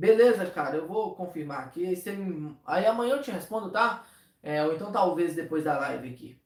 Beleza, 0.00 0.46
cara, 0.46 0.76
eu 0.76 0.88
vou 0.88 1.14
confirmar 1.14 1.60
aqui. 1.60 1.86
Aí, 1.86 1.94
você... 1.94 2.16
aí 2.64 2.86
amanhã 2.86 3.16
eu 3.16 3.22
te 3.22 3.30
respondo, 3.30 3.70
tá? 3.70 4.06
É, 4.42 4.64
ou 4.64 4.72
então 4.74 4.90
talvez 4.90 5.34
depois 5.34 5.62
da 5.62 5.78
live 5.78 6.08
aqui. 6.08 6.40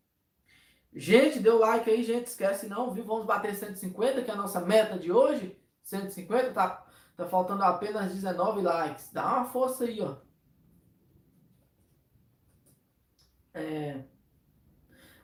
Gente, 0.92 1.38
deu 1.38 1.60
like 1.60 1.88
aí, 1.88 2.02
gente. 2.02 2.26
Esquece 2.26 2.66
não, 2.66 2.92
viu? 2.92 3.04
Vamos 3.04 3.24
bater 3.24 3.54
150, 3.54 4.22
que 4.22 4.30
é 4.30 4.34
a 4.34 4.36
nossa 4.36 4.60
meta 4.60 4.98
de 4.98 5.12
hoje. 5.12 5.56
150, 5.84 6.50
tá, 6.50 6.84
tá 7.16 7.26
faltando 7.26 7.62
apenas 7.62 8.12
19 8.12 8.60
likes. 8.60 9.12
Dá 9.12 9.24
uma 9.24 9.44
força 9.44 9.84
aí, 9.84 10.00
ó. 10.00 10.16
É... 13.54 14.02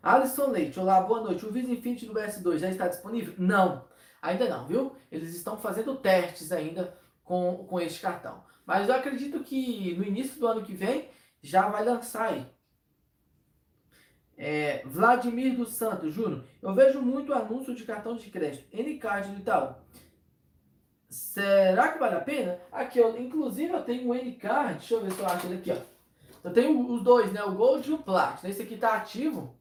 Alisson 0.00 0.50
Leite, 0.50 0.78
olá, 0.78 1.00
boa 1.00 1.20
noite. 1.20 1.44
O 1.44 1.50
Visa 1.50 1.72
Infinity 1.72 2.06
do 2.06 2.14
BS2 2.14 2.58
já 2.58 2.70
está 2.70 2.86
disponível? 2.86 3.34
Não, 3.36 3.88
ainda 4.22 4.48
não, 4.48 4.68
viu? 4.68 4.94
Eles 5.10 5.34
estão 5.34 5.58
fazendo 5.58 5.96
testes 5.96 6.52
ainda 6.52 6.99
com, 7.30 7.64
com 7.64 7.78
este 7.78 8.00
cartão. 8.00 8.42
Mas 8.66 8.88
eu 8.88 8.94
acredito 8.96 9.44
que 9.44 9.94
no 9.96 10.02
início 10.02 10.40
do 10.40 10.48
ano 10.48 10.64
que 10.64 10.74
vem 10.74 11.08
já 11.40 11.68
vai 11.68 11.84
lançar 11.84 12.32
aí. 12.32 12.44
É, 14.36 14.82
Vladimir 14.84 15.56
dos 15.56 15.74
Santos, 15.74 16.12
Júnior. 16.12 16.42
Eu 16.60 16.74
vejo 16.74 17.00
muito 17.00 17.32
anúncio 17.32 17.72
de 17.72 17.84
cartão 17.84 18.16
de 18.16 18.28
crédito. 18.30 18.66
N-Card 18.76 19.28
do 19.30 19.38
Itaú. 19.38 19.76
Será 21.08 21.92
que 21.92 22.00
vale 22.00 22.16
a 22.16 22.20
pena? 22.20 22.58
Aqui, 22.72 22.98
eu, 22.98 23.16
inclusive, 23.16 23.72
eu 23.72 23.84
tenho 23.84 24.08
um 24.08 24.14
N-Card. 24.14 24.80
Deixa 24.80 24.94
eu 24.94 25.02
ver 25.02 25.12
se 25.12 25.20
eu 25.20 25.26
acho 25.26 25.46
ele 25.46 25.58
aqui, 25.58 25.70
ó. 25.70 25.76
Eu 26.42 26.52
tenho 26.52 26.92
os 26.92 27.04
dois, 27.04 27.32
né? 27.32 27.44
O 27.44 27.54
Gold 27.54 27.88
e 27.88 27.92
o 27.92 27.98
Platinum. 27.98 28.50
Esse 28.50 28.62
aqui 28.62 28.76
tá 28.76 28.94
ativo. 28.94 29.54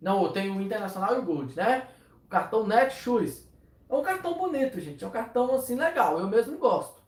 Não, 0.00 0.22
eu 0.22 0.32
tenho 0.32 0.56
o 0.56 0.62
Internacional 0.62 1.16
e 1.16 1.18
o 1.18 1.24
Gold, 1.24 1.54
né? 1.54 1.86
O 2.24 2.28
cartão 2.28 2.66
Netshoes. 2.66 3.46
É 3.90 3.94
um 3.94 4.02
cartão 4.02 4.38
bonito, 4.38 4.80
gente. 4.80 5.04
É 5.04 5.06
um 5.06 5.10
cartão, 5.10 5.54
assim, 5.54 5.74
legal. 5.74 6.18
Eu 6.18 6.26
mesmo 6.26 6.56
gosto. 6.56 6.99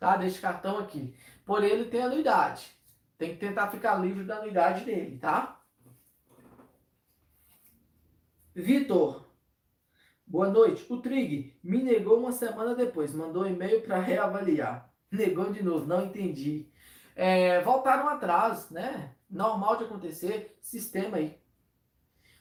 Tá? 0.00 0.16
Desse 0.16 0.40
cartão 0.40 0.78
aqui. 0.78 1.14
Porém, 1.44 1.70
ele 1.70 1.84
tem 1.84 2.02
anuidade. 2.02 2.72
Tem 3.18 3.34
que 3.34 3.36
tentar 3.36 3.68
ficar 3.68 3.96
livre 3.96 4.24
da 4.24 4.38
anuidade 4.38 4.84
dele, 4.84 5.18
tá? 5.18 5.60
Vitor. 8.54 9.28
Boa 10.26 10.48
noite. 10.48 10.86
O 10.88 11.02
Trig 11.02 11.58
me 11.62 11.82
negou 11.82 12.18
uma 12.18 12.32
semana 12.32 12.74
depois. 12.74 13.14
Mandou 13.14 13.42
um 13.42 13.46
e-mail 13.46 13.82
para 13.82 14.00
reavaliar. 14.00 14.90
Negou 15.10 15.52
de 15.52 15.62
novo. 15.62 15.86
Não 15.86 16.06
entendi. 16.06 16.68
É, 17.14 17.60
voltaram 17.60 18.08
atrás, 18.08 18.70
né? 18.70 19.14
Normal 19.28 19.76
de 19.76 19.84
acontecer. 19.84 20.56
Sistema 20.62 21.18
aí. 21.18 21.38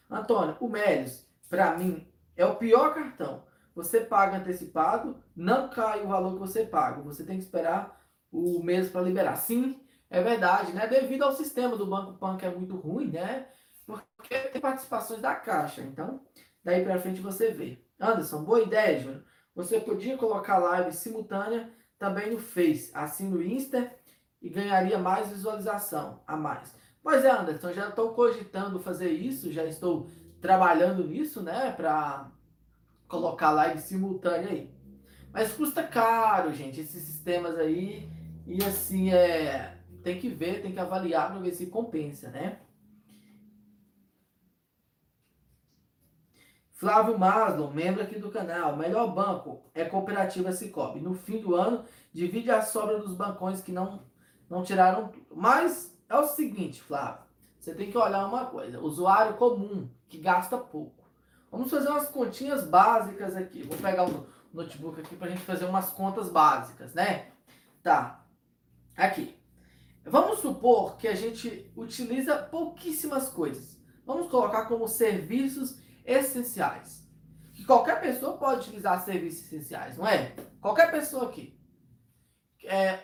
Antônio, 0.09 0.55
o 0.59 0.69
Melios, 0.69 1.27
para 1.49 1.77
mim, 1.77 2.07
é 2.35 2.45
o 2.45 2.55
pior 2.55 2.93
cartão. 2.93 3.43
Você 3.75 4.01
paga 4.01 4.37
antecipado, 4.37 5.17
não 5.35 5.69
cai 5.69 6.03
o 6.03 6.07
valor 6.07 6.33
que 6.33 6.39
você 6.39 6.65
paga. 6.65 7.01
Você 7.01 7.23
tem 7.23 7.37
que 7.37 7.43
esperar 7.43 7.99
o 8.31 8.61
mês 8.61 8.89
para 8.89 9.01
liberar. 9.01 9.35
Sim, 9.35 9.79
é 10.09 10.21
verdade, 10.21 10.73
né? 10.73 10.87
Devido 10.87 11.23
ao 11.23 11.31
sistema 11.31 11.77
do 11.77 11.85
Banco 11.85 12.17
Pan 12.17 12.37
que 12.37 12.45
é 12.45 12.49
muito 12.49 12.75
ruim, 12.75 13.07
né? 13.07 13.47
Porque 13.85 14.37
tem 14.37 14.61
participações 14.61 15.21
da 15.21 15.35
Caixa. 15.35 15.81
Então, 15.81 16.21
daí 16.63 16.83
para 16.83 16.99
frente 16.99 17.21
você 17.21 17.51
vê. 17.51 17.83
Anderson, 17.99 18.43
boa 18.43 18.61
ideia, 18.61 18.99
Júnior. 18.99 19.23
Você 19.55 19.79
podia 19.79 20.17
colocar 20.17 20.57
live 20.57 20.93
simultânea 20.93 21.69
também 21.97 22.31
no 22.31 22.39
Face, 22.39 22.91
assim 22.93 23.27
no 23.27 23.43
Insta, 23.43 23.91
e 24.41 24.49
ganharia 24.49 24.97
mais 24.97 25.29
visualização 25.29 26.21
a 26.25 26.37
mais. 26.37 26.73
Pois 27.03 27.25
é, 27.25 27.31
Anderson, 27.31 27.73
já 27.73 27.89
estou 27.89 28.13
cogitando 28.13 28.79
fazer 28.79 29.09
isso, 29.09 29.51
já 29.51 29.65
estou 29.65 30.09
trabalhando 30.39 31.03
nisso, 31.03 31.41
né, 31.41 31.71
para 31.71 32.31
colocar 33.09 33.51
live 33.51 33.81
simultânea 33.81 34.51
aí. 34.51 34.71
Mas 35.33 35.51
custa 35.51 35.83
caro, 35.83 36.53
gente, 36.53 36.79
esses 36.79 37.03
sistemas 37.03 37.57
aí. 37.57 38.09
E 38.47 38.63
assim, 38.63 39.11
é, 39.11 39.77
tem 40.01 40.19
que 40.19 40.29
ver, 40.29 40.61
tem 40.61 40.71
que 40.71 40.79
avaliar 40.79 41.29
para 41.29 41.39
ver 41.39 41.53
se 41.53 41.67
compensa, 41.67 42.29
né? 42.29 42.59
Flávio 46.71 47.19
Maslow, 47.19 47.73
membro 47.73 48.01
aqui 48.01 48.17
do 48.17 48.31
canal. 48.31 48.77
Melhor 48.77 49.13
banco 49.13 49.69
é 49.73 49.83
Cooperativa 49.83 50.53
Cicobi. 50.53 51.01
No 51.01 51.13
fim 51.13 51.41
do 51.41 51.53
ano, 51.53 51.83
divide 52.13 52.49
a 52.49 52.61
sobra 52.61 52.99
dos 52.99 53.13
bancões 53.13 53.61
que 53.61 53.71
não, 53.71 54.01
não 54.49 54.63
tiraram 54.63 55.09
tudo. 55.09 55.35
Mas 55.35 55.93
é 56.07 56.17
o 56.17 56.25
seguinte, 56.25 56.81
Flávio. 56.81 57.23
Você 57.59 57.75
tem 57.75 57.91
que 57.91 57.97
olhar 57.97 58.25
uma 58.25 58.45
coisa. 58.45 58.79
Usuário 58.79 59.35
comum, 59.35 59.89
que 60.07 60.17
gasta 60.17 60.57
pouco. 60.57 60.98
Vamos 61.51 61.71
fazer 61.71 61.89
umas 61.89 62.07
continhas 62.09 62.65
básicas 62.65 63.35
aqui. 63.35 63.63
Vou 63.63 63.77
pegar 63.77 64.07
o 64.07 64.27
notebook 64.53 65.01
aqui 65.01 65.15
para 65.15 65.27
a 65.27 65.31
gente 65.31 65.43
fazer 65.43 65.65
umas 65.65 65.89
contas 65.89 66.29
básicas, 66.29 66.93
né? 66.93 67.31
Tá. 67.81 68.25
Aqui. 68.95 69.37
Vamos 70.05 70.39
supor 70.39 70.97
que 70.97 71.07
a 71.07 71.15
gente 71.15 71.71
utiliza 71.75 72.37
pouquíssimas 72.37 73.29
coisas. 73.29 73.79
Vamos 74.05 74.29
colocar 74.29 74.65
como 74.65 74.87
serviços 74.87 75.79
essenciais. 76.05 77.07
Que 77.53 77.65
qualquer 77.65 77.99
pessoa 78.01 78.37
pode 78.37 78.61
utilizar 78.61 79.03
serviços 79.03 79.45
essenciais, 79.45 79.97
não 79.97 80.07
é? 80.07 80.35
Qualquer 80.61 80.91
pessoa 80.91 81.25
aqui. 81.25 81.59
É, 82.63 82.99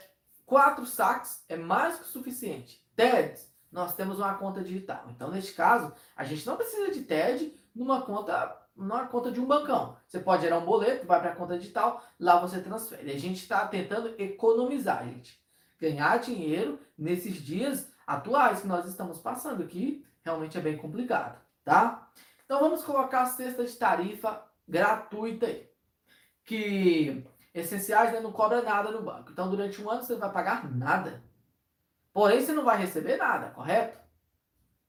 quatro 0.45 0.85
saques 0.85 1.43
é 1.49 1.55
mais 1.55 1.99
que 1.99 2.07
suficiente. 2.07 2.83
TEDs, 2.95 3.51
nós 3.71 3.95
temos 3.95 4.17
uma 4.17 4.35
conta 4.35 4.63
digital. 4.63 5.05
Então, 5.09 5.29
neste 5.29 5.53
caso, 5.53 5.93
a 6.15 6.23
gente 6.23 6.45
não 6.45 6.55
precisa 6.55 6.91
de 6.91 7.01
TED 7.01 7.59
numa 7.75 8.01
conta, 8.01 8.57
numa 8.75 9.07
conta 9.07 9.31
de 9.31 9.39
um 9.39 9.45
bancão. 9.45 9.97
Você 10.07 10.19
pode 10.19 10.43
gerar 10.43 10.59
um 10.59 10.65
boleto, 10.65 11.05
vai 11.05 11.19
para 11.19 11.31
a 11.31 11.35
conta 11.35 11.57
digital, 11.57 12.03
lá 12.19 12.39
você 12.39 12.61
transfere. 12.61 13.11
A 13.11 13.19
gente 13.19 13.41
está 13.41 13.67
tentando 13.67 14.15
economizar, 14.17 15.03
gente 15.05 15.43
ganhar 15.79 16.17
dinheiro 16.19 16.79
nesses 16.97 17.35
dias 17.35 17.91
atuais 18.07 18.61
que 18.61 18.67
nós 18.67 18.85
estamos 18.85 19.19
passando 19.19 19.63
aqui, 19.63 20.05
realmente 20.23 20.57
é 20.57 20.61
bem 20.61 20.77
complicado, 20.77 21.39
tá? 21.63 22.09
Então 22.45 22.59
vamos 22.59 22.83
colocar 22.83 23.23
a 23.23 23.25
cesta 23.25 23.65
de 23.65 23.75
tarifa 23.75 24.43
gratuita 24.67 25.47
aí, 25.47 25.69
que 26.43 27.25
essenciais 27.53 28.13
né, 28.13 28.19
não 28.19 28.31
cobra 28.31 28.61
nada 28.61 28.91
no 28.91 29.01
banco. 29.01 29.31
Então 29.31 29.49
durante 29.49 29.81
um 29.81 29.89
ano 29.89 30.03
você 30.03 30.13
não 30.13 30.19
vai 30.19 30.31
pagar 30.31 30.69
nada. 30.71 31.23
Porém 32.13 32.41
você 32.41 32.53
não 32.53 32.63
vai 32.63 32.77
receber 32.77 33.17
nada, 33.17 33.49
correto? 33.49 33.99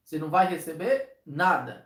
Você 0.04 0.18
não 0.18 0.28
vai 0.28 0.46
receber 0.46 1.20
nada. 1.26 1.85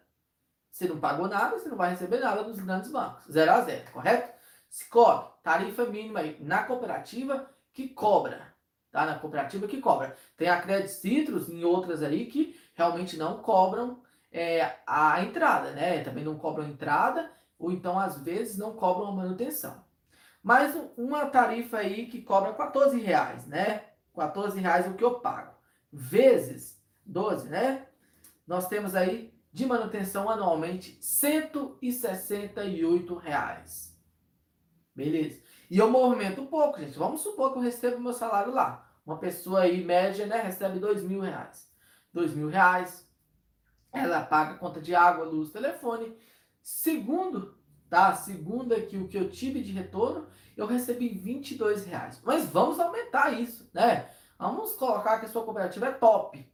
Você 0.70 0.88
não 0.88 0.98
pagou 1.00 1.28
nada, 1.28 1.58
você 1.58 1.68
não 1.68 1.76
vai 1.76 1.90
receber 1.90 2.20
nada 2.20 2.44
dos 2.44 2.60
grandes 2.60 2.90
bancos. 2.90 3.24
Zero 3.30 3.52
a 3.52 3.60
zero, 3.62 3.90
correto? 3.92 4.32
Cicobi, 4.68 5.28
tarifa 5.42 5.84
mínima 5.84 6.20
na 6.40 6.62
cooperativa 6.62 7.50
que 7.72 7.88
cobra 7.88 8.50
tá? 8.90 9.06
Na 9.06 9.18
cooperativa 9.18 9.66
que 9.66 9.80
cobra. 9.80 10.16
Tem 10.36 10.48
a 10.48 10.60
Credit 10.60 10.90
Citrus 10.90 11.48
e 11.48 11.64
outras 11.64 12.02
aí 12.02 12.26
que 12.26 12.58
realmente 12.74 13.16
não 13.16 13.38
cobram 13.38 14.02
é, 14.32 14.76
a 14.86 15.22
entrada, 15.22 15.70
né? 15.72 16.02
Também 16.02 16.24
não 16.24 16.36
cobram 16.38 16.68
entrada, 16.68 17.30
ou 17.58 17.70
então 17.70 17.98
às 17.98 18.18
vezes 18.18 18.58
não 18.58 18.74
cobram 18.74 19.08
a 19.08 19.12
manutenção. 19.12 19.84
Mas 20.42 20.74
uma 20.96 21.26
tarifa 21.26 21.78
aí 21.78 22.06
que 22.06 22.22
cobra 22.22 22.52
14 22.54 22.98
reais, 22.98 23.46
né? 23.46 23.84
14 24.14 24.58
reais 24.58 24.86
o 24.86 24.94
que 24.94 25.04
eu 25.04 25.20
pago. 25.20 25.54
Vezes 25.92 26.80
12, 27.04 27.48
né? 27.48 27.86
Nós 28.46 28.66
temos 28.66 28.94
aí 28.94 29.29
de 29.52 29.66
manutenção 29.66 30.30
anualmente 30.30 30.96
168 31.00 33.14
reais. 33.16 33.98
Beleza? 34.94 35.42
E 35.68 35.78
eu 35.78 35.90
movimento 35.90 36.46
pouco, 36.46 36.78
gente. 36.80 36.96
Vamos 36.98 37.22
supor 37.22 37.52
que 37.52 37.58
eu 37.58 37.62
recebo 37.62 38.00
meu 38.00 38.12
salário 38.12 38.52
lá. 38.52 38.88
Uma 39.04 39.18
pessoa 39.18 39.62
aí, 39.62 39.84
média, 39.84 40.26
né, 40.26 40.40
recebe 40.40 40.78
dois 40.78 41.02
mil 41.02 41.20
reais. 41.20 41.68
Dois 42.12 42.34
mil 42.34 42.48
reais. 42.48 43.08
Ela 43.92 44.22
paga 44.22 44.54
conta 44.54 44.80
de 44.80 44.94
água, 44.94 45.24
luz, 45.24 45.50
telefone. 45.50 46.16
Segundo, 46.62 47.58
tá? 47.88 48.14
Segundo 48.14 48.74
aqui 48.74 48.96
o 48.96 49.08
que 49.08 49.16
eu 49.16 49.30
tive 49.30 49.62
de 49.62 49.72
retorno, 49.72 50.28
eu 50.56 50.66
recebi 50.66 51.08
22 51.08 51.86
reais. 51.86 52.20
Mas 52.24 52.46
vamos 52.46 52.78
aumentar 52.78 53.32
isso, 53.32 53.68
né? 53.72 54.08
Vamos 54.38 54.74
colocar 54.74 55.18
que 55.18 55.26
a 55.26 55.28
sua 55.28 55.44
cooperativa 55.44 55.86
é 55.86 55.92
top. 55.92 56.49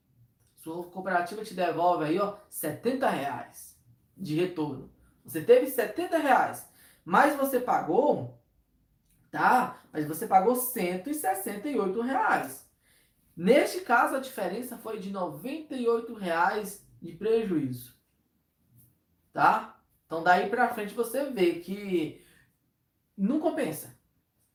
Sua 0.66 0.82
cooperativa 0.82 1.44
te 1.44 1.54
devolve 1.54 2.06
aí, 2.06 2.18
ó, 2.18 2.38
70 2.50 3.08
reais 3.08 3.78
de 4.16 4.34
retorno. 4.34 4.90
Você 5.24 5.40
teve 5.40 5.68
70 5.68 6.18
reais, 6.18 6.68
mas 7.04 7.36
você 7.36 7.60
pagou 7.60 8.36
tá? 9.30 9.80
Mas 9.92 10.08
você 10.08 10.26
pagou 10.26 10.56
168 10.56 12.00
reais. 12.00 12.68
Neste 13.36 13.82
caso, 13.82 14.16
a 14.16 14.20
diferença 14.20 14.76
foi 14.76 14.98
de 14.98 15.12
98 15.12 16.14
reais 16.14 16.84
de 17.00 17.12
prejuízo, 17.12 17.94
tá? 19.32 19.80
Então, 20.04 20.24
daí 20.24 20.50
para 20.50 20.74
frente 20.74 20.94
você 20.94 21.30
vê 21.30 21.60
que 21.60 22.24
não 23.16 23.38
compensa. 23.38 23.96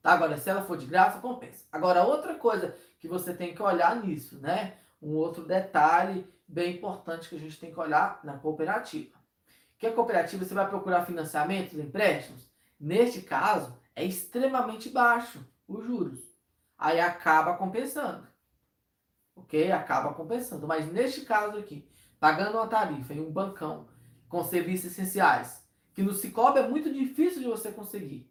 Tá? 0.02 0.12
Agora, 0.12 0.38
se 0.38 0.50
ela 0.50 0.64
for 0.64 0.78
de 0.78 0.88
graça, 0.88 1.22
compensa. 1.22 1.64
Agora, 1.72 2.04
outra 2.04 2.36
coisa 2.36 2.76
que 3.00 3.08
você 3.08 3.34
tem 3.34 3.56
que 3.56 3.64
olhar 3.64 3.96
nisso, 4.04 4.38
né? 4.40 4.78
Um 5.02 5.15
outro 5.15 5.45
detalhe 5.45 6.28
bem 6.48 6.76
importante 6.76 7.30
que 7.30 7.36
a 7.36 7.40
gente 7.40 7.60
tem 7.60 7.72
que 7.72 7.80
olhar 7.80 8.19
na 8.23 8.38
cooperativa. 8.38 9.18
Que 9.78 9.88
a 9.88 9.94
cooperativa 9.94 10.45
você 10.45 10.53
vai 10.53 10.68
procurar 10.69 11.06
financiamentos, 11.06 11.80
empréstimos? 11.80 12.48
Neste 12.80 13.22
caso, 13.22 13.76
é 13.95 14.03
extremamente 14.03 14.90
baixo 14.90 15.45
os 15.68 15.86
juros. 15.86 16.19
Aí 16.78 16.99
acaba 16.99 17.56
compensando. 17.56 18.28
Ok? 19.36 19.72
Acaba 19.72 20.14
compensando. 20.14 20.68
Mas 20.68 20.91
neste 20.91 21.22
caso 21.22 21.57
aqui, 21.57 21.88
pagando 22.19 22.57
uma 22.57 22.68
tarifa 22.68 23.14
em 23.14 23.19
um 23.19 23.32
bancão 23.32 23.88
com 24.28 24.44
serviços 24.44 24.91
essenciais, 24.91 25.65
que 25.94 26.02
no 26.02 26.14
Cicobi 26.14 26.60
é 26.60 26.68
muito 26.68 26.91
difícil 26.91 27.41
de 27.41 27.48
você 27.48 27.72
conseguir, 27.72 28.30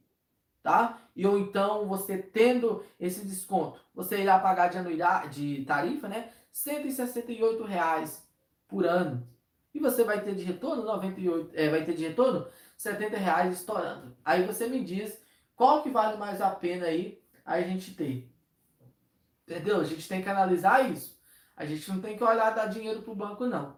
tá? 0.62 0.98
E 1.14 1.26
ou 1.26 1.38
então 1.38 1.86
você 1.86 2.16
tendo 2.16 2.84
esse 2.98 3.26
desconto, 3.26 3.80
você 3.94 4.20
irá 4.22 4.38
pagar 4.38 4.68
de 4.68 4.78
anuidade, 4.78 5.58
de 5.58 5.64
tarifa, 5.64 6.08
né? 6.08 6.32
168 6.52 7.62
reais 7.64 8.26
por 8.68 8.84
ano. 8.84 9.26
E 9.72 9.78
você 9.78 10.04
vai 10.04 10.22
ter 10.22 10.34
de 10.34 10.42
retorno 10.42 10.84
98, 10.84 11.50
é, 11.54 11.68
vai 11.68 11.84
ter 11.84 11.94
de 11.94 12.06
retorno 12.06 12.46
70 12.76 13.16
reais 13.16 13.54
estourando. 13.54 14.16
Aí 14.24 14.44
você 14.46 14.68
me 14.68 14.82
diz 14.84 15.20
qual 15.54 15.82
que 15.82 15.90
vale 15.90 16.16
mais 16.16 16.40
a 16.40 16.50
pena 16.50 16.86
aí 16.86 17.22
a 17.44 17.60
gente 17.60 17.94
ter? 17.94 18.32
Entendeu? 19.46 19.80
A 19.80 19.84
gente 19.84 20.08
tem 20.08 20.22
que 20.22 20.28
analisar 20.28 20.90
isso. 20.90 21.18
A 21.56 21.66
gente 21.66 21.88
não 21.90 22.00
tem 22.00 22.16
que 22.16 22.24
olhar 22.24 22.50
dar 22.50 22.66
dinheiro 22.66 23.02
pro 23.02 23.14
banco, 23.14 23.46
não. 23.46 23.76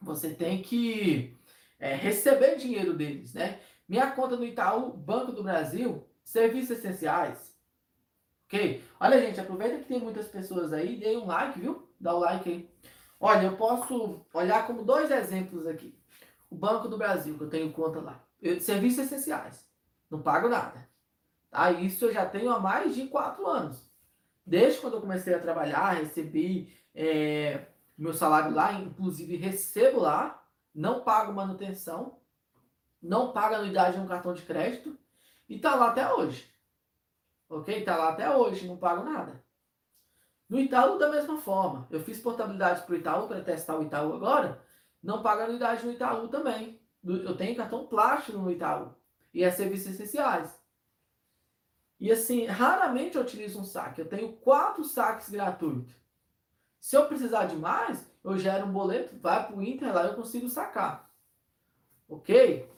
você 0.00 0.34
tem 0.34 0.62
que 0.62 1.34
é, 1.78 1.94
receber 1.94 2.56
dinheiro 2.56 2.92
deles, 2.92 3.32
né? 3.32 3.60
Minha 3.88 4.10
conta 4.10 4.36
no 4.36 4.44
Itaú, 4.44 4.92
Banco 4.92 5.32
do 5.32 5.42
Brasil, 5.42 6.06
serviços 6.22 6.76
essenciais. 6.76 7.47
Ok? 8.48 8.82
Olha, 8.98 9.20
gente, 9.20 9.38
aproveita 9.38 9.78
que 9.78 9.84
tem 9.84 10.00
muitas 10.00 10.26
pessoas 10.26 10.72
aí, 10.72 10.96
dê 10.96 11.16
um 11.18 11.26
like, 11.26 11.60
viu? 11.60 11.86
Dá 12.00 12.14
o 12.14 12.16
um 12.16 12.20
like 12.20 12.48
aí. 12.48 12.70
Olha, 13.20 13.46
eu 13.46 13.56
posso 13.56 14.24
olhar 14.32 14.66
como 14.66 14.84
dois 14.84 15.10
exemplos 15.10 15.66
aqui. 15.66 15.94
O 16.50 16.56
Banco 16.56 16.88
do 16.88 16.96
Brasil, 16.96 17.36
que 17.36 17.44
eu 17.44 17.50
tenho 17.50 17.70
conta 17.72 18.00
lá. 18.00 18.24
Eu, 18.40 18.58
serviços 18.58 19.04
essenciais. 19.04 19.68
Não 20.10 20.22
pago 20.22 20.48
nada. 20.48 20.88
Tá? 21.50 21.70
Isso 21.72 22.06
eu 22.06 22.12
já 22.12 22.24
tenho 22.24 22.50
há 22.50 22.58
mais 22.58 22.94
de 22.94 23.06
quatro 23.08 23.46
anos. 23.46 23.86
Desde 24.46 24.80
quando 24.80 24.94
eu 24.94 25.00
comecei 25.02 25.34
a 25.34 25.40
trabalhar, 25.40 25.90
recebi 25.90 26.74
é, 26.94 27.66
meu 27.98 28.14
salário 28.14 28.54
lá, 28.54 28.72
inclusive 28.72 29.36
recebo 29.36 30.00
lá, 30.00 30.42
não 30.74 31.02
pago 31.02 31.34
manutenção, 31.34 32.18
não 33.02 33.32
pago 33.32 33.56
anuidade 33.56 33.98
no 33.98 34.08
cartão 34.08 34.32
de 34.32 34.40
crédito 34.42 34.96
e 35.46 35.58
tá 35.58 35.74
lá 35.74 35.90
até 35.90 36.10
hoje. 36.14 36.48
Ok? 37.48 37.84
Tá 37.84 37.96
lá 37.96 38.10
até 38.10 38.34
hoje, 38.34 38.66
não 38.66 38.76
pago 38.76 39.04
nada. 39.04 39.42
No 40.48 40.58
Itaú, 40.58 40.98
da 40.98 41.10
mesma 41.10 41.38
forma. 41.38 41.86
Eu 41.90 42.00
fiz 42.00 42.20
portabilidade 42.20 42.82
para 42.82 42.94
o 42.94 42.96
Itaú, 42.96 43.28
para 43.28 43.42
testar 43.42 43.78
o 43.78 43.82
Itaú 43.82 44.14
agora. 44.14 44.62
Não 45.02 45.22
pago 45.22 45.42
anuidade 45.42 45.84
no 45.84 45.92
Itaú 45.92 46.28
também. 46.28 46.80
Eu 47.04 47.36
tenho 47.36 47.56
cartão 47.56 47.86
plástico 47.86 48.38
no 48.38 48.50
Itaú. 48.50 48.94
E 49.32 49.44
é 49.44 49.50
serviços 49.50 49.92
essenciais. 49.92 50.58
E 52.00 52.10
assim, 52.10 52.46
raramente 52.46 53.16
eu 53.16 53.22
utilizo 53.22 53.60
um 53.60 53.64
saque. 53.64 54.00
Eu 54.00 54.08
tenho 54.08 54.32
quatro 54.34 54.84
saques 54.84 55.28
gratuitos. 55.28 55.94
Se 56.80 56.96
eu 56.96 57.06
precisar 57.06 57.46
de 57.46 57.56
mais, 57.56 58.08
eu 58.22 58.38
gero 58.38 58.66
um 58.66 58.72
boleto, 58.72 59.18
vai 59.18 59.46
para 59.46 59.56
o 59.56 59.62
Inter 59.62 59.92
lá 59.92 60.04
eu 60.04 60.14
consigo 60.14 60.48
sacar. 60.48 61.10
Ok? 62.08 62.68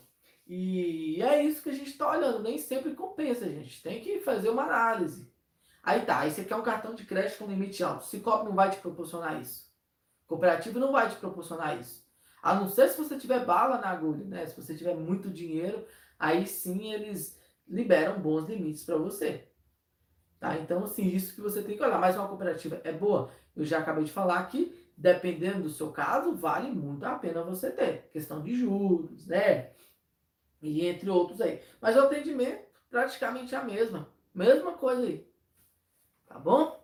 E 0.52 1.22
é 1.22 1.44
isso 1.44 1.62
que 1.62 1.70
a 1.70 1.72
gente 1.72 1.90
está 1.90 2.10
olhando. 2.10 2.42
Nem 2.42 2.58
sempre 2.58 2.92
compensa, 2.92 3.48
gente. 3.48 3.80
Tem 3.80 4.00
que 4.00 4.18
fazer 4.18 4.48
uma 4.48 4.64
análise. 4.64 5.32
Aí 5.80 6.04
tá, 6.04 6.18
aí 6.18 6.32
você 6.32 6.42
quer 6.42 6.56
um 6.56 6.62
cartão 6.62 6.92
de 6.92 7.04
crédito 7.04 7.38
com 7.38 7.46
limite 7.46 7.84
alto. 7.84 8.04
Cicobi 8.04 8.46
não 8.46 8.54
vai 8.56 8.68
te 8.68 8.78
proporcionar 8.78 9.40
isso. 9.40 9.70
Cooperativo 10.26 10.80
não 10.80 10.90
vai 10.90 11.08
te 11.08 11.14
proporcionar 11.14 11.80
isso. 11.80 12.04
A 12.42 12.52
não 12.56 12.68
ser 12.68 12.88
se 12.88 12.98
você 12.98 13.16
tiver 13.16 13.44
bala 13.44 13.78
na 13.78 13.90
agulha, 13.90 14.24
né? 14.24 14.44
Se 14.44 14.60
você 14.60 14.74
tiver 14.74 14.96
muito 14.96 15.30
dinheiro, 15.30 15.86
aí 16.18 16.44
sim 16.48 16.92
eles 16.92 17.38
liberam 17.68 18.18
bons 18.18 18.48
limites 18.48 18.82
para 18.82 18.96
você. 18.96 19.46
Tá? 20.40 20.58
Então, 20.58 20.82
assim, 20.82 21.06
isso 21.06 21.32
que 21.32 21.40
você 21.40 21.62
tem 21.62 21.76
que 21.76 21.82
olhar. 21.84 22.00
Mas 22.00 22.16
uma 22.16 22.26
cooperativa 22.26 22.80
é 22.82 22.90
boa. 22.90 23.30
Eu 23.54 23.64
já 23.64 23.78
acabei 23.78 24.02
de 24.02 24.10
falar 24.10 24.42
que, 24.48 24.74
dependendo 24.96 25.62
do 25.62 25.70
seu 25.70 25.92
caso, 25.92 26.34
vale 26.34 26.72
muito 26.72 27.04
a 27.04 27.14
pena 27.14 27.44
você 27.44 27.70
ter. 27.70 28.08
Questão 28.12 28.42
de 28.42 28.52
juros, 28.56 29.28
né? 29.28 29.70
E 30.62 30.86
entre 30.86 31.08
outros 31.08 31.40
aí. 31.40 31.60
Mas 31.80 31.96
o 31.96 32.00
atendimento, 32.00 32.66
praticamente 32.88 33.54
a 33.54 33.62
mesma. 33.62 34.08
Mesma 34.34 34.72
coisa 34.72 35.02
aí. 35.02 35.26
Tá 36.26 36.38
bom? 36.38 36.80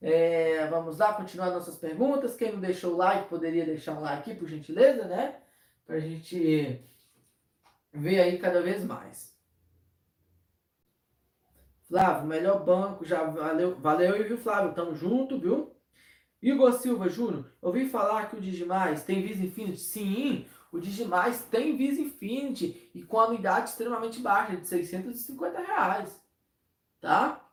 É, 0.00 0.66
vamos 0.68 0.98
lá, 0.98 1.12
continuar 1.12 1.50
nossas 1.50 1.76
perguntas. 1.76 2.36
Quem 2.36 2.52
não 2.52 2.60
deixou 2.60 2.94
o 2.94 2.96
like, 2.96 3.28
poderia 3.28 3.66
deixar 3.66 3.92
um 3.92 4.00
like 4.00 4.34
por 4.34 4.48
gentileza, 4.48 5.04
né? 5.04 5.40
Pra 5.84 5.98
gente 5.98 6.82
ver 7.92 8.20
aí 8.20 8.38
cada 8.38 8.62
vez 8.62 8.84
mais. 8.84 9.36
Flávio, 11.82 12.28
melhor 12.28 12.64
banco, 12.64 13.04
já 13.04 13.24
valeu, 13.24 13.76
valeu 13.76 14.16
e 14.16 14.22
viu, 14.22 14.38
Flávio? 14.38 14.72
Tamo 14.72 14.94
junto, 14.94 15.38
viu? 15.38 15.74
Igor 16.40 16.72
Silva 16.72 17.08
Júnior, 17.08 17.52
ouvi 17.60 17.88
falar 17.88 18.30
que 18.30 18.36
o 18.36 18.40
Digimais 18.40 19.04
tem 19.04 19.20
Visa 19.20 19.44
Infinity. 19.44 19.80
Sim, 19.80 20.46
o 20.72 20.78
Digimais 20.78 21.42
tem 21.50 21.76
Visa 21.76 22.00
Infinity 22.00 22.90
e 22.94 23.02
com 23.02 23.20
anuidade 23.20 23.70
extremamente 23.70 24.20
baixa, 24.20 24.56
de 24.56 24.66
650 24.66 25.60
reais. 25.60 26.20
Tá? 27.00 27.44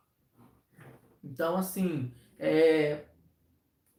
Então, 1.22 1.56
assim, 1.56 2.12
é, 2.38 3.04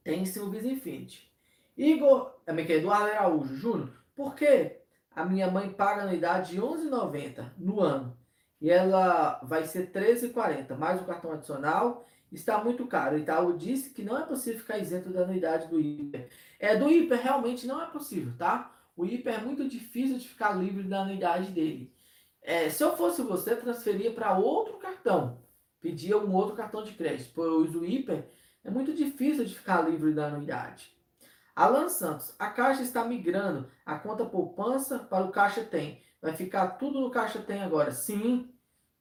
tem 0.03 0.25
sim 0.25 0.39
o 0.39 0.49
Visa 0.49 0.67
Infinity. 0.67 1.29
Igor, 1.77 2.33
é 2.45 2.65
que 2.65 2.73
é 2.73 2.77
Eduardo 2.77 3.07
Araújo 3.07 3.55
Júnior, 3.55 3.91
por 4.15 4.35
que 4.35 4.77
a 5.15 5.25
minha 5.25 5.49
mãe 5.49 5.69
paga 5.69 6.03
anuidade 6.03 6.51
de 6.51 6.61
11,90 6.61 7.51
no 7.57 7.81
ano 7.81 8.17
e 8.61 8.69
ela 8.69 9.39
vai 9.43 9.65
ser 9.65 9.91
13,40 9.91 10.75
mais 10.75 11.01
o 11.01 11.05
cartão 11.05 11.31
adicional? 11.31 12.05
Está 12.31 12.63
muito 12.63 12.85
caro. 12.85 13.15
O 13.15 13.19
Itaú 13.19 13.57
disse 13.57 13.89
que 13.89 14.03
não 14.03 14.17
é 14.17 14.25
possível 14.25 14.59
ficar 14.59 14.77
isento 14.77 15.09
da 15.09 15.23
anuidade 15.23 15.67
do 15.67 15.79
hiper. 15.79 16.29
É, 16.59 16.75
do 16.75 16.89
hiper 16.89 17.19
realmente 17.19 17.65
não 17.65 17.81
é 17.81 17.87
possível, 17.87 18.33
tá? 18.37 18.78
O 18.99 19.05
hiper 19.05 19.35
é 19.35 19.41
muito 19.41 19.67
difícil 19.67 20.17
de 20.17 20.27
ficar 20.27 20.51
livre 20.51 20.83
da 20.83 21.01
anuidade 21.01 21.51
dele. 21.51 21.93
É, 22.41 22.69
se 22.69 22.83
eu 22.83 22.97
fosse 22.97 23.21
você, 23.21 23.55
transferia 23.55 24.11
para 24.11 24.37
outro 24.37 24.77
cartão 24.77 25.39
pedia 25.81 26.17
um 26.17 26.33
outro 26.33 26.55
cartão 26.55 26.83
de 26.83 26.93
crédito, 26.93 27.31
pois 27.33 27.75
o 27.75 27.85
hiper 27.85 28.27
é 28.63 28.69
muito 28.69 28.93
difícil 28.93 29.45
de 29.45 29.55
ficar 29.55 29.81
livre 29.81 30.13
da 30.13 30.27
anuidade. 30.27 30.93
Alan 31.55 31.89
Santos, 31.89 32.33
a 32.39 32.49
Caixa 32.49 32.81
está 32.81 33.03
migrando 33.03 33.69
a 33.85 33.97
conta 33.97 34.25
poupança 34.25 34.99
para 34.99 35.25
o 35.25 35.31
Caixa 35.31 35.63
Tem. 35.63 36.01
Vai 36.21 36.33
ficar 36.33 36.67
tudo 36.71 36.99
no 36.99 37.11
Caixa 37.11 37.39
Tem 37.39 37.61
agora. 37.61 37.91
Sim, 37.91 38.49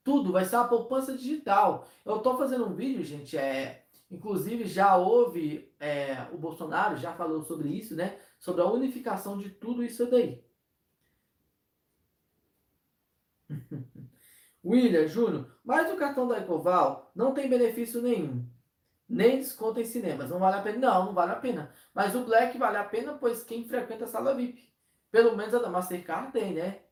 tudo. 0.02 0.32
Vai 0.32 0.44
ser 0.44 0.56
uma 0.56 0.68
poupança 0.68 1.16
digital. 1.16 1.86
Eu 2.04 2.16
estou 2.16 2.36
fazendo 2.36 2.66
um 2.66 2.74
vídeo, 2.74 3.04
gente. 3.04 3.36
É, 3.36 3.84
inclusive, 4.10 4.64
já 4.64 4.96
houve. 4.96 5.72
É, 5.78 6.26
o 6.32 6.36
Bolsonaro 6.36 6.96
já 6.96 7.12
falou 7.12 7.42
sobre 7.42 7.68
isso, 7.68 7.94
né? 7.94 8.18
Sobre 8.38 8.62
a 8.62 8.66
unificação 8.66 9.38
de 9.38 9.50
tudo 9.50 9.82
isso 9.82 10.06
daí. 10.06 10.44
William 14.64 15.06
Júnior, 15.06 15.58
mas 15.64 15.90
o 15.92 15.96
cartão 15.96 16.28
da 16.28 16.38
Ecoval 16.38 17.10
não 17.14 17.32
tem 17.32 17.48
benefício 17.48 18.02
nenhum. 18.02 18.46
Nem 19.08 19.38
desconto 19.38 19.80
em 19.80 19.84
cinemas. 19.84 20.30
Não 20.30 20.38
vale 20.38 20.56
a 20.56 20.62
pena? 20.62 20.78
Não, 20.78 21.06
não 21.06 21.14
vale 21.14 21.32
a 21.32 21.36
pena. 21.36 21.72
Mas 21.94 22.14
o 22.14 22.24
Black 22.24 22.58
vale 22.58 22.76
a 22.76 22.84
pena, 22.84 23.14
pois 23.14 23.42
quem 23.42 23.66
frequenta 23.66 24.04
a 24.04 24.08
sala 24.08 24.34
VIP. 24.34 24.68
Pelo 25.10 25.34
menos 25.34 25.54
a 25.54 25.58
da 25.58 25.70
Mastercard 25.70 26.30
tem, 26.32 26.52
né? 26.52 26.82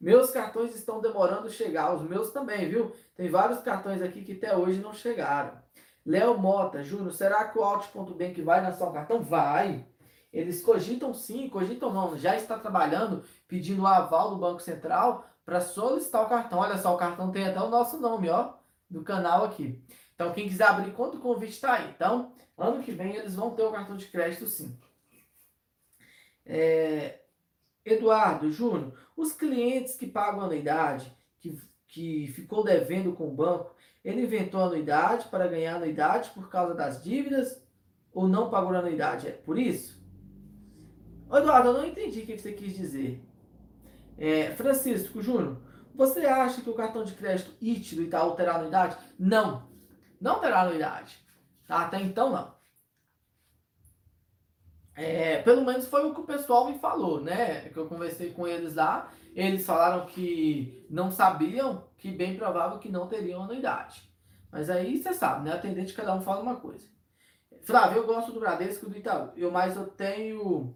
Meus 0.00 0.30
cartões 0.30 0.74
estão 0.74 1.00
demorando 1.00 1.50
chegar. 1.50 1.94
Os 1.94 2.02
meus 2.02 2.30
também, 2.32 2.68
viu? 2.68 2.94
Tem 3.14 3.30
vários 3.30 3.60
cartões 3.60 4.02
aqui 4.02 4.24
que 4.24 4.32
até 4.32 4.56
hoje 4.56 4.80
não 4.80 4.92
chegaram. 4.92 5.62
Léo 6.08 6.38
Mota, 6.38 6.82
Júnior, 6.82 7.12
será 7.12 7.44
que 7.44 7.58
o 7.58 7.62
Alt.bank 7.62 8.40
vai 8.40 8.62
na 8.62 8.72
sua 8.72 8.90
cartão? 8.90 9.20
Vai. 9.22 9.86
Eles 10.32 10.62
cogitam 10.62 11.12
sim, 11.12 11.50
cogitam 11.50 11.92
não, 11.92 12.16
já 12.16 12.34
está 12.34 12.58
trabalhando, 12.58 13.22
pedindo 13.46 13.82
o 13.82 13.86
aval 13.86 14.30
do 14.30 14.36
Banco 14.36 14.60
Central 14.60 15.28
para 15.44 15.60
solicitar 15.60 16.24
o 16.24 16.28
cartão. 16.28 16.60
Olha 16.60 16.78
só, 16.78 16.94
o 16.94 16.98
cartão 16.98 17.30
tem 17.30 17.46
até 17.46 17.60
o 17.60 17.68
nosso 17.68 17.98
nome, 18.00 18.30
ó, 18.30 18.54
do 18.88 19.02
canal 19.02 19.44
aqui. 19.44 19.84
Então, 20.14 20.32
quem 20.32 20.48
quiser 20.48 20.68
abrir 20.68 20.92
conta, 20.92 21.18
o 21.18 21.20
convite 21.20 21.52
está 21.52 21.74
aí. 21.74 21.90
Então, 21.90 22.32
ano 22.56 22.82
que 22.82 22.90
vem 22.90 23.16
eles 23.16 23.34
vão 23.34 23.50
ter 23.50 23.64
o 23.64 23.70
cartão 23.70 23.94
de 23.94 24.06
crédito 24.06 24.46
sim. 24.46 24.78
É... 26.46 27.20
Eduardo, 27.84 28.50
Júnior, 28.50 28.94
os 29.14 29.34
clientes 29.34 29.94
que 29.94 30.06
pagam 30.06 30.40
anuidade, 30.40 31.14
que, 31.38 31.60
que 31.86 32.28
ficou 32.28 32.64
devendo 32.64 33.12
com 33.12 33.28
o 33.28 33.34
banco, 33.34 33.76
ele 34.08 34.22
inventou 34.22 34.62
anuidade 34.62 35.28
para 35.28 35.46
ganhar 35.46 35.76
anuidade 35.76 36.30
por 36.30 36.48
causa 36.48 36.74
das 36.74 37.02
dívidas 37.02 37.62
ou 38.12 38.26
não 38.26 38.48
pagou 38.48 38.74
anuidade? 38.74 39.28
É 39.28 39.32
por 39.32 39.58
isso? 39.58 40.02
Eduardo, 41.30 41.68
eu 41.68 41.74
não 41.74 41.86
entendi 41.86 42.20
o 42.20 42.26
que 42.26 42.38
você 42.38 42.52
quis 42.52 42.74
dizer. 42.74 43.22
É, 44.16 44.50
Francisco 44.52 45.20
Júnior, 45.20 45.58
você 45.94 46.24
acha 46.24 46.62
que 46.62 46.70
o 46.70 46.74
cartão 46.74 47.04
de 47.04 47.12
crédito 47.12 47.52
IT 47.62 47.94
do 47.96 48.02
Itaú 48.02 48.34
terá 48.34 48.54
anuidade? 48.54 48.96
Não. 49.18 49.68
Não 50.18 50.40
terá 50.40 50.62
anuidade. 50.62 51.18
Tá? 51.66 51.82
Até 51.82 52.00
então, 52.00 52.32
não. 52.32 52.56
É, 54.94 55.42
pelo 55.42 55.64
menos 55.64 55.86
foi 55.86 56.06
o 56.06 56.14
que 56.14 56.20
o 56.20 56.26
pessoal 56.26 56.70
me 56.70 56.78
falou, 56.78 57.20
né? 57.20 57.68
Que 57.68 57.76
eu 57.76 57.86
conversei 57.86 58.30
com 58.30 58.48
eles 58.48 58.74
lá. 58.74 59.12
Eles 59.38 59.64
falaram 59.64 60.04
que 60.04 60.84
não 60.90 61.12
sabiam, 61.12 61.84
que 61.96 62.10
bem 62.10 62.36
provável 62.36 62.80
que 62.80 62.88
não 62.88 63.06
teriam 63.06 63.44
anuidade. 63.44 64.02
Mas 64.50 64.68
aí 64.68 65.00
você 65.00 65.14
sabe, 65.14 65.44
né? 65.44 65.54
Atendente, 65.54 65.94
cada 65.94 66.12
um 66.12 66.20
fala 66.20 66.42
uma 66.42 66.56
coisa. 66.56 66.88
Flávio, 67.62 67.98
eu 67.98 68.06
gosto 68.06 68.32
do 68.32 68.40
Bradesco 68.40 68.86
e 68.86 68.90
do 68.90 68.98
Itaú. 68.98 69.30
Eu, 69.36 69.52
mas 69.52 69.76
eu 69.76 69.86
tenho 69.86 70.74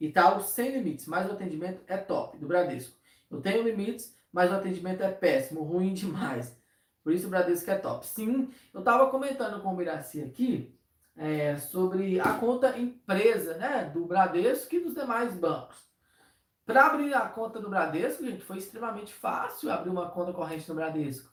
Itaú 0.00 0.40
sem 0.40 0.72
limites, 0.72 1.06
mas 1.06 1.30
o 1.30 1.32
atendimento 1.32 1.80
é 1.86 1.96
top, 1.96 2.36
do 2.38 2.48
Bradesco. 2.48 2.92
Eu 3.30 3.40
tenho 3.40 3.62
limites, 3.62 4.16
mas 4.32 4.50
o 4.50 4.54
atendimento 4.54 5.00
é 5.04 5.12
péssimo, 5.12 5.62
ruim 5.62 5.94
demais. 5.94 6.60
Por 7.04 7.12
isso 7.12 7.28
o 7.28 7.30
Bradesco 7.30 7.70
é 7.70 7.76
top. 7.76 8.04
Sim, 8.04 8.50
eu 8.74 8.80
estava 8.80 9.10
comentando 9.10 9.62
com 9.62 9.68
o 9.68 9.76
Miraci 9.76 10.20
aqui 10.22 10.76
é, 11.16 11.56
sobre 11.56 12.18
a 12.18 12.34
conta 12.34 12.76
empresa 12.76 13.56
né, 13.58 13.88
do 13.94 14.04
Bradesco 14.06 14.74
e 14.74 14.80
dos 14.80 14.94
demais 14.94 15.36
bancos. 15.36 15.91
Para 16.64 16.86
abrir 16.86 17.12
a 17.14 17.28
conta 17.28 17.60
do 17.60 17.68
Bradesco, 17.68 18.24
gente, 18.24 18.44
foi 18.44 18.58
extremamente 18.58 19.12
fácil 19.12 19.70
abrir 19.70 19.90
uma 19.90 20.10
conta 20.10 20.32
corrente 20.32 20.68
no 20.68 20.74
Bradesco 20.74 21.30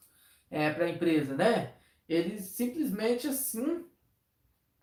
é, 0.50 0.70
para 0.70 0.84
a 0.86 0.90
empresa, 0.90 1.34
né? 1.34 1.74
Eles 2.08 2.46
simplesmente 2.46 3.28
assim 3.28 3.84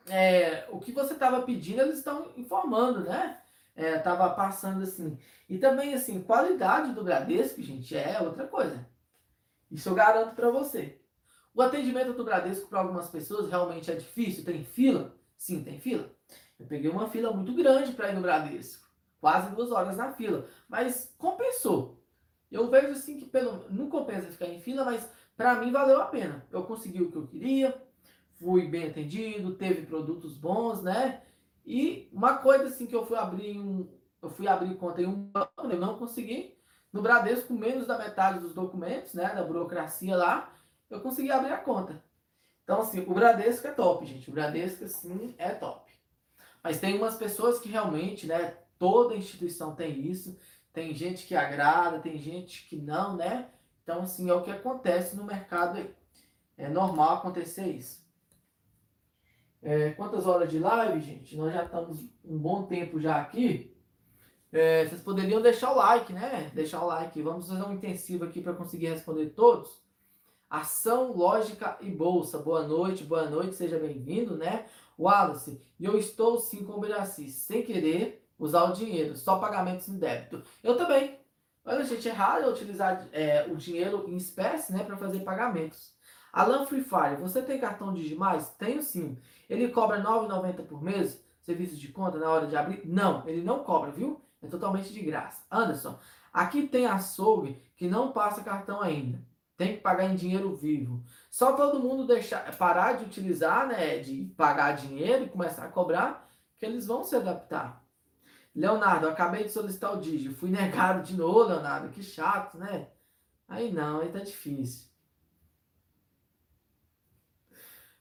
é, 0.08 0.66
o 0.70 0.80
que 0.80 0.92
você 0.92 1.14
estava 1.14 1.42
pedindo, 1.42 1.82
eles 1.82 1.98
estão 1.98 2.32
informando, 2.38 3.02
né? 3.02 3.42
É, 3.76 4.00
tava 4.00 4.30
passando 4.32 4.84
assim. 4.84 5.20
E 5.48 5.58
também, 5.58 5.94
assim, 5.94 6.22
qualidade 6.22 6.94
do 6.94 7.04
Bradesco, 7.04 7.62
gente, 7.62 7.96
é 7.96 8.20
outra 8.22 8.48
coisa. 8.48 8.86
Isso 9.70 9.90
eu 9.90 9.96
garanto 9.96 10.36
para 10.36 10.50
você. 10.50 11.00
O 11.54 11.62
atendimento 11.62 12.14
do 12.14 12.24
Bradesco 12.24 12.70
para 12.70 12.80
algumas 12.80 13.10
pessoas 13.10 13.50
realmente 13.50 13.92
é 13.92 13.96
difícil. 13.96 14.44
Tem 14.44 14.64
fila? 14.64 15.16
Sim, 15.38 15.64
tem 15.64 15.80
fila. 15.80 16.10
Eu 16.60 16.66
peguei 16.66 16.90
uma 16.90 17.10
fila 17.10 17.32
muito 17.32 17.54
grande 17.54 17.92
para 17.92 18.10
ir 18.10 18.16
no 18.16 18.22
Bradesco. 18.22 18.87
Quase 19.20 19.56
duas 19.56 19.72
horas 19.72 19.98
na 19.98 20.12
fila. 20.12 20.48
Mas 20.68 21.14
compensou. 21.18 22.04
Eu 22.52 22.70
vejo 22.70 22.92
assim 22.92 23.18
que 23.18 23.26
pelo, 23.26 23.70
não 23.70 23.90
compensa 23.90 24.32
ficar 24.32 24.48
em 24.48 24.62
fila, 24.62 24.86
mas 24.86 25.10
para 25.36 25.56
mim 25.56 25.72
valeu 25.72 26.02
a 26.02 26.06
pena. 26.06 26.46
Eu 26.52 26.64
consegui 26.64 27.02
o 27.02 27.12
que 27.12 27.18
eu 27.18 27.28
queria, 27.28 27.82
fui 28.40 28.68
bem 28.68 28.90
atendido, 28.90 29.56
teve 29.56 29.86
produtos 29.86 30.38
bons, 30.38 30.82
né? 30.82 31.22
E 31.66 32.10
uma 32.14 32.38
coisa 32.38 32.68
assim 32.68 32.86
que 32.86 32.96
eu 32.96 33.06
fui 33.06 33.18
abrir 33.18 33.60
um, 33.60 33.90
eu 34.22 34.30
fui 34.30 34.48
abrir 34.48 34.76
conta 34.76 35.02
em 35.02 35.06
um 35.06 35.16
banco, 35.16 35.52
eu 35.70 35.80
não 35.80 35.98
consegui. 35.98 36.58
No 36.92 37.02
Bradesco, 37.02 37.54
menos 37.54 37.86
da 37.86 37.98
metade 37.98 38.40
dos 38.40 38.54
documentos, 38.54 39.14
né, 39.14 39.34
da 39.36 39.44
burocracia 39.44 40.16
lá, 40.16 40.54
eu 40.90 41.02
consegui 41.02 41.32
abrir 41.32 41.52
a 41.52 41.58
conta. 41.58 42.02
Então, 42.64 42.82
assim, 42.82 43.02
o 43.02 43.14
Bradesco 43.14 43.68
é 43.68 43.72
top, 43.72 44.06
gente. 44.06 44.30
O 44.30 44.34
Bradesco, 44.34 44.86
assim, 44.86 45.36
é 45.38 45.50
top. 45.50 45.92
Mas 46.64 46.80
tem 46.80 46.98
umas 46.98 47.16
pessoas 47.16 47.60
que 47.60 47.70
realmente, 47.70 48.26
né, 48.26 48.58
toda 48.78 49.16
instituição 49.16 49.76
tem 49.76 50.00
isso. 50.08 50.38
Tem 50.74 50.94
gente 50.94 51.26
que 51.26 51.36
agrada, 51.36 52.00
tem 52.00 52.18
gente 52.18 52.68
que 52.68 52.76
não, 52.76 53.16
né? 53.16 53.50
Então, 53.84 54.02
assim, 54.02 54.30
é 54.30 54.34
o 54.34 54.44
que 54.44 54.52
acontece 54.52 55.16
no 55.16 55.24
mercado 55.24 55.78
aí. 55.78 55.90
É 56.58 56.68
normal 56.68 57.18
acontecer 57.18 57.68
isso. 57.68 58.06
É, 59.62 59.92
quantas 59.92 60.28
horas 60.28 60.50
de 60.50 60.60
live, 60.60 61.00
gente? 61.02 61.36
Nós 61.36 61.54
já 61.54 61.64
estamos 61.64 62.00
um 62.24 62.38
bom 62.38 62.64
tempo 62.64 63.00
já 63.00 63.20
aqui. 63.20 63.76
É, 64.52 64.86
vocês 64.86 65.02
poderiam 65.02 65.42
deixar 65.42 65.72
o 65.72 65.78
like, 65.78 66.14
né? 66.14 66.52
Deixar 66.54 66.82
o 66.82 66.88
like. 66.88 67.22
Vamos 67.22 67.48
fazer 67.48 67.64
um 67.64 67.74
intensivo 67.74 68.26
aqui 68.26 68.42
para 68.42 68.54
conseguir 68.54 68.88
responder 68.88 69.32
todos. 69.32 69.82
Ação, 70.50 71.12
lógica 71.12 71.78
e 71.82 71.90
bolsa. 71.90 72.38
Boa 72.38 72.68
noite, 72.68 73.04
boa 73.04 73.30
noite, 73.30 73.56
seja 73.56 73.78
bem-vindo, 73.78 74.38
né? 74.38 74.66
Wallace, 74.98 75.62
eu 75.80 75.98
estou 75.98 76.40
sim 76.40 76.64
com 76.64 76.74
o 76.74 76.80
Biraci, 76.80 77.30
sem 77.30 77.64
querer 77.64 78.27
usar 78.38 78.64
o 78.66 78.74
dinheiro, 78.74 79.16
só 79.16 79.40
pagamentos 79.40 79.88
em 79.88 79.98
débito. 79.98 80.44
Eu 80.64 80.78
também. 80.78 81.20
Olha, 81.66 81.84
gente, 81.84 82.08
é 82.08 82.12
raro 82.12 82.50
utilizar 82.50 83.08
é, 83.12 83.46
o 83.50 83.56
dinheiro 83.56 84.06
em 84.08 84.16
espécie, 84.16 84.72
né, 84.72 84.84
para 84.84 84.96
fazer 84.96 85.20
pagamentos. 85.20 85.94
Alan 86.32 86.66
Free 86.66 86.84
Fire, 86.84 87.16
você 87.20 87.42
tem 87.42 87.60
cartão 87.60 87.94
Digimais? 87.94 88.50
Tenho 88.58 88.82
sim. 88.82 89.18
Ele 89.50 89.70
cobra 89.70 89.98
R$ 89.98 90.04
9,90 90.04 90.66
por 90.66 90.82
mês? 90.82 91.22
Serviço 91.42 91.76
de 91.76 91.88
conta 91.88 92.18
na 92.18 92.30
hora 92.30 92.48
de 92.48 92.56
abrir? 92.56 92.82
Não, 92.86 93.28
ele 93.28 93.42
não 93.42 93.64
cobra, 93.64 93.92
viu? 93.92 94.22
É 94.42 94.48
totalmente 94.48 94.94
de 94.94 95.02
graça. 95.02 95.44
Anderson, 95.50 95.98
aqui 96.32 96.68
tem 96.68 96.86
açougue 96.86 97.62
que 97.76 97.88
não 97.88 98.12
passa 98.12 98.44
cartão 98.44 98.82
ainda. 98.82 99.20
Tem 99.56 99.76
que 99.76 99.82
pagar 99.82 100.06
em 100.06 100.16
dinheiro 100.16 100.56
vivo. 100.56 101.04
Só 101.32 101.54
todo 101.54 101.80
mundo 101.80 102.06
deixar, 102.06 102.56
parar 102.58 102.94
de 102.94 103.06
utilizar, 103.06 103.68
né, 103.68 103.98
de 103.98 104.26
pagar 104.38 104.76
dinheiro 104.76 105.24
e 105.24 105.30
começar 105.30 105.66
a 105.66 105.70
cobrar, 105.70 106.30
que 106.60 106.66
eles 106.66 106.86
vão 106.86 107.04
se 107.04 107.16
adaptar. 107.16 107.84
Leonardo, 108.58 109.08
acabei 109.08 109.44
de 109.44 109.52
solicitar 109.52 109.94
o 109.94 110.02
Digi. 110.02 110.34
Fui 110.34 110.50
negado 110.50 111.04
de 111.04 111.16
novo, 111.16 111.44
Leonardo. 111.44 111.90
Que 111.90 112.02
chato, 112.02 112.58
né? 112.58 112.88
Aí 113.48 113.72
não, 113.72 114.02
aí 114.02 114.12
tá 114.12 114.18
difícil. 114.18 114.88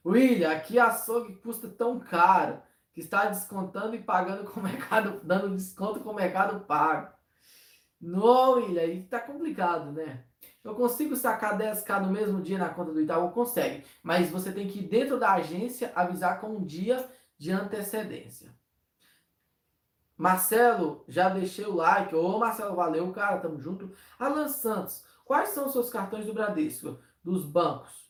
William, 0.03 0.49
aqui 0.51 0.79
açougue 0.79 1.35
custa 1.35 1.67
tão 1.67 1.99
caro 1.99 2.59
que 2.91 3.01
está 3.01 3.25
descontando 3.25 3.95
e 3.95 4.01
pagando 4.01 4.49
com 4.49 4.59
o 4.59 4.63
mercado, 4.63 5.21
dando 5.23 5.55
desconto 5.55 5.99
com 5.99 6.09
o 6.09 6.15
mercado 6.15 6.65
pago. 6.65 7.13
Não, 8.01 8.53
William, 8.53 8.81
aí 8.81 9.03
tá 9.03 9.19
complicado, 9.19 9.91
né? 9.91 10.23
Eu 10.63 10.73
consigo 10.73 11.15
sacar 11.15 11.55
10k 11.55 12.01
no 12.01 12.11
mesmo 12.11 12.41
dia 12.41 12.57
na 12.57 12.69
conta 12.69 12.91
do 12.91 13.01
Itaú? 13.01 13.29
Consegue. 13.29 13.85
Mas 14.01 14.31
você 14.31 14.51
tem 14.51 14.67
que 14.67 14.79
ir 14.79 14.87
dentro 14.87 15.19
da 15.19 15.33
agência 15.33 15.91
avisar 15.93 16.41
com 16.41 16.47
um 16.57 16.65
dia 16.65 17.07
de 17.37 17.51
antecedência. 17.51 18.56
Marcelo, 20.17 21.05
já 21.07 21.29
deixei 21.29 21.65
o 21.65 21.75
like. 21.75 22.15
Ô, 22.15 22.39
Marcelo, 22.39 22.75
valeu, 22.75 23.11
cara, 23.13 23.39
tamo 23.39 23.59
junto. 23.59 23.91
Alan 24.17 24.49
Santos, 24.49 25.05
quais 25.23 25.49
são 25.49 25.67
os 25.67 25.73
seus 25.73 25.89
cartões 25.89 26.25
do 26.25 26.33
Bradesco? 26.33 26.99
Dos 27.23 27.45
bancos? 27.45 28.09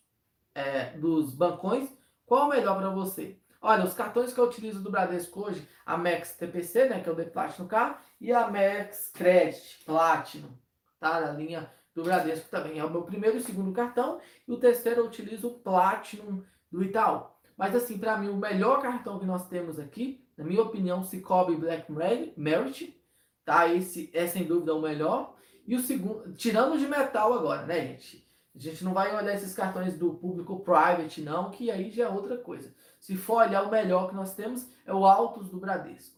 É, 0.55 0.97
dos 0.97 1.33
bancões? 1.35 1.89
Qual 2.25 2.45
o 2.45 2.49
melhor 2.49 2.77
para 2.77 2.89
você? 2.89 3.39
Olha, 3.61 3.83
os 3.83 3.93
cartões 3.93 4.33
que 4.33 4.39
eu 4.39 4.45
utilizo 4.45 4.81
do 4.81 4.91
Bradesco 4.91 5.41
hoje, 5.41 5.67
a 5.85 5.97
Max 5.97 6.33
TPC, 6.33 6.87
né, 6.87 7.01
que 7.01 7.09
é 7.09 7.11
o 7.11 7.15
de 7.15 7.25
Platinum 7.25 7.67
Car, 7.67 8.01
e 8.21 8.31
a 8.31 8.47
Max 8.49 9.11
Credit 9.13 9.83
Platinum, 9.85 10.53
tá? 10.99 11.19
Na 11.19 11.31
linha 11.31 11.71
do 11.93 12.03
Bradesco 12.03 12.49
também. 12.49 12.79
É 12.79 12.85
o 12.85 12.89
meu 12.89 13.01
primeiro 13.01 13.37
e 13.37 13.41
segundo 13.41 13.73
cartão, 13.73 14.19
e 14.47 14.51
o 14.51 14.59
terceiro 14.59 15.01
eu 15.01 15.07
utilizo 15.07 15.47
o 15.47 15.59
Platinum 15.59 16.43
do 16.71 16.83
Itaú. 16.83 17.27
Mas 17.57 17.75
assim, 17.75 17.97
para 17.97 18.17
mim, 18.17 18.29
o 18.29 18.37
melhor 18.37 18.81
cartão 18.81 19.19
que 19.19 19.25
nós 19.25 19.47
temos 19.47 19.79
aqui, 19.79 20.23
na 20.37 20.43
minha 20.43 20.61
opinião, 20.61 21.03
Cicobi 21.03 21.55
Black 21.55 21.91
Merit, 22.37 23.01
tá? 23.43 23.67
Esse 23.67 24.09
é 24.13 24.27
sem 24.27 24.43
dúvida 24.43 24.75
o 24.75 24.81
melhor. 24.81 25.35
E 25.65 25.75
o 25.75 25.81
segundo, 25.81 26.31
tirando 26.33 26.77
de 26.77 26.87
metal 26.87 27.33
agora, 27.33 27.65
né, 27.65 27.81
gente? 27.81 28.27
A 28.55 28.59
gente 28.59 28.83
não 28.83 28.93
vai 28.93 29.15
olhar 29.15 29.33
esses 29.33 29.53
cartões 29.53 29.97
do 29.97 30.13
público 30.15 30.59
private, 30.61 31.21
não, 31.21 31.51
que 31.51 31.69
aí 31.69 31.91
já 31.91 32.05
é 32.05 32.09
outra 32.09 32.37
coisa. 32.37 32.73
Se 32.99 33.15
for 33.15 33.43
olhar 33.43 33.63
o 33.63 33.71
melhor 33.71 34.09
que 34.09 34.15
nós 34.15 34.33
temos, 34.33 34.67
é 34.85 34.93
o 34.93 35.05
Altos 35.05 35.49
do 35.49 35.59
Bradesco. 35.59 36.17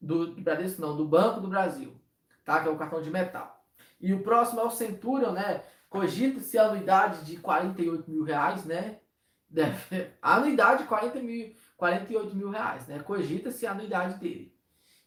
Do, 0.00 0.34
do 0.34 0.40
Bradesco 0.40 0.80
não, 0.80 0.96
do 0.96 1.04
Banco 1.04 1.40
do 1.40 1.48
Brasil, 1.48 1.94
tá? 2.44 2.60
Que 2.60 2.68
é 2.68 2.70
o 2.70 2.78
cartão 2.78 3.02
de 3.02 3.10
metal. 3.10 3.64
E 4.00 4.12
o 4.12 4.22
próximo 4.22 4.60
é 4.60 4.64
o 4.64 4.70
Centurion, 4.70 5.32
né? 5.32 5.62
Cogita-se 5.88 6.56
a 6.56 6.66
anuidade 6.66 7.24
de 7.24 7.36
48 7.38 8.10
mil 8.10 8.22
reais, 8.22 8.64
né? 8.64 8.98
Deve, 9.48 10.12
anuidade 10.22 10.82
de 10.82 10.88
40 10.88 11.20
mil, 11.20 11.54
48 11.80 12.36
mil 12.36 12.50
reais, 12.50 12.86
né? 12.86 13.00
Cogita-se 13.00 13.66
a 13.66 13.72
anuidade 13.72 14.20
dele. 14.20 14.54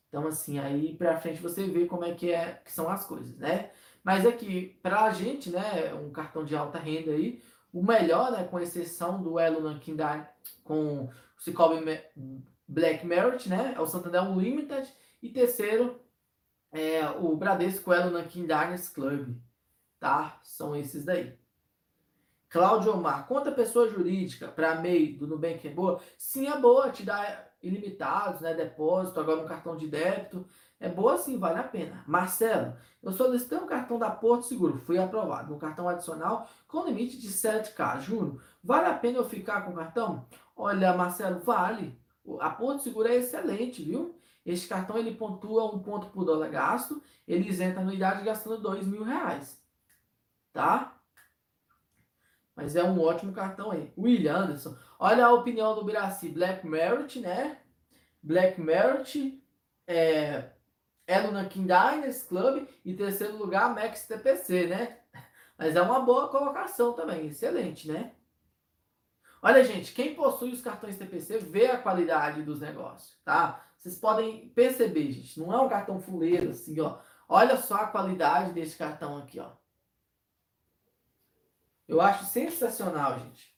Então, 0.10 0.28
assim, 0.28 0.60
aí 0.60 0.96
pra 0.98 1.20
frente 1.20 1.42
você 1.42 1.66
vê 1.66 1.86
como 1.86 2.04
é 2.04 2.14
que, 2.14 2.32
é, 2.32 2.62
que 2.66 2.72
são 2.72 2.90
as 2.90 3.06
coisas, 3.06 3.38
né? 3.38 3.72
Mas 4.04 4.26
aqui, 4.26 4.76
é 4.78 4.82
pra 4.82 5.12
gente, 5.12 5.50
né, 5.52 5.94
um 5.94 6.12
cartão 6.12 6.44
de 6.44 6.56
alta 6.56 6.80
renda 6.80 7.12
aí, 7.12 7.42
o 7.72 7.84
melhor, 7.84 8.32
né, 8.32 8.44
com 8.44 8.60
exceção 8.60 9.22
do 9.22 9.40
Elo 9.40 9.62
Nankin 9.62 9.96
com 10.64 11.06
o 11.06 11.14
Cicobi 11.38 11.78
Black 12.68 13.06
Merit, 13.06 13.48
né, 13.48 13.74
é 13.76 13.80
o 13.80 13.88
Santander 13.88 14.24
Unlimited. 14.24 14.92
E 15.22 15.30
terceiro, 15.30 16.02
é 16.72 17.08
o 17.10 17.36
Bradesco 17.36 17.94
Elo 17.94 18.12
Nankin 18.12 18.42
Diners 18.42 18.90
Club, 18.90 19.38
tá? 20.00 20.40
São 20.44 20.76
esses 20.76 21.06
daí. 21.06 21.38
Cláudio 22.54 22.94
Omar, 22.94 23.26
conta 23.26 23.52
pessoa 23.52 23.90
jurídica 23.90 24.48
para 24.48 24.76
MEI 24.76 25.14
do 25.14 25.26
Nubank 25.26 25.68
é 25.68 25.72
boa? 25.72 26.00
Sim, 26.20 26.46
é 26.48 26.56
boa, 26.56 26.92
te 26.92 27.02
dá 27.02 27.48
ilimitados, 27.64 28.42
né? 28.42 28.54
Depósito, 28.54 29.20
agora 29.20 29.42
um 29.42 29.48
cartão 29.48 29.76
de 29.76 29.88
débito. 29.88 30.46
É 30.80 30.88
boa 30.88 31.18
sim, 31.18 31.40
vale 31.40 31.58
a 31.58 31.64
pena. 31.64 32.04
Marcelo, 32.06 32.78
eu 33.02 33.12
solicitei 33.12 33.58
um 33.58 33.66
cartão 33.66 33.98
da 33.98 34.12
Porto 34.12 34.46
Seguro, 34.46 34.78
fui 34.78 35.00
aprovado. 35.00 35.52
Um 35.52 35.58
cartão 35.58 35.90
adicional 35.90 36.48
com 36.68 36.86
limite 36.86 37.20
de 37.20 37.30
7K. 37.30 38.02
Juro, 38.02 38.40
vale 38.64 38.86
a 38.86 38.94
pena 38.94 39.18
eu 39.18 39.28
ficar 39.28 39.66
com 39.66 39.72
o 39.72 39.76
cartão? 39.76 40.28
Olha, 40.56 40.94
Marcelo, 40.94 41.40
vale. 41.40 42.00
A 42.40 42.52
Porto 42.52 42.84
Seguro 42.84 43.08
é 43.08 43.16
excelente, 43.16 43.82
viu? 43.82 44.16
Este 44.46 44.68
cartão 44.68 44.96
ele 44.96 45.16
pontua 45.16 45.74
um 45.74 45.80
ponto 45.80 46.06
por 46.12 46.24
dólar 46.24 46.50
gasto, 46.50 47.02
ele 47.28 47.50
isenta 47.50 47.80
a 47.80 47.82
anuidade 47.82 48.24
gastando 48.24 48.60
dois 48.60 48.86
mil 48.86 49.04
reais. 49.04 49.60
Tá? 50.54 50.93
Mas 52.56 52.76
é 52.76 52.84
um 52.84 53.02
ótimo 53.02 53.34
cartão 53.34 53.72
aí. 53.72 53.92
William 53.98 54.36
Anderson. 54.36 54.76
Olha 55.00 55.26
a 55.26 55.34
opinião 55.34 55.74
do 55.76 55.84
Biraci. 55.84 56.30
Black 56.30 56.66
Merit, 56.66 57.20
né? 57.20 57.60
Black 58.22 58.62
Merit. 58.62 59.44
É, 59.88 60.52
Eluna 61.08 61.46
King 61.46 61.68
Diners 61.68 62.24
Club. 62.24 62.68
E 62.86 62.94
terceiro 62.94 63.38
lugar, 63.38 63.74
Max 63.74 64.06
TPC, 64.08 64.68
né? 64.68 64.98
Mas 65.58 65.76
é 65.76 65.82
uma 65.82 66.00
boa 66.00 66.30
colocação 66.30 66.94
também. 66.94 67.28
Excelente, 67.28 67.92
né? 67.92 68.12
Olha, 69.42 69.64
gente, 69.64 69.94
quem 69.94 70.16
possui 70.16 70.54
os 70.54 70.62
cartões 70.62 70.98
TPC 70.98 71.38
vê 71.40 71.68
a 71.68 71.78
qualidade 71.78 72.44
dos 72.44 72.62
negócios, 72.62 73.20
tá? 73.26 73.66
Vocês 73.78 73.98
podem 73.98 74.48
perceber, 74.50 75.12
gente. 75.12 75.38
Não 75.38 75.52
é 75.52 75.60
um 75.60 75.68
cartão 75.68 76.00
fuleiro, 76.00 76.52
assim, 76.52 76.80
ó. 76.80 77.00
Olha 77.28 77.58
só 77.58 77.76
a 77.76 77.88
qualidade 77.88 78.54
desse 78.54 78.78
cartão 78.78 79.18
aqui, 79.18 79.40
ó. 79.42 79.52
Eu 81.94 82.02
acho 82.02 82.26
sensacional, 82.26 83.20
gente. 83.20 83.56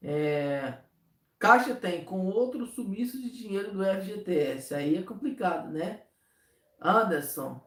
É... 0.00 0.78
Caixa 1.36 1.74
tem 1.74 2.04
com 2.04 2.26
outro 2.26 2.64
sumiço 2.64 3.20
de 3.20 3.28
dinheiro 3.28 3.72
do 3.72 3.84
FGTS. 3.84 4.72
Aí 4.72 4.96
é 4.96 5.02
complicado, 5.02 5.68
né? 5.68 6.04
Anderson, 6.80 7.60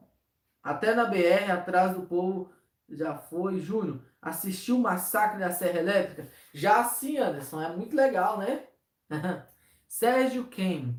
até 0.62 0.94
na 0.94 1.04
BR, 1.04 1.50
atrás 1.52 1.94
do 1.94 2.06
povo 2.06 2.50
já 2.88 3.14
foi. 3.18 3.60
Júnior, 3.60 4.02
assistiu 4.22 4.76
o 4.76 4.80
massacre 4.80 5.38
da 5.38 5.50
Serra 5.50 5.80
Elétrica? 5.80 6.32
Já 6.54 6.82
sim, 6.84 7.18
Anderson, 7.18 7.60
é 7.60 7.76
muito 7.76 7.94
legal, 7.94 8.38
né? 8.38 8.66
Sérgio 9.86 10.46
Ken. 10.46 10.94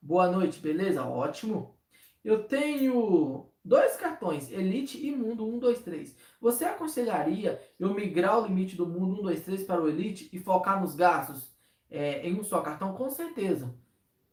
Boa 0.00 0.30
noite, 0.30 0.60
beleza? 0.60 1.04
Ótimo. 1.04 1.76
Eu 2.22 2.44
tenho 2.46 3.52
dois 3.64 3.96
cartões, 3.96 4.50
Elite 4.52 5.04
e 5.04 5.10
Mundo 5.10 5.46
1, 5.46 5.58
2, 5.58 5.78
3. 5.82 6.16
Você 6.40 6.64
aconselharia 6.64 7.60
eu 7.78 7.94
migrar 7.94 8.38
o 8.38 8.46
limite 8.46 8.76
do 8.76 8.86
Mundo 8.86 9.20
1, 9.20 9.22
2, 9.22 9.40
3 9.40 9.64
para 9.64 9.82
o 9.82 9.88
Elite 9.88 10.28
e 10.32 10.38
focar 10.38 10.80
nos 10.80 10.94
gastos 10.94 11.50
é, 11.90 12.28
em 12.28 12.38
um 12.38 12.44
só 12.44 12.60
cartão? 12.60 12.94
Com 12.94 13.08
certeza. 13.08 13.74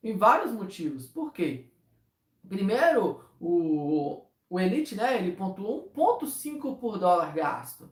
Em 0.04 0.18
vários 0.18 0.52
motivos. 0.52 1.08
Por 1.08 1.32
quê? 1.32 1.70
Primeiro, 2.48 3.24
o, 3.40 4.26
o 4.50 4.60
Elite, 4.60 4.96
né, 4.96 5.18
ele 5.18 5.32
pontuou 5.36 5.92
1,5 5.96 6.78
por 6.78 6.98
dólar 6.98 7.34
gasto. 7.34 7.90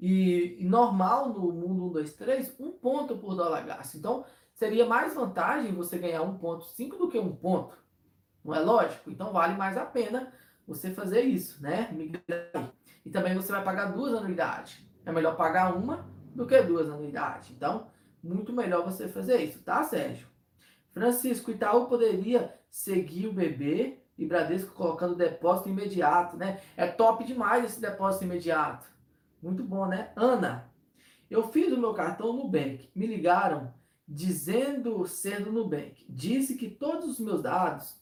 E, 0.00 0.56
normal 0.62 1.28
no 1.28 1.52
mundo 1.52 1.86
1, 1.86 1.90
2, 1.90 2.12
3, 2.14 2.54
1 2.58 2.70
ponto 2.72 3.18
por 3.18 3.34
dólar 3.34 3.66
gasto. 3.66 3.96
Então, 3.96 4.24
seria 4.54 4.86
mais 4.86 5.14
vantagem 5.14 5.74
você 5.74 5.98
ganhar 5.98 6.22
1,5 6.22 6.96
do 6.96 7.08
que 7.08 7.18
1 7.18 7.36
ponto. 7.36 7.76
Não 8.44 8.54
é 8.54 8.60
lógico? 8.60 9.10
Então, 9.10 9.32
vale 9.32 9.56
mais 9.56 9.76
a 9.76 9.84
pena 9.84 10.32
você 10.68 10.90
fazer 10.92 11.22
isso, 11.22 11.62
né? 11.62 11.90
E 13.04 13.10
também 13.10 13.34
você 13.34 13.50
vai 13.50 13.64
pagar 13.64 13.86
duas 13.86 14.12
anuidades. 14.12 14.78
É 15.06 15.10
melhor 15.10 15.34
pagar 15.34 15.74
uma 15.74 16.06
do 16.34 16.46
que 16.46 16.60
duas 16.62 16.90
anuidades. 16.90 17.50
Então, 17.50 17.86
muito 18.22 18.52
melhor 18.52 18.84
você 18.84 19.08
fazer 19.08 19.42
isso, 19.42 19.60
tá, 19.60 19.82
Sérgio? 19.82 20.28
Francisco, 20.92 21.50
Itaú 21.50 21.86
poderia 21.86 22.54
seguir 22.70 23.28
o 23.28 23.32
bebê 23.32 24.00
e 24.18 24.26
Bradesco 24.26 24.74
colocando 24.74 25.14
depósito 25.14 25.70
imediato, 25.70 26.36
né? 26.36 26.60
É 26.76 26.86
top 26.86 27.24
demais 27.24 27.64
esse 27.64 27.80
depósito 27.80 28.24
imediato. 28.24 28.86
Muito 29.42 29.64
bom, 29.64 29.86
né? 29.86 30.12
Ana, 30.14 30.70
eu 31.30 31.48
fiz 31.50 31.72
o 31.72 31.78
meu 31.78 31.94
cartão 31.94 32.34
Nubank. 32.34 32.90
Me 32.94 33.06
ligaram 33.06 33.72
dizendo 34.06 35.06
ser 35.06 35.42
do 35.42 35.52
Nubank. 35.52 36.04
Disse 36.08 36.56
que 36.56 36.68
todos 36.68 37.08
os 37.08 37.20
meus 37.20 37.42
dados, 37.42 37.96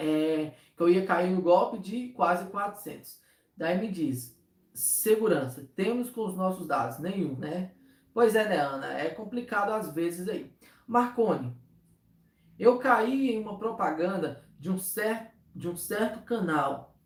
é, 0.00 0.54
que 0.74 0.82
eu 0.82 0.88
ia 0.88 1.04
cair 1.04 1.30
no 1.30 1.42
golpe 1.42 1.78
de 1.78 2.08
quase 2.08 2.46
400. 2.46 3.20
Daí 3.54 3.78
me 3.78 3.90
diz, 3.92 4.34
segurança, 4.72 5.68
temos 5.76 6.10
com 6.10 6.24
os 6.24 6.34
nossos 6.34 6.66
dados? 6.66 6.98
Nenhum, 6.98 7.36
né? 7.36 7.72
Pois 8.14 8.34
é, 8.34 8.48
né, 8.48 8.56
Ana? 8.56 8.98
É 8.98 9.10
complicado 9.10 9.72
às 9.72 9.94
vezes 9.94 10.26
aí. 10.26 10.50
Marcone, 10.86 11.54
eu 12.58 12.78
caí 12.78 13.30
em 13.30 13.40
uma 13.40 13.58
propaganda 13.58 14.42
de 14.58 14.70
um 14.70 14.78
certo, 14.78 15.32
de 15.54 15.68
um 15.68 15.76
certo 15.76 16.24
canal 16.24 16.96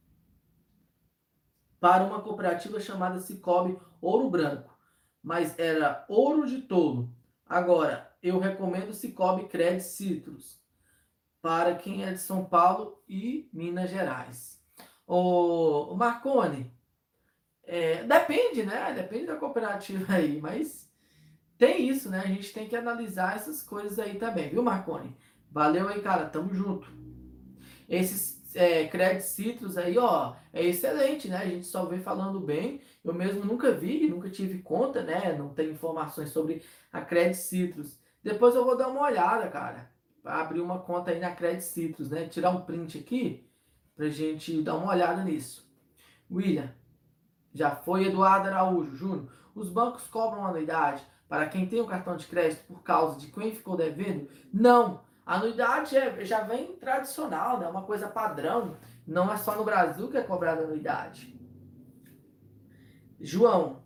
para 1.81 2.05
uma 2.05 2.23
cooperativa 2.23 2.81
chamada 2.81 3.19
Cicobi 3.19 3.79
Ouro 4.01 4.31
Branco, 4.31 4.73
mas 5.23 5.59
era 5.59 6.05
ouro 6.09 6.47
de 6.47 6.63
tolo. 6.63 7.13
Agora, 7.45 8.11
eu 8.23 8.39
recomendo 8.39 8.95
Cicobi 8.95 9.49
Credit 9.49 9.83
Citrus 9.83 10.64
para 11.45 11.75
quem 11.75 12.07
é 12.07 12.11
de 12.11 12.21
São 12.21 12.43
Paulo 12.43 13.05
e 13.07 13.51
Minas 13.53 13.91
Gerais. 13.91 14.59
O, 15.07 15.95
Marcone, 15.95 16.73
é, 17.65 18.03
depende, 18.03 18.63
né? 18.63 18.95
Depende 18.95 19.27
da 19.27 19.37
cooperativa 19.37 20.15
aí, 20.15 20.41
mas 20.41 20.91
tem 21.59 21.87
isso, 21.87 22.09
né? 22.09 22.23
A 22.25 22.29
gente 22.29 22.51
tem 22.51 22.67
que 22.67 22.75
analisar 22.75 23.37
essas 23.37 23.63
coisas 23.63 23.99
aí 23.99 24.15
também, 24.15 24.49
viu, 24.49 24.63
Marcone? 24.63 25.15
Valeu 25.51 25.87
aí, 25.87 26.01
cara. 26.01 26.25
Tamo 26.25 26.55
junto. 26.55 26.91
Esses 27.87 28.57
é, 28.57 28.87
Credit 28.89 29.23
Citrus 29.25 29.77
aí, 29.77 29.99
ó, 29.99 30.37
é 30.51 30.65
excelente, 30.65 31.29
né? 31.29 31.37
A 31.37 31.47
gente 31.47 31.67
só 31.67 31.85
vê 31.85 31.99
falando 31.99 32.41
bem. 32.41 32.81
Eu 33.05 33.13
mesmo 33.13 33.45
nunca 33.45 33.71
vi, 33.71 34.09
nunca 34.09 34.31
tive 34.31 34.63
conta, 34.63 35.03
né? 35.03 35.37
Não 35.37 35.51
tenho 35.51 35.73
informações 35.73 36.31
sobre 36.31 36.63
a 36.91 37.03
Credit 37.03 37.37
Citrus. 37.37 38.01
Depois 38.23 38.55
eu 38.55 38.65
vou 38.65 38.79
dar 38.79 38.89
uma 38.89 39.03
olhada, 39.03 39.47
cara. 39.51 39.93
Abrir 40.25 40.61
uma 40.61 40.79
conta 40.79 41.11
aí 41.11 41.21
na 41.21 41.33
Credit 41.33 41.63
Citrus, 41.63 42.11
né? 42.11 42.27
Tirar 42.27 42.51
um 42.51 42.63
print 42.63 42.99
aqui 42.99 43.47
pra 43.95 44.09
gente 44.09 44.63
dar 44.63 44.77
uma 44.77 44.93
olhada 44.93 45.23
nisso. 45.23 45.71
William, 46.31 46.73
já 47.53 47.77
foi 47.77 48.07
Eduardo 48.07 48.49
Araújo 48.49 48.97
Júnior. 48.97 49.29
Os 49.55 49.69
bancos 49.69 50.07
cobram 50.07 50.45
anuidade 50.45 51.05
para 51.29 51.49
quem 51.49 51.67
tem 51.67 51.81
o 51.81 51.87
cartão 51.87 52.17
de 52.17 52.27
crédito 52.27 52.65
por 52.67 52.83
causa 52.83 53.19
de 53.19 53.29
quem 53.29 53.55
ficou 53.55 53.77
devendo? 53.77 54.29
Não. 54.53 55.03
A 55.25 55.37
anuidade 55.37 55.97
é, 55.97 56.25
já 56.25 56.43
vem 56.43 56.77
tradicional, 56.77 57.59
né? 57.59 57.67
uma 57.67 57.83
coisa 57.83 58.09
padrão. 58.09 58.77
Não 59.07 59.33
é 59.33 59.37
só 59.37 59.57
no 59.57 59.65
Brasil 59.65 60.09
que 60.09 60.17
é 60.17 60.23
cobrada 60.23 60.63
anuidade. 60.63 61.35
João, 63.21 63.83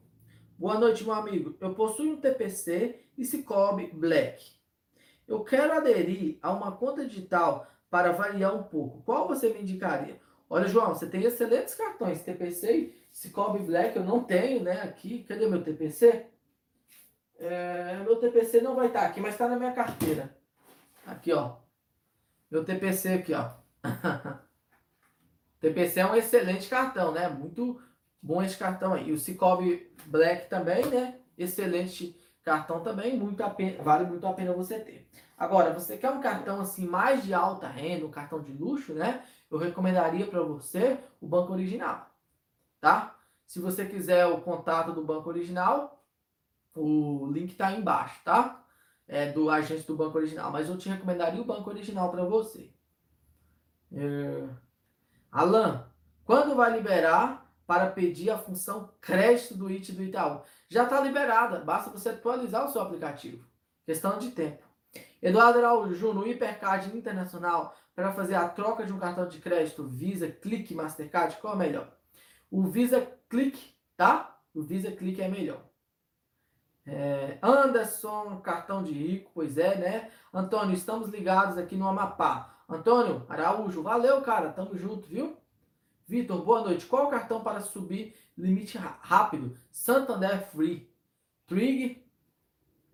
boa 0.59 0.79
noite, 0.79 1.05
meu 1.05 1.15
amigo. 1.15 1.57
Eu 1.61 1.75
possuo 1.75 2.13
um 2.13 2.21
TPC 2.21 3.05
e 3.17 3.25
Cicobi 3.25 3.91
Black. 3.93 4.58
Eu 5.29 5.45
quero 5.45 5.75
aderir 5.75 6.39
a 6.43 6.51
uma 6.51 6.73
conta 6.73 7.07
digital 7.07 7.71
para 7.91 8.13
variar 8.13 8.57
um 8.57 8.63
pouco. 8.63 9.03
Qual 9.03 9.29
você 9.29 9.53
me 9.53 9.61
indicaria? 9.61 10.19
Olha, 10.49 10.67
João, 10.67 10.95
você 10.95 11.07
tem 11.07 11.23
excelentes 11.23 11.75
cartões 11.75 12.23
TPC 12.23 12.95
Cicobi 13.13 13.59
Black. 13.59 13.95
Eu 13.95 14.05
não 14.05 14.25
tenho, 14.25 14.63
né? 14.63 14.81
Aqui, 14.81 15.25
cadê 15.25 15.47
meu 15.47 15.63
TPC? 15.63 16.27
É, 17.39 17.99
meu 17.99 18.17
TPC 18.17 18.63
não 18.63 18.75
vai 18.75 18.87
estar 18.87 19.03
aqui, 19.03 19.21
mas 19.21 19.35
está 19.35 19.47
na 19.47 19.57
minha 19.57 19.73
carteira. 19.73 20.35
Aqui, 21.07 21.33
ó. 21.33 21.57
Meu 22.51 22.65
TPC 22.65 23.11
aqui, 23.11 23.35
ó. 23.35 23.51
TPC 25.61 26.01
é 26.01 26.07
um 26.07 26.17
excelente 26.17 26.69
cartão, 26.69 27.13
né? 27.13 27.29
Muito 27.29 27.81
bom 28.23 28.43
esse 28.43 28.57
cartão 28.57 28.95
aí. 28.95 29.11
E 29.11 29.13
o 29.13 29.19
Cicobi 29.19 29.93
Black 30.07 30.49
também, 30.49 30.87
né? 30.87 31.19
Excelente 31.37 32.19
cartão 32.49 32.81
também, 32.81 33.17
muito 33.19 33.43
pena, 33.51 33.83
vale 33.83 34.05
muito 34.05 34.27
a 34.27 34.33
pena 34.33 34.53
você 34.53 34.81
ter. 34.81 35.09
Agora, 35.37 35.73
você 35.73 35.97
quer 35.97 36.11
um 36.11 36.21
cartão 36.21 36.61
assim 36.61 36.87
mais 36.87 37.25
de 37.25 37.33
alta 37.33 37.69
renda, 37.69 38.07
um 38.07 38.11
cartão 38.11 38.43
de 38.43 38.53
luxo, 38.53 38.93
né? 38.93 39.23
Eu 39.51 39.59
recomendaria 39.59 40.27
para 40.27 40.43
você 40.43 40.99
o 41.21 41.27
Banco 41.27 41.53
Original, 41.53 42.11
tá? 42.81 43.17
Se 43.47 43.61
você 43.61 43.87
quiser 43.87 44.27
o 44.27 44.41
contato 44.41 44.93
do 44.93 45.05
Banco 45.05 45.29
Original, 45.29 46.05
o 46.75 47.29
link 47.33 47.55
tá 47.55 47.69
aí 47.69 47.79
embaixo, 47.79 48.21
tá? 48.25 48.65
é, 49.09 49.33
do 49.33 49.49
agente 49.49 49.87
do 49.87 49.97
banco 49.97 50.19
original, 50.19 50.53
mas 50.53 50.69
eu 50.69 50.77
te 50.77 50.89
recomendaria 50.89 51.41
o 51.41 51.45
banco 51.45 51.71
original 51.71 52.11
para 52.11 52.25
você. 52.25 52.71
É... 53.91 54.47
Alan, 55.33 55.87
quando 56.25 56.55
vai 56.55 56.71
liberar 56.77 57.51
para 57.67 57.91
pedir 57.91 58.31
a 58.31 58.39
função 58.39 58.93
crédito 59.01 59.57
do 59.57 59.69
IT 59.69 59.93
do 59.93 60.03
Itaú? 60.03 60.43
Já 60.69 60.85
está 60.85 61.01
liberada, 61.01 61.61
basta 61.61 61.91
você 61.91 62.11
atualizar 62.11 62.67
o 62.67 62.73
seu 62.73 62.83
aplicativo. 62.83 63.45
Questão 63.87 64.19
de 64.19 64.31
tempo. 64.31 64.63
Eduardo 65.23 65.59
Araújo 65.59 65.95
Júnior, 65.95 66.29
Hipercard 66.29 66.97
Internacional, 66.97 67.75
para 67.95 68.13
fazer 68.13 68.35
a 68.35 68.49
troca 68.49 68.85
de 68.85 68.93
um 68.93 68.99
cartão 68.99 69.27
de 69.27 69.41
crédito 69.41 69.85
Visa, 69.85 70.29
Clique, 70.31 70.75
Mastercard, 70.75 71.37
qual 71.39 71.55
é 71.55 71.57
melhor? 71.57 71.93
O 72.51 72.63
Visa 72.65 73.11
Clique, 73.29 73.75
tá? 73.97 74.39
O 74.55 74.63
Visa 74.63 74.93
Clique 74.93 75.23
é 75.23 75.29
melhor. 75.29 75.65
É, 76.87 77.39
Anderson, 77.43 78.41
cartão 78.41 78.83
de 78.83 78.93
rico, 78.93 79.31
pois 79.35 79.59
é, 79.59 79.77
né? 79.77 80.11
Antônio, 80.33 80.75
estamos 80.75 81.09
ligados 81.09 81.59
aqui 81.59 81.77
no 81.77 81.89
Amapá. 81.89 82.55
Antônio 82.69 83.27
Araújo, 83.29 83.83
valeu, 83.83 84.21
cara, 84.23 84.53
tamo 84.53 84.77
junto, 84.77 85.09
viu? 85.09 85.37
Vitor, 86.09 86.43
boa 86.43 86.63
noite. 86.63 86.87
Qual 86.87 87.07
o 87.07 87.11
cartão 87.11 87.43
para 87.43 87.61
subir 87.61 88.17
limite 88.37 88.79
rápido? 88.79 89.57
Santander 89.71 90.49
Free. 90.51 90.91
Trig, 91.47 92.03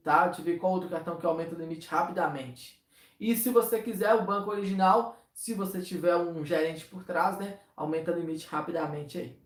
tá? 0.03 0.27
Deixa 0.27 0.41
eu 0.41 0.45
ver 0.45 0.59
qual 0.59 0.73
outro 0.73 0.89
cartão 0.89 1.16
que 1.16 1.24
aumenta 1.24 1.55
o 1.55 1.59
limite 1.59 1.89
rapidamente. 1.89 2.82
E 3.19 3.36
se 3.36 3.51
você 3.51 3.81
quiser 3.81 4.15
o 4.15 4.24
banco 4.24 4.51
original, 4.51 5.24
se 5.32 5.55
você 5.55 5.81
tiver 5.81 6.16
um 6.16 6.45
gerente 6.45 6.85
por 6.86 7.05
trás, 7.05 7.39
né? 7.39 7.61
Aumenta 7.77 8.12
o 8.12 8.19
limite 8.19 8.47
rapidamente 8.49 9.19
aí 9.19 9.45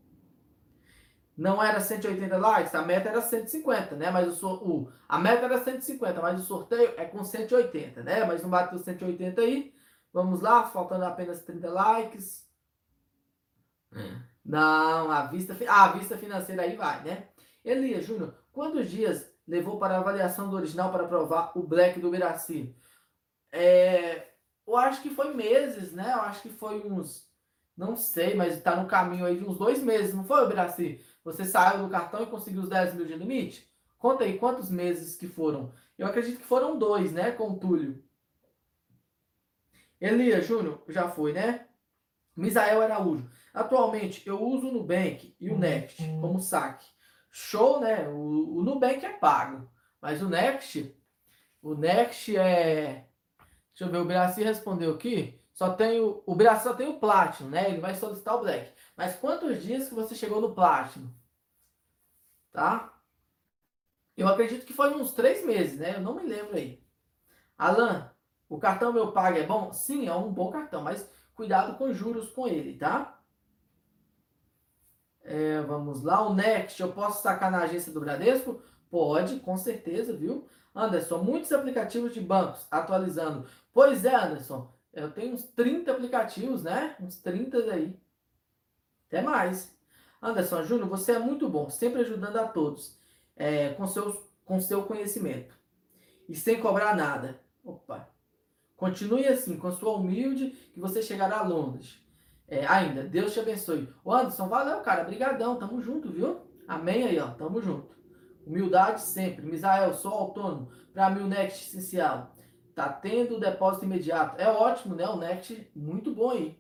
não 1.39 1.63
era 1.63 1.79
180 1.79 2.37
likes, 2.37 2.75
a 2.75 2.83
meta 2.83 3.09
era 3.11 3.23
150, 3.23 3.95
né? 3.95 4.11
Mas 4.11 4.43
o, 4.43 4.55
o 4.55 4.93
a 5.09 5.21
meta 5.21 5.45
era 5.45 5.63
150, 5.63 6.21
mas 6.21 6.41
o 6.41 6.43
sorteio 6.43 6.95
é 6.97 7.05
com 7.05 7.23
180, 7.23 8.03
né? 8.03 8.25
Mas 8.25 8.43
não 8.43 8.51
bateu 8.51 8.77
180 8.77 9.41
aí. 9.41 9.73
Vamos 10.13 10.41
lá, 10.41 10.65
faltando 10.65 11.05
apenas 11.05 11.45
30 11.45 11.71
likes. 11.71 12.48
Não, 14.45 15.11
a 15.11 15.27
vista, 15.27 15.57
a 15.69 15.89
vista 15.93 16.17
financeira 16.17 16.63
aí 16.63 16.77
vai, 16.77 17.03
né? 17.05 17.29
Elias 17.65 18.07
Júnior, 18.07 18.35
quantos 18.51 18.91
dias 18.91 19.31
levou 19.47 19.79
para 19.79 19.97
a 19.97 19.99
avaliação 19.99 20.49
do 20.49 20.57
original 20.57 20.91
para 20.91 21.07
provar 21.07 21.53
o 21.55 21.63
Black 21.63 22.01
do 22.01 22.11
Miraci? 22.11 22.75
É, 23.53 24.29
eu 24.67 24.77
acho 24.77 25.03
que 25.03 25.11
foi 25.11 25.35
meses, 25.35 25.93
né? 25.93 26.13
Eu 26.13 26.23
acho 26.23 26.43
que 26.43 26.49
foi 26.49 26.81
uns, 26.81 27.29
não 27.77 27.97
sei, 27.97 28.35
mas 28.35 28.57
está 28.57 28.75
no 28.75 28.89
caminho 28.89 29.27
aí 29.27 29.39
de 29.39 29.45
uns 29.45 29.59
dois 29.59 29.83
meses, 29.83 30.15
não 30.15 30.25
foi, 30.25 30.47
Biraci? 30.49 31.05
Você 31.25 31.45
saiu 31.45 31.83
do 31.83 31.91
cartão 31.91 32.23
e 32.23 32.27
conseguiu 32.27 32.63
os 32.63 32.69
10 32.69 32.95
mil 32.95 33.05
de 33.05 33.15
limite? 33.15 33.71
Conta 33.99 34.25
aí 34.25 34.39
quantos 34.39 34.71
meses 34.71 35.17
que 35.17 35.27
foram. 35.27 35.73
Eu 35.99 36.07
acredito 36.07 36.39
que 36.39 36.47
foram 36.47 36.79
dois, 36.79 37.13
né, 37.13 37.33
com 37.33 37.51
o 37.51 37.59
Túlio. 37.59 38.03
Elias 40.01 40.47
Júnior, 40.47 40.83
já 40.89 41.09
foi, 41.11 41.33
né? 41.33 41.67
Misael 42.37 42.81
Araújo. 42.81 43.29
Atualmente, 43.59 44.25
eu 44.25 44.41
uso 44.41 44.69
o 44.69 44.73
Nubank 44.73 45.35
e 45.41 45.51
o 45.51 45.59
Next 45.59 46.01
como 46.21 46.41
saque. 46.41 46.87
Show, 47.29 47.81
né? 47.81 48.09
O, 48.09 48.59
o 48.59 48.63
Nubank 48.63 49.05
é 49.05 49.15
pago. 49.15 49.69
Mas 50.01 50.23
o 50.23 50.29
Next, 50.29 50.97
o 51.61 51.75
Next 51.75 52.37
é. 52.37 53.09
Deixa 53.71 53.85
eu 53.85 53.91
ver, 53.91 53.99
o 53.99 54.05
Brasil 54.05 54.45
respondeu 54.45 54.95
aqui. 54.95 55.43
Só 55.53 55.75
tem 55.75 55.99
o, 55.99 56.23
o 56.25 56.37
Brasil 56.37 56.71
só 56.71 56.77
tem 56.77 56.89
o 56.89 57.01
Platinum, 57.01 57.51
né? 57.51 57.69
Ele 57.69 57.81
vai 57.81 57.97
solicitar 57.97 58.37
o 58.37 58.43
Black. 58.43 58.73
Mas 58.97 59.17
quantos 59.17 59.61
dias 59.61 59.89
que 59.89 59.95
você 59.95 60.15
chegou 60.15 60.41
no 60.41 60.55
Platinum? 60.55 61.13
Tá? 62.53 62.97
Eu 64.17 64.29
acredito 64.29 64.65
que 64.65 64.73
foi 64.73 64.95
uns 64.95 65.11
três 65.11 65.45
meses, 65.45 65.81
né? 65.81 65.97
Eu 65.97 66.01
não 66.01 66.15
me 66.15 66.23
lembro 66.23 66.55
aí. 66.55 66.81
Alan, 67.59 68.09
o 68.49 68.57
cartão 68.57 68.93
meu 68.93 69.11
pago 69.11 69.37
é 69.37 69.43
bom? 69.45 69.73
Sim, 69.73 70.07
é 70.07 70.15
um 70.15 70.33
bom 70.33 70.49
cartão, 70.49 70.81
mas 70.81 71.11
cuidado 71.35 71.77
com 71.77 71.93
juros 71.93 72.31
com 72.31 72.47
ele, 72.47 72.79
tá? 72.79 73.18
É, 75.31 75.61
vamos 75.61 76.03
lá, 76.03 76.27
o 76.27 76.35
Next, 76.35 76.81
eu 76.81 76.91
posso 76.91 77.23
sacar 77.23 77.51
na 77.51 77.59
agência 77.59 77.93
do 77.93 78.01
Bradesco? 78.01 78.63
Pode, 78.91 79.41
com 79.41 79.59
certeza, 79.59 80.17
viu? 80.17 80.49
Anderson, 80.75 81.19
muitos 81.19 81.53
aplicativos 81.53 82.15
de 82.15 82.21
bancos 82.21 82.67
atualizando. 82.71 83.47
Pois 83.71 84.07
é, 84.07 84.15
Anderson, 84.15 84.73
eu 84.91 85.11
tenho 85.11 85.35
uns 85.35 85.43
30 85.43 85.93
aplicativos, 85.93 86.63
né? 86.63 86.97
Uns 86.99 87.19
30 87.19 87.59
aí. 87.59 87.95
Até 89.07 89.21
mais. 89.21 89.77
Anderson 90.23 90.63
Júnior, 90.65 90.89
você 90.89 91.13
é 91.13 91.19
muito 91.19 91.47
bom, 91.47 91.69
sempre 91.69 92.01
ajudando 92.01 92.39
a 92.39 92.49
todos 92.49 92.99
é, 93.37 93.75
com, 93.75 93.87
seus, 93.87 94.17
com 94.47 94.59
seu 94.63 94.85
conhecimento 94.85 95.55
e 96.27 96.35
sem 96.35 96.59
cobrar 96.59 96.97
nada. 96.97 97.39
Opa! 97.63 98.09
Continue 98.79 99.27
assim, 99.27 99.59
com 99.59 99.71
sua 99.73 99.93
humilde, 99.93 100.53
que 100.73 100.81
você 100.81 101.03
chegará 101.03 101.43
longe. 101.43 102.01
É, 102.49 102.67
ainda, 102.67 103.03
Deus 103.03 103.35
te 103.35 103.41
abençoe. 103.41 103.93
O 104.03 104.13
Anderson, 104.13 104.49
valeu, 104.49 104.81
cara. 104.81 105.05
Brigadão, 105.05 105.57
tamo 105.57 105.81
junto, 105.81 106.11
viu? 106.11 106.41
Amém 106.67 107.05
aí, 107.05 107.19
ó. 107.19 107.29
Tamo 107.29 107.61
junto. 107.61 107.95
Humildade 108.47 109.03
sempre. 109.03 109.45
Misael, 109.45 109.93
sou 109.93 110.13
autônomo. 110.13 110.71
Para 110.95 111.11
mim, 111.11 111.23
o 111.23 111.29
Next 111.29 111.69
essencial. 111.69 112.35
Tá 112.75 112.89
tendo 112.89 113.39
depósito 113.39 113.85
imediato. 113.85 114.41
É 114.41 114.49
ótimo, 114.49 114.95
né? 114.95 115.07
O 115.09 115.17
Next, 115.17 115.71
muito 115.77 116.15
bom 116.15 116.31
aí. 116.31 116.59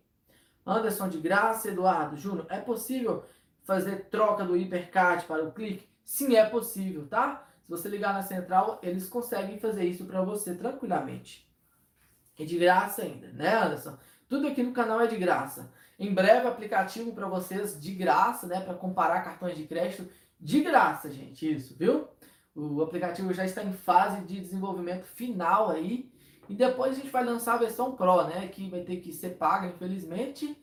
Anderson 0.67 1.09
de 1.09 1.19
graça, 1.19 1.69
Eduardo 1.71 2.17
Júnior, 2.17 2.47
é 2.51 2.61
possível 2.61 3.25
fazer 3.65 4.09
troca 4.11 4.45
do 4.45 4.57
hipercard 4.57 5.25
para 5.25 5.45
o 5.45 5.53
clique? 5.53 5.89
Sim, 6.05 6.37
é 6.37 6.45
possível, 6.45 7.07
tá? 7.07 7.47
Se 7.63 7.71
você 7.71 7.89
ligar 7.89 8.13
na 8.13 8.23
central, 8.23 8.79
eles 8.83 9.09
conseguem 9.09 9.59
fazer 9.59 9.85
isso 9.85 10.05
para 10.05 10.23
você 10.23 10.55
tranquilamente. 10.55 11.49
E 12.39 12.45
de 12.45 12.59
graça 12.59 13.03
ainda, 13.03 13.29
né, 13.29 13.57
Anderson? 13.57 13.97
Tudo 14.29 14.47
aqui 14.47 14.63
no 14.63 14.73
canal 14.73 15.01
é 15.01 15.07
de 15.07 15.17
graça. 15.17 15.73
Em 15.99 16.13
breve, 16.13 16.47
aplicativo 16.47 17.13
para 17.13 17.27
vocês 17.27 17.81
de 17.81 17.93
graça, 17.93 18.47
né? 18.47 18.61
Para 18.61 18.75
comparar 18.75 19.23
cartões 19.23 19.57
de 19.57 19.65
crédito 19.65 20.09
de 20.39 20.61
graça, 20.61 21.11
gente. 21.11 21.51
Isso, 21.51 21.75
viu? 21.77 22.07
O 22.55 22.83
aplicativo 22.83 23.33
já 23.33 23.45
está 23.45 23.65
em 23.65 23.73
fase 23.73 24.25
de 24.25 24.41
desenvolvimento 24.41 25.07
final 25.07 25.71
aí. 25.71 26.13
E 26.49 26.55
depois 26.55 26.93
a 26.93 26.95
gente 26.97 27.11
vai 27.11 27.25
lançar 27.25 27.55
a 27.55 27.59
versão 27.59 27.97
Pro, 27.97 28.25
né? 28.25 28.47
Que 28.49 28.69
vai 28.69 28.83
ter 28.83 28.97
que 28.97 29.13
ser 29.13 29.31
paga, 29.31 29.67
infelizmente. 29.67 30.57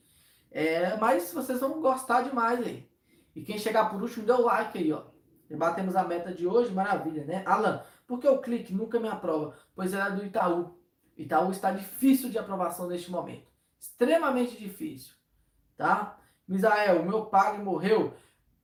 É, 0.51 0.95
mas 0.97 1.33
vocês 1.33 1.59
vão 1.59 1.81
gostar 1.81 2.21
demais 2.21 2.59
aí. 2.59 2.87
E 3.35 3.41
quem 3.41 3.57
chegar 3.57 3.89
por 3.89 4.01
último, 4.01 4.25
dê 4.25 4.31
o 4.31 4.41
like 4.41 4.77
aí, 4.77 4.93
ó. 4.93 5.03
Batemos 5.49 5.95
a 5.95 6.03
meta 6.03 6.33
de 6.33 6.47
hoje, 6.47 6.71
maravilha, 6.71 7.25
né? 7.25 7.43
Alan, 7.45 7.83
por 8.07 8.19
que 8.19 8.27
o 8.27 8.39
clique 8.39 8.73
nunca 8.73 8.99
me 8.99 9.07
aprova? 9.07 9.55
Pois 9.75 9.93
é 9.93 10.09
do 10.11 10.23
Itaú. 10.25 10.79
Itaú 11.17 11.51
está 11.51 11.71
difícil 11.71 12.29
de 12.29 12.37
aprovação 12.37 12.87
neste 12.87 13.11
momento. 13.11 13.55
Extremamente 13.85 14.57
difícil, 14.57 15.13
tá? 15.77 16.19
Misael, 16.47 17.01
o 17.01 17.05
meu 17.05 17.27
pai 17.27 17.57
morreu. 17.57 18.13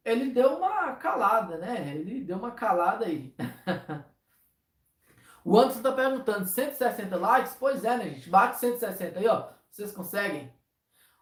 Ele 0.04 0.32
deu 0.32 0.58
uma 0.58 0.96
calada, 0.96 1.58
né? 1.58 1.96
Ele 1.96 2.22
deu 2.22 2.38
uma 2.38 2.52
calada 2.52 3.06
aí. 3.06 3.34
o 5.46 5.58
Anderson 5.58 5.78
está 5.78 5.92
perguntando, 5.92 6.48
160 6.48 7.16
likes? 7.16 7.56
Pois 7.60 7.86
é, 7.86 7.98
né, 7.98 8.10
gente? 8.10 8.30
Bate 8.30 8.60
160 8.60 9.20
aí, 9.20 9.28
ó. 9.28 9.50
Vocês 9.70 9.92
conseguem? 9.92 10.52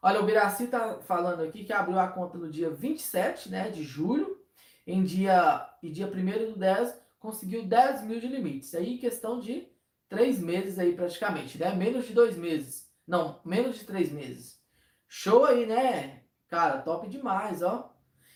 Olha, 0.01 0.21
o 0.21 0.25
Biraci 0.25 0.67
tá 0.67 1.01
falando 1.01 1.43
aqui 1.43 1.65
que 1.65 1.73
abriu 1.73 1.99
a 1.99 2.07
conta 2.07 2.37
no 2.37 2.49
dia 2.49 2.69
27 2.69 3.49
né, 3.49 3.69
de 3.69 3.83
julho, 3.83 4.41
em 4.87 5.03
dia, 5.03 5.69
e 5.83 5.91
dia 5.91 6.07
1 6.07 6.53
do 6.53 6.57
10 6.57 6.97
conseguiu 7.19 7.65
10 7.65 8.03
mil 8.03 8.19
de 8.19 8.27
limites. 8.27 8.73
Aí 8.73 8.97
questão 8.97 9.41
de 9.41 9.67
três 10.07 10.39
meses 10.39 10.79
aí 10.79 10.95
praticamente, 10.95 11.59
né? 11.59 11.75
Menos 11.75 12.07
de 12.07 12.13
dois 12.13 12.37
meses. 12.37 12.88
Não, 13.09 13.41
menos 13.43 13.79
de 13.79 13.85
três 13.85 14.11
meses. 14.11 14.61
Show 15.07 15.43
aí, 15.43 15.65
né? 15.65 16.21
Cara, 16.47 16.81
top 16.81 17.09
demais, 17.09 17.63
ó. 17.63 17.93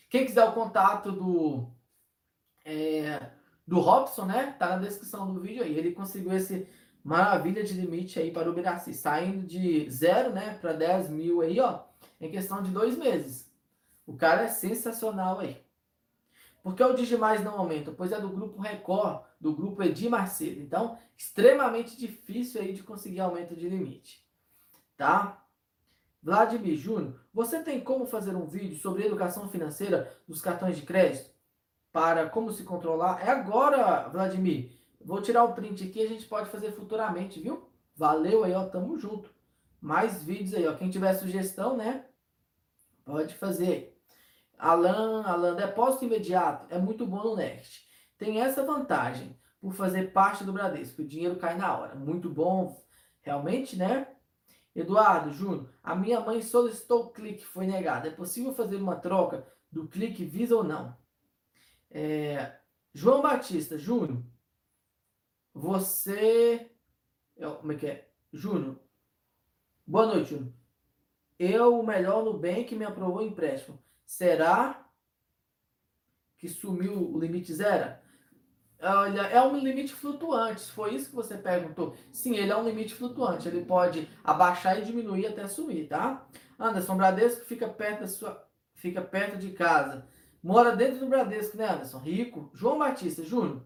Quem 0.10 0.26
quiser 0.26 0.44
o 0.46 0.54
contato 0.54 1.12
do 1.12 1.72
é, 2.66 3.30
do 3.68 3.80
Robson, 3.80 4.26
né? 4.26 4.56
Tá 4.58 4.70
na 4.70 4.78
descrição 4.78 5.32
do 5.32 5.40
vídeo 5.40 5.64
aí. 5.64 5.78
Ele 5.78 5.94
conseguiu 5.94 6.34
esse 6.34 6.68
Maravilha 7.04 7.66
de 7.66 7.74
limite 7.74 8.18
aí 8.18 8.32
para 8.32 8.50
o 8.50 8.54
Biraci, 8.54 8.94
saindo 8.94 9.46
de 9.46 9.92
zero, 9.92 10.32
né, 10.32 10.58
para 10.62 10.72
10 10.72 11.10
mil 11.10 11.42
aí, 11.42 11.60
ó, 11.60 11.82
em 12.20 12.32
questão 12.32 12.64
de 12.64 12.72
dois 12.72 12.98
meses. 12.98 13.52
O 14.08 14.16
cara 14.16 14.44
é 14.44 14.48
sensacional 14.48 15.40
aí. 15.40 15.62
Por 16.64 16.74
que 16.76 16.82
o 16.82 16.94
Digimais 16.94 17.44
não 17.44 17.60
aumenta? 17.60 17.92
Pois 17.92 18.14
é 18.14 18.22
do 18.22 18.30
grupo 18.30 18.62
Record, 18.62 19.22
do 19.38 19.54
grupo 19.54 19.84
Edir 19.84 20.10
Macedo. 20.10 20.62
Então, 20.62 20.98
extremamente 21.18 21.98
difícil 21.98 22.62
aí 22.62 22.72
de 22.72 22.84
conseguir 22.84 23.20
aumento 23.20 23.54
de 23.54 23.68
limite. 23.68 24.23
Tá? 24.98 25.46
Vladimir 26.22 26.78
Júnior, 26.78 27.20
você 27.34 27.62
tem 27.62 27.82
como 27.82 28.06
fazer 28.06 28.36
um 28.36 28.46
vídeo 28.46 28.80
sobre 28.80 29.06
educação 29.06 29.50
financeira 29.50 30.16
dos 30.28 30.42
cartões 30.42 30.78
de 30.78 30.84
crédito? 30.84 31.32
Para 31.92 32.30
como 32.30 32.52
se 32.52 32.64
controlar? 32.64 33.28
É 33.28 33.30
agora, 33.30 34.08
Vladimir. 34.08 34.72
Vou 35.02 35.22
tirar 35.22 35.44
o 35.44 35.54
print 35.54 35.84
aqui, 35.84 36.02
a 36.02 36.08
gente 36.08 36.26
pode 36.26 36.50
fazer 36.50 36.72
futuramente, 36.72 37.42
viu? 37.42 37.70
Valeu 37.96 38.44
aí, 38.44 38.54
ó, 38.54 38.66
tamo 38.66 38.98
junto. 38.98 39.34
Mais 39.82 40.24
vídeos 40.24 40.54
aí, 40.54 40.66
ó. 40.66 40.74
Quem 40.76 40.90
tiver 40.90 41.14
sugestão, 41.14 41.76
né? 41.76 42.06
Pode 43.04 43.36
fazer. 43.36 44.00
Alan, 44.58 45.24
Alan, 45.24 45.56
depósito 45.56 46.06
imediato 46.06 46.74
é 46.74 46.80
muito 46.80 47.06
bom 47.06 47.22
no 47.22 47.36
Next. 47.36 47.86
Tem 48.18 48.40
essa 48.40 48.64
vantagem 48.64 49.38
por 49.60 49.74
fazer 49.74 50.14
parte 50.14 50.46
do 50.46 50.54
Bradesco. 50.54 51.02
O 51.02 51.08
dinheiro 51.08 51.36
cai 51.36 51.58
na 51.58 51.78
hora. 51.78 51.96
Muito 51.96 52.30
bom, 52.30 52.82
realmente, 53.22 53.76
né? 53.76 54.08
Eduardo, 54.76 55.32
Júnior, 55.32 55.70
a 55.84 55.96
minha 55.96 56.20
mãe 56.20 56.42
solicitou 56.42 57.04
o 57.04 57.10
clique, 57.12 57.46
foi 57.46 57.68
negado. 57.68 58.08
É 58.08 58.12
possível 58.12 58.54
fazer 58.54 58.78
uma 58.78 58.96
troca 58.96 59.48
do 59.72 59.88
clique 59.88 60.26
Visa 60.26 60.56
ou 60.56 60.64
não? 60.64 60.98
É... 61.92 62.58
João 62.94 63.22
Batista, 63.22 63.78
Júnior, 63.78 64.24
você. 65.54 66.72
Como 67.60 67.72
é 67.72 67.76
que 67.76 67.88
é? 67.88 68.10
Júnior. 68.32 68.80
Boa 69.86 70.08
noite, 70.08 70.32
Júnior. 70.32 70.54
Eu, 71.38 71.80
o 71.80 71.86
melhor 71.86 72.40
que 72.66 72.76
me 72.76 72.86
aprovou 72.86 73.18
o 73.18 73.22
empréstimo. 73.22 73.78
Será 74.06 74.88
que 76.38 76.48
sumiu 76.48 77.12
o 77.12 77.20
limite 77.20 77.54
zero? 77.54 77.98
Olha, 78.86 79.22
é 79.22 79.42
um 79.42 79.58
limite 79.58 79.94
flutuante. 79.94 80.70
Foi 80.72 80.94
isso 80.94 81.10
que 81.10 81.16
você 81.16 81.38
perguntou. 81.38 81.96
Sim, 82.12 82.36
ele 82.36 82.52
é 82.52 82.58
um 82.58 82.68
limite 82.68 82.94
flutuante. 82.94 83.48
Ele 83.48 83.64
pode 83.64 84.10
abaixar 84.24 84.78
e 84.78 84.84
diminuir 84.84 85.26
até 85.28 85.48
sumir, 85.48 85.88
tá? 85.88 86.28
Anderson, 86.60 86.98
Bradesco 86.98 87.46
fica 87.46 87.68
perto 87.68 88.02
da 88.02 88.08
sua, 88.08 88.46
fica 88.76 89.02
perto 89.02 89.38
de 89.38 89.52
casa. 89.52 90.06
Mora 90.44 90.76
dentro 90.76 91.00
do 91.00 91.08
Bradesco, 91.08 91.56
né, 91.56 91.70
Anderson? 91.70 92.00
Rico. 92.00 92.52
João 92.54 92.78
Batista, 92.78 93.24
Júnior. 93.24 93.66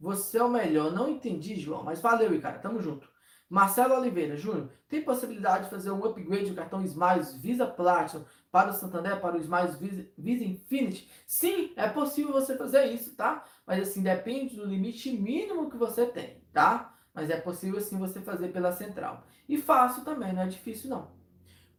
Você 0.00 0.38
é 0.38 0.42
o 0.42 0.48
melhor. 0.48 0.92
Não 0.92 1.10
entendi, 1.10 1.56
João, 1.56 1.84
mas 1.84 2.00
valeu, 2.00 2.40
cara. 2.40 2.58
Tamo 2.58 2.80
junto. 2.80 3.06
Marcelo 3.48 3.94
Oliveira, 3.94 4.36
Júnior, 4.36 4.68
tem 4.88 5.02
possibilidade 5.02 5.64
de 5.64 5.70
fazer 5.70 5.90
um 5.90 6.04
upgrade 6.04 6.50
do 6.50 6.56
cartão 6.56 6.84
Smiles 6.84 7.34
Visa 7.34 7.66
Platinum 7.66 8.24
para 8.50 8.70
o 8.70 8.74
Santander, 8.74 9.20
para 9.20 9.36
o 9.36 9.40
Smiles 9.40 9.76
Visa, 9.76 10.06
Visa 10.18 10.44
Infinity? 10.44 11.10
Sim, 11.26 11.72
é 11.76 11.88
possível 11.88 12.32
você 12.32 12.56
fazer 12.56 12.86
isso, 12.86 13.14
tá? 13.14 13.44
Mas 13.66 13.88
assim, 13.88 14.02
depende 14.02 14.56
do 14.56 14.66
limite 14.66 15.10
mínimo 15.10 15.70
que 15.70 15.76
você 15.76 16.04
tem, 16.06 16.42
tá? 16.52 16.94
Mas 17.14 17.30
é 17.30 17.40
possível 17.40 17.80
sim 17.80 17.98
você 17.98 18.20
fazer 18.20 18.48
pela 18.48 18.72
central. 18.72 19.24
E 19.48 19.56
fácil 19.56 20.04
também, 20.04 20.32
não 20.32 20.42
é 20.42 20.46
difícil 20.46 20.90
não. 20.90 21.16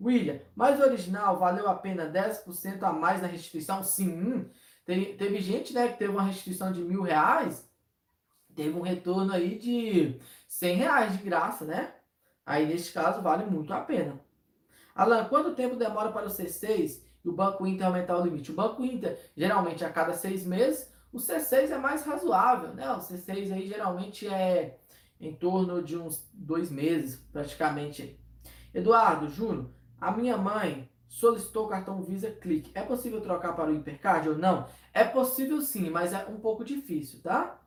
William, 0.02 0.40
mas 0.56 0.80
o 0.80 0.84
original 0.84 1.38
valeu 1.38 1.68
a 1.68 1.76
pena 1.76 2.10
10% 2.10 2.82
a 2.84 2.92
mais 2.92 3.22
na 3.22 3.28
restituição? 3.28 3.84
Sim. 3.84 4.50
Teve, 4.86 5.14
teve 5.14 5.40
gente 5.40 5.74
né, 5.74 5.90
que 5.90 6.00
teve 6.00 6.12
uma 6.12 6.24
restituição 6.24 6.72
de 6.72 6.82
mil 6.82 7.04
reais 7.04 7.70
teve 8.60 8.78
um 8.78 8.82
retorno 8.82 9.32
aí 9.32 9.58
de 9.58 10.20
100 10.50 10.76
reais 10.76 11.18
de 11.18 11.24
graça, 11.24 11.64
né? 11.64 11.94
Aí, 12.44 12.66
neste 12.66 12.92
caso, 12.92 13.22
vale 13.22 13.46
muito 13.46 13.72
a 13.72 13.82
pena. 13.82 14.20
Alan, 14.96 15.26
quanto 15.26 15.56
tempo 15.56 15.76
demora 15.76 16.12
para 16.12 16.26
o 16.26 16.30
C6 16.30 17.04
e 17.24 17.30
o 17.30 17.34
Banco 17.34 17.66
Inter 17.68 17.86
aumentar 17.86 18.18
o 18.18 18.24
limite? 18.24 18.52
O 18.52 18.56
Banco 18.56 18.84
Inter, 18.84 19.18
geralmente, 19.38 19.86
a 19.86 19.92
cada 19.92 20.14
seis 20.14 20.46
meses, 20.46 20.92
o 21.14 21.18
C6 21.20 21.70
é 21.70 21.78
mais 21.78 22.04
razoável, 22.04 22.74
né? 22.74 22.92
O 22.92 22.98
C6 22.98 23.54
aí, 23.54 23.68
geralmente, 23.68 24.28
é 24.28 24.80
em 25.22 25.34
torno 25.36 25.84
de 25.84 25.96
uns 25.96 26.28
dois 26.34 26.72
meses, 26.72 27.18
praticamente. 27.32 28.20
Eduardo, 28.74 29.30
Júnior, 29.30 29.70
a 30.02 30.12
minha 30.12 30.36
mãe 30.36 30.90
solicitou 31.08 31.68
o 31.68 31.70
cartão 31.70 32.02
Visa 32.02 32.32
Clique. 32.32 32.72
É 32.74 32.82
possível 32.82 33.22
trocar 33.22 33.54
para 33.56 33.70
o 33.70 33.76
Hipercard 33.76 34.30
ou 34.30 34.38
não? 34.38 34.68
É 34.94 35.04
possível 35.04 35.62
sim, 35.62 35.92
mas 35.92 36.12
é 36.12 36.26
um 36.26 36.40
pouco 36.40 36.66
difícil, 36.66 37.22
tá? 37.22 37.59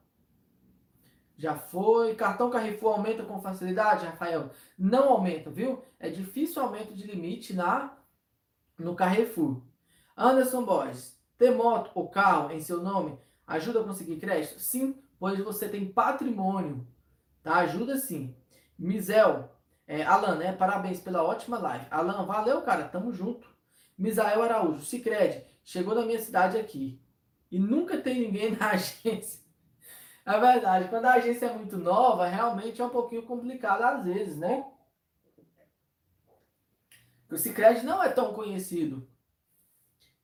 Já 1.43 1.57
foi. 1.57 2.15
Cartão 2.15 2.49
Carrefour 2.51 2.93
aumenta 2.93 3.25
com 3.25 3.43
facilidade, 3.43 4.07
Rafael? 4.07 4.51
Não 4.79 5.09
aumenta, 5.09 5.51
viu? 5.51 5.83
É 5.99 6.09
difícil 6.09 6.63
aumento 6.63 6.95
de 6.95 7.05
limite 7.05 7.53
na 7.53 7.99
no 8.79 8.95
Carrefour. 8.95 9.61
Anderson 10.17 10.65
Borges, 10.65 11.19
ter 11.37 11.51
moto 11.51 11.91
ou 11.97 12.09
carro 12.09 12.53
em 12.53 12.61
seu 12.61 12.81
nome 12.81 13.19
ajuda 13.45 13.81
a 13.81 13.85
conseguir 13.85 14.21
crédito? 14.21 14.61
Sim, 14.61 15.03
pois 15.19 15.37
você 15.41 15.69
tem 15.69 15.93
patrimônio, 15.93 16.87
tá? 17.43 17.57
Ajuda 17.57 17.99
sim. 17.99 18.37
Misel, 18.79 19.51
é, 19.85 20.05
Alan, 20.05 20.37
né? 20.37 20.53
Parabéns 20.53 21.01
pela 21.01 21.25
ótima 21.25 21.59
live. 21.59 21.87
Alan, 21.91 22.25
valeu, 22.25 22.63
cara. 22.63 22.85
Tamo 22.85 23.13
junto. 23.13 23.49
Misael 23.99 24.45
Araújo, 24.45 24.85
Cicred, 24.85 25.45
chegou 25.65 25.93
na 25.93 26.07
minha 26.07 26.21
cidade 26.21 26.57
aqui. 26.57 27.03
E 27.51 27.59
nunca 27.59 27.99
tem 27.99 28.21
ninguém 28.21 28.55
na 28.57 28.71
agência. 28.71 29.42
É 30.25 30.39
verdade, 30.39 30.89
quando 30.89 31.07
a 31.07 31.15
agência 31.15 31.47
é 31.47 31.53
muito 31.53 31.77
nova, 31.77 32.29
realmente 32.29 32.81
é 32.81 32.85
um 32.85 32.91
pouquinho 32.91 33.25
complicado 33.25 33.83
às 33.83 34.05
vezes, 34.05 34.37
né? 34.37 34.65
O 37.31 37.37
Cicred 37.37 37.85
não 37.85 38.03
é 38.03 38.09
tão 38.11 38.33
conhecido. 38.35 39.09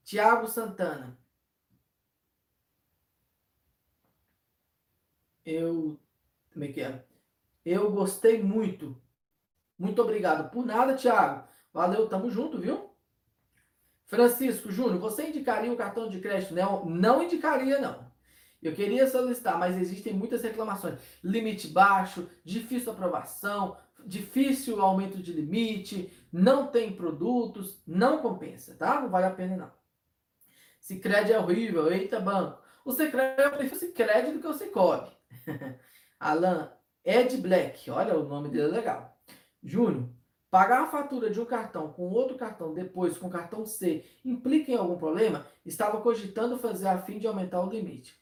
Tiago 0.05 0.47
Santana. 0.47 1.19
Eu. 5.45 5.99
Como 6.53 6.65
é 6.65 6.69
que 6.69 6.81
é? 6.83 7.05
Eu 7.65 7.91
gostei 7.91 8.43
muito. 8.43 9.01
Muito 9.79 10.01
obrigado. 10.03 10.51
Por 10.51 10.65
nada, 10.65 10.95
Tiago. 10.95 11.49
Valeu, 11.73 12.09
tamo 12.09 12.31
junto, 12.31 12.59
viu? 12.61 12.91
Francisco 14.07 14.71
Júnior, 14.71 14.99
você 14.99 15.29
indicaria 15.29 15.73
o 15.73 15.77
cartão 15.77 16.09
de 16.09 16.21
crédito? 16.21 16.55
Não, 16.55 16.85
não 16.87 17.23
indicaria, 17.23 17.79
não. 17.79 18.08
Eu 18.63 18.75
queria 18.75 19.09
solicitar, 19.09 19.59
mas 19.59 19.77
existem 19.77 20.13
muitas 20.13 20.43
reclamações. 20.43 20.99
Limite 21.23 21.69
baixo, 21.69 22.29
difícil 22.45 22.93
aprovação, 22.93 23.77
difícil 24.05 24.81
aumento 24.81 25.19
de 25.19 25.33
limite, 25.33 26.13
não 26.33 26.67
tem 26.67 26.93
produtos, 26.93 27.81
não 27.87 28.19
compensa, 28.19 28.75
tá? 28.75 29.01
Não 29.01 29.09
vale 29.09 29.27
a 29.27 29.31
pena, 29.31 29.57
não. 29.57 29.73
Cicred 30.81 31.33
é 31.33 31.39
horrível, 31.39 31.93
eita 31.93 32.19
banco. 32.19 32.61
O 32.85 32.93
Cicred, 32.93 33.41
eu 33.43 33.51
prefiro 33.53 33.79
Cicred 33.79 34.33
do 34.33 34.41
que 34.41 34.47
o 34.47 34.55
Cicobi. 34.55 35.11
Alan, 36.19 36.73
Ed 37.05 37.37
Black, 37.37 37.91
olha 37.91 38.19
o 38.19 38.29
nome 38.29 38.49
dele 38.49 38.65
é 38.65 38.69
legal. 38.69 39.19
Júnior, 39.63 40.09
pagar 40.51 40.83
a 40.83 40.91
fatura 40.91 41.31
de 41.31 41.41
um 41.41 41.45
cartão 41.45 41.93
com 41.93 42.09
outro 42.11 42.37
cartão 42.37 42.73
depois 42.73 43.19
com 43.19 43.31
cartão 43.31 43.65
C 43.67 44.05
implica 44.25 44.73
em 44.73 44.77
algum 44.77 44.97
problema? 44.97 45.47
Estava 45.65 46.01
cogitando 46.01 46.59
fazer 46.59 46.89
a 46.89 46.99
fim 46.99 47.19
de 47.19 47.27
aumentar 47.27 47.61
o 47.61 47.71
limite. 47.71 48.18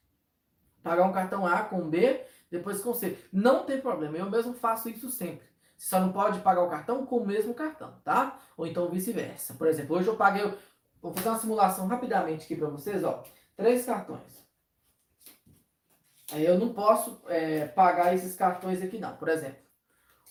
Pagar 0.87 1.03
um 1.03 1.13
cartão 1.13 1.45
A 1.45 1.65
com 1.65 1.91
B, 1.91 2.25
depois 2.49 2.81
com 2.81 2.95
C. 2.95 3.19
Não 3.33 3.65
tem 3.65 3.81
problema, 3.81 4.17
eu 4.17 4.31
mesmo 4.31 4.55
faço 4.55 4.89
isso 4.89 5.11
sempre. 5.11 5.45
Você 5.77 5.89
só 5.89 5.99
não 5.99 6.13
pode 6.13 6.39
pagar 6.39 6.63
o 6.63 6.71
cartão 6.71 7.05
com 7.05 7.17
o 7.17 7.27
mesmo 7.27 7.53
cartão, 7.55 7.93
tá? 8.05 8.39
Ou 8.57 8.69
então 8.69 8.89
vice-versa. 8.89 9.55
Por 9.55 9.67
exemplo, 9.67 9.97
hoje 9.97 10.07
eu 10.07 10.15
paguei. 10.15 10.49
Vou 11.03 11.13
fazer 11.13 11.29
uma 11.29 11.39
simulação 11.41 11.89
rapidamente 11.89 12.45
aqui 12.45 12.55
para 12.55 12.69
vocês, 12.69 13.03
ó. 13.03 13.25
Três 13.57 13.85
cartões. 13.85 14.47
Aí 16.31 16.47
eu 16.47 16.57
não 16.57 16.73
posso 16.73 17.21
é, 17.27 17.67
pagar 17.67 18.15
esses 18.15 18.37
cartões 18.37 18.81
aqui, 18.81 18.99
não. 18.99 19.17
Por 19.17 19.29
exemplo, 19.29 19.59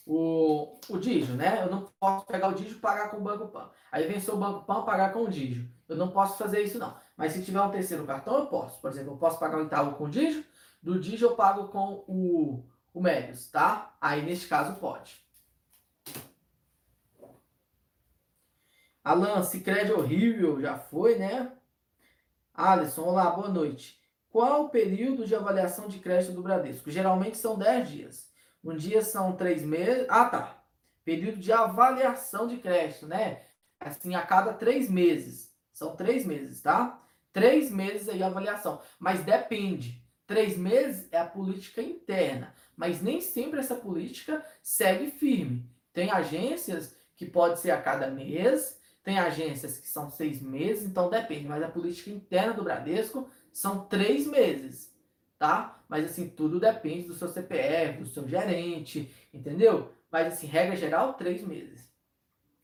o, 0.06 0.78
o 0.88 0.96
Digio, 0.96 1.34
né? 1.34 1.64
Eu 1.64 1.70
não 1.70 1.92
posso 2.00 2.24
pegar 2.24 2.48
o 2.48 2.54
Digio 2.54 2.78
e 2.78 2.80
pagar 2.80 3.10
com 3.10 3.18
o 3.18 3.22
Banco 3.22 3.48
Pan. 3.48 3.68
Aí 3.92 4.06
venceu 4.06 4.32
o 4.32 4.38
Banco 4.38 4.64
Pan 4.64 4.86
pagar 4.86 5.12
com 5.12 5.24
o 5.24 5.28
Digio. 5.28 5.68
Eu 5.86 5.96
não 5.96 6.10
posso 6.10 6.38
fazer 6.38 6.62
isso, 6.62 6.78
não. 6.78 6.96
Mas 7.16 7.32
se 7.32 7.42
tiver 7.42 7.60
um 7.60 7.70
terceiro 7.70 8.04
cartão, 8.04 8.38
eu 8.38 8.46
posso. 8.46 8.80
Por 8.80 8.90
exemplo, 8.90 9.12
eu 9.12 9.16
posso 9.16 9.38
pagar 9.38 9.58
o 9.58 9.64
Itaú 9.64 9.94
com 9.94 10.04
o 10.04 10.10
Digio. 10.10 10.44
Do 10.82 11.00
Digio 11.00 11.30
eu 11.30 11.36
pago 11.36 11.68
com 11.68 12.04
o, 12.06 12.64
o 12.92 13.00
Médios, 13.00 13.50
tá? 13.50 13.96
Aí 14.00 14.22
neste 14.22 14.46
caso 14.46 14.78
pode. 14.78 15.24
Alan, 19.02 19.42
Cicred 19.44 19.92
horrível, 19.92 20.60
já 20.60 20.76
foi, 20.76 21.16
né? 21.16 21.52
Alisson, 22.52 23.02
olá, 23.02 23.30
boa 23.30 23.48
noite. 23.48 24.00
Qual 24.30 24.64
o 24.64 24.68
período 24.68 25.24
de 25.24 25.34
avaliação 25.34 25.88
de 25.88 25.98
crédito 25.98 26.32
do 26.32 26.42
Bradesco? 26.42 26.90
Geralmente 26.90 27.38
são 27.38 27.56
10 27.56 27.88
dias. 27.88 28.30
Um 28.62 28.76
dia 28.76 29.02
são 29.02 29.36
3 29.36 29.62
meses. 29.62 30.06
Ah, 30.10 30.24
tá. 30.24 30.62
Período 31.04 31.38
de 31.38 31.52
avaliação 31.52 32.48
de 32.48 32.56
crédito, 32.56 33.06
né? 33.06 33.42
Assim, 33.78 34.14
a 34.14 34.22
cada 34.22 34.52
3 34.52 34.90
meses. 34.90 35.54
São 35.72 35.94
3 35.94 36.26
meses, 36.26 36.60
tá? 36.60 37.00
3 37.36 37.70
meses 37.70 38.08
aí 38.08 38.22
a 38.22 38.28
avaliação. 38.28 38.80
Mas 38.98 39.22
depende. 39.22 40.02
3 40.26 40.56
meses 40.56 41.06
é 41.12 41.18
a 41.18 41.26
política 41.26 41.82
interna. 41.82 42.54
Mas 42.74 43.02
nem 43.02 43.20
sempre 43.20 43.60
essa 43.60 43.74
política 43.74 44.42
segue 44.62 45.10
firme. 45.10 45.70
Tem 45.92 46.10
agências 46.10 46.96
que 47.14 47.26
pode 47.26 47.60
ser 47.60 47.72
a 47.72 47.82
cada 47.82 48.10
mês, 48.10 48.80
tem 49.04 49.18
agências 49.18 49.76
que 49.76 49.86
são 49.86 50.10
seis 50.10 50.40
meses, 50.40 50.86
então 50.86 51.10
depende. 51.10 51.46
Mas 51.46 51.62
a 51.62 51.68
política 51.68 52.08
interna 52.08 52.54
do 52.54 52.64
Bradesco 52.64 53.28
são 53.52 53.84
três 53.84 54.26
meses, 54.26 54.90
tá? 55.38 55.84
Mas 55.90 56.06
assim, 56.06 56.30
tudo 56.30 56.58
depende 56.58 57.08
do 57.08 57.14
seu 57.14 57.28
CPF, 57.28 57.98
do 57.98 58.08
seu 58.08 58.26
gerente, 58.26 59.14
entendeu? 59.30 59.92
Mas 60.10 60.32
assim, 60.32 60.46
regra 60.46 60.74
geral, 60.74 61.12
três 61.12 61.42
meses. 61.42 61.86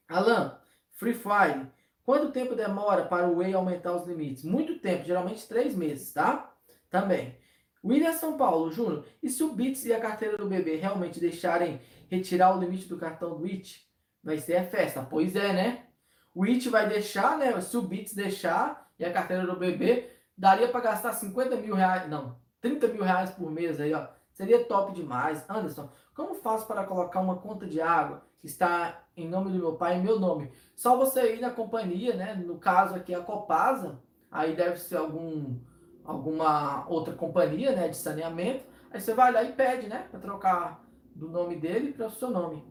Alan, 0.08 0.58
Free 0.92 1.12
Fire. 1.12 1.66
Quanto 2.04 2.32
tempo 2.32 2.54
demora 2.54 3.04
para 3.04 3.28
o 3.28 3.36
Way 3.36 3.54
aumentar 3.54 3.94
os 3.94 4.06
limites? 4.06 4.42
Muito 4.44 4.78
tempo, 4.78 5.04
geralmente 5.04 5.46
três 5.46 5.74
meses, 5.74 6.12
tá? 6.12 6.52
Também. 6.90 7.36
William 7.84 8.12
São 8.12 8.36
Paulo, 8.36 8.70
Júnior, 8.70 9.04
e 9.22 9.28
se 9.28 9.42
o 9.42 9.52
Bits 9.52 9.84
e 9.84 9.92
a 9.92 10.00
carteira 10.00 10.36
do 10.36 10.48
bebê 10.48 10.76
realmente 10.76 11.18
deixarem 11.18 11.80
retirar 12.08 12.56
o 12.56 12.60
limite 12.60 12.88
do 12.88 12.96
cartão 12.96 13.36
do 13.36 13.44
IT? 13.46 13.86
Vai 14.22 14.38
ser 14.38 14.56
a 14.56 14.64
festa. 14.64 15.06
Pois 15.08 15.34
é, 15.34 15.52
né? 15.52 15.86
O 16.34 16.44
IT 16.44 16.68
vai 16.68 16.88
deixar, 16.88 17.38
né? 17.38 17.60
Se 17.60 17.76
o 17.76 17.82
Bits 17.82 18.14
deixar 18.14 18.90
e 18.98 19.04
a 19.04 19.12
carteira 19.12 19.46
do 19.46 19.56
bebê, 19.56 20.10
daria 20.36 20.68
para 20.68 20.80
gastar 20.80 21.12
50 21.12 21.56
mil 21.56 21.74
reais, 21.74 22.08
não, 22.08 22.36
30 22.60 22.88
mil 22.88 23.02
reais 23.02 23.30
por 23.30 23.50
mês 23.50 23.80
aí, 23.80 23.92
ó. 23.92 24.06
Seria 24.32 24.64
top 24.64 24.92
demais. 24.92 25.44
Anderson, 25.48 25.90
como 26.14 26.34
faço 26.34 26.66
para 26.66 26.84
colocar 26.84 27.20
uma 27.20 27.36
conta 27.36 27.66
de 27.66 27.80
água 27.80 28.22
que 28.40 28.46
está 28.46 29.04
em 29.16 29.28
nome 29.28 29.50
do 29.50 29.58
meu 29.58 29.74
pai 29.74 29.98
e 29.98 30.02
meu 30.02 30.18
nome? 30.18 30.50
Só 30.74 30.96
você 30.96 31.36
ir 31.36 31.40
na 31.40 31.50
companhia, 31.50 32.14
né? 32.14 32.34
No 32.34 32.58
caso 32.58 32.94
aqui 32.94 33.14
a 33.14 33.20
Copasa, 33.20 33.98
aí 34.30 34.54
deve 34.54 34.78
ser 34.78 34.96
algum 34.96 35.56
alguma 36.04 36.84
outra 36.88 37.14
companhia, 37.14 37.72
né, 37.72 37.88
de 37.88 37.96
saneamento. 37.96 38.64
Aí 38.90 39.00
você 39.00 39.14
vai 39.14 39.32
lá 39.32 39.42
e 39.42 39.52
pede, 39.52 39.88
né, 39.88 40.06
para 40.10 40.20
trocar 40.20 40.84
do 41.14 41.28
nome 41.28 41.56
dele 41.56 41.92
para 41.92 42.06
o 42.06 42.10
seu 42.10 42.30
nome. 42.30 42.64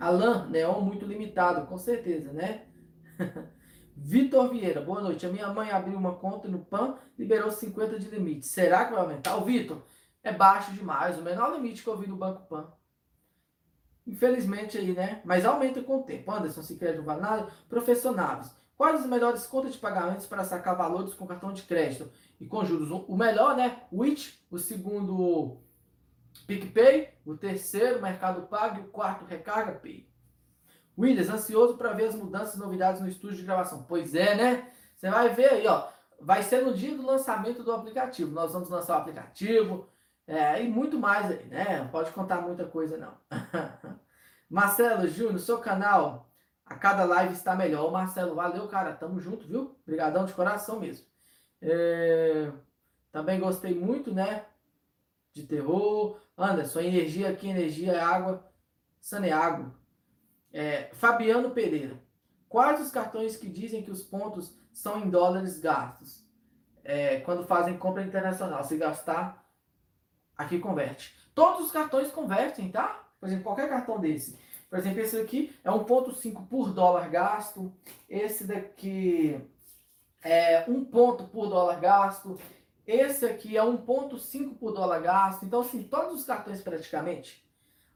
Alan, 0.00 0.46
neon 0.48 0.80
muito 0.80 1.04
limitado, 1.04 1.66
com 1.66 1.78
certeza, 1.78 2.32
né? 2.32 2.62
Vitor 3.96 4.48
Vieira, 4.48 4.80
boa 4.80 5.02
noite. 5.02 5.26
A 5.26 5.30
minha 5.30 5.52
mãe 5.52 5.70
abriu 5.70 5.96
uma 5.96 6.14
conta 6.14 6.48
no 6.48 6.60
PAN, 6.60 6.96
liberou 7.18 7.50
50 7.50 7.98
de 7.98 8.08
limite. 8.08 8.46
Será 8.46 8.86
que 8.86 8.92
vai 8.92 9.02
aumentar? 9.02 9.36
O 9.36 9.44
Vitor, 9.44 9.82
é 10.22 10.32
baixo 10.32 10.72
demais. 10.72 11.18
O 11.18 11.22
menor 11.22 11.54
limite 11.54 11.82
que 11.82 11.88
eu 11.88 11.96
vi 11.96 12.06
no 12.06 12.16
Banco 12.16 12.46
PAN. 12.46 12.72
Infelizmente 14.06 14.76
aí, 14.76 14.92
né? 14.92 15.20
Mas 15.24 15.44
aumenta 15.44 15.82
com 15.82 15.98
o 15.98 16.02
tempo. 16.02 16.30
Anderson, 16.32 16.62
se 16.62 16.74
vale 16.76 17.20
nada. 17.20 17.48
Professor 17.68 18.14
Naves, 18.14 18.50
quais 18.76 19.00
as 19.00 19.06
melhores 19.06 19.46
contas 19.46 19.72
de 19.72 19.78
pagamentos 19.78 20.26
para 20.26 20.44
sacar 20.44 20.76
valores 20.76 21.14
com 21.14 21.26
cartão 21.26 21.52
de 21.52 21.62
crédito 21.62 22.10
e 22.40 22.46
com 22.46 22.64
juros? 22.64 22.90
O 22.90 23.16
melhor, 23.16 23.56
né? 23.56 23.82
O 23.90 24.02
o 24.50 24.58
segundo 24.58 25.58
PicPay, 26.46 27.10
o 27.24 27.36
terceiro 27.36 28.02
Mercado 28.02 28.46
Pago 28.48 28.78
e 28.78 28.82
o 28.82 28.88
quarto 28.88 29.24
Recarga 29.24 29.72
Pay. 29.72 30.08
Williams, 30.98 31.30
ansioso 31.30 31.76
para 31.76 31.92
ver 31.92 32.08
as 32.08 32.14
mudanças 32.14 32.56
e 32.56 32.58
novidades 32.58 33.00
no 33.00 33.08
estúdio 33.08 33.38
de 33.38 33.44
gravação. 33.44 33.84
Pois 33.88 34.14
é, 34.14 34.34
né? 34.34 34.70
Você 34.96 35.08
vai 35.08 35.28
ver 35.30 35.50
aí, 35.50 35.66
ó. 35.66 35.88
Vai 36.20 36.42
ser 36.42 36.62
no 36.62 36.74
dia 36.74 36.94
do 36.94 37.06
lançamento 37.06 37.62
do 37.62 37.72
aplicativo. 37.72 38.30
Nós 38.32 38.52
vamos 38.52 38.68
lançar 38.68 38.98
o 38.98 39.00
aplicativo 39.00 39.88
é, 40.30 40.62
e 40.62 40.68
muito 40.68 40.96
mais 40.96 41.28
aí, 41.28 41.44
né? 41.46 41.80
Não 41.80 41.88
pode 41.88 42.12
contar 42.12 42.40
muita 42.40 42.64
coisa, 42.64 42.96
não. 42.96 43.14
Marcelo 44.48 45.08
Júnior, 45.08 45.40
seu 45.40 45.58
canal, 45.58 46.30
a 46.64 46.76
cada 46.76 47.04
live 47.04 47.32
está 47.32 47.56
melhor. 47.56 47.90
Marcelo, 47.90 48.36
valeu, 48.36 48.68
cara. 48.68 48.92
Tamo 48.94 49.18
junto, 49.18 49.48
viu? 49.48 49.76
Obrigadão 49.82 50.24
de 50.24 50.32
coração 50.32 50.78
mesmo. 50.78 51.04
É, 51.60 52.52
também 53.10 53.40
gostei 53.40 53.74
muito, 53.74 54.14
né? 54.14 54.46
De 55.32 55.42
terror. 55.42 56.20
Anderson, 56.38 56.78
energia 56.78 57.28
aqui, 57.28 57.48
energia 57.48 57.94
é 57.94 58.00
água. 58.00 58.48
Saneago. 59.00 59.74
É, 60.52 60.90
Fabiano 60.94 61.50
Pereira. 61.50 62.00
Quais 62.48 62.80
os 62.80 62.92
cartões 62.92 63.36
que 63.36 63.48
dizem 63.48 63.82
que 63.82 63.90
os 63.90 64.04
pontos 64.04 64.56
são 64.72 65.00
em 65.00 65.10
dólares 65.10 65.58
gastos? 65.58 66.24
É, 66.84 67.18
quando 67.18 67.44
fazem 67.48 67.76
compra 67.76 68.04
internacional. 68.04 68.62
Se 68.62 68.76
gastar, 68.76 69.39
aqui 70.40 70.58
converte. 70.58 71.14
Todos 71.34 71.66
os 71.66 71.72
cartões 71.72 72.10
convertem, 72.10 72.70
tá? 72.70 73.04
Por 73.18 73.26
exemplo, 73.26 73.44
qualquer 73.44 73.68
cartão 73.68 74.00
desse 74.00 74.38
Por 74.68 74.78
exemplo, 74.78 75.00
esse 75.00 75.18
aqui 75.18 75.54
é 75.62 75.70
1,5 75.70 76.48
por 76.48 76.72
dólar 76.72 77.08
gasto. 77.08 77.72
Esse 78.08 78.44
daqui 78.44 79.40
é 80.22 80.64
1 80.68 80.84
ponto 80.86 81.24
por 81.24 81.48
dólar 81.48 81.78
gasto. 81.78 82.38
Esse 82.86 83.26
aqui 83.26 83.56
é 83.56 83.62
1,5 83.62 84.56
por 84.58 84.72
dólar 84.72 85.00
gasto. 85.00 85.44
Então, 85.44 85.60
assim, 85.60 85.82
todos 85.82 86.20
os 86.20 86.24
cartões 86.24 86.62
praticamente. 86.62 87.44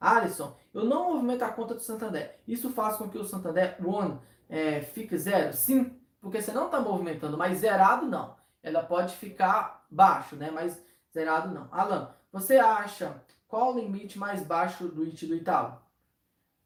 Alisson, 0.00 0.54
eu 0.74 0.84
não 0.84 1.14
movimento 1.14 1.42
a 1.42 1.48
conta 1.48 1.74
do 1.74 1.80
Santander. 1.80 2.38
Isso 2.46 2.70
faz 2.70 2.96
com 2.96 3.08
que 3.08 3.16
o 3.16 3.24
Santander 3.24 3.76
One 3.84 4.18
é, 4.48 4.82
fique 4.82 5.16
zero? 5.16 5.54
Sim, 5.54 5.98
porque 6.20 6.42
você 6.42 6.52
não 6.52 6.66
está 6.66 6.78
movimentando, 6.78 7.38
mas 7.38 7.58
zerado 7.58 8.06
não. 8.06 8.36
Ela 8.62 8.82
pode 8.82 9.14
ficar 9.16 9.86
baixo, 9.90 10.36
né? 10.36 10.50
Mas 10.50 10.82
zerado 11.12 11.54
não. 11.54 11.68
Alan, 11.72 12.14
você 12.34 12.56
acha 12.56 13.22
qual 13.46 13.72
o 13.72 13.78
limite 13.78 14.18
mais 14.18 14.42
baixo 14.42 14.88
do 14.88 15.04
IT 15.04 15.24
do 15.24 15.36
Itaú? 15.36 15.78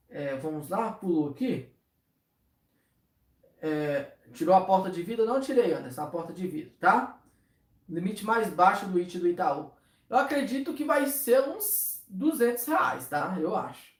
É, 0.09 0.35
vamos 0.37 0.71
lá, 0.71 0.91
pulou 0.91 1.29
aqui. 1.29 1.71
É, 3.61 4.17
tirou 4.33 4.55
a 4.55 4.65
porta 4.65 4.89
de 4.89 5.03
vida? 5.03 5.27
Não 5.27 5.43
tirei, 5.43 5.75
Anderson, 5.75 6.01
a 6.01 6.07
porta 6.07 6.33
de 6.33 6.49
vida, 6.49 6.73
tá? 6.81 7.21
Limite 7.87 8.25
mais 8.25 8.49
baixo 8.49 8.87
do 8.87 8.99
IT 8.99 9.19
do 9.19 9.29
Itaú. 9.29 9.71
Eu 10.09 10.17
acredito 10.17 10.73
que 10.73 10.85
vai 10.85 11.07
ser 11.09 11.47
uns 11.47 12.03
200 12.09 12.65
reais, 12.65 13.07
tá? 13.07 13.37
Eu 13.39 13.55
acho. 13.55 13.93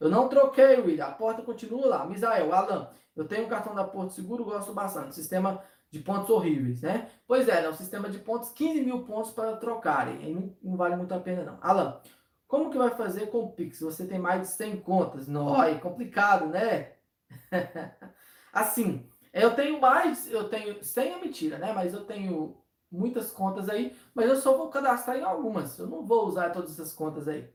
Eu 0.00 0.10
não 0.10 0.28
troquei, 0.28 0.80
William. 0.80 1.06
A 1.06 1.12
porta 1.12 1.42
continua 1.42 1.86
lá. 1.86 2.04
Misael, 2.04 2.52
Alan, 2.52 2.90
eu 3.14 3.24
tenho 3.24 3.46
um 3.46 3.48
cartão 3.48 3.72
da 3.72 3.84
Porto 3.84 4.14
Seguro, 4.14 4.44
gosto 4.44 4.72
bastante. 4.72 5.14
Sistema 5.14 5.62
de 5.94 6.00
pontos 6.00 6.28
horríveis, 6.28 6.82
né? 6.82 7.08
Pois 7.24 7.48
é, 7.48 7.64
é 7.64 7.70
um 7.70 7.74
sistema 7.74 8.10
de 8.10 8.18
pontos, 8.18 8.50
15 8.50 8.82
mil 8.82 9.04
pontos 9.04 9.30
para 9.30 9.56
trocarem. 9.56 10.34
Não, 10.34 10.56
não, 10.60 10.76
vale 10.76 10.96
muito 10.96 11.14
a 11.14 11.20
pena, 11.20 11.44
não. 11.44 11.58
Alan, 11.62 12.00
como 12.48 12.68
que 12.68 12.76
vai 12.76 12.90
fazer 12.90 13.28
com 13.28 13.44
o 13.44 13.52
Pix? 13.52 13.80
Você 13.80 14.04
tem 14.04 14.18
mais 14.18 14.40
de 14.40 14.48
100 14.48 14.80
contas. 14.80 15.28
Não, 15.28 15.62
é 15.62 15.76
complicado, 15.76 16.46
né? 16.46 16.94
assim, 18.52 19.08
eu 19.32 19.54
tenho 19.54 19.80
mais, 19.80 20.28
eu 20.28 20.48
tenho, 20.48 20.82
100 20.82 21.12
é 21.12 21.20
mentira, 21.20 21.58
né? 21.58 21.72
Mas 21.72 21.94
eu 21.94 22.04
tenho 22.04 22.56
muitas 22.90 23.30
contas 23.30 23.68
aí, 23.68 23.96
mas 24.12 24.28
eu 24.28 24.36
só 24.36 24.56
vou 24.56 24.68
cadastrar 24.70 25.16
em 25.16 25.22
algumas. 25.22 25.78
Eu 25.78 25.86
não 25.86 26.04
vou 26.04 26.26
usar 26.26 26.50
todas 26.50 26.72
essas 26.72 26.92
contas 26.92 27.28
aí. 27.28 27.48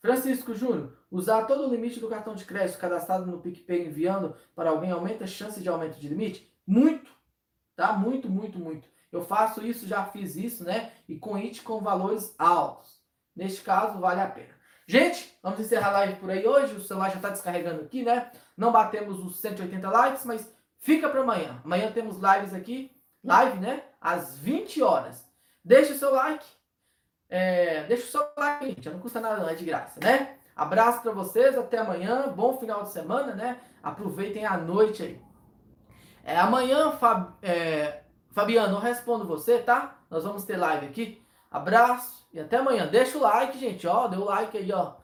Francisco 0.00 0.54
Júnior, 0.54 0.96
usar 1.10 1.46
todo 1.46 1.66
o 1.66 1.70
limite 1.70 1.98
do 1.98 2.08
cartão 2.08 2.36
de 2.36 2.44
crédito 2.44 2.78
cadastrado 2.78 3.26
no 3.26 3.40
PicPay 3.40 3.88
enviando 3.88 4.36
para 4.54 4.70
alguém 4.70 4.92
aumenta 4.92 5.24
a 5.24 5.26
chance 5.26 5.60
de 5.60 5.68
aumento 5.68 5.98
de 5.98 6.08
limite? 6.08 6.48
Muito, 6.64 7.10
tá? 7.76 7.92
Muito, 7.92 8.28
muito, 8.28 8.58
muito. 8.58 8.88
Eu 9.12 9.24
faço 9.24 9.64
isso, 9.64 9.86
já 9.86 10.04
fiz 10.06 10.34
isso, 10.34 10.64
né? 10.64 10.92
E 11.08 11.16
com 11.16 11.36
IT 11.36 11.62
com 11.62 11.80
valores 11.80 12.34
altos. 12.38 13.00
Neste 13.34 13.60
caso, 13.60 14.00
vale 14.00 14.20
a 14.20 14.26
pena. 14.26 14.56
Gente, 14.88 15.36
vamos 15.42 15.60
encerrar 15.60 15.88
a 15.88 15.92
live 15.92 16.20
por 16.20 16.30
aí 16.30 16.46
hoje. 16.46 16.74
O 16.74 16.80
celular 16.80 17.10
já 17.10 17.16
está 17.16 17.28
descarregando 17.28 17.82
aqui, 17.82 18.02
né? 18.02 18.30
Não 18.56 18.72
batemos 18.72 19.18
os 19.20 19.40
180 19.40 19.90
likes, 19.90 20.24
mas 20.24 20.52
fica 20.78 21.08
para 21.08 21.20
amanhã. 21.20 21.60
Amanhã 21.64 21.90
temos 21.92 22.16
lives 22.16 22.54
aqui, 22.54 22.96
live, 23.22 23.58
né? 23.58 23.82
Às 24.00 24.38
20 24.38 24.82
horas. 24.82 25.24
Deixa 25.64 25.92
o 25.92 25.98
seu 25.98 26.12
like. 26.14 26.46
É, 27.28 27.84
deixa 27.84 28.04
o 28.04 28.10
seu 28.10 28.28
like, 28.36 28.66
gente. 28.66 28.88
Não 28.88 29.00
custa 29.00 29.20
nada, 29.20 29.42
não, 29.42 29.48
é 29.48 29.54
de 29.54 29.64
graça, 29.64 29.98
né? 30.00 30.36
Abraço 30.54 31.02
para 31.02 31.12
vocês, 31.12 31.58
até 31.58 31.78
amanhã. 31.78 32.28
Bom 32.28 32.56
final 32.58 32.84
de 32.84 32.92
semana, 32.92 33.34
né? 33.34 33.60
Aproveitem 33.82 34.46
a 34.46 34.56
noite 34.56 35.02
aí. 35.02 35.25
É, 36.26 36.36
amanhã, 36.36 36.90
Fab, 36.90 37.28
é, 37.40 38.00
Fabiano, 38.32 38.74
eu 38.74 38.80
respondo 38.80 39.24
você, 39.24 39.60
tá? 39.60 39.96
Nós 40.10 40.24
vamos 40.24 40.42
ter 40.42 40.56
live 40.56 40.84
aqui. 40.84 41.22
Abraço 41.48 42.26
e 42.32 42.40
até 42.40 42.56
amanhã. 42.56 42.84
Deixa 42.88 43.16
o 43.16 43.20
like, 43.20 43.56
gente, 43.56 43.86
ó. 43.86 44.08
Deu 44.08 44.24
like 44.24 44.58
aí, 44.58 44.72
ó. 44.72 44.94